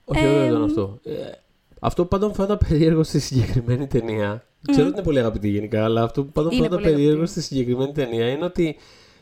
Όχι, 0.04 0.26
ωραίο 0.28 0.46
ήταν 0.46 0.56
Εμ, 0.56 0.64
αυτό. 0.64 1.00
Ε, 1.04 1.12
αυτό 1.80 2.02
που 2.02 2.08
πάντα 2.08 2.28
μου 2.28 2.34
φαίνεται 2.34 2.66
περίεργο 2.68 3.04
στη 3.04 3.20
συγκεκριμένη 3.20 3.88
ταινία. 3.88 4.46
Ξέρω 4.72 4.86
ότι 4.88 4.94
είναι 4.96 5.04
πολύ 5.06 5.20
αγαπητή 5.20 5.50
γενικά, 5.50 5.84
αλλά 5.84 6.04
αυτό 6.04 6.24
που 6.24 6.32
πάντα 6.32 6.48
μου 6.48 6.54
Είναι 6.54 6.64
φαίνεται 6.68 6.82
πολύ 6.82 6.94
περίεργο 6.96 7.22
αγαπητή. 7.22 7.42
στη 7.42 7.54
συγκεκριμένη 7.56 7.92
ταινία 7.92 8.30
είναι 8.30 8.46
ότι 8.46 8.76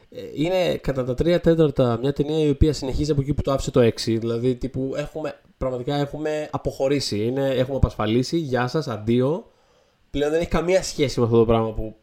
ε, 0.10 0.22
είναι 0.34 0.76
κατά 0.78 1.04
τα 1.04 1.14
τρία 1.14 1.40
τέταρτα 1.40 1.98
μια 2.02 2.14
ταινία 2.14 2.46
η 2.46 2.50
οποία 2.50 2.74
συνεχίζει 2.74 3.12
από 3.12 3.22
εκεί 3.22 3.34
που 3.34 3.42
το 3.42 3.52
άφησε 3.52 3.72
το 3.72 3.80
6. 3.82 3.92
Δηλαδή, 4.06 4.56
τύπου 4.56 4.94
έχουμε 4.96 5.40
πραγματικά 5.58 5.96
έχουμε 5.96 6.48
αποχωρήσει. 6.52 7.26
Είναι, 7.26 7.48
έχουμε 7.50 7.78
απασφαλίσει. 7.78 8.38
Γεια 8.38 8.68
σας, 8.68 8.88
αντίο. 8.88 9.52
Πλέον 10.14 10.32
δεν 10.32 10.40
έχει 10.40 10.50
καμία 10.50 10.84
σχέση 10.84 11.20
με 11.20 11.26
αυτό 11.26 11.38
το 11.38 11.46
πράγμα 11.46 11.72
που 11.74 11.96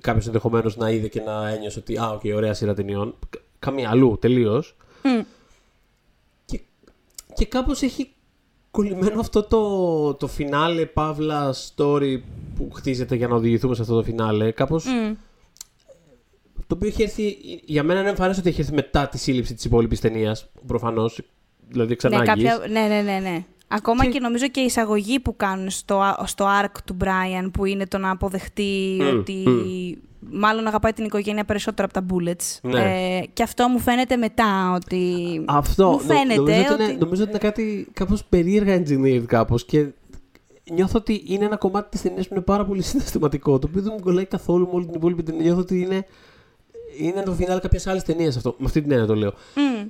κάποιος 0.00 0.26
ενδεχομένως 0.26 0.76
να 0.76 0.90
είδε 0.90 1.08
και 1.08 1.20
να 1.20 1.48
ένιωσε 1.48 1.78
ότι 1.78 1.96
Α, 1.96 2.08
OK, 2.08 2.20
okay, 2.20 2.32
ωραία 2.34 2.54
σειρά 2.54 2.74
ταινιών. 2.74 3.14
Καμία 3.58 3.90
αλλού, 3.90 4.16
τελείως. 4.20 4.76
Μμ. 5.02 5.22
Και, 6.44 6.60
και 7.34 7.46
κάπως 7.46 7.82
έχει 7.82 8.12
κολλημένο 8.70 9.20
αυτό 9.20 9.42
το, 9.42 10.14
το 10.14 10.26
φινάλε 10.26 10.86
παύλα 10.86 11.54
story 11.54 12.20
που 12.56 12.70
χτίζεται 12.72 13.14
για 13.14 13.28
να 13.28 13.34
οδηγηθούμε 13.34 13.74
σε 13.74 13.82
αυτό 13.82 13.94
το 13.94 14.02
φινάλε. 14.02 14.50
Κάπως. 14.50 14.84
Μμ. 14.84 15.14
Το 16.66 16.74
οποίο 16.74 16.88
έχει 16.88 17.02
έρθει. 17.02 17.36
Για 17.64 17.82
μένα 17.82 18.00
είναι 18.00 18.08
εμφανές 18.08 18.34
ότι 18.38 18.48
έχει 18.48 18.60
έρθει 18.60 18.74
μετά 18.74 19.08
τη 19.08 19.18
σύλληψη 19.18 19.54
της 19.54 19.64
υπόλοιπης 19.64 20.00
ταινίας. 20.00 20.48
Προφανώς. 20.66 21.20
Δηλαδή 21.68 21.88
Ναι, 21.88 21.96
ξανά 21.96 22.24
κάποια... 22.24 22.58
ναι, 22.70 22.80
ναι, 22.80 23.02
ναι, 23.02 23.18
ναι. 23.18 23.44
Ακόμα 23.68 24.04
και... 24.04 24.10
Και- 24.10 24.20
νομίζω 24.20 24.48
και 24.48 24.60
η 24.60 24.64
εισαγωγή 24.64 25.20
που 25.20 25.36
κάνουν 25.36 25.70
στο, 25.70 26.14
στο 26.24 26.46
arc 26.62 26.72
του 26.84 26.96
Brian 27.04 27.48
που 27.52 27.64
είναι 27.64 27.86
το 27.86 27.98
να 27.98 28.10
αποδεχτεί 28.10 28.98
Μμ, 29.00 29.18
ότι 29.18 29.42
μμ. 29.46 30.38
μάλλον 30.38 30.66
αγαπάει 30.66 30.92
την 30.92 31.04
οικογένεια 31.04 31.44
περισσότερο 31.44 31.88
από 31.92 32.06
τα 32.06 32.14
bullets. 32.14 32.58
Ναι. 32.62 32.80
Ε, 32.80 33.22
και 33.32 33.42
αυτό 33.42 33.68
μου 33.68 33.78
φαίνεται 33.78 34.16
μετά 34.16 34.72
ότι... 34.74 35.02
Αυτό 35.46 35.88
Μου 35.90 35.98
φαίνεται 36.00 36.34
νομίζω, 36.34 36.58
ότι 36.60 36.72
ότι- 36.72 36.82
είναι, 36.82 36.92
νομίζω 36.98 37.22
ότι 37.22 37.30
είναι 37.30 37.38
κάτι 37.38 37.88
κάπως 37.92 38.24
περίεργα 38.24 38.82
engineered 38.82 39.24
κάπως 39.26 39.64
και 39.64 39.86
νιώθω 40.72 40.98
ότι 40.98 41.22
είναι 41.26 41.44
ένα 41.44 41.56
κομμάτι 41.56 41.88
της 41.90 42.02
ταινίας 42.02 42.28
που 42.28 42.34
είναι 42.34 42.42
πάρα 42.44 42.64
πολύ 42.64 42.82
συναισθηματικό 42.90 43.58
το 43.58 43.66
οποίο 43.70 43.82
δεν 43.82 43.92
μου 43.96 44.02
κολλάει 44.04 44.24
καθόλου 44.26 44.64
με 44.66 44.70
όλη 44.74 44.84
την 44.86 44.94
υπόλοιπη 44.94 45.22
ταινία. 45.22 45.42
Νιώθω 45.42 45.60
ότι 45.60 45.80
είναι, 45.80 46.06
είναι 46.98 47.22
το 47.22 47.32
φινάλ 47.32 47.60
κάποιες 47.60 47.86
άλλες 47.86 48.02
ταινίες 48.02 48.36
αυτό. 48.36 48.54
Με 48.58 48.66
αυτή 48.66 48.82
την 48.82 48.90
έννοια 48.90 49.06
το 49.06 49.14
λέω. 49.14 49.32
Μμ. 49.54 49.86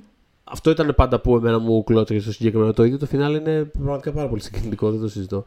Αυτό 0.49 0.69
ήταν 0.69 0.93
πάντα 0.95 1.19
που 1.19 1.35
εμένα 1.35 1.59
μου 1.59 1.83
κλώτσε 1.83 2.19
στο 2.19 2.31
συγκεκριμένο. 2.31 2.73
Το 2.73 2.83
ίδιο 2.83 2.97
το 2.97 3.05
φινάλ 3.05 3.35
είναι 3.35 3.63
πραγματικά 3.63 4.11
πάρα 4.11 4.27
πολύ 4.27 4.41
συγκινητικό, 4.41 4.91
δεν 4.91 5.01
το 5.01 5.07
συζητώ. 5.07 5.45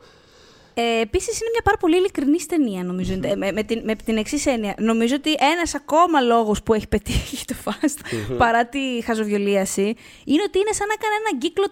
Ε, 0.74 1.00
Επίσης 1.00 1.40
είναι 1.40 1.50
μια 1.52 1.62
πάρα 1.64 1.76
πολύ 1.76 1.96
ειλικρινή 1.96 2.38
ταινία, 2.48 2.84
νομίζω. 2.84 3.12
Ε, 3.22 3.34
με, 3.34 3.52
με 3.52 3.62
την, 3.62 3.82
με 3.84 3.94
την 3.94 4.16
εξής 4.16 4.46
έννοια. 4.46 4.74
Νομίζω 4.78 5.14
ότι 5.14 5.34
ένας 5.52 5.74
ακόμα 5.74 6.20
λόγος 6.20 6.62
που 6.62 6.74
έχει 6.74 6.88
πετύχει 6.88 7.44
το 7.44 7.54
Fast 7.64 8.16
παρά 8.38 8.66
τη 8.66 9.02
χαζοβιολίαση 9.04 9.94
είναι 10.24 10.42
ότι 10.46 10.58
είναι 10.58 10.72
σαν 10.72 10.86
να 10.86 10.94
έκανε 10.98 11.14
έναν 11.24 11.38
κύκλο 11.38 11.66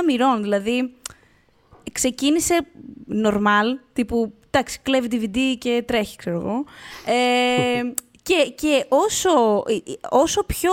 360 0.00 0.04
μοιρών. 0.06 0.42
Δηλαδή, 0.42 0.94
ξεκίνησε 1.92 2.58
normal, 3.24 3.78
τύπου 3.92 4.32
εντάξει, 4.50 4.80
κλέβει 4.82 5.08
DVD 5.12 5.38
και 5.58 5.82
τρέχει, 5.86 6.16
ξέρω 6.16 6.36
εγώ. 6.36 6.64
Ε, 7.06 7.82
και, 8.26 8.52
και 8.54 8.84
όσο, 8.88 9.64
όσο 10.10 10.44
πιο 10.44 10.72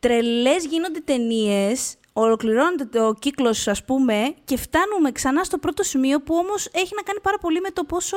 τρελές 0.00 0.64
γίνονται 0.66 1.00
ταινίες, 1.00 1.94
ολοκληρώνεται 2.12 2.84
το 2.84 3.14
κύκλος, 3.18 3.68
ας 3.68 3.84
πούμε, 3.84 4.34
και 4.44 4.56
φτάνουμε 4.56 5.12
ξανά 5.12 5.44
στο 5.44 5.58
πρώτο 5.58 5.82
σημείο 5.82 6.20
που 6.20 6.34
όμως 6.34 6.68
έχει 6.72 6.92
να 6.96 7.02
κάνει 7.02 7.20
πάρα 7.20 7.38
πολύ 7.38 7.60
με 7.60 7.70
το 7.70 7.84
πόσο 7.84 8.16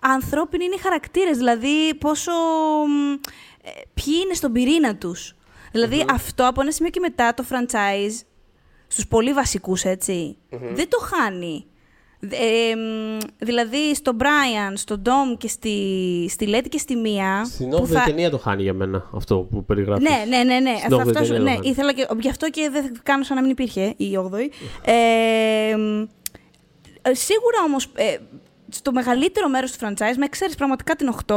ανθρώπινοι 0.00 0.64
είναι 0.64 0.74
οι 0.74 0.78
χαρακτήρες, 0.78 1.36
δηλαδή 1.36 1.94
πόσο... 1.94 2.32
μ, 2.86 3.12
ε, 3.62 3.70
ποιοι 3.94 4.14
είναι 4.24 4.34
στον 4.34 4.52
πυρήνα 4.52 4.96
τους. 4.96 5.34
Δηλαδή 5.72 6.04
αυτό 6.10 6.46
από 6.46 6.60
ένα 6.60 6.70
σημείο 6.70 6.90
και 6.90 7.00
μετά 7.00 7.34
το 7.34 7.44
franchise, 7.50 8.24
στους 8.86 9.06
πολύ 9.06 9.32
βασικούς, 9.32 9.84
έτσι, 9.84 10.36
δεν 10.50 10.88
το 10.88 10.98
χάνει. 10.98 11.66
Ε, 12.20 12.74
μ, 12.76 13.18
δηλαδή 13.38 13.94
στον 13.94 14.16
Brian, 14.20 14.72
στον 14.74 15.02
Dom 15.04 15.36
και 15.38 15.48
στη, 15.48 15.76
στη 16.30 16.46
Λέτη 16.46 16.68
και 16.68 16.78
στη 16.78 16.96
Μία. 16.96 17.44
Στην 17.44 17.70
που 17.70 17.76
8η 17.82 17.86
θα- 17.86 18.02
ταινία 18.02 18.30
το 18.30 18.38
χάνει 18.38 18.62
για 18.62 18.74
μένα 18.74 19.10
αυτό 19.14 19.36
που 19.38 19.64
περιγράφεις. 19.64 20.08
ναι, 20.08 20.36
ναι, 20.36 20.42
ναι. 20.44 20.58
ναι. 20.58 20.76
Στην 20.76 20.90
Θα 20.90 20.96
όγδοη 20.96 21.12
φτάσω- 21.12 21.32
ταινία 21.32 21.42
ναι 21.44 21.50
το 21.50 21.56
χάνει. 21.56 21.68
ήθελα 21.68 21.92
και, 21.92 22.06
γι' 22.20 22.28
αυτό 22.28 22.50
και 22.50 22.68
δεν 22.72 22.82
θα 22.82 22.90
κάνω 23.02 23.22
σαν 23.24 23.36
να 23.36 23.42
μην 23.42 23.50
υπήρχε 23.50 23.94
η 23.96 24.16
8η. 24.16 24.48
Ε, 24.84 25.76
μ, 25.76 26.00
ε, 27.02 27.14
σίγουρα 27.14 27.62
όμως, 27.66 27.88
ε, 27.94 28.16
στο 28.68 28.92
μεγαλύτερο 28.92 29.48
μέρος 29.48 29.72
του 29.72 29.78
franchise, 29.86 30.16
με 30.16 30.26
ξέρεις 30.28 30.54
πραγματικά 30.54 30.96
την 30.96 31.08
8, 31.08 31.34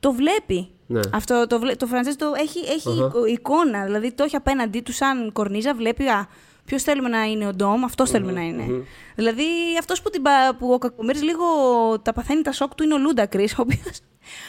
το 0.00 0.12
βλέπει. 0.12 0.68
Ναι. 0.86 1.00
Αυτό 1.14 1.46
το, 1.48 1.58
βλέ- 1.58 1.76
το 1.78 1.88
franchise 1.92 2.14
το 2.18 2.32
έχει, 2.36 2.58
έχει 2.58 2.88
Αχα. 2.88 3.06
εικο- 3.06 3.24
εικόνα, 3.26 3.84
δηλαδή 3.84 4.12
το 4.12 4.22
έχει 4.24 4.36
απέναντί 4.36 4.80
του 4.80 4.92
σαν 4.92 5.32
κορνίζα, 5.32 5.74
βλέπει 5.74 6.04
α, 6.06 6.28
ποιος 6.64 6.82
θέλουμε 6.82 7.08
να 7.08 7.22
είναι 7.24 7.46
ο 7.46 7.52
Ντόμ, 7.54 7.84
αυτός 7.84 8.10
θέλουμε 8.10 8.32
να 8.32 8.40
είναι. 8.40 8.84
Δηλαδή 9.14 9.44
αυτός 9.78 10.02
που, 10.02 10.10
την, 10.10 10.22
πα- 10.22 10.56
που 10.58 10.72
ο 10.72 10.78
Κακομοίρης 10.78 11.22
λίγο 11.22 11.44
τα 12.02 12.12
παθαίνει 12.12 12.42
τα 12.42 12.52
σοκ 12.52 12.74
του 12.74 12.82
είναι 12.84 12.94
ο 12.94 12.98
Λούντακρη, 12.98 13.44
ο 13.44 13.54
οποίο 13.56 13.80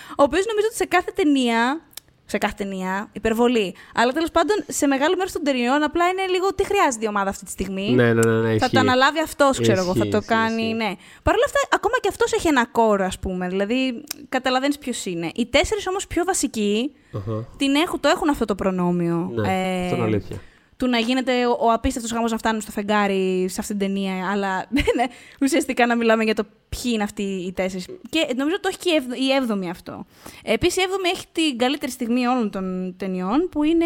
ο 0.10 0.24
οποίος 0.24 0.46
νομίζω 0.46 0.68
ότι 0.68 0.76
σε 0.76 0.86
κάθε 0.86 1.12
ταινία. 1.16 1.82
Σε 2.26 2.38
κάθε 2.38 2.54
ταινία, 2.58 3.10
υπερβολή. 3.12 3.76
Αλλά 3.94 4.12
τέλος 4.12 4.32
πάντων 4.32 4.56
σε 4.68 4.88
μεγάλο 4.88 5.16
μέρος 5.18 5.32
των 5.32 5.44
ταινιών 5.44 5.84
απλά 5.84 6.08
είναι 6.08 6.26
λίγο 6.28 6.54
τι 6.56 6.66
χρειάζεται 6.66 7.06
η 7.06 7.08
ομάδα 7.08 7.30
αυτή 7.30 7.46
τη 7.46 7.52
στιγμή. 7.52 7.92
Ναι, 7.92 8.14
ναι, 8.14 8.22
ναι, 8.32 8.32
ναι, 8.40 8.48
Θα 8.48 8.54
ισχύει. 8.54 8.70
το 8.70 8.80
αναλάβει 8.80 9.20
αυτός, 9.20 9.60
ξέρω 9.60 9.82
εγώ. 9.82 9.92
Θα 9.94 9.98
Ισχύει, 9.98 10.10
το 10.12 10.18
ισχύει, 10.18 10.30
κάνει, 10.34 10.62
ισχύει. 10.62 10.74
ναι. 10.74 10.92
Παρ' 11.24 11.36
όλα 11.36 11.44
αυτά, 11.46 11.60
ακόμα 11.74 11.94
και 12.02 12.08
αυτός 12.08 12.34
έχει 12.34 12.48
ένα 12.48 12.66
κόρο, 12.66 13.06
ας 13.06 13.20
πούμε. 13.20 13.48
Δηλαδή, 13.48 14.04
καταλαβαίνεις 14.30 14.78
ποιος 14.78 15.06
είναι. 15.06 15.32
Οι 15.36 15.46
τέσσερις 15.46 15.88
όμως 15.88 16.08
πιο 16.08 16.24
βασικοί 16.26 16.92
Αχα. 17.16 17.48
την 17.58 17.76
έχουν, 17.76 18.00
το 18.00 18.08
έχουν 18.10 18.30
αυτό 18.30 18.46
το 18.46 18.56
προνόμιο. 18.56 19.30
Ναι, 19.34 19.82
αυτό 19.84 19.96
είναι 19.96 20.06
αλήθεια. 20.06 20.38
Του 20.78 20.88
να 20.88 20.98
γίνεται 20.98 21.46
ο, 21.46 21.58
ο 21.60 21.72
απίστευτος 21.72 22.12
γάμος 22.12 22.32
να 22.32 22.38
φτάνουν 22.38 22.62
στο 22.62 22.72
φεγγάρι 22.72 23.46
σε 23.50 23.60
αυτήν 23.60 23.78
την 23.78 23.88
ταινία, 23.88 24.30
αλλά 24.32 24.66
ναι, 24.98 25.04
ουσιαστικά 25.42 25.86
να 25.86 25.96
μιλάμε 25.96 26.24
για 26.24 26.36
το 26.36 26.44
ποιοι 26.70 26.92
είναι 26.94 27.04
αυτοί 27.04 27.24
οι 27.24 27.52
τέσσερις. 27.52 27.86
Και 28.10 28.28
νομίζω 28.36 28.60
το 28.60 28.68
έχει 28.68 28.78
και 28.78 28.90
η 28.90 28.96
έβδο- 28.96 29.16
η 29.16 29.32
έβδομη 29.32 29.70
αυτό. 29.70 30.06
Επίσης, 30.44 30.78
η 30.78 30.82
έβδομη 30.82 31.10
έχει 31.14 31.26
την 31.32 31.58
καλύτερη 31.58 31.92
στιγμή 31.92 32.26
όλων 32.28 32.52
των 32.52 32.96
ταινιών, 32.98 33.50
που 33.52 33.64
είναι 33.64 33.86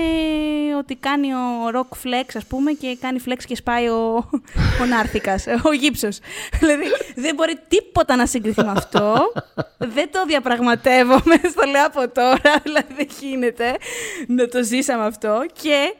ότι 0.77 0.95
κάνει 0.95 1.33
ο 1.33 1.69
Rock 1.73 2.07
Flex, 2.07 2.25
ας 2.35 2.45
πούμε, 2.45 2.71
και 2.71 2.97
κάνει 3.01 3.19
flex 3.25 3.38
και 3.47 3.55
σπάει 3.55 3.88
ο, 3.88 4.29
ο 4.81 4.85
Νάρθικας, 4.85 5.45
ο 5.63 5.71
γύψος. 5.73 6.19
δηλαδή, 6.59 6.83
δεν 7.15 7.35
μπορεί 7.35 7.59
τίποτα 7.67 8.15
να 8.15 8.25
συγκριθεί 8.25 8.63
με 8.63 8.71
αυτό. 8.71 9.31
δεν 9.77 10.09
το 10.11 10.25
διαπραγματεύομαι, 10.27 11.35
στο 11.51 11.65
λέω 11.71 11.85
από 11.85 12.09
τώρα, 12.09 12.59
δηλαδή 12.63 12.93
δεν 12.97 13.07
γίνεται 13.21 13.75
να 14.27 14.47
το 14.47 14.63
ζήσαμε 14.63 15.05
αυτό. 15.05 15.45
Και 15.61 15.93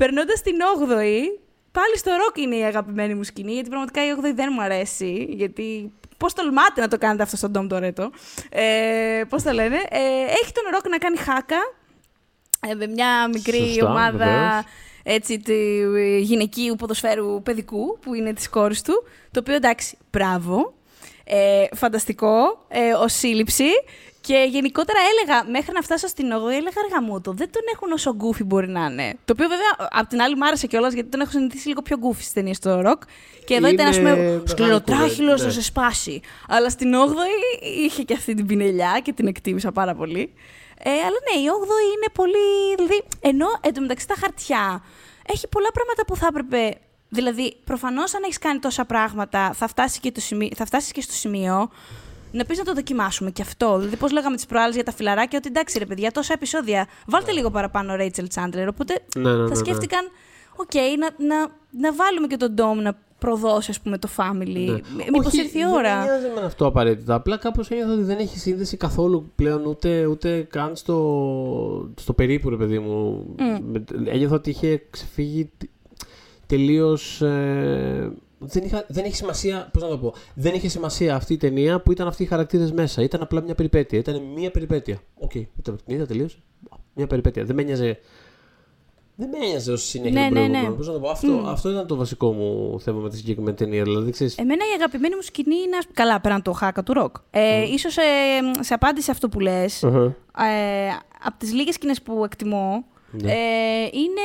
περνώντας 0.00 0.42
την 0.42 0.54
8η, 0.78 1.20
πάλι 1.72 1.96
στο 1.96 2.10
ροκ 2.10 2.36
είναι 2.36 2.56
η 2.56 2.64
αγαπημένη 2.64 3.14
μου 3.14 3.22
σκηνή, 3.22 3.52
γιατί 3.52 3.68
πραγματικά 3.68 4.06
η 4.06 4.08
8η 4.20 4.34
δεν 4.34 4.48
μου 4.52 4.62
αρέσει. 4.62 5.26
Γιατί 5.28 5.92
πώς 6.16 6.32
τολμάτε 6.32 6.80
να 6.80 6.88
το 6.88 6.98
κάνετε 6.98 7.22
αυτό 7.22 7.36
στον 7.36 7.50
Ντόμ 7.50 7.66
Τωρέτο. 7.66 8.10
Ε, 8.50 9.22
πώς 9.28 9.42
το 9.42 9.52
λένε. 9.52 9.76
Ε, 9.76 9.98
έχει 10.42 10.52
τον 10.52 10.64
ροκ 10.72 10.88
να 10.88 10.98
κάνει 10.98 11.16
χάκα 11.16 11.56
ε, 12.68 12.74
με 12.74 12.86
μια 12.86 13.28
μικρή 13.28 13.66
Σωστά, 13.66 13.90
ομάδα 13.90 14.16
βεβαίως. 14.16 14.64
έτσι, 15.02 15.38
του 15.38 15.94
ε, 15.96 16.18
γυναικείου 16.18 16.74
ποδοσφαίρου 16.76 17.42
παιδικού, 17.42 17.98
που 18.00 18.14
είναι 18.14 18.32
της 18.32 18.48
κόρης 18.48 18.82
του, 18.82 19.04
το 19.30 19.40
οποίο 19.40 19.54
εντάξει, 19.54 19.96
μπράβο, 20.10 20.74
ε, 21.24 21.64
φανταστικό, 21.74 22.64
ε, 22.68 22.92
ως 22.92 23.12
σύλληψη. 23.12 23.68
Και 24.30 24.48
γενικότερα 24.50 24.98
έλεγα, 25.10 25.50
μέχρι 25.50 25.72
να 25.72 25.80
φτάσω 25.80 26.06
στην 26.06 26.26
8η, 26.32 26.50
έλεγα 26.50 26.80
αργαμούτο. 26.84 27.32
Δεν 27.32 27.50
τον 27.52 27.62
έχουν 27.74 27.92
όσο 27.92 28.14
γκούφι 28.14 28.44
μπορεί 28.44 28.68
να 28.68 28.84
είναι. 28.84 29.14
Το 29.24 29.32
οποίο 29.32 29.48
βέβαια 29.48 29.88
απ' 29.90 30.08
την 30.08 30.20
άλλη 30.20 30.36
μ' 30.36 30.42
άρεσε 30.42 30.66
κιόλας 30.66 30.92
γιατί 30.92 31.08
τον 31.08 31.20
έχω 31.20 31.30
συνηθίσει 31.30 31.68
λίγο 31.68 31.82
πιο 31.82 31.96
γκούφι 31.98 32.20
στις 32.20 32.32
ταινίες 32.32 32.56
στο 32.56 32.80
ροκ. 32.80 33.02
Και 33.44 33.54
εδώ 33.54 33.68
ήταν, 33.68 33.86
ας 33.86 33.96
Είναι 33.96 34.10
πούμε, 34.10 34.22
μεγάλη 34.22 34.48
σκληροτράχυλος, 34.48 35.16
κουβέντα, 35.16 35.36
θα 35.36 35.44
ναι. 35.44 35.52
σε 35.52 35.62
σπάσει. 35.62 36.20
Αλλά 36.48 36.70
στην 36.70 36.94
8η 36.94 37.64
είχε 37.84 38.02
και 38.02 38.14
αυτή 38.14 38.34
την 38.34 38.46
πινελιά 38.46 39.00
και 39.02 39.12
την 39.12 39.26
εκτίμησα 39.26 39.72
πάρα 39.72 39.94
πολύ. 39.94 40.32
Ε, 40.82 40.90
αλλά 40.90 41.18
ναι, 41.26 41.40
η 41.40 41.46
8η 41.60 41.94
είναι 41.94 42.08
πολύ. 42.12 42.74
Δηλαδή, 42.76 43.02
ενώ 43.20 43.46
εντωμεταξύ 43.60 44.06
τα 44.06 44.14
χαρτιά 44.20 44.84
έχει 45.26 45.48
πολλά 45.48 45.68
πράγματα 45.72 46.04
που 46.06 46.16
θα 46.16 46.26
έπρεπε. 46.26 46.78
Δηλαδή, 47.08 47.56
προφανώς 47.64 48.14
αν 48.14 48.22
έχεις 48.22 48.38
κάνει 48.38 48.58
τόσα 48.58 48.84
πράγματα, 48.84 49.52
θα 49.52 49.66
φτάσει 49.66 50.00
και, 50.00 50.12
το 50.12 50.20
σημείο, 50.20 50.48
θα 50.56 50.64
φτάσεις 50.64 50.92
και 50.92 51.00
στο 51.00 51.12
σημείο 51.12 51.70
να 52.32 52.44
πεις 52.44 52.58
να 52.58 52.64
το 52.64 52.72
δοκιμάσουμε 52.74 53.30
και 53.30 53.42
αυτό. 53.42 53.76
Δηλαδή, 53.78 53.96
πώς 53.96 54.12
λέγαμε 54.12 54.36
τις 54.36 54.46
προάλλες 54.46 54.74
για 54.74 54.84
τα 54.84 54.92
φιλαράκια, 54.92 55.38
ότι 55.38 55.48
εντάξει 55.48 55.78
ρε 55.78 55.86
παιδιά, 55.86 56.10
τόσα 56.10 56.32
επεισόδια. 56.32 56.86
Βάλτε 57.06 57.32
λίγο 57.32 57.50
παραπάνω 57.50 57.94
Rachel 57.98 58.24
Chandler. 58.34 58.66
Οπότε 58.68 59.00
Ναι, 59.16 59.22
ναι, 59.30 59.36
ναι, 59.36 59.42
θα 59.42 59.48
ναι. 59.48 59.54
σκέφτηκαν, 59.54 60.08
οκ, 60.56 60.74
να, 60.74 61.26
να, 61.26 61.46
να 61.70 61.92
βάλουμε 61.94 62.26
και 62.26 62.36
τον 62.36 62.54
Dom 62.58 62.82
να 62.82 62.96
προδώσει, 63.18 63.70
ας 63.70 63.80
πούμε, 63.80 63.98
το 63.98 64.08
family. 64.16 64.64
Ναι. 64.96 65.04
Μήπως 65.10 65.26
Όχι, 65.26 65.36
ήρθε 65.40 65.58
η 65.58 65.62
Δεν 65.62 65.72
ώρα. 65.72 66.00
μοιάζει 66.02 66.26
με 66.34 66.40
αυτό 66.46 66.66
απαραίτητα. 66.66 67.14
Απλά 67.14 67.36
κάπως 67.36 67.70
ένιωθα 67.70 67.92
ότι 67.92 68.02
δεν 68.02 68.18
έχει 68.18 68.38
σύνδεση 68.38 68.76
καθόλου 68.76 69.32
πλέον 69.34 69.64
ούτε, 69.66 70.06
ούτε 70.06 70.46
καν 70.50 70.76
στο, 70.76 71.90
στο 72.00 72.12
περίπου, 72.12 72.50
ρε 72.50 72.56
παιδί 72.56 72.78
μου. 72.78 73.26
Με- 73.72 73.84
Ένιωθα 74.10 74.34
ότι 74.34 74.50
είχε 74.50 74.82
ξεφύγει 74.90 75.50
τελείως. 76.46 77.22
Ε, 77.22 78.12
δεν, 78.42 78.64
είχα, 78.64 78.84
δεν 78.88 79.04
έχει 79.04 79.14
σημασία. 79.16 79.68
Πώς 79.72 79.82
να 79.82 79.88
το 79.88 79.98
πω. 79.98 80.14
Δεν 80.34 80.54
είχε 80.54 80.68
σημασία 80.68 81.14
αυτή 81.14 81.32
η 81.32 81.36
ταινία 81.36 81.80
που 81.80 81.92
ήταν 81.92 82.06
αυτοί 82.06 82.22
οι 82.22 82.26
χαρακτήρες 82.26 82.72
μέσα. 82.72 83.02
Ήταν 83.02 83.22
απλά 83.22 83.40
μια 83.42 83.54
περιπέτεια. 83.54 83.98
Ήταν 83.98 84.22
μία 84.36 84.50
περιπέτεια. 84.50 84.98
OK, 85.18 85.30
okay, 85.34 85.44
την 85.62 85.76
είδα, 85.86 86.06
τελείωσε. 86.06 86.36
Μια 86.94 87.06
περιπέτεια. 87.06 87.44
Δεν 87.44 87.54
με 87.56 87.62
ένοιαζε. 87.62 87.98
Δεν 89.16 89.28
με 89.28 89.38
ένοιαζε 89.46 89.72
ως 89.72 89.82
συνέχεια 89.88 90.20
Ναι, 90.20 90.26
του 90.28 90.32
ναι, 90.34 90.38
προηγούμενου. 90.40 90.70
ναι. 90.70 90.76
Πώς 90.76 90.86
να 90.86 90.92
το 90.92 91.00
πω. 91.00 91.08
Αυτό, 91.10 91.42
αυτό 91.46 91.70
ήταν 91.70 91.86
το 91.86 91.96
βασικό 91.96 92.32
μου 92.32 92.80
θέμα 92.80 93.00
με 93.00 93.08
τη 93.10 93.16
συγκεκριμένη 93.16 93.56
ταινία. 93.56 93.82
Δηλαδή, 93.82 94.10
ξέρεις, 94.10 94.36
Εμένα 94.38 94.64
η 94.64 94.74
αγαπημένη 94.74 95.14
μου 95.14 95.20
σκηνή 95.22 95.54
είναι. 95.54 95.76
ας- 95.76 95.86
Καλά, 95.92 96.20
πέραν 96.20 96.42
το 96.42 96.52
χάκα 96.52 96.82
του 96.82 96.92
ροκ. 96.92 97.16
Ε, 97.30 97.62
Ίσως 97.72 97.96
ε, 97.96 98.02
σε 98.60 98.74
απάντηση 98.74 99.04
σε 99.04 99.10
αυτό 99.10 99.28
που 99.28 99.40
λες, 99.40 99.84
Αχα. 99.84 100.04
ε, 100.04 100.88
από 101.24 101.38
τις 101.38 101.52
λίγες 101.52 101.74
σκηνές 101.74 102.02
που 102.02 102.24
εκτιμώ, 102.24 102.84
Ναι. 103.10 103.32
ε, 103.32 103.36
είναι 103.92 104.20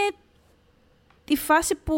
τη 1.25 1.35
φάση 1.35 1.75
που. 1.75 1.95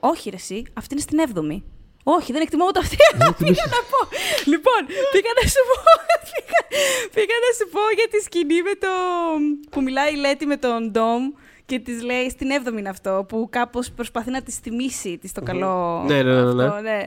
Όχι, 0.00 0.30
ρε, 0.30 0.36
εσύ, 0.36 0.62
αυτή 0.74 0.94
είναι 0.94 1.02
στην 1.02 1.18
7η. 1.34 1.62
Όχι, 2.04 2.32
δεν 2.32 2.42
εκτιμώ 2.42 2.64
ούτε 2.68 2.78
αυτή. 2.78 2.96
πήγα 3.38 3.64
να 3.74 3.80
πω. 3.90 4.00
Λοιπόν, 4.44 4.80
πήγα 5.12 5.30
να 5.42 5.48
σου 5.48 5.62
πω. 5.68 5.80
πήγα, 6.28 6.60
πήγα 7.14 7.34
να 7.44 7.50
σου 7.58 7.70
πω 7.72 7.80
για 7.96 8.08
τη 8.10 8.18
σκηνή 8.20 8.62
με 8.62 8.74
το. 8.78 8.88
που 9.70 9.82
μιλάει 9.82 10.12
η 10.12 10.16
Λέτη 10.16 10.46
με 10.46 10.56
τον 10.56 10.90
Ντόμ 10.90 11.22
και 11.66 11.78
της 11.78 12.02
λέει 12.02 12.30
στην 12.30 12.48
7η 12.64 12.78
είναι 12.78 12.88
αυτό, 12.88 13.24
που 13.28 13.48
κάπως 13.50 13.90
προσπαθεί 13.90 14.30
να 14.30 14.42
της 14.42 14.56
θυμίσει 14.56 15.18
της 15.18 15.32
το 15.32 15.42
καλό. 15.42 16.04
Ναι, 16.06 16.22
ναι, 16.22 16.42
ναι, 16.42 16.52
ναι. 16.52 16.64
αυτό, 16.64 16.80
ναι. 16.80 17.06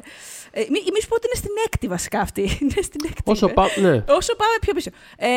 Ε, 0.58 0.62
μη, 0.74 0.80
μη 0.94 1.00
σου 1.02 1.08
πω 1.12 1.16
ότι 1.20 1.28
είναι 1.30 1.40
στην 1.44 1.56
έκτη 1.66 1.88
βασικά 1.88 2.20
αυτή. 2.20 2.42
είναι 2.62 2.80
στην 2.90 3.02
έκτη. 3.10 3.22
Όσο 3.26 3.46
είναι. 3.46 3.54
πάω. 3.58 3.68
Ναι. 3.86 3.96
Όσο 4.20 4.32
πάμε 4.42 4.56
πιο 4.62 4.74
πίσω. 4.74 4.90
Ε, 5.18 5.30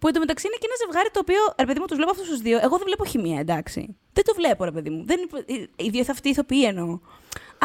που 0.00 0.08
εντωμεταξύ 0.08 0.46
είναι 0.46 0.58
και 0.60 0.68
ένα 0.70 0.76
ζευγάρι 0.82 1.10
το 1.12 1.20
οποίο, 1.24 1.40
ρε 1.58 1.66
παιδί 1.66 1.78
μου, 1.80 1.86
τους 1.86 1.96
βλέπω 1.96 2.10
αυτούς 2.10 2.28
τους 2.28 2.40
δύο. 2.46 2.56
Εγώ 2.66 2.74
δεν 2.80 2.86
βλέπω 2.90 3.04
χημεία, 3.04 3.38
εντάξει. 3.40 3.96
Δεν 4.12 4.24
το 4.24 4.32
βλέπω, 4.40 4.64
ρε 4.64 4.70
παιδί 4.70 4.90
μου. 4.90 5.00
Δεν, 5.10 5.18
οι 5.76 5.88
δύο 5.88 6.04
αυτοί 6.10 6.28
ηθοποιοί 6.28 6.64
εννοώ. 6.72 6.98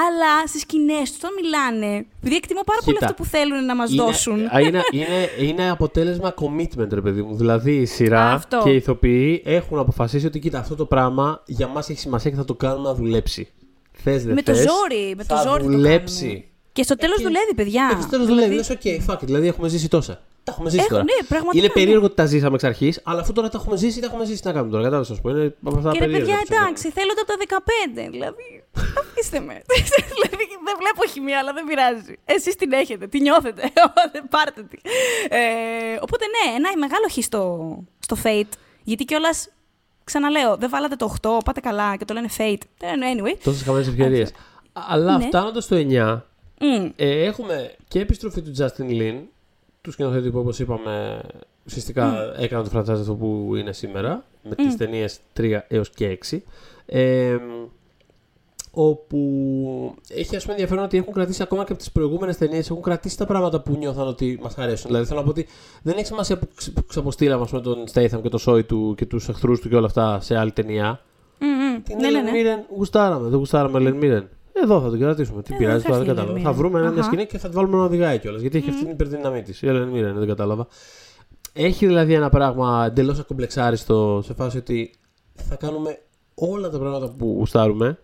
Αλλά 0.08 0.48
στις 0.48 0.62
σκηνές 0.62 1.10
τους, 1.12 1.18
όταν 1.18 1.32
μιλάνε, 1.42 2.06
επειδή 2.18 2.36
εκτιμώ 2.36 2.62
πάρα 2.66 2.80
πολύ 2.86 2.98
Κοίτα, 2.98 3.10
αυτό 3.10 3.24
που 3.24 3.30
θέλουν 3.30 3.66
να 3.66 3.76
μας 3.76 3.92
Είναι, 3.92 4.04
δώσουν. 4.04 4.46
α, 4.56 4.60
είναι, 4.60 4.82
είναι, 4.92 5.30
είναι 5.50 5.70
αποτέλεσμα 5.70 6.34
commitment, 6.42 6.90
ρε 6.94 7.02
παιδί 7.02 7.22
μου. 7.22 7.36
Δηλαδή 7.36 7.76
η 7.76 7.86
σειρά 7.86 8.32
Αυτό. 8.32 8.62
και 8.64 8.70
οι 8.70 8.76
ηθοποιοί 8.76 9.42
έχουν 9.46 9.80
αποφασίσει 9.80 10.26
ότι 10.26 10.40
κοίτα, 10.40 10.60
αυτό 10.60 10.76
το 10.76 10.86
πράγμα 10.86 11.44
για 11.46 11.68
μας 11.68 11.90
έχει 11.90 12.00
σημασία 12.00 12.32
και 12.32 12.38
θα 12.38 12.46
το 12.46 12.54
κάνουμε 12.56 12.88
να 12.88 12.96
δουλέψει. 12.96 13.52
Θες, 14.04 14.24
δεν 14.24 14.34
με 14.34 14.42
το 14.42 14.54
θες, 14.56 14.66
ζόρι, 14.70 15.14
με 15.18 15.24
το 15.24 15.36
θα 15.36 15.42
ζόρι. 15.42 15.64
το 15.64 15.70
δουλέψει. 15.70 16.26
κάνουν. 16.28 16.44
Και 16.74 16.84
στο 16.84 16.96
τέλος 16.96 17.16
Ε, 17.18 17.22
και- 17.22 17.28
δουλεύει, 17.28 17.54
παιδιά. 17.56 17.96
Ε, 17.98 18.02
στο 18.02 18.10
τέλος 18.10 18.28
δουλεύει. 18.28 18.56
Λες, 18.56 18.70
OK, 18.70 18.82
fuck 19.08 19.14
it, 19.16 19.20
δηλαδή 19.22 19.48
έχουμε 19.48 19.68
ζήσει 19.68 19.88
τόσα. 19.88 20.22
Τα 20.44 20.52
έχουμε 20.52 20.70
ζήσει 20.70 20.82
Έχω, 20.82 20.90
τώρα. 20.90 21.04
ναι, 21.04 21.26
πραγματικά, 21.28 21.58
είναι 21.58 21.68
ναι. 21.68 21.74
περίεργο 21.80 22.06
ότι 22.06 22.16
τα 22.16 22.26
ζήσαμε 22.26 22.54
εξ 22.56 22.64
αρχής, 22.64 23.00
αλλά 23.04 23.20
αφού 23.22 23.32
τώρα 23.34 23.50
τα 23.50 23.58
έχουμε 23.62 23.78
ζήσει, 23.78 24.00
τα 24.00 24.06
έχουμε 24.06 24.26
ζήσει. 24.26 24.42
Τι 24.42 24.48
να 24.48 24.54
κάνουμε 24.54 24.72
τώρα, 24.72 24.84
κατάλαβες, 24.84 25.10
ας 25.16 25.22
πούμε. 25.22 25.32
Είναι 25.40 25.56
από 25.64 25.78
αυτά 25.78 25.90
τα 25.90 25.96
Και 25.96 26.00
ρε 26.00 26.06
περίεργα. 26.06 26.26
παιδιά, 26.26 26.40
πιστεύω. 26.42 26.62
εντάξει, 26.64 26.90
θέλω 26.98 27.12
το 27.18 27.22
από 27.26 27.32
τα 27.32 27.38
15. 27.38 28.10
Δηλαδή, 28.16 28.48
αφήστε 29.02 29.40
με. 29.48 29.56
δηλαδή, 30.14 30.44
δεν 30.68 30.76
βλέπω 30.82 31.02
χημεία, 31.14 31.38
αλλά 31.42 31.52
δεν 31.58 31.64
πειράζει. 31.70 32.14
Εσείς 32.36 32.56
την 32.56 32.72
έχετε, 32.72 33.08
τη 33.08 33.18
νιώθετε. 33.26 33.62
Δεν 34.14 34.24
πάρτε 34.34 34.62
τη. 34.72 34.78
Ε, 35.40 35.42
οπότε, 36.06 36.26
ναι, 36.36 36.44
ένα 36.60 36.70
μεγάλο 36.86 37.06
χ 37.14 37.18
στο, 37.30 37.42
στο 38.00 38.16
Fate. 38.24 38.54
Γιατί 38.84 39.04
κιόλας, 39.06 39.38
ξαναλέω, 40.04 40.58
δεν 40.58 40.70
βάλατε 40.70 40.96
το 40.96 41.16
8, 41.22 41.30
πάτε 41.46 41.60
καλά 41.60 41.96
και 41.96 42.06
το 42.06 42.14
λένε 42.14 42.28
Fate. 42.38 42.62
Ε, 42.82 42.88
Anyway. 43.16 43.38
Τόσες 43.44 43.62
χαμένε 43.64 43.86
ευκαιρίες. 43.88 44.32
Αλλά 44.74 45.18
Ναι. 45.18 45.26
φτάνοντας 45.26 45.64
στο 45.64 45.76
9, 45.76 46.26
Μμ. 46.60 46.90
Ε, 46.96 47.24
έχουμε 47.24 47.76
και 47.88 48.00
επιστροφή 48.00 48.42
του 48.42 48.52
Justin 48.58 48.90
Lin, 48.90 49.16
του 49.82 49.92
σκηνοθέτη 49.92 50.30
που 50.30 50.40
όπως 50.40 50.60
είπαμε 50.60 51.22
ουσιαστικά 51.66 52.34
έκανε 52.38 52.64
το 52.64 52.70
franchise 52.80 53.00
αυτό 53.00 53.14
που 53.16 53.56
είναι 53.56 53.74
σήμερα, 53.74 54.24
με 54.50 54.56
τις 54.56 54.76
ταινίες 54.78 55.20
3 55.40 55.60
έως 55.68 55.90
και 55.90 56.08
6. 56.08 56.44
Ε, 56.86 57.38
όπου 58.76 59.18
έχει 60.10 60.36
ας 60.36 60.42
πούμε 60.42 60.54
ενδιαφέρον 60.54 60.84
ότι 60.84 60.98
έχουν 60.98 61.14
κρατήσει 61.14 61.44
ακόμα 61.44 61.64
και 61.64 61.72
από 61.72 61.80
τις 61.82 61.92
προηγούμενες 61.92 62.38
ταινίες 62.38 62.70
έχουν 62.70 62.82
κρατήσει 62.82 63.18
τα 63.18 63.26
πράγματα 63.26 63.62
που 63.62 63.76
νιώθαν 63.78 64.08
ότι 64.08 64.40
μας 64.44 64.58
αρέσουν. 64.58 64.88
Δηλαδή 64.90 65.06
θέλω 65.08 65.20
να 65.20 65.26
πω 65.26 65.32
ότι 65.32 65.48
δεν 65.84 65.94
έχει 65.98 66.06
σημασία 66.06 66.38
που, 66.38 66.48
ξ- 66.56 66.74
που 66.74 66.86
ξαποστήλαμε 66.86 67.44
ας 67.44 67.50
πούμε, 67.50 67.62
τον 67.62 67.84
Statham 67.94 68.22
και 68.22 68.30
το 68.30 68.38
Σόι 68.38 68.64
του 68.64 68.94
και 68.98 69.06
τους 69.06 69.30
εχθρούς 69.30 69.60
του 69.60 69.70
και 69.70 69.76
όλα 69.76 69.86
αυτά 69.86 70.20
σε 70.22 70.38
άλλη 70.38 70.52
ταινία. 70.52 71.02
Μμ, 71.40 71.46
μμ. 71.48 71.82
Την 71.84 71.98
Ναι, 71.98 72.10
ναι, 72.10 72.20
Ellen 72.20 72.24
ναι. 72.24 72.32
Mirren 72.34 72.76
γουστάραμε, 72.78 73.28
δεν 73.30 73.38
γουστάραμε 73.38 73.80
Ellen 73.80 74.04
Mirren. 74.04 74.24
Εδώ 74.64 74.82
θα 74.82 74.90
την 74.90 75.00
κρατήσουμε. 75.00 75.42
Τι 75.42 75.54
Εδώ 75.54 75.58
πειράζει 75.64 75.84
θα 75.84 75.90
τώρα, 75.90 76.00
δεν 76.04 76.08
έρθει 76.10 76.22
η 76.22 76.26
κατάλαβα. 76.26 76.40
Ellen 76.40 76.44
Θα 76.44 76.52
Mirren. 76.52 76.56
βρούμε 76.58 76.80
μια 76.80 76.90
Αχα. 76.90 77.04
σκηνή 77.04 77.26
και 77.26 77.38
θα 77.38 77.50
τη 77.50 77.56
βάλουμε 77.56 77.78
να 77.78 77.84
οδηγάει 77.84 78.20
κιόλας. 78.20 78.42
Γιατί 78.42 78.58
έχει 78.58 78.70
αυτή 78.70 78.82
την 78.82 78.92
υπερδύναμή 78.92 79.42
της. 79.42 79.62
Η 79.62 79.68
Ellen 79.70 79.88
Mirren, 79.94 80.14
δεν 80.16 80.28
κατάλαβα. 80.28 80.68
Έχει 81.54 81.86
δηλαδή 81.88 82.14
ένα 82.14 82.30
πράγμα 82.30 82.86
εντελώς 82.88 83.20
ακομπλεξάριστο 83.20 84.22
σε 84.26 84.34
φάση 84.34 84.58
ότι 84.58 84.94
θα 85.36 85.56
κάνουμε 85.56 85.98
όλα 86.36 86.70
τα 86.70 86.80
πράγματα 86.80 87.10
που 87.18 87.36
γουστάρουμε. 87.38 87.98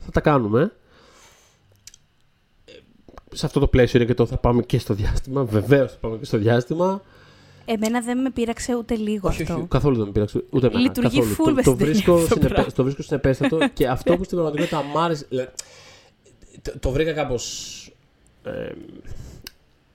Θα 0.00 0.10
τα 0.10 0.20
κάνουμε. 0.20 0.72
Ε, 2.64 2.72
Σε 3.36 3.46
αυτό 3.46 3.60
το 3.60 3.66
πλαίσιο 3.66 4.00
είναι 4.00 4.08
και 4.08 4.14
το 4.14 4.26
θα 4.26 4.36
πάμε 4.36 4.62
και 4.62 4.78
στο 4.78 4.94
διάστημα. 4.94 5.44
Βεβαίως 5.44 5.92
θα 5.92 5.98
πάμε 6.00 6.16
και 6.16 6.24
στο 6.24 6.38
διάστημα. 6.38 7.02
Εμένα 7.64 8.00
δεν 8.00 8.18
με 8.18 8.30
πήραξε 8.30 8.76
ούτε 8.76 8.94
λίγο 8.94 9.28
Όχι, 9.28 9.42
αυτό. 9.42 9.54
όχι, 9.54 9.66
καθόλου 9.68 9.96
δεν 9.96 10.06
με 10.06 10.12
πειράξε. 10.12 10.44
Ούτε 10.50 10.66
εμένα. 10.66 10.82
Λειτουργεί 10.82 11.18
καθόλου. 11.20 11.34
full 11.34 11.44
το, 11.44 11.52
μες 11.52 11.64
το, 11.64 11.70
στην 11.74 11.86
βρίσκω 11.86 12.12
ταινία 12.12 12.22
αυτό 12.22 12.34
το 12.34 12.40
συνεπέ, 12.40 12.54
πράγμα. 12.54 12.72
το 12.72 12.82
βρίσκω 12.82 13.02
συνεπέστατο 13.02 13.58
και 13.74 13.88
αυτό 13.88 14.16
που 14.16 14.24
στην 14.24 14.36
πραγματικότητα 14.38 14.82
μ' 14.82 14.98
άρεσε. 14.98 15.26
δηλαδή, 15.28 15.50
το, 16.62 16.72
το 16.80 16.90
βρήκα 16.90 17.12
κάπως. 17.12 17.76
Ε, 18.44 18.72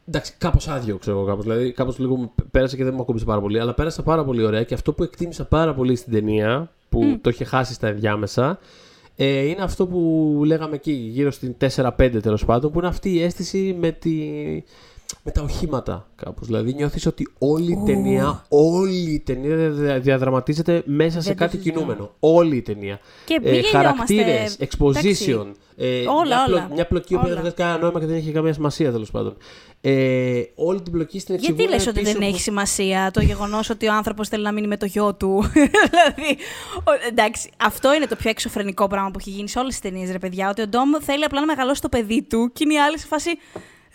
εντάξει, 0.07 0.33
κάπως 0.37 0.67
άδειο, 0.67 0.97
ξέρω 0.97 1.17
εγώ. 1.17 1.25
Κάπως, 1.27 1.43
δηλαδή, 1.43 1.71
κάπως 1.71 1.99
λίγο 1.99 2.15
μου 2.15 2.31
πέρασε 2.51 2.75
και 2.75 2.83
δεν 2.83 2.93
μου 2.95 3.01
ακούμπησε 3.01 3.25
πάρα 3.25 3.41
πολύ. 3.41 3.59
Αλλά 3.59 3.73
πέρασα 3.73 4.03
πάρα 4.03 4.23
πολύ 4.25 4.43
ωραία 4.43 4.63
και 4.63 4.73
αυτό 4.73 4.93
που 4.93 5.03
εκτίμησα 5.03 5.45
πάρα 5.45 5.73
πολύ 5.73 5.95
στην 5.95 6.13
ταινία, 6.13 6.71
που 6.89 7.17
το 7.21 7.29
είχε 7.29 7.43
χάσει 7.43 7.73
στα 7.73 7.87
ενδιάμεσα, 7.87 8.59
ε, 9.15 9.39
είναι 9.47 9.61
αυτό 9.61 9.87
που 9.87 10.41
λέγαμε 10.45 10.75
εκεί, 10.75 10.91
γύρω 10.91 11.31
στην 11.31 11.55
4-5 11.75 11.89
τέλος 12.21 12.45
πάντων, 12.45 12.71
που 12.71 12.79
είναι 12.79 12.87
αυτή 12.87 13.13
η 13.13 13.21
αίσθηση 13.21 13.75
με, 13.79 13.91
τη, 13.91 14.11
με 15.23 15.31
τα 15.31 15.41
οχήματα 15.41 16.07
κάπως. 16.15 16.47
Δηλαδή 16.47 16.73
νιώθεις 16.73 17.05
ότι 17.05 17.27
όλη 17.37 17.71
η 17.71 17.83
ταινία, 17.85 18.45
όλη 18.49 19.13
η 19.13 19.19
ταινία 19.19 19.55
δια- 19.55 19.69
δια- 19.71 19.99
διαδραματίζεται 19.99 20.81
μέσα 20.85 21.21
σε 21.21 21.27
Δεν 21.27 21.37
το 21.37 21.43
κάτι 21.43 21.57
συζητώ. 21.57 21.75
κινούμενο. 21.79 22.11
Όλη 22.19 22.55
η 22.55 22.61
ταινία. 22.61 22.99
Και 23.25 23.39
μη 23.43 23.49
γελιόμαστε. 23.49 23.77
χαρακτήρες, 23.77 24.57
exposition, 24.59 24.93
Εντάξει. 24.97 25.45
ε, 25.77 25.99
Όλα, 26.07 26.25
μια, 26.25 26.45
όλα. 26.49 26.69
μια 26.73 26.87
πλοκή 26.87 27.15
που 27.15 27.21
δεν 27.21 27.31
Όλα. 27.31 27.39
βγάζει 27.41 27.55
κανένα 27.55 27.77
νόημα 27.79 27.99
και 27.99 28.05
δεν 28.05 28.15
έχει 28.15 28.31
καμία 28.31 28.53
σημασία 28.53 28.91
τέλος 28.91 29.11
πάντων. 29.11 29.35
Ε, 29.87 30.41
όλη 30.55 30.81
την 30.81 30.91
πλοκή 30.91 31.19
στην 31.19 31.35
Γιατί 31.35 31.51
εξηγούν 31.53 31.73
λες 31.77 31.87
ότι 31.87 31.99
πίσω 31.99 32.11
δεν 32.11 32.21
από- 32.21 32.31
έχει 32.31 32.41
σημασία 32.41 33.11
το 33.13 33.21
γεγονός 33.21 33.69
ότι 33.69 33.87
ο 33.87 33.93
άνθρωπος 33.93 34.27
θέλει 34.27 34.43
να 34.43 34.51
μείνει 34.51 34.67
με 34.67 34.77
το 34.77 34.85
γιο 34.85 35.15
του; 35.15 35.43
δηλαδή. 35.53 36.37
ο- 36.83 37.07
εντάξει, 37.07 37.49
αυτό 37.57 37.93
είναι 37.93 38.05
το 38.05 38.15
πιο 38.15 38.29
εξωφρενικό 38.29 38.87
πράγμα 38.87 39.11
που 39.11 39.19
έχει 39.19 39.29
γίνει 39.29 39.49
σε 39.49 39.59
όλες 39.59 39.71
τις 39.79 39.91
ταινίες, 39.91 40.11
ρε 40.11 40.19
παιδιά. 40.19 40.49
Ότι 40.49 40.61
ο 40.61 40.67
Ντόμ 40.67 40.89
θέλει 41.01 41.23
απλά 41.23 41.39
να 41.39 41.45
μεγαλώσει 41.45 41.81
το 41.81 41.89
παιδί 41.89 42.21
του 42.23 42.51
και 42.53 42.63
είναι 42.63 42.73
η 42.73 42.79
άλλη 42.79 42.99
σε 42.99 43.07
φάση. 43.07 43.29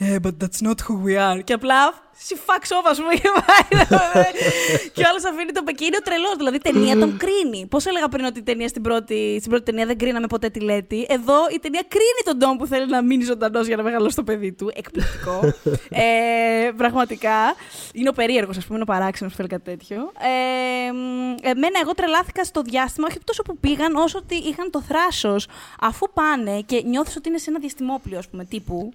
Ε, 0.02 0.16
but 0.22 0.32
that's 0.40 0.66
not 0.68 0.78
who 0.86 0.94
we 1.06 1.14
are. 1.18 1.40
Και 1.44 1.52
απλά. 1.52 2.08
She 2.28 2.34
fucks 2.34 2.70
off, 2.76 2.86
ας 2.90 2.98
πούμε, 2.98 3.14
και 3.14 3.28
πάει. 3.40 3.84
και 4.94 5.02
ο 5.02 5.08
άλλος 5.08 5.24
αφήνει 5.24 5.52
το 5.52 5.62
πεκίνο 5.62 5.98
τρελός. 6.04 6.36
Δηλαδή, 6.36 6.56
η 6.56 6.60
ταινία 6.60 6.98
τον 6.98 7.16
κρίνει. 7.16 7.66
Πώς 7.66 7.86
έλεγα 7.86 8.08
πριν 8.08 8.24
ότι 8.24 8.38
η 8.38 8.42
ταινία 8.42 8.68
στην 8.68 8.82
πρώτη, 8.82 9.36
στην 9.38 9.50
πρώτη 9.50 9.64
ταινία 9.64 9.86
δεν 9.86 9.98
κρίναμε 9.98 10.26
ποτέ 10.26 10.48
τη 10.48 10.60
Λέτη. 10.60 11.06
Εδώ 11.08 11.34
η 11.54 11.58
ταινία 11.58 11.82
κρίνει 11.88 12.22
τον 12.24 12.36
Ντόμ 12.36 12.56
που 12.56 12.66
θέλει 12.66 12.86
να 12.86 13.02
μείνει 13.02 13.24
ζωντανός 13.24 13.66
για 13.66 13.76
να 13.76 13.82
μεγαλώσει 13.82 14.16
το 14.16 14.22
παιδί 14.22 14.52
του. 14.52 14.70
Εκπληκτικό. 14.74 15.40
ε, 15.88 16.70
πραγματικά. 16.76 17.54
Είναι 17.92 18.08
ο 18.08 18.12
περίεργος, 18.12 18.56
ας 18.56 18.64
πούμε, 18.64 18.78
είναι 18.78 18.86
ο 18.90 18.92
παράξενος 18.92 19.32
που 19.32 19.38
θέλει 19.38 19.48
κάτι 19.48 19.64
τέτοιο. 19.64 20.12
Ε, 20.18 20.92
μ, 20.92 21.34
εμένα, 21.42 21.78
εγώ 21.82 21.94
τρελάθηκα 21.94 22.44
στο 22.44 22.62
διάστημα, 22.62 23.06
όχι 23.10 23.18
τόσο 23.24 23.42
που 23.42 23.58
πήγαν, 23.58 23.94
όσο 23.96 24.18
ότι 24.18 24.34
είχαν 24.34 24.70
το 24.70 24.82
θράσος. 24.82 25.46
Αφού 25.80 26.06
πάνε 26.12 26.60
και 26.60 26.82
νιώθεις 26.84 27.16
ότι 27.16 27.28
είναι 27.28 27.38
σε 27.38 27.50
ένα 27.50 27.58
διαστημόπλιο, 27.58 28.18
ας 28.18 28.28
πούμε, 28.28 28.44
τύπου. 28.44 28.92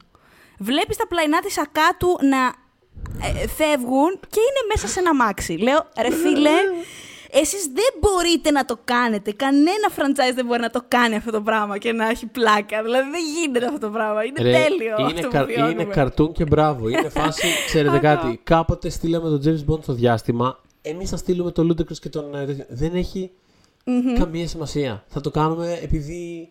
Βλέπεις 0.60 0.98
τα 0.98 1.08
πλαϊνά 1.08 1.40
της 1.40 1.58
ακάτου 1.60 2.08
να 2.30 2.44
ε, 3.28 3.48
φεύγουν 3.48 4.12
και 4.30 4.40
είναι 4.40 4.62
μέσα 4.74 4.88
σε 4.88 5.00
ένα 5.00 5.16
μάξι. 5.16 5.54
Λέω, 5.54 5.86
ρε 6.02 6.12
φίλε, 6.12 6.50
εσείς 7.32 7.66
δεν 7.74 7.92
μπορείτε 8.00 8.52
να 8.52 8.66
το 8.66 8.78
κάνετε. 8.84 9.32
Κανένα 9.32 9.88
franchise 9.98 10.34
δεν 10.36 10.46
μπορεί 10.46 10.62
να 10.62 10.70
το 10.70 10.84
κάνει 10.88 11.16
αυτό 11.16 11.32
το 11.32 11.42
πράγμα 11.42 11.78
και 11.78 11.92
να 11.92 12.10
έχει 12.10 12.26
πλάκα. 12.26 12.84
Δηλαδή 12.84 13.10
δεν 13.10 13.22
γίνεται 13.36 13.66
αυτό 13.66 13.80
το 13.80 13.90
πράγμα. 13.90 14.24
Είναι 14.24 14.42
Ρε, 14.42 14.52
τέλειο 14.52 14.96
είναι, 15.00 15.06
αυτό 15.06 15.22
που 15.22 15.34
καρ- 15.34 15.48
βιώνουμε. 15.48 15.72
είναι 15.72 15.84
καρτούν 15.84 16.32
και 16.34 16.46
μπράβο. 16.46 16.90
Είναι 16.90 17.10
φάση, 17.10 17.48
ξέρετε 17.68 17.96
Αυτό. 17.96 18.08
κάτι. 18.08 18.40
Κάποτε 18.44 18.90
στείλαμε 18.90 19.30
τον 19.30 19.42
James 19.46 19.74
Bond 19.74 19.82
στο 19.82 19.94
διάστημα. 19.94 20.60
Εμείς 20.82 21.10
θα 21.10 21.18
στείλουμε 21.18 21.52
τον 21.52 21.72
Ludacris 21.72 21.98
και 22.02 22.10
τον. 22.10 22.36
ε, 22.36 22.46
τέτοιο. 22.46 22.66
Δεν 22.70 22.96
έχει 22.96 23.32
καμία 24.20 24.48
σημασία. 24.48 25.04
Θα 25.08 25.22
το 25.22 25.32
κάνουμε 25.32 25.80
επειδή. 25.84 26.50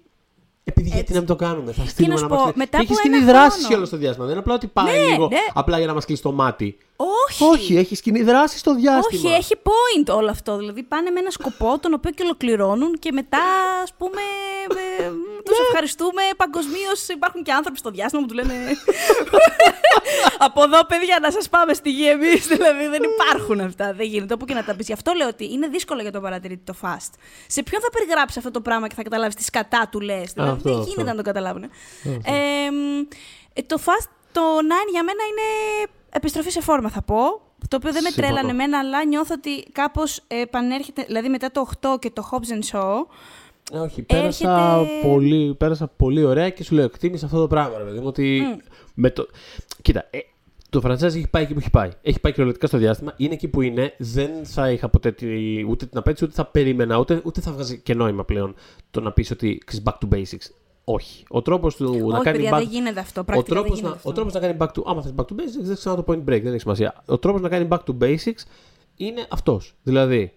Επειδή 0.66 0.88
γιατί 0.88 1.12
να 1.12 1.18
μην 1.18 1.26
το 1.28 1.36
κάνουμε. 1.36 1.72
Θα 1.72 1.84
στείλουμε 1.86 2.14
να 2.14 2.18
σου 2.20 2.24
ένα 2.26 2.34
πω, 2.36 2.40
μάξι. 2.42 2.58
μετά 2.58 2.78
Και 2.78 2.82
έχει 2.82 2.92
από 2.92 3.00
σκηνή 3.00 3.16
ένα 3.16 3.26
δράση 3.26 3.58
χρόνο. 3.60 3.76
όλο 3.76 3.84
στο 3.86 3.96
διάστημα. 3.96 4.24
Δεν 4.24 4.32
είναι 4.34 4.42
απλά 4.42 4.54
ότι 4.54 4.66
πάει 4.66 4.98
Ναι, 5.00 5.06
λίγο 5.10 5.28
ναι. 5.28 5.38
απλά 5.54 5.78
για 5.78 5.86
να 5.86 5.94
μας 5.94 6.04
κλείσει 6.04 6.22
το 6.22 6.32
μάτι. 6.32 6.76
Όχι. 6.96 7.44
Όχι, 7.44 7.76
έχει 7.76 7.94
σκηνή 7.94 8.22
δράση 8.22 8.58
στο 8.58 8.74
διάστημα. 8.74 9.20
Όχι, 9.30 9.34
έχει 9.36 9.54
point 9.64 10.14
όλο 10.16 10.30
αυτό. 10.30 10.56
Δηλαδή 10.56 10.82
πάνε 10.82 11.10
με 11.10 11.20
ένα 11.20 11.30
σκοπό 11.30 11.78
τον 11.80 11.94
οποίο 11.94 12.10
και 12.10 12.22
ολοκληρώνουν 12.22 12.98
και 12.98 13.12
μετά, 13.12 13.38
ας 13.82 13.92
πούμε, 13.98 14.20
τους 15.44 15.58
Ναι. 15.58 15.64
ευχαριστούμε 15.66 16.22
παγκοσμίως. 16.36 17.08
Υπάρχουν 17.08 17.42
και 17.42 17.52
άνθρωποι 17.52 17.78
στο 17.78 17.90
διάστημα 17.90 18.20
που 18.22 18.28
του 18.28 18.34
λένε. 18.34 18.54
Από 20.46 20.62
εδώ, 20.62 20.84
παιδιά, 20.86 21.18
να 21.22 21.30
σας 21.30 21.48
πάμε 21.48 21.74
στη 21.74 21.90
γη 21.90 22.08
εμείς. 22.08 22.46
Δηλαδή 22.46 22.86
δεν 22.86 23.02
υπάρχουν 23.02 23.60
αυτά. 23.60 23.92
Δεν 23.92 24.06
γίνεται. 24.06 24.34
Όπου 24.34 24.44
και 24.44 24.54
να 24.54 24.64
τα 24.64 24.74
πεις. 24.74 24.86
Γι' 24.86 24.92
αυτό 24.92 25.12
λέω 25.12 25.28
ότι 25.28 25.52
είναι 25.52 25.66
δύσκολο 25.68 26.00
για 26.02 26.12
τον 26.12 26.22
παρατηρητή 26.22 26.62
το 26.64 26.74
fast. 26.82 27.10
Σε 27.46 27.62
ποιον 27.62 27.80
θα 27.80 27.90
περιγράψει 27.90 28.38
αυτό 28.38 28.50
το 28.50 28.60
πράγμα 28.60 28.88
και 28.88 28.94
θα 28.94 29.02
καταλάβεις 29.02 29.34
τι 29.34 29.42
σκατά 29.44 29.88
του 29.90 30.00
λες. 30.00 30.32
Δηλαδή 30.32 30.50
Αυτό, 30.52 30.68
δεν 30.68 30.78
αυτό. 30.78 30.90
γίνεται 30.90 31.10
να 31.10 31.16
το 31.16 31.22
καταλάβουν. 31.22 31.62
Ε, 31.62 31.70
ε, 33.52 33.62
το 33.62 33.78
fast, 33.84 34.08
το 34.32 34.40
9 34.40 34.90
για 34.90 35.02
μένα 35.04 35.22
είναι 35.30 35.88
επιστροφή 36.10 36.50
σε 36.50 36.60
φόρμα, 36.60 36.88
θα 36.90 37.02
πω. 37.02 37.18
Το 37.68 37.76
οποίο 37.76 37.92
δεν 37.92 38.02
με 38.02 38.08
Συμφωνώ. 38.08 38.26
τρέλανε 38.34 38.50
εμένα, 38.50 38.78
αλλά 38.78 39.04
νιώθω 39.04 39.34
ότι 39.36 39.64
κάπως 39.72 40.20
επανέρχεται. 40.26 41.04
Δηλαδή 41.06 41.28
μετά 41.28 41.50
το 41.50 41.68
8 41.82 41.98
και 41.98 42.10
το 42.10 42.28
Hobbs 42.32 42.52
and 42.54 42.78
Shaw. 42.78 42.94
Ε, 43.72 43.78
Όχι, 43.78 44.02
πέρασα, 44.02 44.78
Έρχεται- 44.80 45.08
πολύ, 45.08 45.54
πέρασα 45.54 45.88
πολύ 45.88 46.24
ωραία 46.24 46.50
και 46.50 46.64
σου 46.64 46.74
λέω, 46.74 46.84
εκτίμησα 46.84 47.26
αυτό 47.26 47.40
το 47.40 47.46
πράγμα, 47.46 47.78
ρε 47.78 47.84
παιδί 47.84 47.98
μου, 47.98 48.06
ότι 48.06 48.42
με 48.94 49.10
το... 49.10 49.26
Κοίτα, 49.82 50.06
ε, 50.10 50.18
το 50.70 50.80
franchise 50.84 51.02
έχει 51.02 51.28
πάει 51.30 51.42
εκεί 51.42 51.52
που 51.52 51.58
έχει 51.58 51.70
πάει. 51.70 51.90
Έχει 52.02 52.20
πάει 52.20 52.32
κυριολεκτικά 52.32 52.66
στο 52.66 52.78
διάστημα. 52.78 53.14
Είναι 53.16 53.34
εκεί 53.34 53.48
που 53.48 53.60
είναι. 53.60 53.94
Δεν 53.98 54.30
θα 54.44 54.70
είχα 54.70 54.88
ποτέ 54.88 55.12
τη, 55.12 55.26
ούτε 55.68 55.86
την 55.86 55.98
απέτηση, 55.98 56.24
ούτε 56.24 56.34
θα 56.34 56.44
περίμενα, 56.46 56.98
ούτε, 56.98 57.20
ούτε 57.24 57.40
θα 57.40 57.52
βγάζει 57.52 57.78
και 57.78 57.94
νόημα 57.94 58.24
πλέον 58.24 58.54
το 58.90 59.00
να 59.00 59.12
πεις 59.12 59.30
ότι 59.30 59.62
ξέρεις, 59.66 59.84
back 59.86 60.08
to 60.08 60.14
basics. 60.14 60.50
Όχι. 60.84 61.24
Ο 61.28 61.42
τρόπος 61.42 61.76
του 61.76 61.90
Όχι, 61.90 62.00
να 62.00 62.18
κάνει 62.18 62.36
παιδιά, 62.36 62.50
back... 62.54 62.58
δεν 62.58 62.68
γίνεται 62.70 63.00
αυτό. 63.00 63.20
Ο 63.20 63.24
Πρακτικά 63.24 63.54
δεν 63.54 63.62
τρόπος, 63.62 63.78
γίνεται 63.78 63.88
να, 63.88 63.94
αυτό. 63.96 64.10
ο 64.10 64.12
τρόπος 64.12 64.32
να 64.32 64.40
κάνει 64.40 64.56
back 64.58 64.66
to... 64.66 64.82
Άμα 64.84 65.02
θες 65.02 65.12
back 65.16 65.24
to 65.24 65.32
basics, 65.32 65.62
δεν 65.62 65.74
ξανά 65.76 65.96
το 65.96 66.04
point 66.06 66.18
break, 66.18 66.42
δεν 66.42 66.46
έχει 66.46 66.60
σημασία. 66.60 67.02
Ο 67.06 67.18
τρόπος 67.18 67.40
να 67.40 67.48
κάνει 67.48 67.68
back 67.70 67.78
to 67.78 67.98
basics 68.00 68.42
είναι 68.96 69.26
αυτός. 69.30 69.74
Δηλαδή, 69.82 70.32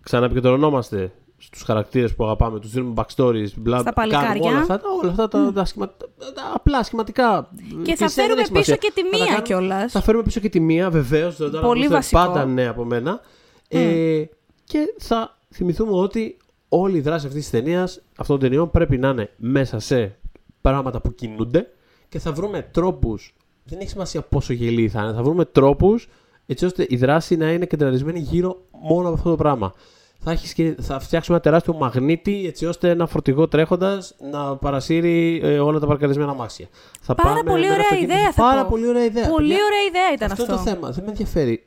ξαναεπικεντρωνόμαστε 0.00 1.12
στους 1.46 1.62
χαρακτήρες 1.62 2.14
που 2.14 2.24
αγαπάμε, 2.24 2.60
τους 2.60 2.70
δίνουμε 2.70 2.94
backstories, 2.96 3.48
μπλα, 3.56 3.78
Στα 3.78 3.92
κάνουμε 3.92 3.92
παλικάρια. 3.92 4.50
όλα 4.50 4.58
αυτά, 4.58 4.80
όλα 5.02 5.10
αυτά 5.10 5.28
τα, 5.28 5.52
τα, 5.52 5.64
σχημα- 5.64 5.96
τα 6.34 6.52
απλά 6.54 6.82
σχηματικά. 6.82 7.50
Και 7.58 7.64
θα 7.74 7.82
κλισέ, 7.82 7.96
δεν 7.96 8.08
φέρουμε 8.08 8.34
έχει 8.40 8.46
σημασία. 8.46 8.76
πίσω 8.76 8.88
και 8.88 8.92
τη 8.94 9.00
Θα 9.02 9.10
τα 9.10 9.16
μία 9.16 9.24
κάνουμε- 9.24 9.44
κιόλας. 9.46 9.92
Θα 9.92 10.00
φέρουμε 10.00 10.22
πίσω 10.24 10.40
και 10.40 10.48
τη 10.48 10.60
μία, 10.60 10.90
βεβαίως. 10.90 11.36
Πολύ 11.62 11.88
βασικό. 11.88 12.20
Πάντα 12.24 12.44
ναι 12.44 12.66
από 12.66 12.84
μένα. 12.84 13.20
Ε, 13.68 14.24
και 14.64 14.94
θα 14.98 15.36
θυμηθούμε 15.54 15.92
ότι 15.92 16.36
όλη 16.68 16.96
η 16.96 17.00
δράση 17.00 17.26
αυτής 17.26 17.42
της 17.42 17.50
ταινίας, 17.50 18.00
αυτών 18.16 18.38
των 18.38 18.48
ταινιών, 18.48 18.70
πρέπει 18.70 18.98
να 18.98 19.08
είναι 19.08 19.30
μέσα 19.36 19.78
σε 19.78 20.18
πράγματα 20.60 21.00
που 21.00 21.14
κινούνται 21.14 21.66
και 22.08 22.18
θα 22.18 22.32
βρούμε 22.32 22.62
τρόπους. 22.72 23.34
Δεν 23.64 23.78
έχει 23.80 23.88
σημασία 23.88 24.22
πόσο 24.22 24.52
γελοί 24.52 24.88
θα 24.88 25.02
είναι. 25.02 25.12
Θα 25.12 25.22
βρούμε 25.22 25.44
τρόπους 25.44 26.08
έτσι 26.46 26.64
ώστε 26.64 26.86
η 26.88 26.96
δράση 26.96 27.36
να 27.36 27.52
είναι 27.52 27.66
κεντραρισμένη 27.66 28.18
γύρω 28.18 28.62
μόνο 28.82 29.06
από 29.08 29.16
αυτό 29.16 29.30
το 29.30 29.36
πράγμα. 29.36 29.72
Θα, 30.24 30.30
έχεις 30.32 30.52
και, 30.54 30.74
θα 30.80 30.98
φτιάξουμε 31.00 31.36
ένα 31.36 31.44
τεράστιο 31.44 31.74
μαγνήτη 31.74 32.44
έτσι 32.46 32.66
ώστε 32.66 32.88
ένα 32.90 33.06
φορτηγό 33.06 33.48
τρέχοντας 33.48 34.14
να 34.30 34.56
παρασύρει 34.56 35.40
ε, 35.42 35.58
όλα 35.58 35.78
τα 35.78 35.86
παρκαρισμένα 35.86 36.30
αμάξια. 36.30 36.66
Θα 37.00 37.14
Πάρα 37.14 37.28
πάμε 37.28 37.42
πολύ 37.50 37.60
με 37.60 37.66
ένα 37.66 37.74
ωραία 37.74 37.86
αυτοκίνητο- 37.90 38.14
ιδέα, 38.18 38.32
θα 38.32 38.42
Πάρα 38.42 38.62
πω. 38.62 38.68
πολύ 38.70 38.88
ωραία 38.88 39.04
ιδέα. 39.04 39.28
Πολύ 39.28 39.48
παιδιά. 39.48 39.64
ωραία 39.64 39.82
ιδέα 39.88 40.12
ήταν 40.14 40.30
Αυτό, 40.30 40.42
αυτό. 40.42 40.54
είναι 40.54 40.64
το 40.64 40.70
θέμα. 40.70 40.90
Δεν 40.90 41.04
με 41.04 41.10
ενδιαφέρει. 41.10 41.66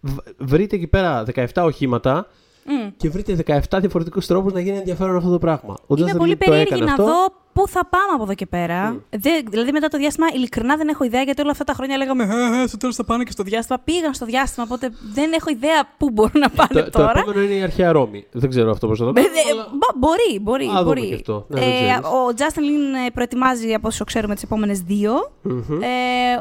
Β- 0.00 0.18
Βρείτε 0.38 0.76
εκεί 0.76 0.86
πέρα 0.86 1.24
17 1.34 1.46
οχήματα 1.64 2.26
Μμ. 2.64 2.90
και 2.96 3.08
βρείτε 3.10 3.34
17 3.46 3.78
διαφορετικούς 3.80 4.26
τρόπους 4.26 4.52
να 4.52 4.60
γίνει 4.60 4.76
ενδιαφέρον 4.76 5.16
αυτό 5.16 5.30
το 5.30 5.38
πράγμα. 5.38 5.76
Ο 5.86 5.94
Είμαι 5.98 6.10
Justin 6.12 6.16
πολύ 6.16 6.32
Lin 6.32 6.38
το 6.38 6.44
περίεργη 6.50 6.72
έκανε 6.74 6.84
να 6.84 6.90
αυτό. 6.92 7.04
δω 7.04 7.12
πού 7.54 7.68
θα 7.68 7.86
πάμε 7.86 8.12
από 8.14 8.22
εδώ 8.22 8.34
και 8.34 8.46
πέρα; 8.46 8.96
Δεν- 9.10 9.44
δηλαδή, 9.50 9.72
μετά 9.72 9.88
το 9.88 9.98
διάστημα, 9.98 10.26
ειλικρινά 10.34 10.76
δεν 10.76 10.88
έχω 10.88 11.04
ιδέα 11.04 11.22
γιατί 11.22 11.40
όλα 11.42 11.50
αυτά 11.50 11.64
τα 11.64 11.72
χρόνια 11.72 11.96
λέγαμε 11.96 12.22
«Ε, 12.24 12.62
ε, 12.62 12.66
Στο 12.66 12.76
τέλος 12.76 12.96
θα 12.96 13.04
πάνε 13.04 13.24
και 13.24 13.30
στο 13.30 13.42
διάστημα. 13.42 13.78
Πήγαν 13.84 14.14
στο 14.14 14.24
διάστημα, 14.26 14.66
οπότε 14.68 14.90
δεν 15.14 15.32
έχω 15.32 15.50
ιδέα 15.50 15.88
πού 15.98 16.10
μπορούν 16.10 16.32
να 16.40 16.50
πάνε 16.50 16.68
Το, 16.72 16.82
το 16.84 16.90
τώρα. 16.90 17.18
επόμενο 17.18 17.42
είναι 17.42 17.54
η 17.54 17.62
αρχαία 17.62 17.92
Ρώμη. 17.92 18.24
Δεν 18.32 18.50
ξέρω 18.50 18.70
αυτό 18.70 18.86
πώς 18.86 18.98
θα 18.98 19.04
το 19.04 19.10
Ε, 19.10 19.22
κάνω. 19.22 19.26
ε, 19.26 19.50
αλλά- 19.52 19.68
μπο- 19.72 19.98
μπορεί, 20.08 20.38
μπορεί. 20.40 20.64
Α, 20.64 20.68
δούμε 20.68 20.82
μπορεί. 20.84 21.08
και 21.08 21.14
αυτό. 21.14 21.46
Ναι, 21.48 21.60
δεν 21.60 21.68
ε, 21.68 21.72
ξέρεις. 21.74 21.96
ο 22.06 22.28
Justin 22.38 22.60
Lin 22.60 23.06
ε, 23.06 23.10
προετοιμάζει, 23.10 23.74
από 23.74 23.88
όσο 23.88 24.04
ξέρουμε, 24.04 24.34
τις 24.34 24.42
επόμενες 24.42 24.80
δύο. 24.80 25.12
Μμμ. 25.42 25.82
Ε, 25.82 25.86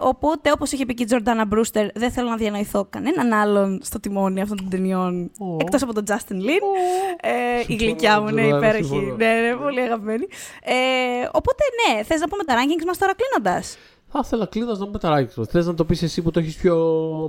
οπότε, 0.02 0.52
όπως 0.52 0.72
είχε 0.72 0.86
πει 0.86 0.94
και 0.94 1.04
η 1.04 1.06
Τζορντάνα 1.06 1.46
Μπρούστερ, 1.46 1.88
δεν 1.94 2.12
θέλω 2.12 2.30
να 2.30 2.36
διανοηθώ 2.36 2.88
κανέναν 2.90 3.34
άλλον 3.34 3.80
στο 3.84 4.00
τιμόνι 4.00 4.42
αυτών 4.42 4.58
των 4.58 4.70
ταινιών 4.70 5.32
Ω. 5.40 5.58
εκτός 5.60 5.82
από 5.84 5.94
τον 5.94 6.04
Justin 6.08 6.34
Lin. 6.36 6.64
Ε, 7.22 7.60
η 7.60 7.64
Συμφωνώ, 7.64 7.78
γλυκιά 7.90 8.22
μου, 8.22 8.30
ναι, 8.30 8.42
Τζορντάνα, 8.42 8.58
υπέροχη. 8.68 8.84
συμφωνώ. 8.84 9.16
Ναι, 9.16 9.26
ναι, 9.26 9.56
πολύ 9.64 9.80
αγαπημένη. 9.82 10.26
Ε, 10.64 10.74
οπότε, 11.32 11.64
ναι, 11.88 12.04
θες 12.04 12.20
να 12.20 12.28
πούμε 12.28 12.44
τα 12.44 12.54
rankings 12.56 12.86
μας 12.88 12.98
τώρα 12.98 13.14
κλείνοντας. 13.16 13.78
Θα 14.08 14.22
ήθελα 14.24 14.46
κλείνοντας 14.46 14.80
να 14.80 14.86
πούμε 14.86 15.00
τα 15.00 15.10
ράκια 15.10 15.44
Θες 15.50 15.66
να 15.66 15.74
το 15.74 15.86
πεις 15.86 16.02
εσύ 16.04 16.22
που 16.22 16.32
το 16.32 16.40
έχεις 16.40 16.56
πιο, 16.56 16.76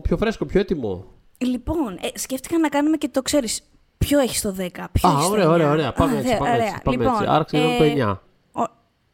πιο 0.02 0.16
φρέσκο, 0.16 0.44
πιο 0.46 0.60
έτοιμο; 0.60 1.04
Λοιπόν, 1.38 1.98
ε, 2.00 2.18
σκέφτηκα 2.18 2.58
να 2.58 2.68
κάνουμε 2.68 2.96
και 2.96 3.08
το 3.08 3.22
ξέρεις. 3.22 3.60
Ποιο 3.98 4.18
έχεις 4.18 4.38
στο 4.38 4.50
10, 4.50 4.88
ποιο 4.92 5.08
Α, 5.08 5.12
έχεις 5.12 5.24
στο 5.24 5.32
ωραία, 5.32 5.44
9. 5.46 5.50
ωραία, 5.52 5.70
ωραία. 5.70 5.92
Πάμε 5.92 6.12
Α, 6.12 6.18
έτσι. 6.18 6.28
δε- 6.30 6.36
Πάμε 6.36 6.50
ωραία. 6.50 6.64
έτσι, 6.66 6.80
πάμε 6.84 6.96
λοιπόν, 6.96 7.12
έτσι. 7.20 7.26
Άρα 7.34 7.44
ξεκινάμε 7.44 7.74
ε, 7.74 7.78
το 7.78 7.84
9. 7.84 8.10
ο- 8.52 8.70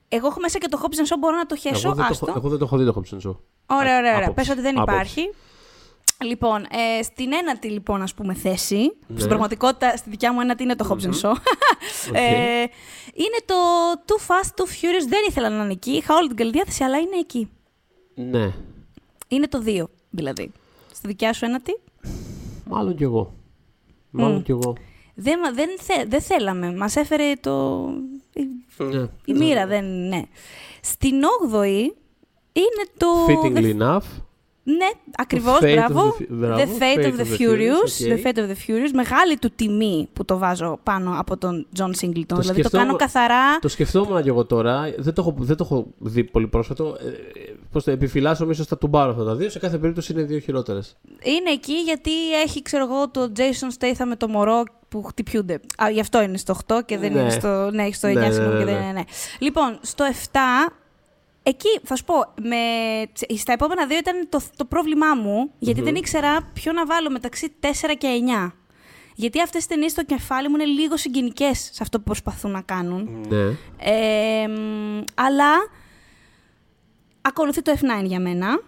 Εγώ 0.09 0.27
έχω 0.27 0.41
μέσα 0.41 0.59
και 0.59 0.69
το 0.69 0.79
Hobbs 0.83 0.95
Show, 1.15 1.17
μπορώ 1.21 1.37
να 1.37 1.47
το 1.47 1.57
χέσω. 1.57 1.87
Εγώ 1.89 1.95
δεν, 1.97 2.05
το, 2.05 2.11
άστο. 2.13 2.27
έχω- 2.29 2.39
εγώ 2.39 2.49
δεν 2.49 2.59
το 2.59 2.65
έχω 2.65 2.77
δει 2.77 2.85
το 2.85 2.95
Hobson 2.97 3.29
Show. 3.29 3.37
Ωραία, 3.67 3.99
ωραία, 3.99 3.99
ωραία. 3.99 4.17
Άποψη. 4.17 4.35
Πες 4.35 4.49
ότι 4.51 4.61
δεν 4.61 4.79
Άποψη. 4.79 4.95
υπάρχει. 4.95 5.35
Λοιπόν, 6.25 6.63
ε, 6.99 7.03
στην 7.03 7.33
ένατη 7.33 7.69
λοιπόν 7.69 8.03
ας 8.03 8.15
πούμε 8.15 8.35
θέση, 8.35 8.77
Ναι. 9.07 9.17
στην 9.17 9.29
πραγματικότητα 9.29 9.97
στη 9.97 10.11
δικιά 10.11 10.33
μου 10.33 10.41
ένατη 10.41 10.63
είναι 10.63 10.77
το 10.77 10.87
Hobbs 10.91 11.05
Shaw, 11.05 11.31
OK. 12.09 12.15
ε, 12.17 12.61
είναι 13.15 13.39
το 13.47 13.55
Too 14.07 14.21
Fast, 14.27 14.49
Too 14.49 14.65
Furious, 14.69 15.07
δεν 15.09 15.19
ήθελα 15.29 15.49
να 15.49 15.63
είναι 15.65 15.73
εκεί, 15.73 15.91
είχα 15.91 16.15
όλη 16.15 16.27
την 16.29 16.37
καλή 16.37 16.51
διάθεση, 16.51 16.85
αλλά 16.85 16.99
είναι 16.99 17.17
εκεί. 17.21 17.51
Ναι, 18.15 18.53
Είναι 19.29 19.49
το 19.49 19.63
2 19.67 19.85
δηλαδή. 20.11 20.53
Στη 20.95 21.07
δικιά 21.07 21.33
σου 21.33 21.45
ένατη. 21.45 21.79
μάλλον 22.65 22.97
κι 22.97 23.03
εγώ. 23.03 23.35
Μάλλον 24.11 24.37
Μμ. 24.37 24.43
κι 24.43 24.51
εγώ. 24.51 24.75
Δεν, 25.15 25.41
μα- 25.43 25.51
δεν, 25.53 25.69
θε, 25.81 26.05
δεν 26.07 26.21
θέλαμε, 26.21 26.73
μας 26.75 26.97
έφερε 26.97 27.33
το... 27.41 27.85
η, 28.33 28.43
Ναι. 28.85 29.09
η 29.25 29.33
μοίρα, 29.33 29.67
δεν, 29.67 30.09
ναι. 30.09 30.23
Στην 30.83 31.15
8η 31.53 31.67
είναι 32.53 32.85
το... 32.97 33.07
Fittingly 33.29 33.79
enough. 33.81 34.21
Ναι, 34.79 34.89
ακριβώς, 35.17 35.59
Fate 35.63 35.65
of 35.65 35.73
μπράβο. 35.75 36.17
the 36.19 36.23
Fu- 36.23 36.27
μπράβο, 36.29 36.57
The 36.63 36.83
Fate 36.83 37.05
of 37.05 37.17
the 37.17 37.39
Furious. 37.39 37.83
OK. 37.85 38.19
The 38.19 38.27
Fate 38.27 38.39
of 38.39 38.47
the 38.49 38.57
Furious. 38.67 38.91
Μεγάλη 38.95 39.37
του 39.39 39.51
τιμή 39.57 40.09
που 40.13 40.25
το 40.25 40.39
βάζω 40.39 40.79
πάνω 40.83 41.15
από 41.19 41.37
τον 41.37 41.67
John 41.79 41.83
Singleton. 41.83 41.93
δηλαδή 42.01 42.27
το 42.27 42.43
σκεφτόμουν- 42.43 42.87
κάνω 42.87 42.97
καθαρά. 42.97 43.59
Το 43.61 43.69
σκεφτόμουν 43.69 44.23
κι 44.23 44.29
εγώ 44.29 44.45
τώρα. 44.45 44.95
Δεν 44.99 45.15
το 45.15 45.21
έχω, 45.23 45.35
δεν 45.39 45.57
το 45.57 45.65
έχω 45.71 45.87
δει 45.99 46.25
πολύ 46.25 46.47
πρόσφατο. 46.49 46.97
Ε, 47.01 47.09
Πώς 47.73 47.85
το 47.85 47.91
επιφυλάσσομαι, 47.91 48.53
ίσως 48.53 48.67
θα 48.67 48.79
του 48.79 48.91
πάρω 48.91 49.11
αυτά 49.11 49.25
τα 49.25 49.35
δύο. 49.37 49.51
Σε 49.51 49.59
κάθε 49.59 49.79
περίπτωση 49.79 50.13
είναι 50.13 50.23
δύο 50.23 50.39
χειρότερες. 50.39 50.97
Είναι 51.23 51.51
εκεί 51.53 51.73
γιατί 51.73 52.11
έχει, 52.45 52.63
ξέρω 52.63 52.85
εγώ, 52.85 53.09
το 53.09 53.33
Jason 53.37 53.69
Statham 53.79 54.05
με 54.07 54.17
το 54.17 54.29
μωρό 54.29 54.63
που 54.89 55.03
χτυπιούνται. 55.03 55.55
Α, 55.83 55.91
γι' 55.93 56.01
αυτό 56.01 56.23
είναι 56.23 56.37
στο 56.37 56.53
8 56.53 56.81
και 56.87 56.99
δεν 56.99 57.13
Ναι. 57.13 57.21
είναι 57.21 57.31
στο. 57.31 57.71
Ναι, 57.73 57.83
έχει 57.83 57.95
στο 57.95 58.07
9, 58.09 58.21
Ναι, 58.21 58.27
ναι, 58.27 58.33
συγγνώμη, 58.33 58.59
και 58.59 58.65
ναι, 58.65 58.71
δεν 58.71 58.81
ναι. 58.81 58.85
είναι. 58.87 58.93
Ναι. 58.93 59.03
Λοιπόν, 59.39 59.79
στο 59.83 60.05
7. 60.05 60.39
Εκεί 61.43 61.81
θα 61.83 61.97
σου 61.97 62.05
πω, 62.05 62.15
με, 62.43 62.57
στα 63.37 63.53
επόμενα 63.53 63.87
δύο 63.87 63.99
ήταν 63.99 64.27
το, 64.29 64.41
το 64.57 64.65
πρόβλημά 64.65 65.15
μου, 65.15 65.51
γιατί 65.59 65.81
δεν 65.81 65.95
ήξερα 65.95 66.51
ποιο 66.53 66.73
να 66.73 66.87
βάλω 66.87 67.11
μεταξύ 67.11 67.53
4 67.61 67.67
και 67.99 68.09
9. 68.47 68.53
Γιατί 69.15 69.41
αυτές 69.41 69.59
τις 69.59 69.67
ταινίες 69.67 69.91
στο 69.91 70.05
κεφάλι 70.05 70.49
μου 70.49 70.55
είναι 70.55 70.65
λίγο 70.65 70.97
συγγενικές 70.97 71.59
σε 71.59 71.79
αυτό 71.83 71.99
που 71.99 72.05
προσπαθούν 72.05 72.51
να 72.51 72.61
κάνουν. 72.61 73.27
Ναι. 73.29 73.57
Ε, 73.79 74.49
μ, 74.49 75.03
αλλά 75.15 75.53
ακολουθεί 77.21 77.63
το 77.63 77.73
F9 77.81 78.05
για 78.05 78.21
μένα. 78.21 78.63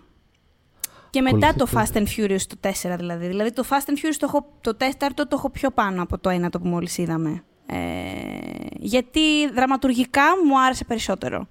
Και 1.10 1.20
μετά 1.20 1.54
το 1.54 1.66
Ακολουθεί 1.72 1.92
Fast 1.94 1.96
and 1.96 2.06
Furious 2.16 2.42
το 2.46 2.70
4 2.92 2.96
δηλαδή. 2.98 3.26
Δηλαδή 3.26 3.52
το 3.52 3.64
Fast 3.70 3.90
and 3.90 4.06
Furious 4.06 4.16
το, 4.18 4.26
έχω, 4.28 4.52
το 4.60 4.74
τέταρτο 4.74 5.26
το 5.26 5.36
έχω 5.38 5.50
πιο 5.50 5.70
πάνω 5.70 6.02
από 6.02 6.18
το 6.18 6.28
ένα 6.28 6.50
το 6.50 6.60
που 6.60 6.68
μόλις 6.68 6.98
είδαμε. 6.98 7.44
Ε, 7.66 7.76
γιατί 8.78 9.52
δραματουργικά 9.52 10.22
μου 10.44 10.60
άρεσε 10.60 10.84
περισσότερο. 10.84 11.48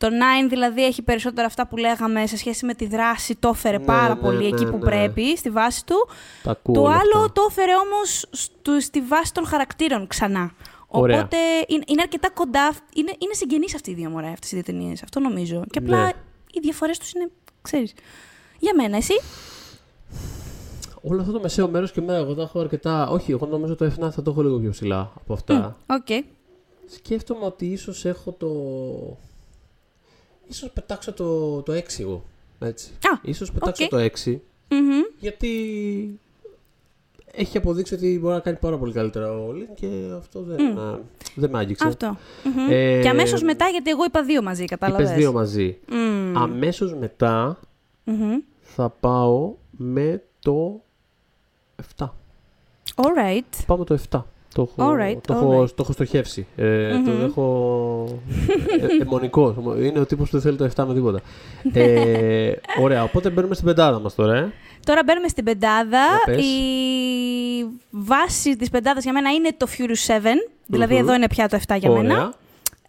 Το 0.00 0.06
9 0.06 0.48
δηλαδή 0.48 0.84
έχει 0.84 1.02
περισσότερα 1.02 1.46
αυτά 1.46 1.66
που 1.66 1.76
λέγαμε 1.76 2.26
σε 2.26 2.36
σχέση 2.36 2.66
με 2.66 2.74
τη 2.74 2.86
δράση, 2.86 3.36
το 3.36 3.48
έφερε 3.48 3.78
Ναι, 3.78 3.84
πάρα 3.84 4.14
ναι, 4.14 4.20
πολύ 4.20 4.38
ναι, 4.38 4.46
εκεί 4.56 4.64
που 4.66 4.76
ναι. 4.76 4.84
πρέπει, 4.84 5.36
στη 5.36 5.50
βάση 5.50 5.86
του. 5.86 6.08
Τα 6.42 6.50
ακούω. 6.50 6.74
Το 6.74 6.80
όλα 6.80 6.90
άλλο 6.94 7.16
αυτά. 7.18 7.32
το 7.32 7.46
έφερε 7.50 7.72
όμως 7.76 8.26
στου- 8.30 8.80
στη 8.80 9.00
βάση 9.00 9.34
των 9.34 9.46
χαρακτήρων 9.46 10.06
ξανά. 10.06 10.52
Ωραία. 10.86 11.16
Οπότε 11.18 11.36
είναι, 11.66 11.82
είναι 11.86 12.02
αρκετά 12.02 12.30
κοντά, 12.30 12.72
είναι, 12.94 13.12
είναι 13.18 13.34
συγγενείς 13.34 13.74
αυτοί 13.74 13.90
οι 13.90 13.94
δύο 13.94 14.10
μωρέ, 14.10 14.26
αυτές 14.28 14.52
οι 14.52 14.54
δύο 14.54 14.64
ταινίες. 14.64 15.02
Αυτό 15.02 15.20
νομίζω. 15.20 15.64
Και 15.70 15.78
απλά 15.78 16.02
Ναι. 16.04 16.10
οι 16.52 16.60
διαφορές 16.60 16.98
τους 16.98 17.12
είναι, 17.12 17.30
ξέρεις. 17.62 17.92
Για 18.58 18.72
μένα, 18.76 18.96
εσύ; 18.96 19.14
Όλο 21.02 21.20
αυτό 21.20 21.32
το 21.32 21.40
μεσαίο 21.40 21.68
μέρος 21.68 21.92
και 21.92 22.00
εμένα, 22.00 22.18
εγώ 22.18 22.34
τα 22.34 22.42
έχω 22.42 22.60
αρκετά. 22.60 23.08
Όχι, 23.08 23.30
εγώ 23.32 23.46
νομίζω 23.46 23.74
το 23.74 23.84
F9 23.84 24.10
θα 24.10 24.22
το 24.22 24.30
έχω 24.30 24.42
λίγο 24.42 24.58
πιο 24.58 24.70
ψηλά 24.70 25.12
από 25.16 25.32
αυτά. 25.32 25.76
Οκέι. 25.86 26.24
Σκέφτομαι 26.86 27.44
ότι 27.44 27.66
ίσως 27.66 28.04
έχω 28.04 28.32
το. 28.32 28.48
Ίσως 30.50 30.70
πετάξω 30.70 31.12
το, 31.12 31.62
το 31.62 31.72
6 31.72 31.80
εγώ. 32.00 32.24
Έτσι. 32.58 32.90
Α, 32.92 33.18
Ίσως 33.22 33.52
πετάξω 33.52 33.84
οκέι. 33.84 33.90
το 33.90 33.96
6 34.24 34.36
Μμμ. 34.68 35.00
γιατί 35.18 35.50
έχει 37.32 37.56
αποδείξει 37.56 37.94
ότι 37.94 38.18
μπορεί 38.20 38.34
να 38.34 38.40
κάνει 38.40 38.56
πάρα 38.56 38.78
πολύ 38.78 38.92
καλύτερα 38.92 39.32
ο 39.32 39.52
Λιν 39.52 39.68
και 39.74 39.86
αυτό 40.16 40.40
δεν, 40.42 40.64
Μμ. 40.72 40.78
α, 40.78 40.98
δεν 41.34 41.50
με 41.50 41.58
άγγιξε. 41.58 41.86
Αυτό. 41.86 42.16
Μμμ. 42.44 42.70
Ε, 42.70 43.00
και 43.02 43.08
αμέσως 43.08 43.42
μετά, 43.42 43.68
γιατί 43.68 43.90
εγώ 43.90 44.04
είπα 44.04 44.22
δύο 44.22 44.42
μαζί, 44.42 44.64
κατάλαβες. 44.64 45.06
Είπες 45.08 45.18
δύο 45.20 45.32
μαζί. 45.32 45.78
Μμ. 45.88 46.36
Αμέσως 46.38 46.94
μετά 46.94 47.58
Μμμ. 48.04 48.38
θα 48.60 48.88
πάω 48.88 49.54
με 49.70 50.22
το 50.40 50.80
7. 51.96 52.04
Alright. 52.94 53.64
Πάω 53.66 53.76
με 53.78 53.84
το 53.84 53.98
7. 54.10 54.22
Το 54.54 54.68
έχω, 54.78 54.90
Alright, 54.92 55.16
το 55.26 55.32
έχω, 55.34 55.60
alright. 55.62 55.68
το 55.68 55.74
έχω 55.82 55.92
στοχεύσει. 55.92 56.46
Ε, 56.56 56.88
Το 57.04 57.10
Μμμ. 57.10 57.24
έχω 57.24 58.06
ε, 58.98 59.02
εμμονικός. 59.02 59.54
Είναι 59.80 59.98
ο 60.00 60.06
τύπος 60.06 60.30
που 60.30 60.40
δεν 60.40 60.56
θέλει 60.56 60.70
το 60.70 60.82
7 60.82 60.86
με 60.88 60.94
τίποτα. 60.94 61.20
ε, 61.72 62.52
ωραία, 62.84 63.02
οπότε 63.02 63.30
μπαίνουμε 63.30 63.54
στην 63.54 63.66
πεντάδα 63.66 64.00
μας 64.00 64.14
τώρα. 64.14 64.36
Ε. 64.36 64.52
Τώρα 64.84 65.02
μπαίνουμε 65.06 65.28
στην 65.28 65.44
πεντάδα. 65.44 65.98
Για 66.24 66.34
πες. 66.34 66.44
Η 66.44 67.80
βάση 67.90 68.56
της 68.56 68.70
πεντάδας 68.70 69.02
για 69.04 69.12
μένα 69.12 69.30
είναι 69.30 69.50
το 69.56 69.66
Furious 69.78 70.12
7. 70.16 70.20
Δηλαδή 70.66 70.94
Μμμ. 70.94 71.00
εδώ 71.00 71.14
είναι 71.14 71.26
πια 71.26 71.48
το 71.48 71.58
7 71.68 71.76
για 71.78 71.90
Ωραία. 71.90 72.02
μένα. 72.02 72.34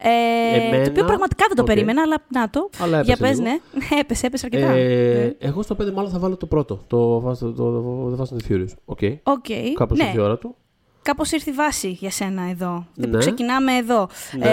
Ε, 0.03 0.57
Εμένα- 0.57 0.83
Το 0.83 0.89
οποίο 0.91 1.03
πραγματικά 1.05 1.43
δεν 1.47 1.55
το 1.55 1.61
οκέι. 1.61 1.67
περίμενα, 1.67 2.01
αλλά 2.01 2.17
να 2.27 2.49
το. 2.49 2.69
Αλλά 2.79 3.01
Για 3.01 3.15
έπεσε 3.19 3.31
πες, 3.33 3.39
λίγο. 3.39 3.49
ναι. 3.73 3.99
Έπεσε, 4.01 4.25
έπεσε 4.25 4.45
αρκετά. 4.51 4.71
Ε, 4.71 5.35
Ναι. 5.39 5.47
Εγώ 5.47 5.61
στο 5.61 5.75
5 5.81 5.91
μάλλον 5.93 6.11
θα 6.11 6.19
βάλω 6.19 6.35
το 6.37 6.45
πρώτο. 6.45 6.83
Το 6.87 7.17
Fast, 7.27 7.37
το, 7.37 7.51
το, 7.51 7.71
το 8.15 8.17
Fast 8.19 8.35
and 8.35 8.41
the 8.41 8.51
Furious. 8.55 8.73
Οκέι. 8.85 8.99
Οκέι. 9.23 9.45
Κάπως 9.75 9.97
ναι. 9.97 10.03
ήρθε 10.03 10.17
η 10.17 10.21
ώρα 10.23 10.37
του. 10.37 10.55
Κάπως 11.01 11.31
ήρθε 11.31 11.49
η 11.49 11.53
βάση 11.53 11.89
για 11.89 12.11
σένα 12.11 12.41
εδώ. 12.49 12.85
Ναι. 12.95 13.07
Ναι. 13.07 13.17
Ξεκινάμε 13.17 13.75
εδώ. 13.75 14.09
Ναι. 14.37 14.45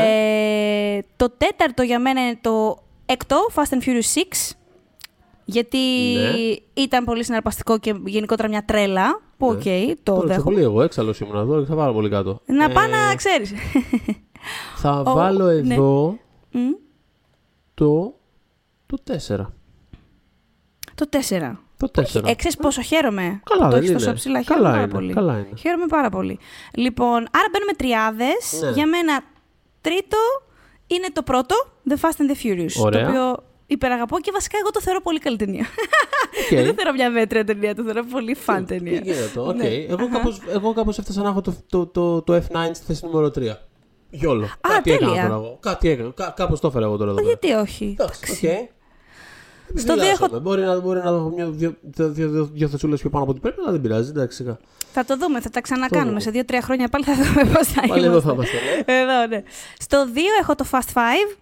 Ε, 0.97 1.03
το 1.17 1.31
τέταρτο 1.39 1.83
για 1.83 1.99
μένα 2.01 2.21
είναι 2.27 2.39
το 2.41 2.79
έκτο, 3.07 3.37
Fast 3.55 3.75
and 3.79 3.83
Furious 3.89 4.19
6. 4.19 4.57
Γιατί 5.45 5.79
Ναι. 6.15 6.83
ήταν 6.83 7.05
πολύ 7.05 7.25
συναρπαστικό 7.25 7.79
και 7.79 7.95
γενικότερα 8.05 8.49
μια 8.49 8.65
τρέλα. 8.65 9.21
Που 9.37 9.47
οκέι, 9.47 9.63
το 10.03 10.15
Τώρα 10.15 10.27
δέχομαι. 10.27 10.43
πολύ 10.45 10.63
εγώ, 10.63 10.83
έξαλλος 10.83 11.21
ήμουν 11.21 11.37
εδώ, 11.37 11.65
θα 11.65 11.75
βάλω 11.75 11.93
πολύ 11.93 12.09
κάτω. 12.11 12.41
Να 12.47 12.65
Ε, 12.65 12.69
πάω 12.69 12.87
να 12.87 13.15
ξέρεις. 13.15 13.53
Θα 14.77 15.01
Ο- 15.01 15.13
βάλω 15.13 15.45
ναι. 15.45 15.75
εδώ 15.75 16.19
το, 17.75 18.15
το 18.87 18.97
4. 19.05 19.53
το 20.95 21.07
4. 21.11 21.59
Το 21.79 21.91
4. 21.97 22.25
Ε, 22.27 22.35
ξέρεις 22.35 22.57
πόσο 22.57 22.83
χαίρομαι; 22.83 23.41
Καλά, 23.51 23.65
που 23.65 23.69
το 23.69 23.69
δεν 23.69 23.79
έχεις 23.79 23.91
τόσο 23.93 24.05
είναι. 24.05 24.15
ψηλά. 24.15 24.45
Καλά 24.45 24.59
Χαίρομαι 24.59 24.71
πάρα 24.71 24.83
είναι, 24.83 24.93
πολύ. 24.93 25.13
καλά 25.13 25.33
είναι. 25.33 25.49
Χαίρομαι 25.59 25.87
πάρα 25.87 26.09
πολύ. 26.11 26.39
Λοιπόν, 26.75 27.15
άρα 27.17 27.47
μπαίνουμε 27.53 27.73
τριάδες. 27.77 28.61
Ναι. 28.63 28.71
Για 28.71 28.87
μένα 28.87 29.21
τρίτο 29.81 30.17
είναι 30.87 31.07
το 31.13 31.23
πρώτο, 31.23 31.55
The 31.89 31.93
Fast 31.93 32.21
and 32.23 32.31
the 32.31 32.37
Furious. 32.47 32.83
Ωραία. 32.85 33.03
Το 33.05 33.09
οποίο 33.11 33.37
υπεραγαπώ 33.67 34.21
και 34.21 34.31
βασικά 34.33 34.59
εγώ 34.61 34.71
το 34.71 34.81
θεωρώ 34.81 35.01
πολύ 35.01 35.19
καλή 35.19 35.37
ταινία. 35.37 35.67
Οκέι. 36.43 36.57
Δεν 36.59 36.67
το 36.67 36.73
θεωρώ 36.75 36.93
μια 36.93 37.11
μέτρια 37.11 37.45
ταινία, 37.45 37.75
το 37.75 37.83
θεωρώ 37.83 38.05
πολύ 38.11 38.35
fun 38.35 38.67
ταινία. 38.67 39.01
Τι 39.01 39.13
γίνεται, 39.13 39.41
οκέι. 39.41 39.57
Ναι. 39.57 39.67
Εγώ, 39.69 40.09
κάπως, 40.09 40.41
εγώ 40.49 40.73
κάπως 40.73 40.99
έφτασα 40.99 41.23
να 41.23 41.29
έχω 41.29 41.41
το, 41.41 41.55
το, 41.69 41.87
το, 41.87 42.23
το 42.23 42.35
F9 42.37 42.71
στη 42.73 42.85
θέση 42.87 43.05
νούμερο 43.07 43.27
3. 43.27 43.43
YOLO. 44.11 44.49
Κάτι 44.61 44.91
τέλεια. 44.91 45.09
έκανα 45.13 45.29
τώρα 45.29 45.35
εγώ. 45.35 45.59
Κάτι 45.61 45.89
έκανα. 45.89 46.11
Κά, 46.15 46.33
κάπως 46.37 46.61
το 46.61 46.67
έφερα 46.69 46.85
εγώ 46.85 46.97
τώρα 46.97 47.11
εδώ. 47.11 47.21
πέρα. 47.23 47.29
Γιατί 47.41 47.53
όχι. 47.71 47.97
Εντάξει, 47.99 48.33
οκέι. 48.47 48.69
Στο 49.75 49.95
δύο 49.95 50.03
έχω- 50.05 50.25
Επιφυλάσσομαι. 50.25 50.41
Μπορεί 50.41 50.63
να, 50.63 50.81
μπορεί 50.81 50.99
να 50.99 51.09
έχω 51.09 51.29
μια, 51.37 51.51
δύο, 51.51 51.75
δύο, 51.83 52.09
δύο, 52.09 52.29
δύο, 52.31 52.45
δύο 52.53 52.69
θεσούλες 52.69 53.01
πιο 53.01 53.11
πάνω 53.11 53.23
από 53.23 53.33
ό,τι 53.33 53.41
πρέπει, 53.41 53.57
αλλά 53.61 53.71
δεν 53.73 53.81
πειράζει. 53.81 54.11
Εντάξει, 54.11 54.37
σιγά. 54.37 54.59
Θα 54.93 55.05
το 55.05 55.17
δούμε, 55.17 55.41
θα 55.41 55.51
τα 55.51 55.61
ξανακάνουμε. 55.61 56.09
δούμε. 56.09 56.21
Σε 56.21 56.31
δύο-τρία 56.31 56.63
χρόνια 56.63 56.89
πάλι 56.89 57.05
θα 57.05 57.15
δούμε 57.15 57.51
πώς 57.55 57.67
θα 57.69 57.83
Πάλι 57.89 58.05
εδώ 58.05 58.21
θα 58.21 58.33
είμαστε. 58.33 58.57
είμαστε. 58.57 58.93
ναι. 58.93 58.99
Εδώ, 59.01 59.27
ναι. 59.27 59.43
Στο 59.79 60.07
2 60.15 60.19
έχω 60.41 60.55
το 60.55 60.65
Fast 60.71 60.93
5. 60.95 61.37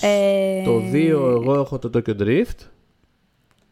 Ε, 0.00 0.62
Το 0.64 0.78
2 0.92 1.08
εγώ 1.10 1.54
έχω 1.54 1.78
το 1.78 1.90
Tokyo 1.94 2.20
Drift. 2.20 2.58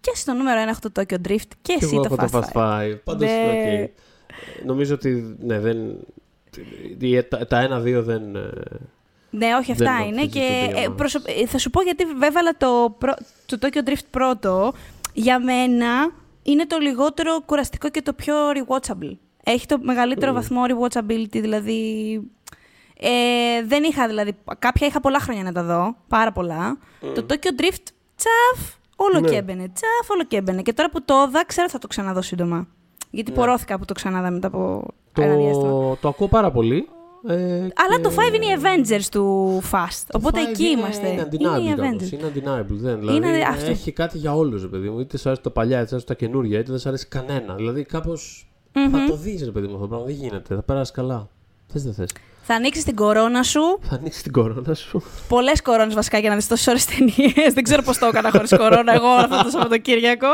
Και 0.01 0.11
στο 0.15 0.33
νούμερο 0.33 0.61
1 0.65 0.69
έχω 0.69 0.81
το 0.81 0.91
Tokyo 1.01 1.29
Drift 1.29 1.51
και 1.63 1.75
Και 1.79 1.85
εσύ 1.85 1.95
εγώ 1.95 2.03
το 2.03 2.15
έχω 2.21 2.27
Fast 2.27 2.31
το 2.31 2.39
5. 2.39 2.43
Fast 2.43 2.89
5. 2.93 2.99
Πάντως, 3.05 3.29
Ναι. 3.29 3.91
οκέι. 3.91 4.67
Νομίζω 4.67 4.95
ότι 4.95 5.37
ναι, 5.41 5.59
δεν. 5.61 5.79
οι- 6.99 7.23
Τα, 7.23 7.47
τα 7.47 7.61
ένα-δύο 7.61 8.03
δεν. 8.03 8.23
Ε, 9.33 9.37
Ναι, 9.37 9.55
όχι, 9.61 9.73
Δεν 9.73 9.87
αυτά 9.89 10.03
το 10.03 10.09
είναι. 10.09 10.23
αξίζει 10.23 10.29
Και 10.47 10.65
το 10.67 10.71
δύο 10.73 10.83
ε, 10.85 10.87
μας. 10.89 10.97
προσωπ- 10.97 11.29
ε, 11.29 11.47
θα 11.47 11.59
σου 11.59 11.71
πω 11.71 11.83
γιατί 11.83 12.05
έβαλα 12.23 12.57
το, 12.57 12.95
πρω- 12.99 13.19
το 13.47 13.59
Tokyo 13.63 13.89
Drift 13.89 14.05
πρώτο. 14.11 14.73
Για 15.13 15.39
μένα 15.41 16.13
είναι 16.43 16.67
το 16.67 16.79
λιγότερο 16.79 17.41
κουραστικό 17.47 17.89
και 17.91 18.03
το 18.03 18.13
πιο 18.13 18.35
rewatchable. 18.55 19.17
Έχει 19.45 19.67
το 19.67 19.79
μεγαλύτερο 19.83 20.33
βαθμό 20.33 20.63
rewatchability, 20.69 21.29
δηλαδή... 21.41 21.81
Ε, 23.03 23.63
δεν 23.67 23.83
είχα 23.83 24.07
δηλαδή... 24.07 24.37
Κάποια 24.59 24.87
είχα 24.87 25.01
πολλά 25.01 25.19
χρόνια 25.21 25.43
να 25.43 25.53
τα 25.53 25.63
δω, 25.63 25.97
πάρα 26.09 26.33
πολλά. 26.33 26.79
Το 27.15 27.27
Tokyo 27.29 27.61
Drift, 27.61 27.87
τσαφ, 28.17 28.75
όλο 28.97 29.21
Ναι. 29.21 29.29
και 29.29 29.37
έμπαινε, 29.37 29.69
τσαφ, 29.69 30.11
όλο 30.11 30.25
και 30.25 30.37
έμπαινε. 30.37 30.63
Και 30.63 30.73
τώρα 30.73 30.91
που 30.91 31.03
το 31.05 31.15
είδα, 31.29 31.45
ξέρω 31.47 31.63
ότι 31.65 31.73
θα 31.73 31.79
το 31.79 31.87
ξαναδώ 31.87 32.23
σύντομα. 32.23 32.67
Γιατί 33.11 33.33
πορώθηκα 33.33 33.79
που 33.79 33.85
το 33.85 33.95
ξαναδά 33.95 34.31
μετά 34.31 34.47
από 34.47 34.87
ένα 35.19 35.35
διάστημα. 35.35 35.69
Το, 35.71 35.97
το 36.01 36.09
ακούω 36.09 36.29
πάρα 36.29 36.51
πολύ. 36.51 36.89
Ε, 37.27 37.35
Αλλά 37.55 37.97
και- 37.97 38.03
το 38.03 38.11
5 38.11 38.35
είναι 38.35 38.47
οι 38.47 38.57
Avengers 38.63 39.05
του 39.11 39.59
Fast. 39.73 40.03
Το 40.07 40.19
Οπότε 40.19 40.41
Five 40.45 40.49
εκεί 40.49 40.65
είναι, 40.65 40.81
είμαστε. 40.81 41.09
Είναι 41.09 41.21
οι 41.21 41.25
undeniable. 41.31 41.77
κάπως. 41.77 42.09
Avengers. 42.09 42.13
Είναι 42.13 42.33
undeniable. 42.35 42.67
Δεν, 42.81 42.99
δηλαδή, 42.99 43.17
Είναι 43.17 43.43
αυτό. 43.49 43.71
Έχει 43.71 43.93
κάτι 43.93 44.19
για 44.19 44.35
όλους, 44.37 44.69
παιδί 44.69 44.89
μου. 44.91 45.01
Είτε 45.01 45.17
σ' 45.17 45.27
αρέσει 45.27 45.43
το 45.43 45.51
παλιά, 45.51 45.79
είτε 45.79 45.87
σ' 45.89 45.93
αρέσει 45.93 46.07
τα 46.07 46.15
καινούργια, 46.15 46.59
είτε 46.59 46.71
δεν 46.71 46.81
σ' 46.81 46.87
αρέσει 46.87 47.07
κανένα. 47.09 47.55
Δηλαδή 47.55 47.85
κάπως 47.85 48.51
Θα 48.73 49.05
το 49.09 49.17
δεις, 49.17 49.45
ρε 49.45 49.51
παιδί 49.51 49.67
μου 49.67 49.73
αυτό 49.75 49.87
το 49.87 49.89
πράγμα. 49.89 50.07
Δεν 50.07 50.15
γίνεται. 50.15 50.55
Θα 50.55 50.63
περάσεις 50.63 50.95
καλά. 50.95 51.29
Θες 51.67 51.83
δεν 51.85 51.95
θες. 51.95 52.11
Θα 52.43 52.55
ανοίξεις 52.55 52.85
την 52.85 52.95
κορώνα 52.95 53.43
σου. 53.43 53.81
Θα 53.89 53.95
ανοίξεις 53.95 54.23
την 54.23 54.33
κορώνα 54.33 54.75
σου. 54.75 55.03
Πολλές 55.29 55.63
κορώνες 55.63 55.95
βασικά 55.95 56.19
για 56.19 56.31
να 56.31 56.37
δεις 56.37 56.49
τόσες 56.49 56.67
ώρες 56.67 56.85
ταινίες. 56.85 57.53
Δεν 57.55 57.63
ξέρω 57.63 57.83
πώς 57.83 57.99
το 57.99 58.07
έκανα 58.07 58.31
χωρί 58.31 58.57
κορώνα 58.57 58.93
εγώ 58.93 59.09
αυτό 59.09 59.43
το 59.43 59.51
Σαββατοκύριακο. 59.51 60.29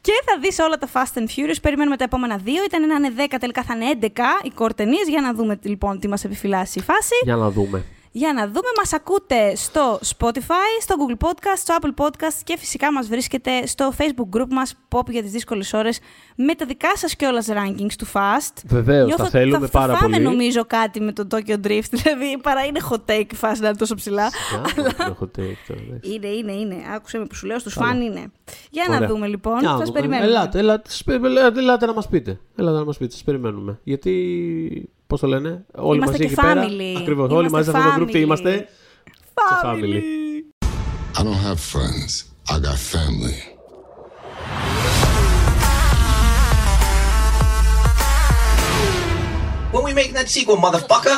Και 0.00 0.12
θα 0.24 0.38
δεις 0.40 0.58
όλα 0.58 0.78
τα 0.78 0.88
Fast 0.92 1.18
and 1.18 1.22
Furious. 1.22 1.56
Περιμένουμε 1.62 1.96
τα 1.96 2.04
επόμενα 2.04 2.36
δύο. 2.36 2.64
Ήταν 2.64 2.86
να 2.86 2.94
είναι 2.94 3.12
10, 3.16 3.36
τελικά 3.40 3.62
θα 3.62 3.74
είναι 3.74 3.98
11 4.00 4.06
οι 4.42 4.50
κορτενίε. 4.50 5.02
Για 5.08 5.20
να 5.20 5.34
δούμε 5.34 5.58
λοιπόν 5.62 5.98
τι 5.98 6.08
μας 6.08 6.24
επιφυλάσσει 6.24 6.78
η 6.78 6.82
φάση. 6.82 7.14
Για 7.22 7.36
να 7.36 7.50
δούμε. 7.50 7.84
Για 8.16 8.32
να 8.32 8.46
δούμε, 8.46 8.68
μας 8.78 8.92
ακούτε 8.92 9.54
στο 9.54 9.98
Spotify, 10.18 10.70
στο 10.80 10.94
Google 10.98 11.26
Podcast, 11.26 11.56
στο 11.56 11.76
Apple 11.80 12.04
Podcast 12.04 12.40
και 12.44 12.56
φυσικά 12.58 12.92
μας 12.92 13.08
βρίσκεται 13.08 13.66
στο 13.66 13.92
Facebook 13.98 14.36
group 14.40 14.46
μας 14.50 14.74
Pop 14.90 15.06
για 15.10 15.22
τις 15.22 15.30
δύσκολες 15.30 15.72
ώρες 15.72 15.98
με 16.36 16.54
τα 16.54 16.66
δικά 16.66 16.96
σας 16.96 17.16
κιόλας 17.16 17.46
rankings 17.50 17.92
του 17.98 18.06
Fast. 18.06 18.62
Βεβαίως, 18.66 19.06
Νιώθω 19.06 19.16
τα 19.22 19.28
ότι 19.28 19.38
θέλουμε 19.38 19.66
θα, 19.66 19.78
πάρα 19.78 19.92
θα 19.92 19.98
φάμε 19.98 20.12
πολύ. 20.12 20.24
νομίζω 20.24 20.64
κάτι 20.66 21.00
με 21.00 21.12
το 21.12 21.26
Tokyo 21.30 21.56
Drift, 21.66 21.90
δηλαδή 22.02 22.38
παρά 22.42 22.64
είναι 22.64 22.80
hot 22.90 23.10
take 23.10 23.32
η 23.32 23.34
φάση 23.34 23.60
να 23.60 23.68
είναι 23.68 23.76
τόσο 23.76 23.94
ψηλά. 23.94 24.28
Για 24.74 24.94
να 24.98 25.04
έχω 25.04 25.24
take 25.38 25.56
τώρα, 25.66 25.80
εντάξει. 25.88 26.12
Είναι, 26.14 26.26
είναι, 26.26 26.52
είναι. 26.52 26.76
Άκουσε 26.94 27.18
με 27.18 27.24
που 27.26 27.34
σου 27.34 27.46
λέω, 27.46 27.58
στους 27.58 27.74
Καλά. 27.74 27.86
φαν 27.86 28.00
είναι. 28.00 28.26
Για 28.70 28.84
να 28.88 28.96
Ωραία. 28.96 29.08
δούμε 29.08 29.26
λοιπόν, 29.26 29.58
Για 29.60 29.70
να 29.70 29.76
σας 29.76 29.86
δούμε. 29.86 29.98
περιμένουμε. 30.00 30.28
Ελάτε, 30.28 30.58
ελάτε, 30.58 30.90
σας 30.90 31.04
πε- 31.04 31.24
ελάτε, 31.24 31.60
ελάτε 31.60 31.86
να 31.86 31.92
μας 31.92 32.08
πείτε. 32.08 32.40
Ελάτε 32.56 32.78
να 32.78 32.84
μας 32.84 32.96
πείτε, 32.98 33.12
σας 33.12 33.22
περιμένουμε. 33.24 33.78
Γιατί, 33.84 34.90
πώ 35.06 35.18
το 35.18 35.26
λένε, 35.26 35.64
όλοι 35.74 35.96
Είμαστε 35.96 36.16
μαζί 36.18 36.34
και 36.34 36.40
εκεί 36.40 36.48
πέρα. 36.54 36.64
family. 36.66 36.94
Ακριβώ, 37.00 37.22
όλοι 37.22 37.46
Είμαστε 37.46 37.50
μαζί 37.50 37.70
σε 37.70 37.76
αυτό 37.78 37.90
το 37.90 38.04
group 38.04 38.06
τι 38.06 38.18
family. 38.18 38.22
είμαστε. 38.22 38.68
Family. 39.34 39.82
family. 39.82 40.00
I 41.18 41.22
don't 41.22 41.40
have 41.48 41.60
friends. 41.74 42.12
I 42.54 42.58
got 42.66 42.78
family. 42.94 43.36
When 49.72 49.84
we 49.84 49.92
making 49.92 50.14
that 50.14 50.28
sequel, 50.28 50.56
motherfucker? 50.56 51.16